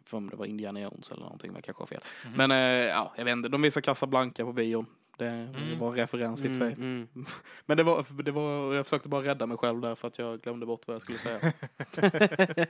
För 0.07 0.17
om 0.17 0.29
det 0.29 0.35
var 0.35 0.45
Indiana 0.45 0.81
Jones 0.81 1.11
eller 1.11 1.21
någonting, 1.23 1.51
men 1.51 1.55
jag 1.55 1.63
kanske 1.63 1.81
har 1.81 1.87
fel. 1.87 2.01
Mhm. 2.25 2.33
Men 2.37 2.51
eh, 2.51 2.57
ja, 2.87 3.13
jag 3.17 3.25
vet 3.25 3.31
inte, 3.31 3.49
de 3.49 3.61
visar 3.61 3.81
Casablanca 3.81 4.45
på 4.45 4.53
bion. 4.53 4.85
Det, 5.17 5.25
det 5.25 5.31
Mm. 5.59 5.79
var 5.79 5.87
en 5.89 5.95
referens 5.95 6.41
i 6.43 6.47
och 6.47 6.51
för 6.51 6.57
sig. 6.59 6.73
Mm, 6.73 7.07
Men 7.65 7.77
det 7.77 7.83
var, 7.83 8.23
det 8.23 8.31
var, 8.31 8.73
jag 8.75 8.85
försökte 8.85 9.09
bara 9.09 9.23
rädda 9.23 9.45
mig 9.45 9.57
själv 9.57 9.81
där 9.81 9.95
för 9.95 10.07
att 10.07 10.19
jag 10.19 10.41
glömde 10.41 10.65
bort 10.65 10.87
vad 10.87 10.95
jag 10.95 11.01
skulle 11.01 11.17
säga. 11.17 11.53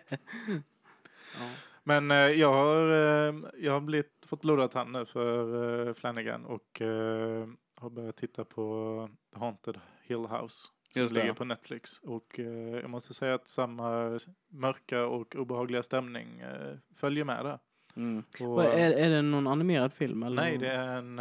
ja. 1.39 1.45
Men 1.83 2.11
eh, 2.11 2.17
jag 2.17 2.53
har, 2.53 2.81
eh, 2.91 3.35
jag 3.57 3.71
har 3.73 3.79
blivit, 3.81 4.11
fått 4.25 4.41
blodad 4.41 4.71
tand 4.71 4.91
nu 4.91 5.05
för 5.05 5.87
eh, 5.87 5.93
Flanagan 5.93 6.45
och 6.45 6.81
eh, 6.81 7.47
har 7.75 7.89
börjat 7.89 8.17
titta 8.17 8.43
på 8.45 9.09
The 9.33 9.39
Haunted 9.39 9.79
Hill 10.01 10.17
House. 10.25 10.67
Som 10.93 11.01
Just 11.01 11.13
det. 11.13 11.19
ligger 11.21 11.33
på 11.33 11.45
Netflix. 11.45 11.99
Och 11.99 12.39
eh, 12.39 12.45
jag 12.79 12.89
måste 12.89 13.13
säga 13.13 13.33
att 13.35 13.47
samma 13.47 14.19
mörka 14.49 15.05
och 15.05 15.35
obehagliga 15.35 15.83
stämning 15.83 16.39
eh, 16.39 16.77
följer 16.95 17.23
med 17.23 17.45
där. 17.45 17.59
Mm. 17.95 18.23
Och, 18.39 18.47
Vad, 18.47 18.65
är, 18.65 18.91
är 18.91 19.09
det 19.09 19.21
någon 19.21 19.47
animerad 19.47 19.93
film? 19.93 20.23
Eller? 20.23 20.35
nej, 20.35 20.57
det 20.57 20.71
är 20.71 20.87
en 20.97 21.19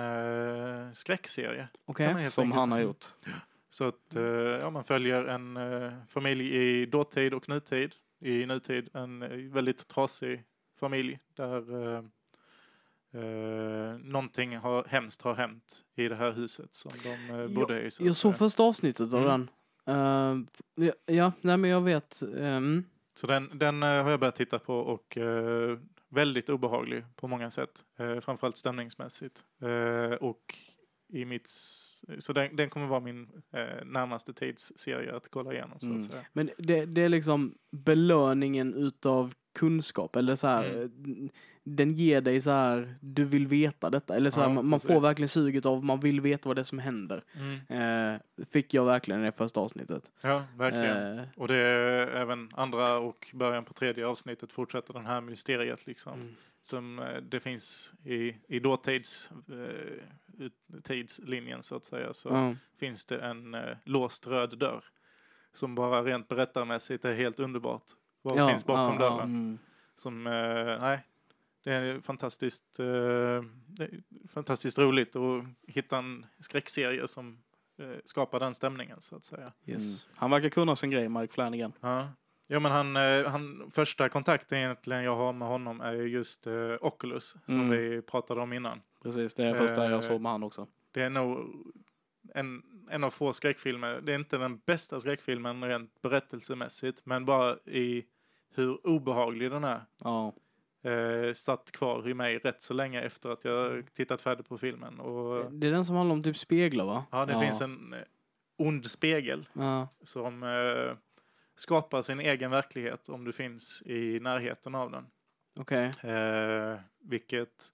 eh, 0.88 0.92
skräckserie. 0.92 1.68
Okej. 1.84 2.06
helt 2.06 2.32
Som 2.34 2.52
han 2.52 2.72
har 2.72 2.78
gjort. 2.80 3.04
Så 3.68 3.84
att 3.88 4.14
eh, 4.16 4.22
ja, 4.22 4.70
man 4.70 4.84
följer 4.84 5.24
en 5.24 5.56
eh, 5.56 5.92
familj 6.08 6.56
i 6.56 6.86
dåtid 6.86 7.34
och 7.34 7.48
nutid. 7.48 7.94
I 8.20 8.46
nutid 8.46 8.88
en 8.94 9.22
eh, 9.22 9.28
väldigt 9.52 9.88
trasig 9.88 10.42
familj 10.80 11.18
där 11.36 11.84
eh, 11.94 12.02
eh, 13.12 13.98
någonting 13.98 14.56
har, 14.56 14.84
hemskt 14.88 15.22
har 15.22 15.34
hänt 15.34 15.84
i 15.96 16.08
det 16.08 16.16
här 16.16 16.32
huset 16.32 16.74
som 16.74 16.92
de 17.02 17.34
eh, 17.34 17.46
bodde 17.48 17.80
i. 17.82 17.90
så 17.90 18.06
Jag 18.06 18.16
såg 18.16 18.36
första 18.36 18.62
avsnittet 18.62 19.12
av 19.12 19.18
Mm. 19.22 19.28
den. 19.30 19.50
Eh, 19.86 20.36
ja, 20.74 20.92
ja, 21.06 21.32
nej 21.40 21.56
men 21.56 21.70
jag 21.70 21.80
vet. 21.80 22.22
ehm, 22.38 22.84
Så 23.14 23.26
den, 23.26 23.50
den 23.58 23.82
eh, 23.82 23.88
har 24.02 24.10
jag 24.10 24.20
börjat 24.20 24.36
titta 24.36 24.58
på 24.58 24.74
och 24.78 25.16
eh, 25.18 25.78
väldigt 26.08 26.48
obehaglig 26.48 27.04
på 27.16 27.28
många 27.28 27.50
sätt. 27.50 27.84
Framförallt 28.20 28.56
stämningsmässigt. 28.56 29.44
Och 30.20 30.54
i 31.12 31.24
mitt, 31.24 31.48
så 32.18 32.32
den, 32.32 32.56
den 32.56 32.70
kommer 32.70 32.86
vara 32.86 33.00
min 33.00 33.28
närmaste 33.84 34.32
tids 34.32 34.72
serie 34.76 35.16
att 35.16 35.28
kolla 35.30 35.52
igenom 35.52 35.80
så 35.80 35.86
Mm. 35.86 35.98
att 35.98 36.04
säga. 36.04 36.22
men 36.32 36.50
det, 36.58 36.84
det 36.86 37.02
är 37.02 37.08
liksom 37.08 37.54
belöningen 37.70 38.74
utav 38.74 39.34
kunskap. 39.54 40.16
Eller 40.16 40.34
så 40.34 40.46
här, 40.46 40.70
Mm. 40.74 41.28
Den 41.68 41.92
ger 41.92 42.20
dig 42.20 42.40
så 42.40 42.50
här, 42.50 42.94
du 43.00 43.24
vill 43.24 43.46
veta 43.46 43.90
detta. 43.90 44.16
Eller 44.16 44.30
så 44.30 44.40
här, 44.40 44.48
Ja, 44.48 44.54
man, 44.54 44.66
man 44.66 44.80
får 44.80 45.00
verkligen 45.00 45.28
suget 45.28 45.66
av, 45.66 45.84
man 45.84 46.00
vill 46.00 46.20
veta 46.20 46.48
vad 46.48 46.56
det 46.56 46.62
är 46.62 46.64
som 46.64 46.78
händer. 46.78 47.24
Eh, 47.68 48.20
fick 48.50 48.74
jag 48.74 48.84
verkligen 48.84 49.20
i 49.22 49.24
det 49.24 49.32
första 49.32 49.60
avsnittet. 49.60 50.12
Ja, 50.20 50.44
verkligen. 50.56 51.18
Eh, 51.18 51.24
Och 51.36 51.48
det 51.48 51.56
är 51.56 52.06
även 52.06 52.50
andra 52.54 52.98
och 52.98 53.30
början 53.34 53.64
på 53.64 53.72
tredje 53.72 54.06
avsnittet 54.06 54.52
fortsätter 54.52 54.92
den 54.94 55.06
här 55.06 55.20
mysteriet 55.20 55.86
liksom. 55.86 56.12
mm. 56.20 56.34
Som 56.62 56.98
eh, 56.98 57.16
det 57.22 57.40
finns 57.40 57.92
i, 58.04 58.36
i 58.48 58.58
dåtids 58.60 59.30
eh, 59.48 60.50
tidslinjen 60.82 61.62
så 61.62 61.76
att 61.76 61.84
säga. 61.84 62.12
Så 62.14 62.28
ja. 62.28 62.54
finns 62.80 63.06
det 63.06 63.18
en 63.18 63.54
eh, 63.54 63.76
låst 63.84 64.26
röd 64.26 64.58
dörr. 64.58 64.84
Som 65.54 65.74
bara 65.74 66.02
rent 66.02 66.28
berättarmässigt 66.28 67.04
är 67.04 67.14
helt 67.14 67.40
underbart. 67.40 67.82
Vad 68.22 68.38
Ja, 68.38 68.48
finns 68.48 68.66
bakom 68.66 69.00
ja, 69.00 69.08
dörren? 69.10 69.20
Mm. 69.28 69.58
Som, 69.96 70.26
eh, 70.26 70.80
nej. 70.80 71.04
Det 71.66 71.72
är 71.72 72.00
fantastiskt, 72.00 72.78
eh, 72.78 72.84
det 73.66 73.84
är 73.84 74.00
fantastiskt 74.28 74.78
roligt 74.78 75.16
att 75.16 75.44
hitta 75.66 75.98
en 75.98 76.26
skräckserie 76.40 77.08
som 77.08 77.38
eh, 77.78 77.96
skapar 78.04 78.40
den 78.40 78.54
stämningen 78.54 79.00
så 79.00 79.16
att 79.16 79.24
säga. 79.24 79.52
Yes. 79.64 79.82
Mm. 79.82 80.16
Han 80.18 80.30
verkar 80.30 80.48
kunna 80.48 80.76
sin 80.76 80.90
grej, 80.90 81.08
Mike 81.08 81.34
Flanagan. 81.34 81.72
Ja. 81.80 82.08
Ja 82.46 82.60
men 82.60 82.72
han, 82.72 82.96
eh, 82.96 83.26
han, 83.30 83.70
första 83.74 84.08
kontakten 84.08 84.58
egentligen 84.58 85.02
jag 85.02 85.16
har 85.16 85.32
med 85.32 85.48
honom 85.48 85.80
är 85.80 85.92
ju 85.92 86.08
just 86.08 86.46
eh, 86.46 86.74
Oculus 86.80 87.36
som 87.46 87.60
Mm. 87.60 87.70
vi 87.70 88.02
pratade 88.02 88.40
om 88.40 88.52
innan. 88.52 88.82
Precis, 89.02 89.34
det 89.34 89.44
är 89.44 89.52
det 89.52 89.58
första 89.58 89.84
Eh, 89.84 89.90
jag 89.90 90.04
såg 90.04 90.20
med 90.20 90.32
han 90.32 90.42
också. 90.42 90.66
Det 90.92 91.02
är 91.02 91.10
nog 91.10 91.38
en, 92.34 92.62
en 92.90 93.04
av 93.04 93.10
få 93.10 93.32
skräckfilmer. 93.32 94.00
Det 94.00 94.12
är 94.12 94.18
inte 94.18 94.38
den 94.38 94.58
bästa 94.66 95.00
skräckfilmen 95.00 95.64
rent 95.64 96.02
berättelsemässigt 96.02 97.06
men 97.06 97.24
bara 97.24 97.56
i 97.64 98.04
hur 98.54 98.86
obehaglig 98.86 99.50
den 99.50 99.64
är. 99.64 99.80
Ja. 100.04 100.32
Eh, 100.86 101.32
satt 101.32 101.72
kvar 101.72 102.08
i 102.08 102.14
mig 102.14 102.38
rätt 102.38 102.62
så 102.62 102.74
länge 102.74 103.00
efter 103.02 103.30
att 103.30 103.44
jag 103.44 103.92
tittat 103.94 104.20
färdigt 104.20 104.48
på 104.48 104.58
filmen. 104.58 105.00
Och, 105.00 105.52
Det 105.52 105.66
är 105.66 105.70
den 105.70 105.84
som 105.84 105.96
handlar 105.96 106.14
om 106.16 106.22
typ 106.22 106.36
speglar 106.38 106.84
va? 106.86 107.04
ja, 107.10 107.26
det 107.26 107.32
Ja. 107.32 107.40
finns 107.40 107.60
en 107.60 107.92
eh, 107.92 108.00
ond 108.56 108.86
spegel 108.90 109.48
Ja. 109.52 109.88
som 110.02 110.42
eh, 110.42 110.96
skapar 111.56 112.02
sin 112.02 112.20
egen 112.20 112.50
verklighet 112.50 113.08
om 113.08 113.24
du 113.24 113.32
finns 113.32 113.82
i 113.86 114.20
närheten 114.20 114.74
av 114.74 114.90
den. 114.90 115.06
Okej. 115.58 115.92
Eh, 116.02 116.78
vilket 117.00 117.72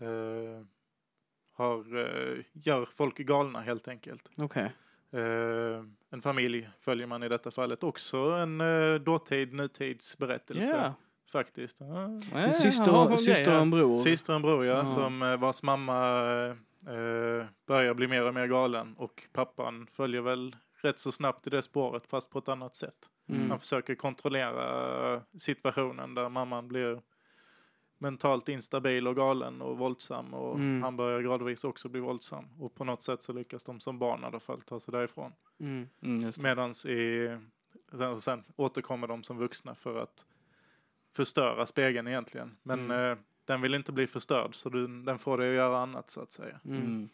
eh, 0.00 0.64
har, 1.52 1.96
eh, 1.98 2.44
gör 2.52 2.84
folk 2.94 3.16
galna 3.18 3.60
helt 3.60 3.88
enkelt. 3.88 4.30
Okej. 4.36 4.72
Eh, 5.12 5.84
en 6.10 6.22
familj 6.22 6.70
följer 6.80 7.06
man 7.06 7.22
i 7.22 7.28
detta 7.28 7.50
fallet. 7.50 7.82
Också 7.82 8.18
en 8.18 8.60
eh, 8.60 8.94
dåtid, 8.94 9.52
nutidsberättelse. 9.52 10.68
Ja. 10.76 10.94
Faktiskt. 11.32 11.76
Nej, 12.32 12.52
syster, 12.52 12.94
och, 13.12 13.20
syster 13.20 13.54
och 13.56 13.62
en 13.62 13.70
bror. 13.70 13.98
Syster 13.98 14.32
och 14.32 14.36
en 14.36 14.42
bror, 14.42 14.64
ja, 14.66 14.76
Ja. 14.76 14.86
som 14.86 15.22
eh, 15.22 15.36
vars 15.36 15.62
mamma 15.62 16.18
eh, 16.86 17.46
börjar 17.66 17.94
bli 17.94 18.06
mer 18.08 18.26
och 18.26 18.34
mer 18.34 18.46
galen 18.46 18.94
och 18.98 19.28
pappan 19.32 19.86
följer 19.92 20.20
väl 20.20 20.56
rätt 20.82 20.98
så 20.98 21.12
snabbt 21.12 21.46
i 21.46 21.50
det 21.50 21.62
spåret 21.62 22.06
fast 22.06 22.30
på 22.30 22.38
ett 22.38 22.48
annat 22.48 22.76
sätt. 22.76 23.08
Mm. 23.28 23.50
Han 23.50 23.58
försöker 23.58 23.94
kontrollera 23.94 25.22
situationen 25.38 26.14
där 26.14 26.28
mamman 26.28 26.68
blir 26.68 27.00
mentalt 27.98 28.48
instabil 28.48 29.08
och 29.08 29.16
galen 29.16 29.62
och 29.62 29.78
våldsam 29.78 30.34
och 30.34 30.54
Mm. 30.54 30.82
han 30.82 30.96
börjar 30.96 31.20
gradvis 31.20 31.64
också 31.64 31.88
bli 31.88 32.00
våldsam 32.00 32.44
och 32.58 32.74
på 32.74 32.84
något 32.84 33.02
sätt 33.02 33.22
så 33.22 33.32
lyckas 33.32 33.64
de 33.64 33.80
som 33.80 33.98
barn 33.98 34.22
i 34.22 34.24
alla 34.26 34.40
fall 34.40 34.60
ta 34.62 34.80
sig 34.80 34.92
därifrån. 34.92 35.32
Mm. 35.60 35.88
Mm. 36.02 36.32
Medans 36.42 36.86
i, 36.86 37.30
och 38.14 38.22
sen 38.22 38.44
återkommer 38.56 39.06
de 39.06 39.22
som 39.22 39.38
vuxna 39.38 39.74
för 39.74 39.98
att 40.02 40.24
förstöra 41.12 41.66
spegeln 41.66 42.08
egentligen. 42.08 42.56
Men 42.62 42.80
Mm. 42.80 43.10
eh, 43.12 43.18
den 43.44 43.60
vill 43.60 43.74
inte 43.74 43.92
bli 43.92 44.06
förstörd 44.06 44.54
så 44.54 44.68
du, 44.68 44.86
den 45.02 45.18
får 45.18 45.38
dig 45.38 45.48
att 45.50 45.54
göra 45.56 45.78
annat 45.78 46.10
så 46.10 46.20
att 46.20 46.32
säga. 46.32 46.60
Mm. 46.64 46.76
Mm. 46.82 47.08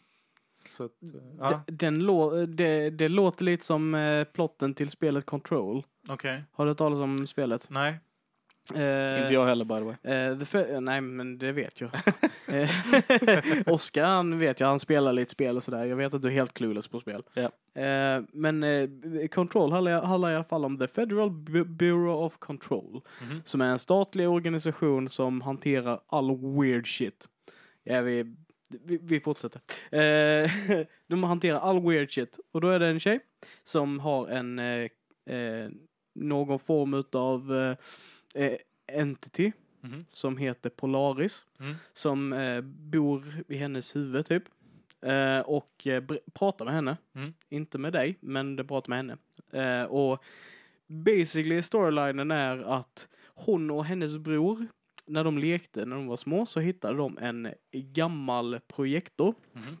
Så 0.69 0.83
att, 0.85 1.03
eh, 1.03 1.09
ja, 1.39 1.49
D- 1.67 1.73
Den 1.73 2.01
lå- 2.01 2.45
det, 2.45 2.89
det 2.89 3.07
låter 3.09 3.45
lite 3.45 3.65
som 3.65 3.95
eh, 3.95 4.23
plotten 4.23 4.73
till 4.73 4.89
spelet 4.89 5.25
Control. 5.25 5.83
okej. 6.07 6.43
Har 6.51 6.65
du 6.65 6.71
hört 6.71 6.77
talas 6.77 6.99
om 6.99 7.27
spelet? 7.27 7.67
Nej. 7.69 7.99
Eh, 8.75 9.21
Inte 9.21 9.33
jag 9.33 9.45
heller 9.45 9.65
by 9.65 9.73
the 9.75 9.81
way. 9.83 9.95
Eh, 10.15 10.39
the 10.39 10.73
eh, 10.73 10.81
nej, 10.81 11.01
men 11.01 11.37
det 11.37 11.51
vet 11.51 11.81
jag. 11.81 11.89
Oskar, 13.73 14.05
han 14.05 14.39
vet 14.39 14.59
jag, 14.59 14.67
han 14.67 14.79
spelar 14.79 15.13
lite 15.13 15.31
spel 15.31 15.57
och 15.57 15.63
sådär. 15.63 15.85
Jag 15.85 15.95
vet 15.95 16.13
att 16.13 16.21
du 16.21 16.27
är 16.27 16.31
helt 16.31 16.53
clueless 16.53 16.87
på 16.87 16.99
spel. 16.99 17.23
Ja. 17.33 17.51
Eh, 17.81 18.21
men 18.33 18.65
Control 19.31 19.71
handlar, 19.71 20.01
handlar 20.01 20.31
i 20.31 20.35
alla 20.35 20.43
fall 20.43 20.65
om 20.65 20.77
The 20.77 20.87
Federal 20.87 21.29
Bu- 21.29 21.63
Bureau 21.77 22.25
of 22.25 22.37
Control. 22.37 23.01
Mhm. 23.21 23.41
Som 23.45 23.61
är 23.61 23.69
en 23.69 23.79
statlig 23.79 24.29
organisation 24.29 25.09
som 25.09 25.41
hanterar 25.41 25.99
all 26.07 26.37
weird 26.59 26.87
shit. 26.97 27.25
Ja, 27.83 28.01
vi, 28.01 28.35
vi, 28.85 28.99
vi 29.01 29.19
fortsätter. 29.19 29.61
De 31.07 31.23
hanterar 31.23 31.59
all 31.59 31.81
weird 31.81 32.13
shit. 32.13 32.39
Och 32.53 32.61
då 32.61 32.69
är 32.69 32.79
det 32.79 32.87
en 32.87 32.99
tjej 32.99 33.19
som 33.63 33.99
har 33.99 34.27
en 34.27 34.61
någon 36.15 36.59
form 36.59 36.93
utav 36.93 37.51
eh, 38.33 38.57
entity 38.87 39.51
Mhm. 39.81 40.05
som 40.09 40.37
heter 40.37 40.69
Polaris. 40.69 41.45
Mm. 41.59 41.75
Som 41.93 42.33
eh, 42.33 42.61
bor 42.61 43.23
i 43.47 43.57
hennes 43.57 43.95
huvud 43.95 44.25
typ. 44.25 44.43
Eh, 45.01 45.39
och 45.39 45.87
eh, 45.87 46.03
pratar 46.33 46.65
med 46.65 46.73
henne. 46.73 46.97
Mm. 47.15 47.33
Inte 47.49 47.77
med 47.77 47.93
dig, 47.93 48.15
men 48.19 48.55
det 48.55 48.63
pratar 48.63 48.89
med 48.89 48.97
henne. 48.97 49.17
Eh, 49.51 49.83
och 49.85 50.23
basically 50.87 51.61
storylinen 51.61 52.31
är 52.31 52.57
att 52.57 53.07
hon 53.25 53.71
och 53.71 53.85
hennes 53.85 54.17
bror, 54.17 54.67
när 55.05 55.23
de 55.23 55.37
lekte 55.37 55.85
när 55.85 55.95
de 55.95 56.07
var 56.07 56.17
små, 56.17 56.45
så 56.45 56.59
hittade 56.59 56.97
de 56.97 57.17
en 57.17 57.53
gammal 57.71 58.59
projektor. 58.67 59.35
Mhm. 59.53 59.77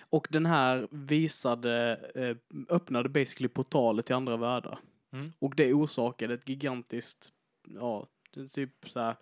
Och 0.00 0.26
den 0.30 0.46
här 0.46 0.88
visade, 0.90 2.00
eh, 2.14 2.36
öppnade 2.68 3.08
basically 3.08 3.48
portaler 3.48 4.02
till 4.02 4.14
andra 4.14 4.36
världar. 4.36 4.78
Mm. 5.12 5.32
Och 5.38 5.54
det 5.56 5.72
orsakade 5.72 6.34
ett 6.34 6.48
gigantiskt, 6.48 7.32
ja, 7.64 8.06
typ 8.54 8.70
så 8.86 9.00
här 9.00 9.16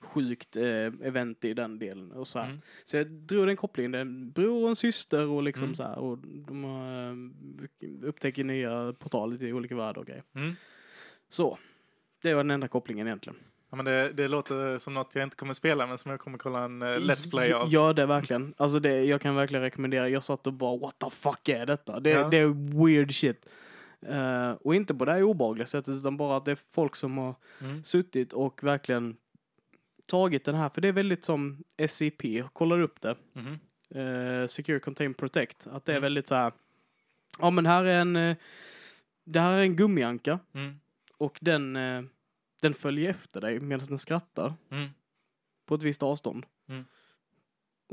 sjukt 0.00 0.56
eh, 0.56 0.64
event 1.02 1.44
i 1.44 1.54
den 1.54 1.78
delen. 1.78 2.12
Och 2.12 2.26
så. 2.26 2.38
Mm. 2.38 2.60
så 2.84 2.96
jag 2.96 3.06
drog 3.10 3.46
den 3.46 3.56
kopplingen, 3.56 3.92
det 3.92 3.98
är 3.98 4.02
en 4.02 4.30
bror 4.30 4.62
och 4.62 4.68
en 4.68 4.76
syster 4.76 5.26
och 5.26 5.42
liksom 5.42 5.64
Mm. 5.64 5.76
så 5.76 5.82
här. 5.82 5.98
Och 5.98 6.18
de 6.18 6.64
eh, 6.64 8.08
upptäcker 8.08 8.44
nya 8.44 8.92
portaler 8.98 9.36
till 9.36 9.54
olika 9.54 9.76
världar 9.76 10.00
och 10.00 10.06
grejer. 10.06 10.22
Mm. 10.34 10.54
Så, 11.28 11.58
det 12.22 12.34
var 12.34 12.42
den 12.44 12.50
enda 12.50 12.68
kopplingen 12.68 13.06
egentligen. 13.06 13.36
Ja, 13.70 13.76
men 13.76 13.84
det, 13.84 14.12
det 14.12 14.28
låter 14.28 14.78
som 14.78 14.94
något 14.94 15.14
jag 15.14 15.22
inte 15.24 15.36
kommer 15.36 15.54
spela 15.54 15.86
men 15.86 15.98
som 15.98 16.10
jag 16.10 16.20
kommer 16.20 16.38
kolla 16.38 16.64
en 16.64 16.82
eh, 16.82 16.86
Let's 16.86 17.30
Play 17.30 17.52
av. 17.52 17.72
Gör 17.72 17.94
det 17.94 18.06
verkligen. 18.06 18.54
Alltså 18.56 18.78
det, 18.78 19.04
jag 19.04 19.20
kan 19.20 19.34
verkligen 19.34 19.62
rekommendera. 19.62 20.08
Jag 20.08 20.24
satt 20.24 20.46
och 20.46 20.52
bara 20.52 20.76
what 20.76 20.98
the 20.98 21.10
fuck 21.10 21.48
är 21.48 21.66
detta? 21.66 22.00
Det, 22.00 22.10
Ja. 22.10 22.28
det 22.28 22.36
är 22.38 22.84
weird 22.84 23.14
shit. 23.14 23.46
Eh, 24.08 24.50
och 24.50 24.74
inte 24.74 24.94
på 24.94 25.04
det 25.04 25.12
här 25.12 25.22
obehagliga 25.22 25.66
sättet 25.66 25.94
utan 25.94 26.16
bara 26.16 26.36
att 26.36 26.44
det 26.44 26.50
är 26.50 26.58
folk 26.70 26.96
som 26.96 27.18
har 27.18 27.34
Mm. 27.60 27.84
suttit 27.84 28.32
och 28.32 28.64
verkligen 28.64 29.16
tagit 30.06 30.44
den 30.44 30.54
här, 30.54 30.68
för 30.68 30.80
det 30.80 30.88
är 30.88 30.92
väldigt 30.92 31.24
som 31.24 31.64
SCP, 31.76 32.44
kollar 32.52 32.80
upp 32.80 33.00
det. 33.00 33.16
Mhm. 33.32 33.58
eh, 33.90 34.46
Secure 34.46 34.80
Contain 34.80 35.14
Protect. 35.14 35.66
Att 35.66 35.84
det 35.84 35.92
är 35.92 35.96
Mm. 35.96 36.02
väldigt 36.02 36.28
så 36.28 36.34
här. 36.34 36.52
Ja 37.38 37.50
men 37.50 37.66
här 37.66 37.84
är 37.84 38.00
en, 38.00 38.16
eh, 38.16 38.36
det 39.24 39.40
här 39.40 39.52
är 39.58 39.62
en 39.62 39.76
gummianka 39.76 40.38
Mm. 40.54 40.80
och 41.18 41.38
den, 41.40 41.72
den 42.62 42.74
följer 42.74 43.10
efter 43.10 43.40
dig 43.40 43.60
medan 43.60 43.86
den 43.86 43.98
skrattar 43.98 44.54
Mm. 44.70 44.88
på 45.66 45.74
ett 45.74 45.82
visst 45.82 46.02
avstånd. 46.02 46.46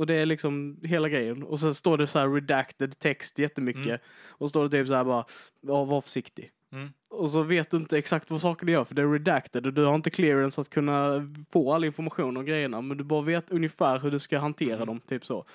Och 0.01 0.07
det 0.07 0.13
är 0.13 0.25
liksom 0.25 0.77
hela 0.83 1.09
grejen. 1.09 1.43
Och 1.43 1.59
sen 1.59 1.73
står 1.73 1.97
det 1.97 2.07
så 2.07 2.19
här 2.19 2.29
redacted 2.29 2.99
text 2.99 3.39
jättemycket. 3.39 3.85
Mm. 3.85 3.99
Och 4.27 4.49
står 4.49 4.63
det 4.63 4.69
typ 4.69 4.87
så 4.87 4.93
här 4.93 5.03
bara, 5.03 5.25
ja, 5.61 5.83
var 5.83 6.01
försiktig. 6.01 6.51
Mm. 6.71 6.89
Och 7.09 7.29
så 7.29 7.43
vet 7.43 7.71
du 7.71 7.77
inte 7.77 7.97
exakt 7.97 8.31
vad 8.31 8.41
sakerna 8.41 8.71
gör 8.71 8.83
för 8.83 8.95
det 8.95 9.01
är 9.01 9.11
redacted 9.11 9.65
och 9.65 9.73
du 9.73 9.83
har 9.85 9.95
inte 9.95 10.09
clearance 10.09 10.61
att 10.61 10.69
kunna 10.69 11.27
få 11.51 11.73
all 11.73 11.83
information 11.83 12.37
om 12.37 12.45
grejerna. 12.45 12.81
Men 12.81 12.97
du 12.97 13.03
bara 13.03 13.21
vet 13.21 13.51
ungefär 13.51 13.99
hur 13.99 14.11
du 14.11 14.19
ska 14.19 14.39
hantera 14.39 14.75
Mm. 14.75 14.87
dem, 14.87 14.99
typ 14.99 15.25
så. 15.25 15.45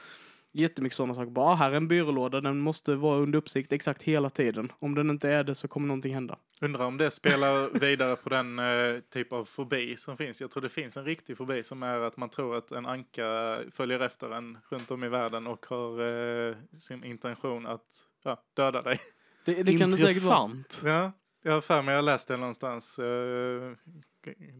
Jättemycket 0.52 0.96
sådana 0.96 1.14
saker. 1.14 1.30
Bara, 1.30 1.54
här 1.54 1.70
är 1.70 1.76
en 1.76 1.88
byrålåda, 1.88 2.40
den 2.40 2.58
måste 2.58 2.94
vara 2.94 3.18
under 3.18 3.38
uppsikt 3.38 3.72
exakt 3.72 4.02
hela 4.02 4.30
tiden. 4.30 4.72
Om 4.78 4.94
den 4.94 5.10
inte 5.10 5.28
är 5.30 5.44
det 5.44 5.54
så 5.54 5.68
kommer 5.68 5.88
någonting 5.88 6.14
hända. 6.14 6.36
Undrar 6.62 6.84
om 6.84 6.96
det 6.98 7.10
spelar 7.10 7.78
vidare 7.80 8.16
på 8.16 8.28
den 8.28 8.58
eh, 8.58 9.00
typ 9.10 9.32
av 9.32 9.44
fobi 9.44 9.96
som 9.96 10.16
finns. 10.16 10.40
Jag 10.40 10.50
tror 10.50 10.62
det 10.62 10.68
finns 10.68 10.96
en 10.96 11.04
riktig 11.04 11.36
fobi 11.36 11.62
som 11.62 11.82
är 11.82 12.00
att 12.00 12.16
man 12.16 12.28
tror 12.30 12.56
att 12.56 12.72
en 12.72 12.86
anka 12.86 13.58
följer 13.72 14.00
efter 14.00 14.30
en 14.30 14.58
runt 14.70 14.90
om 14.90 15.04
i 15.04 15.08
världen 15.08 15.46
och 15.46 15.66
har 15.66 16.00
eh, 16.48 16.56
sin 16.80 17.04
intention 17.04 17.66
att 17.66 17.86
ja, 18.24 18.42
döda 18.54 18.82
dig. 18.82 18.98
Det, 19.44 19.62
det 19.62 19.78
kan 19.78 19.90
det 19.90 19.96
säkert 19.96 20.22
vara. 20.22 20.44
Intressant. 20.50 20.82
Ja, 20.84 21.12
jag 21.42 21.52
har 21.52 21.60
för 21.60 21.82
mig 21.82 21.94
jag 21.94 22.04
läste 22.04 22.32
det 22.32 22.36
någonstans. 22.36 22.98
eh, 22.98 23.72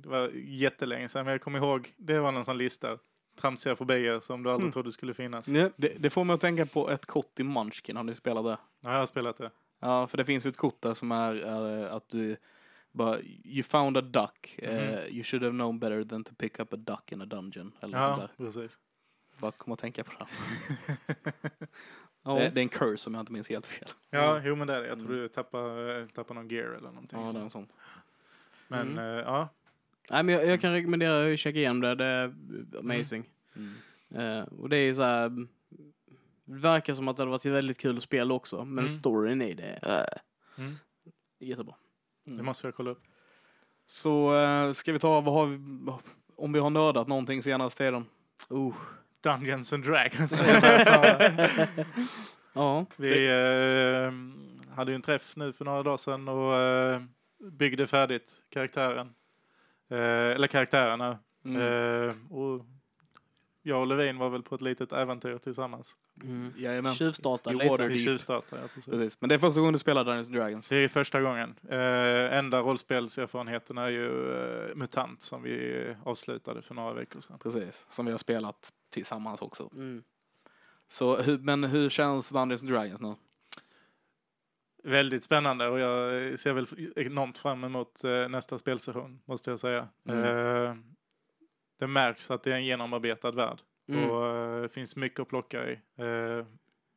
det 0.03 0.09
var 0.09 0.28
jättelänge 0.34 1.09
sedan 1.09 1.24
men 1.24 1.32
jag 1.32 1.40
kommer 1.40 1.59
ihåg 1.59 1.94
det 1.97 2.18
var 2.20 2.32
någon 2.32 2.44
sån 2.44 2.59
lista. 2.59 2.99
Tramsiga 3.40 3.76
fobier 3.76 4.20
som 4.20 4.42
du 4.42 4.51
aldrig 4.51 4.64
Mm. 4.64 4.72
trodde 4.72 4.92
skulle 4.92 5.14
finnas. 5.14 5.49
Ja. 5.49 5.70
Det, 5.76 5.88
det 5.99 6.11
får 6.11 6.24
mig 6.24 6.34
att 6.34 6.40
tänka 6.40 6.66
på 6.66 6.90
ett 6.90 7.07
kort 7.07 7.40
i 7.40 7.42
Munchkin. 7.44 7.97
Har 7.97 8.05
ni 8.05 8.14
spelat 8.14 8.44
det? 8.44 8.59
Ja, 8.80 8.92
jag 8.92 8.99
har 8.99 9.07
spelat 9.07 9.36
det. 9.36 9.51
Ja, 9.81 10.07
för 10.07 10.16
det 10.16 10.24
finns 10.24 10.47
ett 10.47 10.57
kort 10.57 10.81
där 10.83 10.95
som 10.95 11.12
är 11.12 11.47
eh, 11.85 11.95
att 11.95 12.09
du 12.09 12.37
bara, 12.93 13.20
you 13.45 13.62
found 13.62 13.97
a 13.97 14.01
duck. 14.01 14.55
eh, 14.59 14.74
Mhm. 14.74 15.14
you 15.14 15.22
should 15.22 15.43
have 15.43 15.53
known 15.55 15.79
better 15.79 16.03
than 16.05 16.24
to 16.24 16.35
pick 16.35 16.61
up 16.61 16.72
a 16.72 16.77
duck 16.77 17.12
in 17.12 17.20
a 17.22 17.24
dungeon. 17.24 17.72
Eller 17.81 17.99
Ja, 17.99 18.16
där. 18.16 18.45
precis. 18.45 18.79
Bara 19.41 19.53
kom 19.53 19.72
att 19.72 19.79
tänka 19.79 20.05
på 20.05 20.12
det. 20.18 20.27
Ja. 22.22 22.35
det. 22.35 22.51
Det 22.55 22.61
är 22.61 22.62
en 22.62 22.68
curse 22.68 23.11
om 23.11 23.14
jag 23.14 23.22
inte 23.22 23.33
minns 23.33 23.49
helt 23.49 23.66
fel. 23.66 23.89
Ja, 24.11 24.41
jo 24.45 24.57
men 24.57 24.66
det 24.66 24.74
är 24.74 24.81
det. 24.81 24.89
Jag 24.89 24.99
tror 24.99 25.09
Mm. 25.11 25.20
du 25.22 25.29
tappar, 25.29 26.07
tappar 26.12 26.35
någon 26.35 26.49
gear 26.49 26.64
eller 26.68 26.89
någonting. 26.89 27.18
Ja, 27.18 27.24
det 27.24 27.31
är 27.31 27.33
så. 27.33 27.39
något 27.39 27.53
sånt. 27.53 27.74
Men 28.68 28.89
Mm. 28.93 28.99
eh, 28.99 29.05
ja, 29.24 29.49
Nej, 30.11 30.22
men 30.22 30.35
jag, 30.35 30.47
jag 30.47 30.61
kan 30.61 30.72
rekommendera 30.72 31.33
att 31.33 31.39
checka 31.39 31.59
igenom 31.59 31.81
det. 31.81 31.95
Det 31.95 32.05
är 32.05 32.35
amazing. 32.79 33.31
Mm. 33.57 33.74
Eh, 34.39 34.45
och 34.45 34.68
det 34.68 34.77
är 34.77 34.95
så 34.95 35.03
här. 35.03 35.47
Mm, 36.49 36.61
Det 36.61 36.68
verkar 36.68 36.94
som 36.94 37.09
att 37.09 37.16
det 37.16 37.20
hade 37.22 37.30
varit 37.30 37.47
ett 37.47 37.53
väldigt 37.53 37.78
kul 37.78 38.01
spel 38.01 38.32
också. 38.32 38.64
Men 38.64 38.84
Mm. 38.84 38.88
storyn 38.88 39.42
i 39.42 39.55
det 39.55 39.78
är 39.82 40.18
mm. 40.59 40.74
jättebra. 41.40 41.74
det 42.24 42.42
måste 42.42 42.66
jag 42.66 42.74
kolla 42.74 42.90
upp. 42.90 43.03
Så 43.86 44.36
eh, 44.36 44.72
ska 44.72 44.92
vi 44.92 44.99
ta, 44.99 45.20
vad 45.20 45.34
har 45.34 45.47
vi, 45.47 45.59
om 46.36 46.53
vi 46.53 46.59
har 46.59 46.70
nördat 46.70 47.09
någonting 47.09 47.42
senaste 47.42 47.84
tiden? 47.84 48.05
Oh. 48.49 48.74
Dungeons 49.22 49.72
and 49.72 49.84
Dragons. 49.84 50.40
Ja. 52.52 52.86
Vi 52.97 53.27
eh, 53.27 54.12
hade 54.77 54.90
ju 54.90 54.94
en 54.94 55.02
träff 55.02 55.36
nu 55.36 55.52
för 55.52 55.64
några 55.64 55.82
dagar 55.82 55.97
sedan 55.97 56.28
och 56.28 56.55
eh, 56.55 57.02
byggde 57.39 57.86
färdigt 57.86 58.40
karaktären. 58.51 59.14
Eller 59.90 60.47
karaktärerna. 60.47 61.18
Mm. 61.44 62.27
Och 62.32 62.66
jag 63.66 63.80
och 63.80 63.86
Levin 63.86 64.18
var 64.18 64.30
väl 64.30 64.43
på 64.43 64.55
ett 64.55 64.60
litet 64.60 64.93
äventyr 64.93 65.38
tillsammans. 65.38 65.97
Mm. 66.22 66.52
Jajamän. 66.56 66.94
Tjuvstarta 66.94 67.51
lite. 67.51 67.86
Vi 67.86 67.98
tjuvstartade, 67.98 68.62
ja, 68.62 68.68
precis. 68.74 68.90
Precis. 68.90 69.20
Men 69.20 69.28
det 69.28 69.34
är 69.34 69.38
första 69.38 69.60
gången 69.60 69.72
du 69.72 69.78
spelar 69.78 70.05
Dungeons 70.05 70.28
Dragons. 70.28 70.68
Det 70.68 70.76
är 70.76 70.88
första 70.88 71.20
gången. 71.20 71.55
Eh, 71.68 72.38
enda 72.38 72.60
rollspelserfarenheten 72.60 73.78
är 73.78 73.88
ju 73.88 74.32
eh, 74.34 74.74
MUTANT 74.74 75.22
som 75.22 75.43
vi 75.43 75.97
avslutade 76.05 76.62
för 76.62 76.74
några 76.74 76.93
veckor 76.93 77.20
sedan. 77.20 77.38
Precis. 77.38 77.86
Som 77.88 78.06
vi 78.06 78.12
har 78.12 78.18
spelat 78.18 78.72
tillsammans 78.90 79.43
också. 79.43 79.70
Mm. 79.74 80.02
Så, 80.88 81.16
hur, 81.16 81.38
men 81.38 81.64
hur 81.64 81.88
känns 81.88 82.30
Dungeons 82.30 82.62
Dragons 82.62 83.01
nu? 83.01 83.14
Väldigt 84.84 85.24
spännande 85.24 85.68
och 85.68 85.78
jag 85.78 86.38
ser 86.38 86.52
väl 86.52 86.66
enormt 86.97 87.38
fram 87.38 87.64
emot 87.64 88.05
eh, 88.05 88.28
nästa 88.28 88.59
spelsession, 88.59 89.20
måste 89.24 89.51
jag 89.51 89.60
säga. 89.60 89.88
Mm. 90.09 90.95
Eh, 91.77 91.81
det 91.81 91.86
märks 91.86 92.31
att 92.31 92.43
det 92.43 92.51
är 92.53 92.55
en 92.57 92.65
genomarbetad 92.65 93.31
värld 93.31 93.59
Mm. 93.89 94.11
och 94.11 94.27
eh, 94.36 94.62
det 94.62 94.69
finns 94.69 94.97
mycket 94.97 95.20
att 95.20 95.28
plocka 95.28 95.70
i. 95.70 95.73
Eh, 95.98 96.47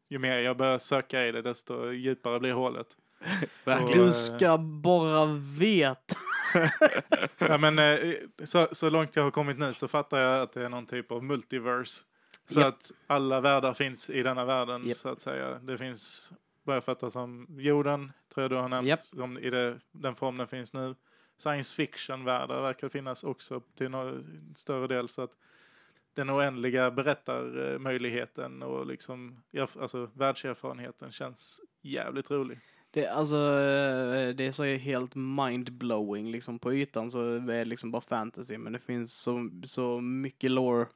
ju 0.10 0.20
mer 0.20 0.40
jag 0.40 0.58
börjar 0.58 0.78
söka 0.78 1.26
i 1.28 1.32
det, 1.32 1.42
desto 1.42 1.92
djupare 1.92 2.40
blir 2.40 2.54
hålet. 2.54 2.88
Verkligen. 3.66 4.06
Du 4.06 4.12
ska 4.12 4.58
bara 4.58 5.26
veta. 5.60 6.16
Ja, 7.38 7.58
men, 7.58 7.80
eh, 7.80 8.14
så, 8.44 8.68
så 8.72 8.90
långt 8.90 9.16
jag 9.16 9.24
har 9.24 9.32
kommit 9.32 9.60
nu 9.60 9.74
så 9.74 9.88
fattar 9.88 10.18
jag 10.18 10.42
att 10.42 10.52
det 10.54 10.66
är 10.66 10.70
någon 10.70 10.86
typ 10.86 11.12
av 11.12 11.24
multiverse. 11.24 12.04
Så 12.46 12.60
Japp. 12.60 12.68
att 12.74 12.92
alla 13.08 13.42
världar 13.42 13.74
finns 13.74 14.10
i 14.10 14.24
denna 14.24 14.46
världen 14.46 14.88
Japp. 14.88 14.98
så 14.98 15.10
att 15.10 15.22
säga. 15.22 15.60
Det 15.60 15.78
finns, 15.78 16.32
vad 16.64 16.76
jag 16.76 16.84
fattar 16.84 17.10
som 17.10 17.48
jorden, 17.60 18.12
tror 18.34 18.44
jag 18.44 18.52
du 18.52 18.56
har 18.56 18.70
nämnt, 18.70 18.88
Japp. 18.88 19.00
som 19.00 19.38
i 19.38 19.50
det, 19.50 19.80
den 19.92 20.16
form 20.16 20.38
den 20.38 20.48
finns 20.48 20.74
nu. 20.74 20.96
Science 21.40 21.76
fiction-världar 21.76 22.62
verkar 22.62 22.90
finnas 22.90 23.24
också 23.24 23.62
till 23.76 23.90
någon 23.90 24.54
större 24.56 24.88
del. 24.88 25.10
Så 25.10 25.22
att 25.22 25.32
den 26.14 26.30
oändliga 26.30 26.92
berättarmöjligheten 26.92 28.64
och 28.64 28.86
liksom, 28.86 29.44
alltså 29.58 30.10
världserfarenheten 30.14 31.12
känns 31.12 31.62
jävligt 31.82 32.32
rolig. 32.32 32.60
Det, 32.92 33.08
alltså, 33.08 33.38
eh, 33.38 34.30
det 34.36 34.46
är 34.46 34.52
så 34.52 34.64
helt 34.64 35.16
mind-blowing 35.16 36.32
liksom. 36.32 36.60
På 36.60 36.74
ytan 36.74 37.12
så 37.12 37.36
är 37.36 37.40
det 37.40 37.66
liksom 37.66 37.92
bara 37.92 38.02
fantasy, 38.02 38.58
men 38.58 38.74
det 38.74 38.80
finns 38.80 39.22
så, 39.22 39.50
så 39.64 40.02
mycket 40.02 40.52
lore. 40.52 40.88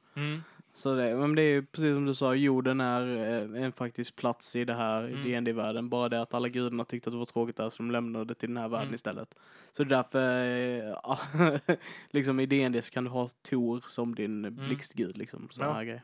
Så 0.76 0.94
det, 0.94 1.16
men 1.16 1.34
det 1.34 1.42
är 1.42 1.62
precis 1.62 1.94
som 1.94 2.04
du 2.06 2.14
sa, 2.14 2.34
jorden 2.34 2.80
är 2.80 3.16
eh, 3.56 3.62
en 3.64 3.72
faktisk 3.72 4.16
plats 4.16 4.56
i 4.56 4.64
det 4.64 4.74
här 4.74 5.04
Mm. 5.04 5.44
dd 5.44 5.52
världen 5.52 5.88
Bara 5.88 6.08
det 6.08 6.22
att 6.22 6.34
alla 6.34 6.48
gudarna 6.48 6.84
tyckte 6.84 7.08
att 7.10 7.14
det 7.14 7.18
var 7.18 7.26
tråkigt 7.26 7.56
där 7.56 7.70
så 7.70 7.76
de 7.82 7.90
lämnade 7.90 8.24
det 8.24 8.34
till 8.34 8.48
den 8.48 8.56
här 8.56 8.68
världen 8.68 8.86
Mm. 8.86 8.94
istället. 8.94 9.34
Så 9.72 9.84
det 9.84 9.94
är 9.94 9.96
därför, 9.96 11.70
eh, 11.70 11.76
liksom 12.10 12.40
i 12.40 12.46
D&D 12.46 12.82
så 12.82 12.90
kan 12.90 13.04
du 13.04 13.10
ha 13.10 13.28
Tor 13.42 13.80
som 13.88 14.14
din 14.14 14.54
blixtgud 14.56 15.16
liksom. 15.18 15.48
Såna 15.50 15.66
Ja. 15.66 15.72
här 15.72 15.84
grejer. 15.84 16.02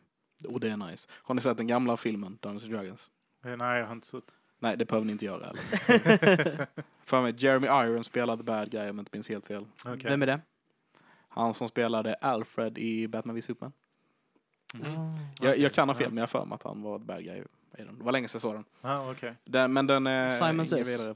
Och 0.48 0.60
det 0.60 0.70
är 0.70 0.76
nice. 0.76 1.08
Har 1.12 1.34
ni 1.34 1.40
sett 1.40 1.56
den 1.56 1.66
gamla 1.66 1.96
filmen, 1.96 2.38
Dungeons 2.40 2.64
and 2.64 2.72
Dragons? 2.72 3.10
Eh, 3.44 3.56
Nej, 3.56 3.78
jag 3.80 3.86
har 3.86 3.92
inte 3.92 4.06
sett. 4.06 4.24
Nej, 4.58 4.76
det 4.76 4.84
behöver 4.84 5.06
ni 5.06 5.12
inte 5.12 5.24
göra 5.24 5.44
heller. 5.46 6.66
För 7.04 7.22
mig, 7.22 7.34
Jeremy 7.38 7.66
Irons 7.66 8.06
spelade 8.06 8.42
bad 8.42 8.70
guy 8.70 8.80
om 8.90 8.96
jag 8.96 8.98
inte 8.98 9.10
minns 9.16 9.28
helt 9.28 9.46
fel. 9.46 9.64
Okej. 9.86 10.10
Vem 10.10 10.22
är 10.22 10.26
det? 10.26 10.40
Han 11.28 11.54
som 11.54 11.68
spelade 11.68 12.14
Alfred 12.14 12.78
i 12.78 13.08
Batman 13.08 13.34
v 13.34 13.42
Superman. 13.42 13.72
Mhm. 14.74 15.12
Jag, 15.40 15.58
jag 15.58 15.72
kan 15.72 15.88
ha 15.88 15.94
fel, 15.94 16.08
men 16.08 16.16
jag 16.16 16.22
har 16.22 16.26
för 16.26 16.44
mig 16.44 16.54
att 16.54 16.62
han 16.62 16.82
var 16.82 16.96
ett 16.96 17.02
bad 17.02 17.24
guy 17.24 17.38
i 17.78 17.82
den. 17.82 17.98
Det 17.98 18.04
var 18.04 18.12
länge 18.12 18.28
sedan 18.28 18.36
jag 18.38 18.42
såg 18.42 18.54
den. 18.54 18.64
Ja, 18.82 19.10
okej. 19.10 19.34
den 19.44 19.72
men 19.72 19.86
den 19.86 20.06
är 20.06 20.30
Simon 20.30 20.66
Says. 20.66 20.88
vidare. 20.88 21.14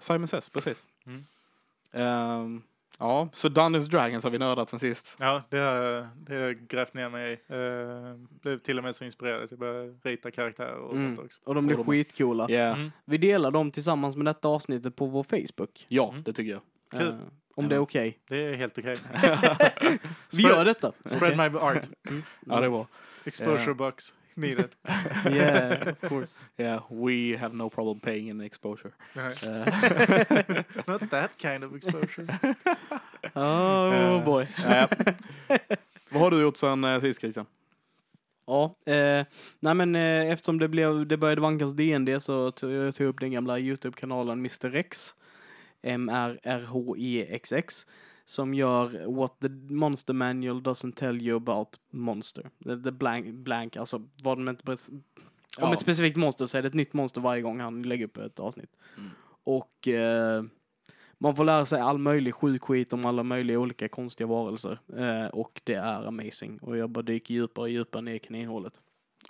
Simon 0.00 0.28
Says, 0.28 0.48
precis. 0.48 0.86
Mm. 1.06 1.24
Ehm, 1.92 2.62
ja, 2.98 3.28
så 3.32 3.48
Dungeons 3.48 3.88
Dragons 3.88 4.24
har 4.24 4.30
vi 4.30 4.38
nördat 4.38 4.70
sen 4.70 4.78
sist. 4.78 5.16
Ja, 5.20 5.42
det 5.48 5.58
har 5.58 6.08
det 6.16 6.34
har 6.34 6.40
jag 6.40 6.56
grävt 6.68 6.94
ner 6.94 7.08
mig 7.08 7.32
i. 7.48 7.54
Uh, 7.54 8.16
blev 8.42 8.58
till 8.58 8.78
och 8.78 8.84
med 8.84 8.94
så 8.94 9.04
inspirerad 9.04 9.42
att 9.44 9.50
jag 9.50 9.60
började 9.60 9.94
rita 10.02 10.30
karaktärer 10.30 10.74
och 10.76 10.96
Mm. 10.96 11.16
sånt 11.16 11.26
också. 11.26 11.40
Och 11.44 11.54
de 11.54 11.66
blir 11.66 11.78
Och 11.78 11.84
de- 11.84 11.90
skitcoola. 11.92 12.50
Yeah. 12.50 12.78
Mm. 12.78 12.90
Vi 13.04 13.18
delar 13.18 13.50
dem 13.50 13.70
tillsammans 13.70 14.16
med 14.16 14.26
detta 14.26 14.48
avsnittet 14.48 14.96
på 14.96 15.06
vår 15.06 15.22
Facebook. 15.22 15.86
Ja, 15.88 16.08
Mm. 16.10 16.22
det 16.22 16.32
tycker 16.32 16.52
jag. 16.52 16.60
Kul. 17.00 17.18
Eh, 17.56 17.64
om 17.64 17.68
det 17.68 17.74
är 17.74 17.78
okej. 17.78 18.18
Det 18.28 18.36
är 18.36 18.56
helt 18.56 18.78
okej. 18.78 18.96
Vi 20.32 20.42
gör 20.42 20.64
detta. 20.64 20.92
Spread 21.06 21.36
my 21.36 21.58
art. 21.58 21.82
Ja, 22.46 22.60
det 22.60 22.68
var. 22.68 22.86
Exposure 23.24 23.64
Ja. 23.66 23.74
box 23.74 24.14
needed. 24.34 24.68
Yeah, 25.30 25.88
of 25.88 26.08
course. 26.08 26.40
Yeah, 26.56 26.82
we 26.90 27.36
have 27.38 27.54
no 27.54 27.70
problem 27.70 28.00
paying 28.00 28.28
in 28.28 28.40
exposure. 28.40 28.90
Eh, 29.16 30.54
Not 30.86 31.10
that 31.10 31.30
kind 31.38 31.64
of 31.64 31.76
exposure. 31.76 32.26
Oh 33.34 33.94
Eh, 33.94 34.24
boy. 34.24 34.46
ja. 34.68 34.88
Vad 36.10 36.22
har 36.22 36.30
du 36.30 36.40
gjort 36.40 36.56
sen 36.56 36.84
uh, 36.84 37.00
sist 37.00 37.20
Christian? 37.20 37.46
Ja, 38.46 38.76
eh, 38.86 39.26
nej 39.60 39.74
men 39.74 39.96
eh, 39.96 40.32
eftersom 40.32 40.58
det, 40.58 40.68
blev, 40.68 41.06
det 41.06 41.16
började 41.16 41.40
vankas 41.40 41.72
DND 41.74 42.22
så 42.22 42.50
tog 42.50 42.72
jag 42.72 42.94
tog 42.94 43.06
upp 43.06 43.20
den 43.20 43.32
gamla 43.32 43.58
Youtube-kanalen 43.58 44.38
Mr 44.38 44.70
Rex. 44.70 45.14
M-R-R-H-E-X-X. 45.84 47.86
Som 48.24 48.54
gör 48.54 49.14
What 49.16 49.40
the 49.40 49.48
Monster 49.74 50.14
Manual 50.14 50.62
doesn't 50.62 50.92
tell 50.92 51.22
you 51.22 51.36
about 51.36 51.68
Monster. 51.90 52.50
The, 52.64 52.76
the 52.76 52.90
blank, 52.90 53.34
blank, 53.34 53.76
alltså 53.76 54.02
vad 54.22 54.38
de 54.38 54.48
inte 54.48 54.70
Om 54.72 54.78
Ja. 55.58 55.72
ett 55.72 55.80
specifikt 55.80 56.16
monster 56.16 56.46
så 56.46 56.58
är 56.58 56.62
det 56.62 56.68
ett 56.68 56.74
nytt 56.74 56.92
monster 56.92 57.20
varje 57.20 57.42
gång 57.42 57.60
han 57.60 57.82
lägger 57.82 58.04
upp 58.04 58.16
ett 58.16 58.40
avsnitt. 58.40 58.70
Mm. 58.96 59.10
Och 59.44 59.88
eh, 59.88 60.44
man 61.18 61.36
får 61.36 61.44
lära 61.44 61.66
sig 61.66 61.80
all 61.80 61.98
möjlig 61.98 62.34
sjuk 62.34 62.62
skit 62.62 62.92
om 62.92 63.04
alla 63.04 63.22
möjliga 63.22 63.58
olika 63.58 63.88
konstiga 63.88 64.26
varelser. 64.26 64.78
Eh, 64.96 65.26
och 65.26 65.60
det 65.64 65.74
är 65.74 66.06
amazing. 66.06 66.58
Och 66.58 66.76
jag 66.76 66.90
bara 66.90 67.02
dyker 67.02 67.34
djupare 67.34 67.62
och 67.62 67.70
djupare 67.70 68.02
ner 68.02 68.14
i 68.14 68.18
kaninhålet. 68.18 68.72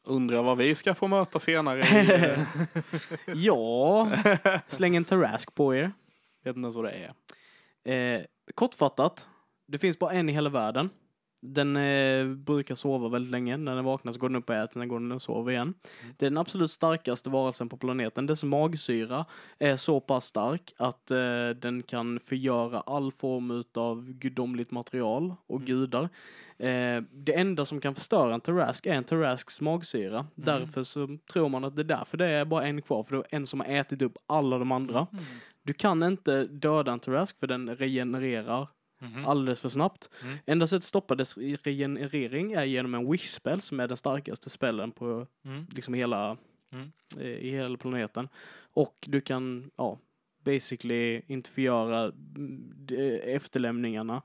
Undrar 0.05 0.43
vad 0.43 0.59
vi 0.59 0.75
ska 0.75 0.95
få 0.95 1.07
möta 1.07 1.41
senare 1.41 1.81
i... 1.81 2.13
eh, 2.15 2.39
Ja, 3.35 4.13
släng 4.69 4.97
en 4.97 5.05
Tarask 5.05 5.55
på 5.55 5.75
er. 5.75 5.93
Vet 6.45 6.57
inte 6.57 6.65
ens 6.67 6.77
vad 6.77 6.85
det 6.85 7.11
är. 7.85 8.17
Eh, 8.17 8.25
kortfattat, 8.55 9.29
det 9.67 9.79
finns 9.79 9.99
bara 9.99 10.13
en 10.13 10.29
i 10.29 10.33
hela 10.33 10.51
världen. 10.51 10.91
Den 11.47 11.77
eh, 11.77 12.27
brukar 12.27 12.75
sova 12.75 13.09
väldigt 13.09 13.31
länge. 13.31 13.57
När 13.57 13.75
den 13.77 13.85
vaknar 13.85 14.13
så 14.13 14.19
går 14.19 14.29
den 14.29 14.37
upp 14.37 14.49
och 14.49 14.55
äter, 14.55 14.81
sen 14.81 14.89
går 14.89 15.01
den 15.01 15.13
och 15.13 15.23
sover 15.23 15.53
igen. 15.53 15.75
Det 16.19 16.27
är 16.27 16.31
den 16.31 16.39
absolut 16.39 16.71
starkaste 16.71 17.31
varelsen 17.31 17.69
på 17.69 17.77
planeten. 17.77 18.27
Dess 18.27 18.45
magsyra 18.45 19.25
är 19.59 19.77
så 19.77 20.01
pass 20.01 20.25
stark 20.25 20.73
att 20.77 21.11
eh, 21.11 21.49
den 21.57 21.83
kan 21.83 22.21
förgöra 22.21 22.81
all 22.81 23.13
form 23.13 23.65
av 23.75 24.11
gudomligt 24.13 24.71
material 24.71 25.35
och 25.47 25.57
Mm. 25.57 25.67
gudar. 25.67 26.03
Eh, 26.59 27.03
det 27.13 27.35
enda 27.35 27.65
som 27.65 27.81
kan 27.81 27.95
förstöra 27.95 28.35
en 28.35 28.41
Tarask 28.41 28.87
är 28.87 28.93
en 28.95 29.05
Tarasks 29.05 29.61
magsyra. 29.61 30.27
Därför 30.35 30.83
så 30.83 31.19
tror 31.33 31.49
man 31.49 31.65
att 31.65 31.77
det 31.77 31.83
är 31.83 31.85
därför 31.85 32.17
det 32.19 32.27
är 32.27 32.45
bara 32.45 32.67
en 32.67 32.83
kvar, 32.83 33.03
för 33.03 33.17
det 33.17 33.23
är 33.23 33.37
en 33.37 33.47
som 33.47 33.61
har 33.61 33.67
ätit 33.67 34.03
upp 34.03 34.17
alla 34.27 34.59
de 34.59 34.73
andra. 34.73 35.07
Du 35.65 35.73
kan 35.73 36.03
inte 36.03 36.45
döda 36.45 36.93
en 36.93 37.01
Tarask 37.01 37.39
för 37.41 37.47
den 37.47 37.77
regenererar 37.77 38.69
Mhm. 39.01 39.25
alldeles 39.27 39.61
för 39.61 39.69
snabbt. 39.69 40.11
Mm. 40.23 40.37
Enda 40.47 40.67
sättet 40.67 40.77
att 40.81 40.85
stoppa 40.85 41.15
dess 41.15 41.37
regenerering 41.39 42.53
är 42.53 42.65
genom 42.65 42.95
en 42.95 43.11
wish 43.13 43.31
spell 43.31 43.61
som 43.61 43.81
är 43.81 43.89
den 43.89 43.97
starkaste 43.97 44.51
spellen 44.51 44.93
på 44.93 45.27
Mm. 45.45 45.67
liksom 45.71 45.95
hela, 45.95 46.37
Mm. 46.73 46.93
eh, 47.19 47.27
i 47.27 47.51
hela 47.51 47.77
planeten. 47.77 48.29
Och 48.73 48.95
du 49.07 49.21
kan, 49.21 49.71
ja, 49.77 49.99
basically 50.45 51.23
inte 51.27 51.51
förgöra 51.51 52.05
mm, 52.37 52.73
efterlämningarna. 53.25 54.23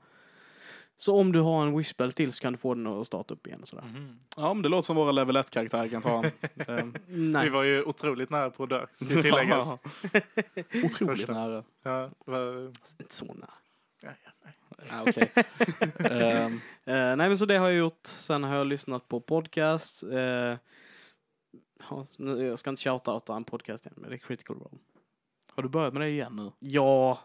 Så 1.02 1.16
om 1.20 1.32
du 1.32 1.40
har 1.40 1.62
en 1.66 1.78
wish 1.78 1.88
spell 1.90 2.12
till 2.12 2.32
så 2.32 2.40
kan 2.42 2.52
du 2.52 2.56
få 2.58 2.74
den 2.74 2.86
att 2.86 3.06
starta 3.06 3.34
upp 3.34 3.46
igen. 3.46 3.60
Sådär. 3.66 3.82
Mhm. 3.84 4.18
Ja, 4.36 4.54
men 4.54 4.62
det 4.62 4.68
låter 4.68 4.86
som 4.86 4.96
våra 4.96 5.12
level 5.12 5.36
1-karaktärer 5.36 5.88
kan 5.88 6.02
ta 6.02 6.24
en. 6.66 6.96
Nej. 7.32 7.44
Vi 7.44 7.50
var 7.50 7.62
ju 7.62 7.82
otroligt 7.84 8.30
nära 8.30 8.50
på 8.50 8.62
att 8.62 8.68
dö, 8.70 8.86
ska 8.96 9.22
tilläggas. 9.22 9.72
Otroligt 10.84 10.96
Första. 11.20 11.32
nära. 11.32 11.64
Ja, 11.82 12.10
var, 12.26 12.66
Inte 13.00 13.14
så 13.14 13.24
nära. 13.24 13.50
ja, 14.00 14.10
ja, 14.24 14.30
nej. 14.44 15.02
Okej. 15.08 15.32
Ehm, 16.10 16.60
Eh, 16.84 16.94
nej 17.16 17.16
men 17.16 17.38
så 17.38 17.44
det 17.46 17.56
har 17.58 17.68
jag 17.68 17.78
gjort. 17.78 18.00
Sen 18.06 18.44
har 18.44 18.56
jag 18.56 18.66
lyssnat 18.66 19.08
på 19.08 19.20
podcast. 19.20 20.02
Eh, 20.02 20.56
nu- 22.18 22.46
jag 22.46 22.58
ska 22.58 22.70
inte 22.70 22.82
shoutouta 22.82 23.36
en 23.36 23.44
podcast 23.44 23.86
igen, 23.86 23.94
men 24.00 24.10
det 24.10 24.16
är 24.16 24.18
Critical 24.18 24.56
Role. 24.56 24.78
har 25.54 25.62
du 25.62 25.68
börjat 25.68 25.92
med 25.92 26.02
det 26.02 26.08
igen 26.08 26.36
nu? 26.36 26.50
Ja. 26.58 27.18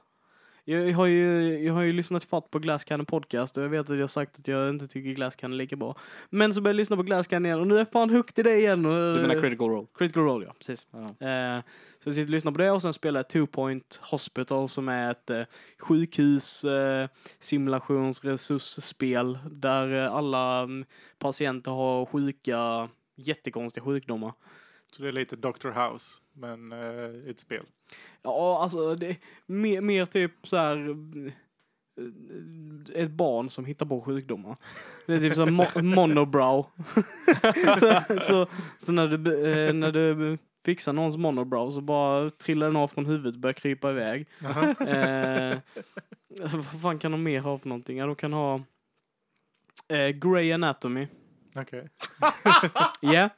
Jag 0.68 0.94
har 0.94 1.06
ju, 1.06 1.60
jag 1.64 1.74
har 1.74 1.82
ju 1.82 1.94
lyssnat 1.94 2.24
fatt 2.24 2.52
på 2.52 2.60
Glass 2.60 2.84
Cannon 2.84 3.06
podcast 3.06 3.58
och 3.58 3.64
jag 3.64 3.70
vet 3.70 3.90
att 3.90 3.96
jag 3.96 4.04
har 4.04 4.08
sagt 4.08 4.40
att 4.40 4.48
jag 4.48 4.70
inte 4.70 4.88
tycker 4.88 5.10
Glass 5.10 5.36
Cannon 5.36 5.54
är 5.54 5.58
lika 5.58 5.76
bra. 5.76 5.98
Men 6.30 6.54
så 6.54 6.62
började 6.62 6.76
jag 6.76 6.78
lyssna 6.78 6.96
på 6.96 7.04
Glass 7.04 7.28
Cannon 7.28 7.46
igen 7.46 7.60
och 7.60 7.68
nu 7.68 7.74
är 7.74 7.80
jag 7.80 7.92
fan 7.92 8.10
hooked 8.10 8.46
i 8.46 8.50
det 8.50 8.58
igen. 8.58 8.86
Och, 8.86 9.16
Du 9.16 9.22
menar 9.22 9.42
critical 9.42 9.70
role? 9.70 9.88
Critical 9.98 10.24
Role, 10.24 10.46
ja. 10.46 10.54
Precis. 10.60 10.88
Ja. 10.92 11.00
Eh, 11.00 11.64
så 12.00 12.10
jag 12.10 12.16
sitter 12.16 12.24
och 12.24 12.30
lyssnar 12.30 12.52
på 12.52 12.58
det 12.58 12.72
och 12.72 12.82
sen 12.82 12.94
spelar 12.94 13.20
jag 13.20 13.30
Two 13.30 13.46
Point 13.46 14.00
Hospital 14.04 14.70
som 14.70 14.90
är 14.90 15.12
ett 15.12 15.30
eh, 15.30 15.42
sjukhus 15.80 16.64
eh, 16.64 17.08
simulationsresursspel 17.40 19.40
där 19.52 20.04
eh, 20.04 20.16
alla 20.16 20.60
mm, 20.60 20.86
patienter 21.20 21.72
har 21.72 22.06
sjuka, 22.06 22.90
jättekonstiga 23.16 23.84
sjukdomar. 23.84 24.34
Så 24.92 25.02
det 25.02 25.08
är 25.08 25.12
lite 25.12 25.36
Dr. 25.36 25.70
House, 25.70 26.22
men 26.34 26.74
uh, 26.74 27.30
ett 27.30 27.40
spel. 27.40 27.66
Ja, 28.22 28.62
alltså 28.62 28.96
det 28.96 29.18
mer, 29.46 29.82
mer 29.82 30.06
typ 30.06 30.32
så 30.44 30.58
här 30.58 30.90
eh, 30.90 31.34
ett 33.04 33.12
barn 33.12 33.50
som 33.50 33.66
hittar 33.66 33.86
på 33.86 34.02
sjukdomar. 34.02 34.56
Det 35.08 35.14
är 35.14 35.20
typ 35.20 35.36
så 35.36 35.46
mo- 35.46 35.82
monobrow. 35.96 36.66
så, 37.80 38.02
så, 38.22 38.48
så 38.78 38.92
när 38.92 39.08
du, 39.08 39.52
eh, 39.68 39.74
när 39.74 39.92
du 39.92 40.38
fixar 40.66 40.94
någons 40.94 41.18
monobrow 41.18 41.72
så 41.72 41.82
bara 41.82 42.30
trillar 42.30 42.68
den 42.68 42.76
av 42.76 42.88
från 42.88 43.06
huvudet 43.06 43.36
och 43.36 43.42
börjar 43.42 43.54
krypa 43.54 43.90
iväg. 43.92 44.28
Eh, 44.80 45.58
vad 46.52 46.82
fan 46.82 47.00
kan 47.00 47.12
de 47.12 47.24
mer 47.24 47.40
ha 47.40 47.58
för 47.58 47.70
någonting? 47.70 47.98
Ja, 47.98 48.06
de 48.06 48.16
kan 48.16 48.34
ha 48.34 48.62
eh, 49.88 50.08
Grey 50.10 50.52
Anatomy. 50.52 51.08
Okej. 51.56 51.90
Ja. 53.02 53.30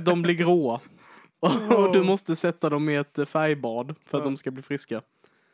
De 0.00 0.22
blir 0.22 0.34
gråa. 0.34 0.80
Och 1.40 1.92
du 1.92 2.02
måste 2.02 2.36
sätta 2.36 2.70
dem 2.70 2.88
i 2.88 2.94
ett 2.94 3.18
eh, 3.18 3.24
färgbad 3.24 3.94
för 4.04 4.18
att 4.18 4.24
de 4.24 4.36
ska 4.36 4.50
bli 4.50 4.62
friska. 4.62 5.02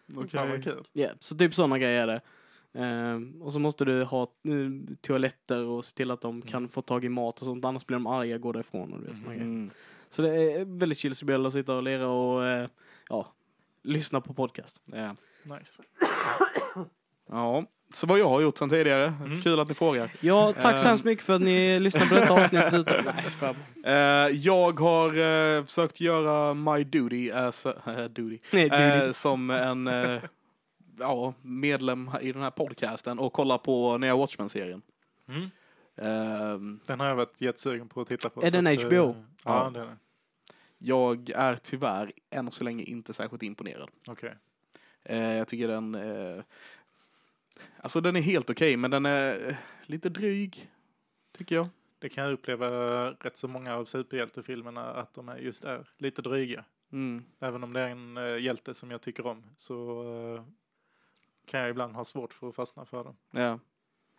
Vad 0.06 0.30
kul. 0.64 0.86
Ja, 0.92 1.08
så 1.20 1.36
typ 1.36 1.54
sådana 1.54 1.78
grejer 1.78 2.02
är 2.02 2.06
det. 2.06 2.20
Ehm, 2.74 3.42
och 3.42 3.52
så 3.52 3.58
måste 3.58 3.84
du 3.84 4.04
ha 4.04 4.22
eh, 4.22 4.96
toaletter 5.00 5.64
och 5.64 5.84
se 5.84 5.96
till 5.96 6.10
att 6.10 6.20
de 6.20 6.42
kan 6.42 6.68
få 6.68 6.82
tag 6.82 7.04
i 7.04 7.08
mat 7.08 7.40
och 7.40 7.46
sånt. 7.46 7.64
Annars 7.64 7.86
blir 7.86 7.96
de 7.96 8.06
arga 8.06 8.34
och 8.34 8.40
går 8.40 8.52
därifrån. 8.52 8.92
Och 8.92 9.00
du 9.00 9.06
vet, 9.06 9.16
såna 9.16 9.28
grejer. 9.28 9.42
Mm. 9.42 9.70
Så 10.08 10.22
det 10.22 10.52
är 10.52 10.64
väldigt 10.64 10.98
chill 10.98 11.14
spel 11.14 11.46
att 11.46 11.52
sitta 11.52 11.74
och 11.74 11.82
lira 11.82 12.08
och 12.08 12.46
eh, 12.46 12.68
ja, 13.08 13.32
lyssna 13.82 14.20
på 14.20 14.34
podcast. 14.34 14.80
Ja. 14.84 15.16
Nice. 15.42 15.82
ja. 17.26 17.66
Så 17.94 18.06
vad 18.06 18.18
jag 18.18 18.28
har 18.28 18.40
gjort 18.40 18.58
sen 18.58 18.68
tidigare. 18.70 19.04
Mm. 19.24 19.40
Kul 19.40 19.60
att 19.60 19.68
ni 19.68 19.74
frågar. 19.74 20.10
Ja, 20.20 20.52
tack 20.52 20.78
så 20.78 20.84
Ehm. 20.84 20.88
hemskt 20.88 21.04
mycket 21.04 21.24
för 21.24 21.32
att 21.32 21.40
ni 21.40 21.80
lyssnade 21.80 22.06
på 22.06 22.14
detta 22.14 22.32
avsnittet. 22.42 22.74
Utan... 22.74 23.04
Nej, 23.04 23.24
jag. 23.40 23.56
Eh, 23.84 24.36
jag 24.36 24.80
har 24.80 25.08
eh, 25.58 25.64
försökt 25.64 26.00
göra 26.00 26.54
my 26.54 26.84
duty 26.84 27.30
as 27.30 27.66
a, 27.66 27.72
eh, 27.86 28.04
duty, 28.04 28.38
Nej, 28.52 28.68
du, 28.68 28.76
eh, 28.76 29.12
som 29.12 29.50
en 29.50 29.86
eh, 29.86 30.20
ja, 30.98 31.34
medlem 31.42 32.10
i 32.20 32.32
den 32.32 32.42
här 32.42 32.50
podcasten 32.50 33.18
och 33.18 33.32
kolla 33.32 33.58
på 33.58 33.98
nya 33.98 34.16
Watchmen-serien. 34.16 34.82
Mm. 35.28 35.50
Ehm, 35.96 36.80
Den 36.86 37.00
har 37.00 37.06
jag 37.06 37.16
varit 37.16 37.40
jättesugen 37.40 37.88
på 37.88 38.00
att 38.00 38.08
titta 38.08 38.28
på. 38.30 38.42
Är 38.42 38.50
den 38.50 38.66
att, 38.66 38.78
eh, 38.80 38.86
HBO? 38.86 39.16
Ja, 39.44 39.64
Ja. 39.64 39.70
det 39.74 39.80
är 39.80 39.84
den. 39.84 39.98
jag 40.78 41.30
är 41.30 41.54
tyvärr 41.54 42.12
än 42.30 42.50
så 42.50 42.64
länge 42.64 42.82
inte 42.84 43.12
särskilt 43.12 43.42
imponerad. 43.42 43.88
Okej. 44.08 44.34
Eh, 45.04 45.34
jag 45.34 45.48
tycker 45.48 45.68
den, 45.68 45.94
eh, 45.94 46.42
alltså 47.76 48.00
den 48.00 48.16
är 48.16 48.20
helt 48.20 48.50
okej 48.50 48.76
men 48.76 48.90
den 48.90 49.06
är 49.06 49.48
eh, 49.48 49.56
lite 49.86 50.08
dryg, 50.08 50.70
tycker 51.32 51.54
jag. 51.54 51.68
Det 51.98 52.08
kan 52.08 52.24
jag 52.24 52.32
uppleva 52.32 52.68
rätt 53.10 53.36
så 53.36 53.48
många 53.48 53.74
av 53.74 53.84
superhjältefilmerna 53.84 54.84
att 54.84 55.14
de 55.14 55.28
är 55.28 55.36
just 55.36 55.64
är 55.64 55.88
lite 55.98 56.22
dryga. 56.22 56.64
Mm. 56.92 57.24
Även 57.40 57.62
om 57.64 57.72
det 57.72 57.80
är 57.80 57.88
en 57.88 58.16
uh, 58.16 58.40
hjälte 58.40 58.74
som 58.74 58.90
jag 58.90 59.02
tycker 59.02 59.26
om 59.26 59.44
så 59.56 60.02
eh, 60.36 60.44
kan 61.46 61.60
jag 61.60 61.70
ibland 61.70 61.94
ha 61.94 62.04
svårt 62.04 62.34
för 62.34 62.48
att 62.48 62.54
fastna 62.54 62.84
för 62.84 63.04
dem. 63.04 63.16
Ja. 63.30 63.58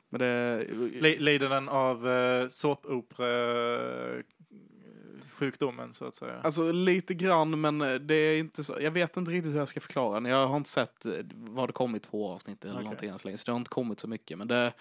Men 0.10 0.20
det... 0.20 0.66
Li- 1.02 1.20
Lider 1.20 1.50
den 1.50 1.70
av 1.70 2.08
såpopera 2.50 4.24
sjukdomen 5.36 5.94
så 5.94 6.06
att 6.06 6.16
säga? 6.16 6.42
Alltså 6.44 6.72
lite 6.72 7.14
grann, 7.14 7.62
men 7.62 7.82
eh, 7.82 7.94
det 7.94 8.16
är 8.16 8.40
inte 8.40 8.64
så. 8.64 8.78
Jag 8.82 8.92
vet 8.92 9.18
inte 9.18 9.32
riktigt 9.32 9.54
hur 9.54 9.58
jag 9.60 9.68
ska 9.68 9.80
förklara 9.80 10.14
den. 10.14 10.26
Jag 10.26 10.48
har 10.48 10.58
inte 10.58 10.70
sett 10.70 11.06
eh, 11.06 11.14
vad 11.34 11.70
det 11.70 11.74
kommit 11.74 12.04
två 12.04 12.30
avsnitt 12.30 12.64
eller 12.64 12.74
Okej. 12.74 12.84
någonting 12.84 13.10
än 13.10 13.20
så 13.20 13.28
länge. 13.28 13.38
Så 13.38 13.46
det 13.46 13.52
har 13.52 13.58
inte 13.60 13.70
kommit 13.70 14.00
så 14.00 14.08
mycket. 14.08 14.38
Men 14.38 14.48
det, 14.48 14.74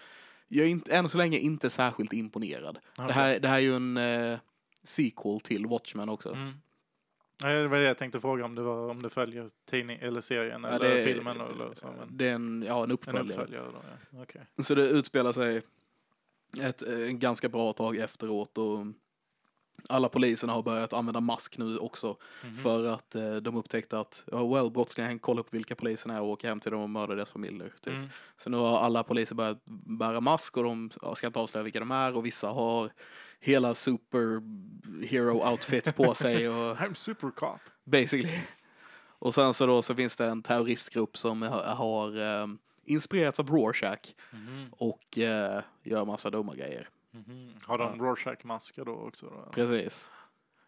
jag 0.49 0.67
är 0.67 0.71
inte, 0.71 0.97
än 0.97 1.09
så 1.09 1.19
länge 1.19 1.39
inte 1.39 1.71
särskilt 1.71 2.13
imponerad. 2.13 2.79
Okej. 2.93 3.07
Det, 3.07 3.13
här, 3.13 3.39
det 3.41 3.49
här 3.49 3.57
är 3.57 3.61
ju 3.61 3.77
en 3.77 3.97
eh, 3.97 4.39
sequel 4.83 5.41
till 5.41 5.67
Watchmen 5.67 6.09
också. 6.09 6.33
Mm. 6.33 6.53
Det 7.39 7.69
var 7.69 7.79
det 7.79 7.85
jag 7.85 7.99
tänkte 7.99 8.21
fråga 8.21 8.45
om 8.45 8.55
det 8.55 8.63
var 8.63 8.91
om 8.91 9.03
det 9.03 9.11
följer 9.11 9.49
tidning 9.71 9.99
eller 10.01 10.21
serien 10.21 10.63
Ja, 10.63 10.69
eller 10.69 10.95
det 10.95 11.05
filmen 11.05 11.41
eller 11.41 11.75
så. 11.75 11.87
Men 11.99 12.17
Det 12.17 12.29
är 12.29 12.35
en, 12.35 12.65
ja, 12.69 12.79
en 12.79 12.85
en 12.85 12.91
uppföljare. 12.91 13.27
uppföljare 13.29 13.67
då, 13.73 13.81
ja. 14.11 14.23
Okej. 14.23 14.47
Så 14.65 14.75
det 14.75 14.89
utspelar 14.89 15.33
sig 15.33 15.63
ett 16.61 16.83
eh, 16.83 17.09
en 17.09 17.19
ganska 17.19 17.49
bra 17.49 17.73
tag 17.73 17.97
efteråt 17.97 18.59
och 18.59 18.87
alla 19.89 20.09
poliserna 20.09 20.53
har 20.53 20.63
börjat 20.63 20.93
använda 20.93 21.21
mask 21.21 21.59
nu 21.59 21.79
också 21.79 22.17
Mhm. 22.45 22.57
för 22.57 22.87
att 22.87 23.15
eh, 23.15 23.35
de 23.35 23.57
upptäckte 23.57 23.99
att 23.99 24.25
ja, 24.33 24.47
well, 24.55 24.71
brottslingar 24.71 25.19
kollar 25.19 25.41
upp 25.41 25.55
vilka 25.55 25.75
poliserna 25.77 26.15
är 26.15 26.21
och 26.21 26.29
åker 26.29 26.49
hem 26.49 26.61
till 26.61 26.73
dem 26.73 26.81
och 26.81 26.91
mördar 26.91 27.17
deras 27.17 27.31
familjer. 27.31 27.73
Typ. 27.81 27.93
Mm. 27.95 28.09
Så 28.39 28.51
nu 28.51 28.57
har 28.57 28.79
alla 28.79 29.03
poliser 29.03 29.35
börjat 29.35 29.59
bära 29.99 30.21
mask 30.21 30.57
och 30.57 30.65
de 30.65 30.91
ska 31.17 31.27
inte 31.27 31.39
avslöja 31.39 31.63
vilka 31.65 31.81
de 31.81 31.91
är 31.91 32.17
och 32.17 32.27
vissa 32.27 32.49
har 32.49 32.91
hela 33.41 33.75
superhero 33.75 35.51
outfits 35.51 35.93
på 35.93 36.15
sig 36.15 36.49
och 36.49 36.55
I'm 36.77 36.95
super 36.95 37.31
cop. 37.31 37.61
basically. 37.85 38.39
Och 39.19 39.35
sen 39.35 39.55
så 39.55 39.67
då 39.67 39.83
så 39.83 39.95
finns 39.95 40.17
det 40.17 40.27
en 40.27 40.43
terroristgrupp 40.43 41.17
som 41.19 41.43
har, 41.43 41.63
har 41.63 42.21
eh, 42.43 42.47
inspirerats 42.85 43.41
av 43.41 43.49
Rorschach 43.51 44.15
Mhm. 44.31 44.67
och 44.71 45.19
eh, 45.19 45.63
gör 45.83 46.05
massa 46.05 46.31
dumma 46.31 46.55
grejer. 46.55 46.89
Mhm. 47.15 47.55
Har 47.63 47.79
de 47.79 47.99
Rorschach-masker 48.03 48.85
då 48.85 48.93
också? 48.93 49.27
Då? 49.27 49.51
Precis. 49.53 50.13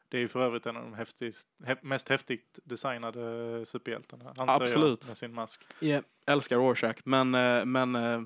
Det 0.09 0.17
är 0.17 0.21
ju 0.21 0.29
för 0.29 0.41
övrigt 0.41 0.67
en 0.67 0.77
av 0.77 0.83
de 0.83 0.95
häftigst, 0.95 1.49
hä- 1.65 1.77
mest 1.83 2.09
häftigt 2.09 2.59
designade 2.65 3.67
superhjältarna. 3.67 4.33
Absolut. 4.37 5.03
Jag, 5.05 5.09
med 5.11 5.19
sin 5.19 5.35
mask. 5.35 5.61
Ja. 5.81 6.03
Älskar 6.27 6.57
Rorschach 6.57 6.97
men, 7.05 7.35
eh, 7.35 7.65
men 7.65 7.95
eh, 7.97 8.23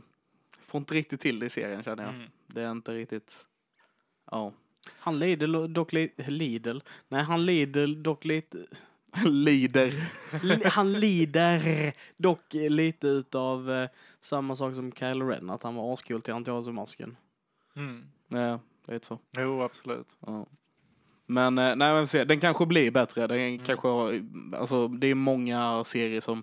får 0.66 0.78
inte 0.78 0.94
riktigt 0.94 1.20
till 1.20 1.38
det 1.38 1.46
i 1.46 1.50
serien 1.50 1.82
känner 1.82 2.02
jag. 2.04 2.14
Mm. 2.14 2.26
Det 2.46 2.62
är 2.62 2.70
inte 2.70 2.92
riktigt, 2.92 3.46
ja. 4.30 4.52
Han 4.98 5.18
lider 5.18 5.68
dock 5.68 5.92
lite... 5.92 6.30
Lidl? 6.30 6.78
Nej, 7.08 7.22
han 7.22 7.46
lider 7.46 7.86
dock 7.86 8.24
lite... 8.24 8.66
Lider. 9.26 9.94
Li- 10.42 10.62
Han 10.64 10.92
lider 10.92 11.92
dock 12.16 12.54
lite 12.54 13.06
utav 13.08 13.70
eh, 13.70 13.88
samma 14.20 14.56
sak 14.56 14.74
som 14.74 14.92
Kylo 14.92 15.26
Ren, 15.26 15.50
att 15.50 15.62
han 15.62 15.74
var 15.74 15.94
ascool 15.94 16.22
till 16.22 16.32
han 16.32 16.44
tog 16.44 16.54
av 16.54 16.62
sig 16.62 16.72
masken. 16.72 17.16
Mm. 17.80 18.04
Ja, 18.28 18.60
lite 18.88 19.06
så. 19.06 19.18
Jo, 19.38 19.62
absolut. 19.62 20.16
Ja. 20.26 20.46
Men 21.26 21.58
eh, 21.58 21.76
nej 21.76 21.92
men 21.92 22.06
se, 22.06 22.24
den 22.24 22.40
kanske 22.40 22.66
blir 22.66 22.90
bättre. 22.90 23.26
Den 23.26 23.38
Mm. 23.40 23.58
kanske 23.58 23.88
har, 23.88 24.20
alltså 24.56 24.88
det 24.88 25.06
är 25.06 25.14
många 25.14 25.84
serier 25.84 26.20
som 26.20 26.42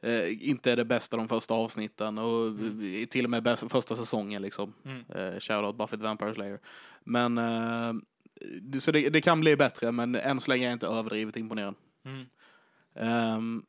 eh, 0.00 0.48
inte 0.50 0.72
är 0.72 0.76
det 0.76 0.84
bästa 0.84 1.16
de 1.16 1.28
första 1.28 1.54
avsnitten 1.54 2.18
och 2.18 2.46
Mm. 2.46 2.94
eh, 3.02 3.06
till 3.06 3.24
och 3.24 3.30
med 3.30 3.42
bäst, 3.42 3.70
första 3.70 3.96
säsongen 3.96 4.42
liksom. 4.42 4.74
Mm. 4.84 5.04
Eh, 5.08 5.40
Shoutout 5.40 5.76
Buffy 5.78 5.96
the 5.96 6.02
Vampire 6.02 6.34
Slayer. 6.34 6.60
Men 7.04 7.38
eh, 7.38 7.92
det, 8.62 8.80
så 8.80 8.92
det, 8.92 9.08
det 9.10 9.20
kan 9.20 9.40
bli 9.40 9.56
bättre 9.56 9.92
men 9.92 10.14
än 10.14 10.40
så 10.40 10.50
länge 10.50 10.62
är 10.64 10.68
jag 10.68 10.72
inte 10.72 10.86
överdrivet 10.86 11.36
imponerad. 11.36 11.74
Mm. 12.04 12.26
Ehm, 12.94 13.62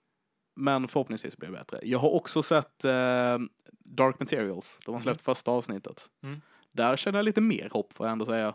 men 0.55 0.87
förhoppningsvis 0.87 1.37
blir 1.37 1.49
det 1.49 1.57
bättre. 1.57 1.79
Jag 1.83 1.99
har 1.99 2.09
också 2.09 2.43
sett 2.43 2.83
eh, 2.85 3.37
Dark 3.83 4.19
Materials. 4.19 4.79
De 4.85 4.95
har 4.95 5.01
släppt 5.01 5.21
första 5.21 5.51
avsnittet. 5.51 6.09
Där 6.79 6.97
känner 6.97 7.19
jag 7.19 7.23
lite 7.25 7.41
mer 7.41 7.69
hopp 7.71 7.93
får 7.93 8.05
jag 8.05 8.11
ändå 8.11 8.25
säga. 8.25 8.53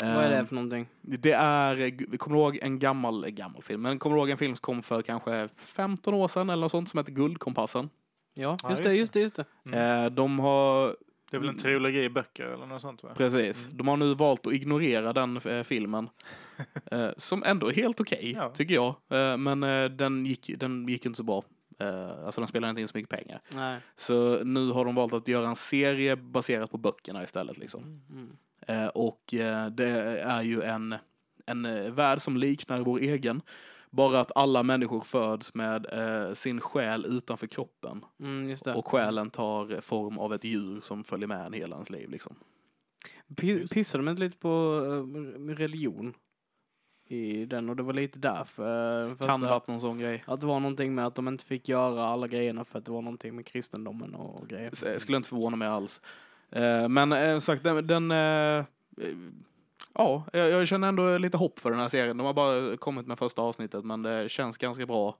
Vad 0.00 0.08
är 0.10 0.30
det 0.30 0.36
Ehm, 0.36 0.46
för 0.46 0.54
någonting? 0.54 0.86
det 1.02 1.32
är, 1.32 1.76
vi 2.10 2.18
kommer 2.18 2.36
ihåg 2.36 2.58
en 2.62 2.78
gammal, 2.78 3.24
eh, 3.24 3.30
gammal 3.30 3.62
film, 3.62 3.82
men 3.82 3.98
kommer 3.98 4.16
ihåg 4.16 4.30
en 4.30 4.38
film 4.38 4.54
som 4.56 4.60
kom 4.60 4.82
för 4.82 5.02
kanske 5.02 5.48
15 5.56 6.14
år 6.14 6.28
sedan 6.28 6.50
eller 6.50 6.60
något 6.60 6.70
sånt 6.72 6.88
som 6.88 6.98
heter 6.98 7.12
Guldkompassen. 7.12 7.90
Ja, 8.34 8.56
Ja, 8.62 8.70
just 8.70 8.80
just 8.82 8.90
det, 8.90 8.94
just 8.98 9.12
det, 9.12 9.20
just 9.20 9.36
det. 9.36 9.44
Mm. 9.66 10.04
Eh, 10.04 10.10
de 10.10 10.38
har, 10.38 10.96
Det 11.30 11.36
är 11.36 11.40
väl 11.40 11.48
en 11.48 11.58
trilogi 11.58 12.04
i 12.04 12.08
böcker 12.10 12.44
eller 12.46 12.66
något 12.66 12.82
sånt 12.82 13.02
va? 13.02 13.10
precis, 13.16 13.64
Mm. 13.66 13.76
de 13.76 13.88
har 13.88 13.96
nu 13.96 14.14
valt 14.14 14.46
att 14.46 14.52
ignorera 14.52 15.12
den 15.12 15.36
eh, 15.36 15.62
filmen. 15.62 16.08
eh, 16.90 17.08
som 17.16 17.42
ändå 17.46 17.68
är 17.68 17.72
helt 17.74 18.00
okej, 18.00 18.32
Ja. 18.36 18.50
tycker 18.50 18.74
jag. 18.74 18.94
Eh, 19.10 19.36
men 19.36 19.62
eh, 19.62 19.84
den, 19.84 20.26
gick, 20.26 20.50
den 20.56 20.88
gick 20.88 21.06
inte 21.06 21.16
så 21.16 21.22
bra. 21.22 21.42
Eh, 21.78 22.24
alltså 22.24 22.40
den 22.40 22.48
spelade 22.48 22.70
inte 22.70 22.82
in 22.82 22.88
så 22.88 22.96
mycket 22.98 23.10
pengar. 23.10 23.40
Nej. 23.54 23.80
Så 23.96 24.44
nu 24.44 24.70
har 24.70 24.84
de 24.84 24.94
valt 24.94 25.12
att 25.12 25.28
göra 25.28 25.48
en 25.48 25.56
serie 25.56 26.16
baserat 26.16 26.70
på 26.70 26.78
böckerna 26.78 27.22
istället. 27.22 27.58
Liksom. 27.58 28.02
Mm. 28.10 28.36
Eh, 28.66 28.86
och 28.88 29.34
eh, 29.34 29.66
det 29.70 29.88
är 30.20 30.42
ju 30.42 30.62
en, 30.62 30.94
en 31.46 31.94
värld 31.94 32.18
som 32.20 32.36
liknar 32.36 32.80
vår 32.80 32.98
egen. 32.98 33.42
Bara 33.90 34.20
att 34.20 34.32
alla 34.34 34.62
människor 34.62 35.00
föds 35.00 35.54
med 35.54 35.86
sin 36.34 36.60
själ 36.60 37.04
utanför 37.06 37.46
kroppen. 37.46 38.04
Mm. 38.20 38.56
Och 38.76 38.88
själen 38.88 39.30
tar 39.30 39.80
form 39.80 40.18
av 40.18 40.34
ett 40.34 40.44
djur 40.44 40.80
som 40.80 41.04
följer 41.04 41.28
med 41.28 41.46
en 41.46 41.52
hela 41.52 41.76
ens 41.76 41.90
liv. 41.90 42.10
Liksom. 42.10 42.36
Pi- 43.36 43.74
Pissade 43.74 44.04
de 44.04 44.10
inte 44.10 44.22
lite 44.22 44.36
på 44.38 44.80
religion 45.48 46.14
i 47.08 47.44
den 47.44 47.68
och 47.68 47.76
det 47.76 47.82
var 47.82 47.92
lite 47.92 48.18
därför. 48.18 49.02
eh, 49.08 49.10
första- 49.16 49.26
Kan 49.26 49.40
varit 49.40 49.68
någon 49.68 49.80
sån 49.80 49.98
grej. 49.98 50.24
Att 50.26 50.40
det 50.40 50.46
var 50.46 50.60
någonting 50.60 50.94
med 50.94 51.06
att 51.06 51.14
de 51.14 51.28
inte 51.28 51.44
fick 51.44 51.68
göra 51.68 52.02
alla 52.04 52.26
grejerna 52.28 52.64
för 52.64 52.78
att 52.78 52.84
det 52.84 52.92
var 52.92 53.02
någonting 53.02 53.36
med 53.36 53.46
kristendomen 53.46 54.14
och 54.14 54.48
grejer. 54.48 54.70
Så 54.74 54.86
Jag 54.86 55.00
skulle 55.00 55.16
inte 55.16 55.28
förvåna 55.28 55.56
mig 55.56 55.68
alls. 55.68 56.00
Eh, 56.50 56.88
men 56.88 57.12
eh, 57.12 57.32
som 57.32 57.40
sagt, 57.40 57.64
den... 57.64 57.86
den 57.86 58.10
eh, 58.10 58.18
eh, 58.58 58.64
ja, 59.94 60.24
jag, 60.32 60.68
känner 60.68 60.88
ändå 60.88 61.18
lite 61.18 61.36
hopp 61.36 61.58
för 61.58 61.70
den 61.70 61.80
här 61.80 61.88
serien. 61.88 62.16
De 62.16 62.26
har 62.26 62.34
bara 62.34 62.76
kommit 62.76 63.06
med 63.06 63.18
första 63.18 63.42
avsnittet, 63.42 63.84
men 63.84 64.02
det 64.02 64.28
känns 64.30 64.56
ganska 64.58 64.86
bra. 64.86 65.16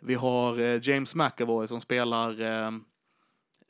Vi 0.00 0.14
har 0.14 0.60
eh, 0.60 0.88
James 0.88 1.14
McAvoy 1.14 1.66
som 1.68 1.80
spelar 1.80 2.40
eh, 2.40 2.70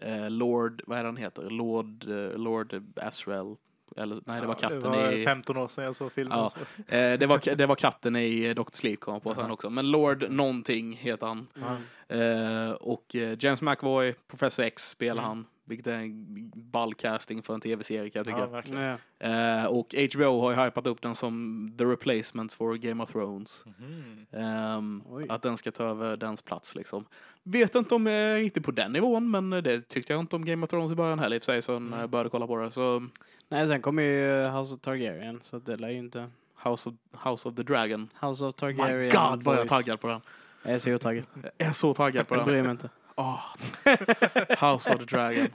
eh, 0.00 0.30
Lord, 0.30 0.82
vad 0.86 0.98
är 0.98 1.02
det 1.02 1.08
han 1.08 1.16
heter? 1.16 1.50
Lord, 1.50 2.08
eh, 2.08 2.38
Lord 2.38 2.82
Asriel. 2.96 3.56
Eller 3.96 4.18
nej, 4.26 4.40
det 4.40 4.46
var 4.46 4.54
Ja, 4.54 4.68
katten 4.68 4.80
det 4.80 4.88
var 4.88 5.12
i... 5.12 5.24
15 5.24 5.56
år 5.56 5.68
sedan 5.68 5.84
jag 5.84 5.96
såg 5.96 6.12
filmen. 6.12 6.38
Ja. 6.38 6.48
Så. 6.50 6.58
Eh, 6.94 7.18
det, 7.18 7.26
var, 7.26 7.54
det 7.54 7.66
var 7.66 7.74
katten 7.74 8.16
i 8.16 8.54
Dr. 8.54 8.62
Sleep 8.72 9.00
kom 9.00 9.20
på 9.20 9.34
sen 9.34 9.50
också. 9.50 9.70
Men 9.70 9.90
Lord 9.90 10.30
någonting 10.30 10.96
heter 10.96 11.26
han. 11.26 11.46
Mm. 11.56 12.66
Eh, 12.68 12.70
och 12.72 13.16
eh, 13.16 13.36
James 13.40 13.62
McAvoy, 13.62 14.14
Professor 14.28 14.62
X 14.64 14.90
spelar 14.90 15.22
Mm. 15.22 15.24
han. 15.24 15.46
Vilket 15.68 15.86
är 15.86 15.98
en 15.98 16.50
ball 16.54 16.94
casting 16.94 17.42
för 17.42 17.54
en 17.54 17.60
tv-serie 17.60 18.10
kan 18.10 18.20
jag 18.20 18.26
tycka. 18.26 18.38
Ja, 18.38 18.46
verkligen. 18.46 18.98
Eh, 19.18 19.66
och 19.66 19.94
HBO 20.14 20.40
har 20.40 20.50
ju 20.50 20.56
hypat 20.64 20.86
upp 20.86 21.02
den 21.02 21.14
som 21.14 21.74
the 21.78 21.84
replacement 21.84 22.52
for 22.52 22.74
Game 22.74 23.02
of 23.02 23.10
Thrones. 23.12 23.64
Ehm, 24.32 25.02
Oj. 25.08 25.26
att 25.28 25.42
den 25.42 25.56
ska 25.56 25.70
ta 25.70 25.84
över 25.84 26.16
dens 26.16 26.42
plats 26.42 26.74
liksom. 26.74 27.04
Vet 27.42 27.74
inte 27.74 27.94
om 27.94 28.06
jag 28.06 28.16
är 28.16 28.38
riktigt 28.38 28.64
på 28.64 28.70
den 28.70 28.92
nivån, 28.92 29.30
men 29.30 29.50
det 29.50 29.88
tyckte 29.88 30.12
jag 30.12 30.20
inte 30.20 30.36
om 30.36 30.44
Game 30.44 30.64
of 30.64 30.70
Thrones 30.70 30.92
i 30.92 30.94
början 30.94 31.18
heller 31.18 31.36
i 31.36 31.38
och 31.38 31.42
för 31.42 31.52
sig, 31.52 31.62
så 31.62 31.78
när 31.78 32.00
jag 32.00 32.10
började 32.10 32.30
kolla 32.30 32.46
på 32.46 32.56
det. 32.56 32.70
Så 32.70 33.06
Nej, 33.48 33.68
sen 33.68 33.82
kommer 33.82 34.02
ju 34.02 34.44
House 34.48 34.74
of 34.74 34.80
Targaryen 34.80 35.40
så 35.42 35.58
det 35.58 35.76
lär 35.76 35.88
ju 35.90 35.98
inte... 35.98 36.30
House 36.64 36.88
of, 36.88 36.94
House 37.24 37.48
of 37.48 37.54
the 37.54 37.62
Dragon. 37.62 38.08
House 38.20 38.44
of 38.44 38.54
My 38.54 38.58
Targaryen. 38.58 39.10
God 39.30 39.42
vad 39.42 39.56
jag 39.56 39.64
är 39.64 39.68
taggad 39.68 40.00
på 40.00 40.08
den. 40.08 40.20
Jag 40.62 40.74
är 40.74 40.78
så 40.78 40.94
otaggad. 40.94 41.24
Jag 41.56 41.68
är 41.68 41.72
så 41.72 41.94
taggad 41.94 42.28
på 42.28 42.34
Jag 42.34 42.40
den. 42.40 42.46
bryr 42.48 42.62
mig 42.62 42.70
inte. 42.70 42.88
Åh. 43.16 43.40
House 44.60 44.92
of 44.94 44.98
the 44.98 45.04
Dragon. 45.04 45.46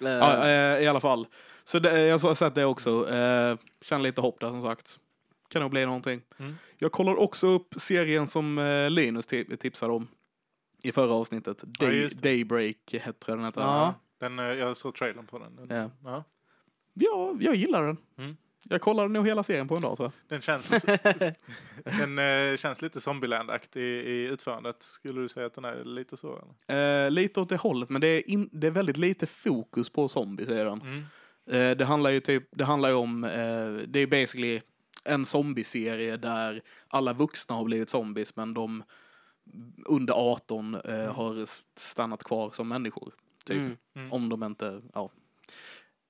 Eh, 0.00 0.08
Ja, 0.08 0.46
eh, 0.46 0.82
I 0.84 0.86
alla 0.86 1.00
fall. 1.00 1.26
Så 1.64 1.78
det, 1.78 2.00
jag 2.00 2.18
har 2.18 2.34
sett 2.34 2.54
det 2.54 2.64
också. 2.64 3.10
Eh, 3.14 3.56
känner 3.80 4.02
lite 4.02 4.20
hopp 4.20 4.40
där 4.40 4.48
som 4.48 4.62
sagt. 4.62 5.00
kan 5.48 5.62
nog 5.62 5.70
bli 5.70 5.86
någonting. 5.86 6.20
Mm. 6.38 6.54
Jag 6.78 6.92
kollar 6.92 7.16
också 7.16 7.46
upp 7.46 7.74
serien 7.76 8.26
som 8.26 8.58
eh, 8.58 8.90
Linus 8.90 9.28
ti- 9.28 9.56
tipsade 9.56 9.92
om 9.92 10.08
i 10.82 10.92
förra 10.92 11.12
avsnittet. 11.12 11.56
Ja, 11.78 11.86
Day, 11.86 12.00
det. 12.00 12.22
Daybreak 12.22 12.76
hette 13.00 13.32
den 13.32 13.44
heter. 13.44 13.60
Ja. 13.60 13.94
Den, 14.20 14.38
jag 14.38 14.76
såg 14.76 14.94
trailern 14.94 15.26
på 15.26 15.38
den. 15.38 15.56
den 15.56 15.76
Ja. 15.78 15.90
ja. 16.10 16.24
Ja, 16.94 17.34
jag 17.40 17.54
gillar 17.54 17.82
den. 17.86 17.96
Mm. 18.18 18.36
Jag 18.68 18.80
kollade 18.80 19.08
nog 19.08 19.26
hela 19.26 19.42
serien 19.42 19.68
på 19.68 19.76
en 19.76 19.82
dag 19.82 19.96
tror 19.96 20.06
jag. 20.28 20.28
Den 20.28 20.40
känns, 20.40 20.70
den 21.84 22.18
eh, 22.18 22.56
känns 22.56 22.82
lite 22.82 23.00
Zombieland-aktig 23.00 23.82
i 23.82 24.24
utförandet. 24.26 24.82
Skulle 24.82 25.20
du 25.20 25.28
säga 25.28 25.46
att 25.46 25.54
den 25.54 25.64
är 25.64 25.84
lite 25.84 26.16
så? 26.16 26.44
Eh, 26.74 27.10
lite 27.10 27.40
åt 27.40 27.48
det 27.48 27.56
hållet, 27.56 27.88
men 27.88 28.00
det 28.00 28.06
är, 28.06 28.30
in, 28.30 28.48
det 28.52 28.66
är 28.66 28.70
väldigt 28.70 28.96
lite 28.96 29.26
fokus 29.26 29.90
på 29.90 30.08
zombies 30.08 30.48
i 30.48 30.54
den. 30.54 30.80
Mm. 30.80 31.04
Eh, 31.50 31.76
det 31.76 31.84
handlar 31.84 32.10
ju 32.10 32.20
typ, 32.20 32.48
det 32.50 32.64
handlar 32.64 32.88
ju 32.88 32.94
om, 32.94 33.24
eh, 33.24 33.72
det 33.88 33.98
är 34.00 34.06
basically 34.06 34.60
en 35.04 35.26
zombieserie 35.26 36.16
där 36.16 36.62
alla 36.88 37.12
vuxna 37.12 37.54
har 37.54 37.64
blivit 37.64 37.90
zombies 37.90 38.36
men 38.36 38.54
de 38.54 38.82
under 39.86 40.14
18 40.14 40.74
eh, 40.74 41.14
har 41.14 41.42
s- 41.42 41.62
stannat 41.76 42.24
kvar 42.24 42.50
som 42.50 42.68
människor. 42.68 43.12
Typ. 43.44 43.56
Mm. 43.56 43.76
Mm. 43.96 44.12
Om 44.12 44.28
de 44.28 44.42
inte, 44.42 44.82
ja. 44.94 45.10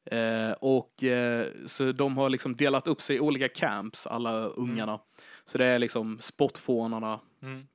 Eh, 0.07 0.53
och 0.53 1.03
eh, 1.05 1.47
så 1.67 1.93
de 1.93 2.17
har 2.17 2.31
liksom 2.31 2.57
delat 2.57 2.89
upp 2.89 3.03
sig 3.03 3.17
i 3.17 3.21
olika 3.21 3.49
camps, 3.49 4.07
alla 4.07 4.47
ungarna. 4.47 5.01
Så 5.45 5.59
det 5.59 5.67
är 5.67 5.79
liksom 5.79 6.19
spottfånarna, 6.21 7.21
Mm. 7.43 7.67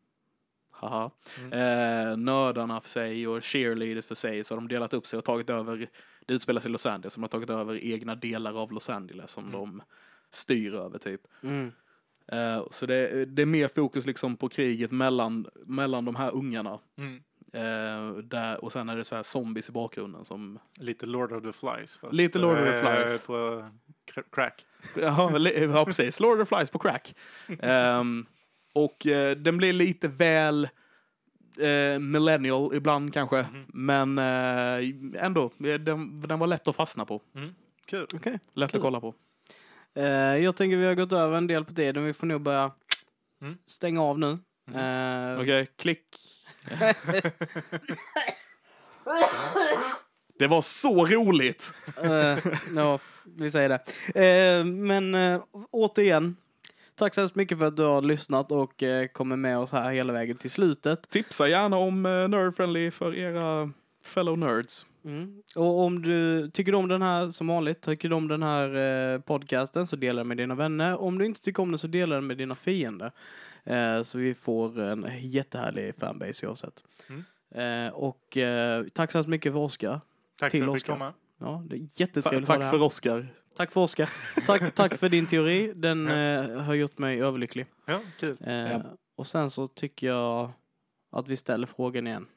haha, 0.72 1.12
Mm. 1.40 1.53
eh, 1.53 2.18
nördarna 2.18 2.82
för 2.82 2.90
sig 2.90 3.28
och 3.28 3.44
cheerleaders 3.44 4.06
för 4.06 4.16
sig. 4.16 4.44
Så 4.44 4.53
har 4.53 4.62
de 4.62 4.68
delat 4.68 4.94
upp 4.94 5.08
sig 5.08 5.18
och 5.18 5.26
tagit 5.26 5.49
över, 5.49 5.88
det 6.26 6.34
utspelar 6.34 6.62
sig 6.62 6.70
i 6.70 6.72
Los 6.72 6.86
Angeles, 6.86 7.14
de 7.14 7.24
har 7.24 7.28
tagit 7.28 7.49
över 7.49 7.84
egna 7.86 8.16
delar 8.16 8.62
av 8.62 8.72
Los 8.72 8.90
Angeles 8.90 9.32
som 9.32 9.44
Mm. 9.44 9.52
de 9.53 9.82
styr 10.32 10.74
över 10.74 10.98
typ. 10.99 11.22
Mm. 11.44 11.72
Eh, 12.28 12.64
så 12.72 12.86
det, 12.86 13.26
det 13.26 13.41
är 13.41 13.45
mer 13.45 13.68
fokus 13.68 14.06
liksom 14.06 14.38
på 14.38 14.49
kriget 14.49 14.91
mellan, 14.91 15.48
mellan 15.66 16.06
de 16.06 16.16
här 16.16 16.32
ungarna. 16.36 16.80
Mm. 17.53 18.10
Eh, 18.18 18.18
där, 18.23 18.64
och 18.64 18.72
sen 18.72 18.90
är 18.90 18.95
det 18.95 19.06
så 19.06 19.15
här 19.15 19.23
zombies 19.23 19.69
i 19.69 19.72
bakgrunden 19.72 20.26
som 20.26 20.60
Lite 20.80 21.06
Lord 21.06 21.32
of 21.32 21.44
the 21.44 21.52
Flies. 21.52 21.98
Fast, 21.98 22.14
Lite 22.14 22.40
Lord 22.40 22.57
of 22.57 22.64
the 22.64 22.76
eh, 22.90 23.06
Flies. 23.06 23.23
På 23.23 23.34
cr- 24.14 24.23
crack. 24.32 24.65
Ja, 25.76 25.86
precis. 25.86 26.19
Lord 26.19 26.41
of 26.41 26.49
the 26.49 26.56
Flies 26.56 26.69
på 26.69 26.80
crack. 26.80 27.15
Ehm, 27.60 28.26
och 28.73 29.07
eh, 29.07 29.38
den 29.38 29.57
blir 29.57 29.73
lite 29.73 30.07
väl 30.07 30.69
eh, 31.60 31.99
millennial 31.99 32.73
ibland 32.76 33.14
kanske. 33.14 33.41
Mhm. 33.41 33.65
Men 33.68 34.18
eh, 34.18 35.23
ändå, 35.26 35.44
eh, 35.45 35.73
den, 35.80 36.22
den 36.22 36.40
var 36.40 36.48
lätt 36.48 36.68
att 36.68 36.76
fastna 36.76 37.06
på. 37.06 37.22
Kul. 37.86 38.07
Okej. 38.14 38.40
Lätt 38.53 38.72
Kul. 38.72 38.78
att 38.80 38.84
kolla 38.84 38.99
på. 38.99 39.14
Eh, 39.95 40.03
jag 40.38 40.56
tänker 40.56 40.78
vi 40.78 40.86
har 40.86 40.95
gått 40.95 41.11
över 41.11 41.38
en 41.38 41.48
del 41.48 41.65
på 41.65 41.73
tiden. 41.73 42.03
Vi 42.06 42.14
får 42.14 42.28
nog 42.28 42.41
börja 42.41 42.72
Mm. 43.41 43.57
stänga 43.65 44.02
av 44.03 44.19
nu. 44.19 44.38
Mm. 44.72 45.34
Eh, 45.36 45.41
Okej, 45.41 45.68
klick. 45.78 46.06
det 50.40 50.48
var 50.48 50.62
så 50.62 51.06
roligt! 51.06 51.74
Eh, 52.04 52.38
ja, 52.76 53.00
vi 53.24 53.52
säger 53.52 53.70
det. 53.70 53.80
Eh, 54.26 54.66
men 54.66 55.16
eh, 55.16 55.42
återigen, 55.72 56.36
tack 56.96 57.14
så 57.14 57.22
hemskt 57.22 57.36
mycket 57.36 57.60
för 57.60 57.66
att 57.66 57.78
du 57.78 57.84
har 57.84 58.02
lyssnat 58.02 58.52
och 58.52 58.84
eh, 58.84 59.08
kommer 59.08 59.36
med 59.36 59.58
oss 59.58 59.72
här 59.72 59.92
hela 59.92 60.14
vägen 60.14 60.38
till 60.38 60.52
slutet. 60.52 61.10
Tipsa 61.10 61.48
gärna 61.48 61.78
om 61.78 62.06
uh, 62.06 62.28
Nerd 62.28 62.56
Friendly 62.56 62.92
för 62.92 63.16
era 63.16 63.72
fellow 64.04 64.38
nerds. 64.38 64.86
Mm. 65.06 65.41
Och 65.56 65.80
om 65.80 66.02
du 66.02 66.49
tycker 66.49 66.76
om 66.76 66.88
den 66.88 67.02
här, 67.02 67.32
som 67.32 67.48
vanligt, 67.48 67.82
tycker 67.82 68.10
du 68.10 68.15
om 68.15 68.28
den 68.28 68.44
här 68.44 68.76
eh, 69.14 69.19
podcasten 69.22 69.88
så 69.88 69.95
dela 69.95 70.19
den 70.19 70.28
med 70.28 70.38
dina 70.38 70.56
vänner. 70.56 70.98
Om 71.02 71.18
du 71.18 71.26
inte 71.26 71.41
tycker 71.41 71.64
om 71.64 71.72
den 71.72 71.78
så 71.78 71.88
dela 71.88 72.15
den 72.15 72.28
med 72.28 72.38
dina 72.38 72.56
fiender. 72.56 73.11
Eh, 73.64 74.02
så 74.03 74.18
vi 74.18 74.34
får 74.34 74.80
en 74.80 75.06
jättehärlig 75.19 75.95
fanbase 75.95 76.48
oavsett. 76.48 76.84
Mm. 77.10 77.88
Eh, 77.88 77.94
och 77.94 78.38
eh, 78.38 78.86
tack 78.94 79.11
så 79.11 79.18
hemskt 79.18 79.30
mycket 79.30 79.53
för 79.53 79.60
Oskar. 79.60 80.02
Tack 80.40 80.52
Till 80.52 80.60
för 80.64 80.68
att 80.68 80.73
jag 80.73 80.80
fick 80.82 80.88
komma. 80.90 81.14
Ja, 81.40 81.64
det 81.69 81.76
är 81.76 81.80
Ta- 81.80 81.86
jättetrevligt 81.95 82.49
att 82.49 82.56
ha 82.56 82.61
tack 82.64 82.72
för 82.72 82.78
här. 82.78 82.86
Oscar. 82.86 83.28
Tack 83.57 83.72
för 83.72 83.82
Oskar. 83.82 84.10
tack, 84.48 84.76
tack 84.76 84.98
för 84.98 85.10
din 85.10 85.26
teori. 85.28 85.73
Den 85.76 86.07
eh, 86.07 86.57
har 86.61 86.73
gjort 86.73 86.98
mig 86.98 87.22
överlycklig. 87.22 87.65
Ja, 87.86 87.99
kul. 88.19 88.38
Eh, 88.41 88.53
Ja. 88.53 88.82
Och 89.18 89.28
sen 89.28 89.49
så 89.49 89.68
tycker 89.68 90.07
jag 90.07 90.52
att 91.11 91.28
vi 91.28 91.38
ställer 91.38 91.68
frågan 91.68 92.07
igen. 92.07 92.28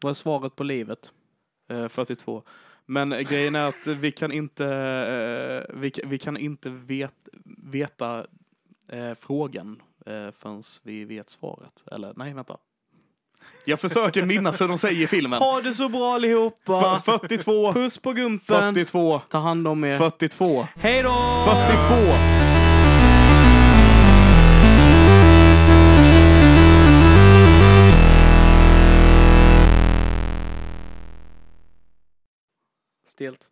Vad 0.00 0.10
är 0.10 0.14
svaret 0.14 0.56
på 0.56 0.64
livet? 0.64 1.12
Eh, 1.70 1.88
42. 1.88 2.42
Men 2.86 3.12
eh, 3.12 3.20
grejen 3.20 3.54
är 3.54 3.68
att 3.68 3.86
vi 3.86 4.12
kan 4.12 4.32
inte, 4.32 4.66
eh, 4.66 5.76
vi, 5.76 5.92
vi 6.04 6.18
kan 6.18 6.36
inte 6.36 6.70
vet, 6.70 7.14
veta 7.64 8.26
eh, 8.92 9.14
frågan 9.20 9.82
eh, 10.06 10.12
förrän 10.38 10.62
vi 10.82 11.04
vet 11.04 11.30
svaret. 11.30 11.84
Eller 11.92 12.12
nej, 12.16 12.34
vänta. 12.34 12.56
Jag 13.64 13.80
försöker 13.80 14.26
minnas 14.26 14.60
hur 14.60 14.68
de 14.68 14.78
säger 14.78 15.04
i 15.04 15.06
filmen. 15.06 15.38
Ha 15.38 15.60
det 15.60 15.74
så 15.74 15.88
bra 15.88 16.14
allihopa! 16.14 16.96
F- 16.96 17.04
42, 17.04 17.72
Puss 17.72 17.98
på 17.98 18.12
gumpen! 18.12 18.74
42, 18.74 19.18
Ta 19.18 19.38
hand 19.38 19.68
om 19.68 19.84
er. 19.84 19.98
42, 19.98 20.66
Hej 20.76 21.02
då! 21.02 21.10
42. 21.46 22.49
steelt. 33.20 33.50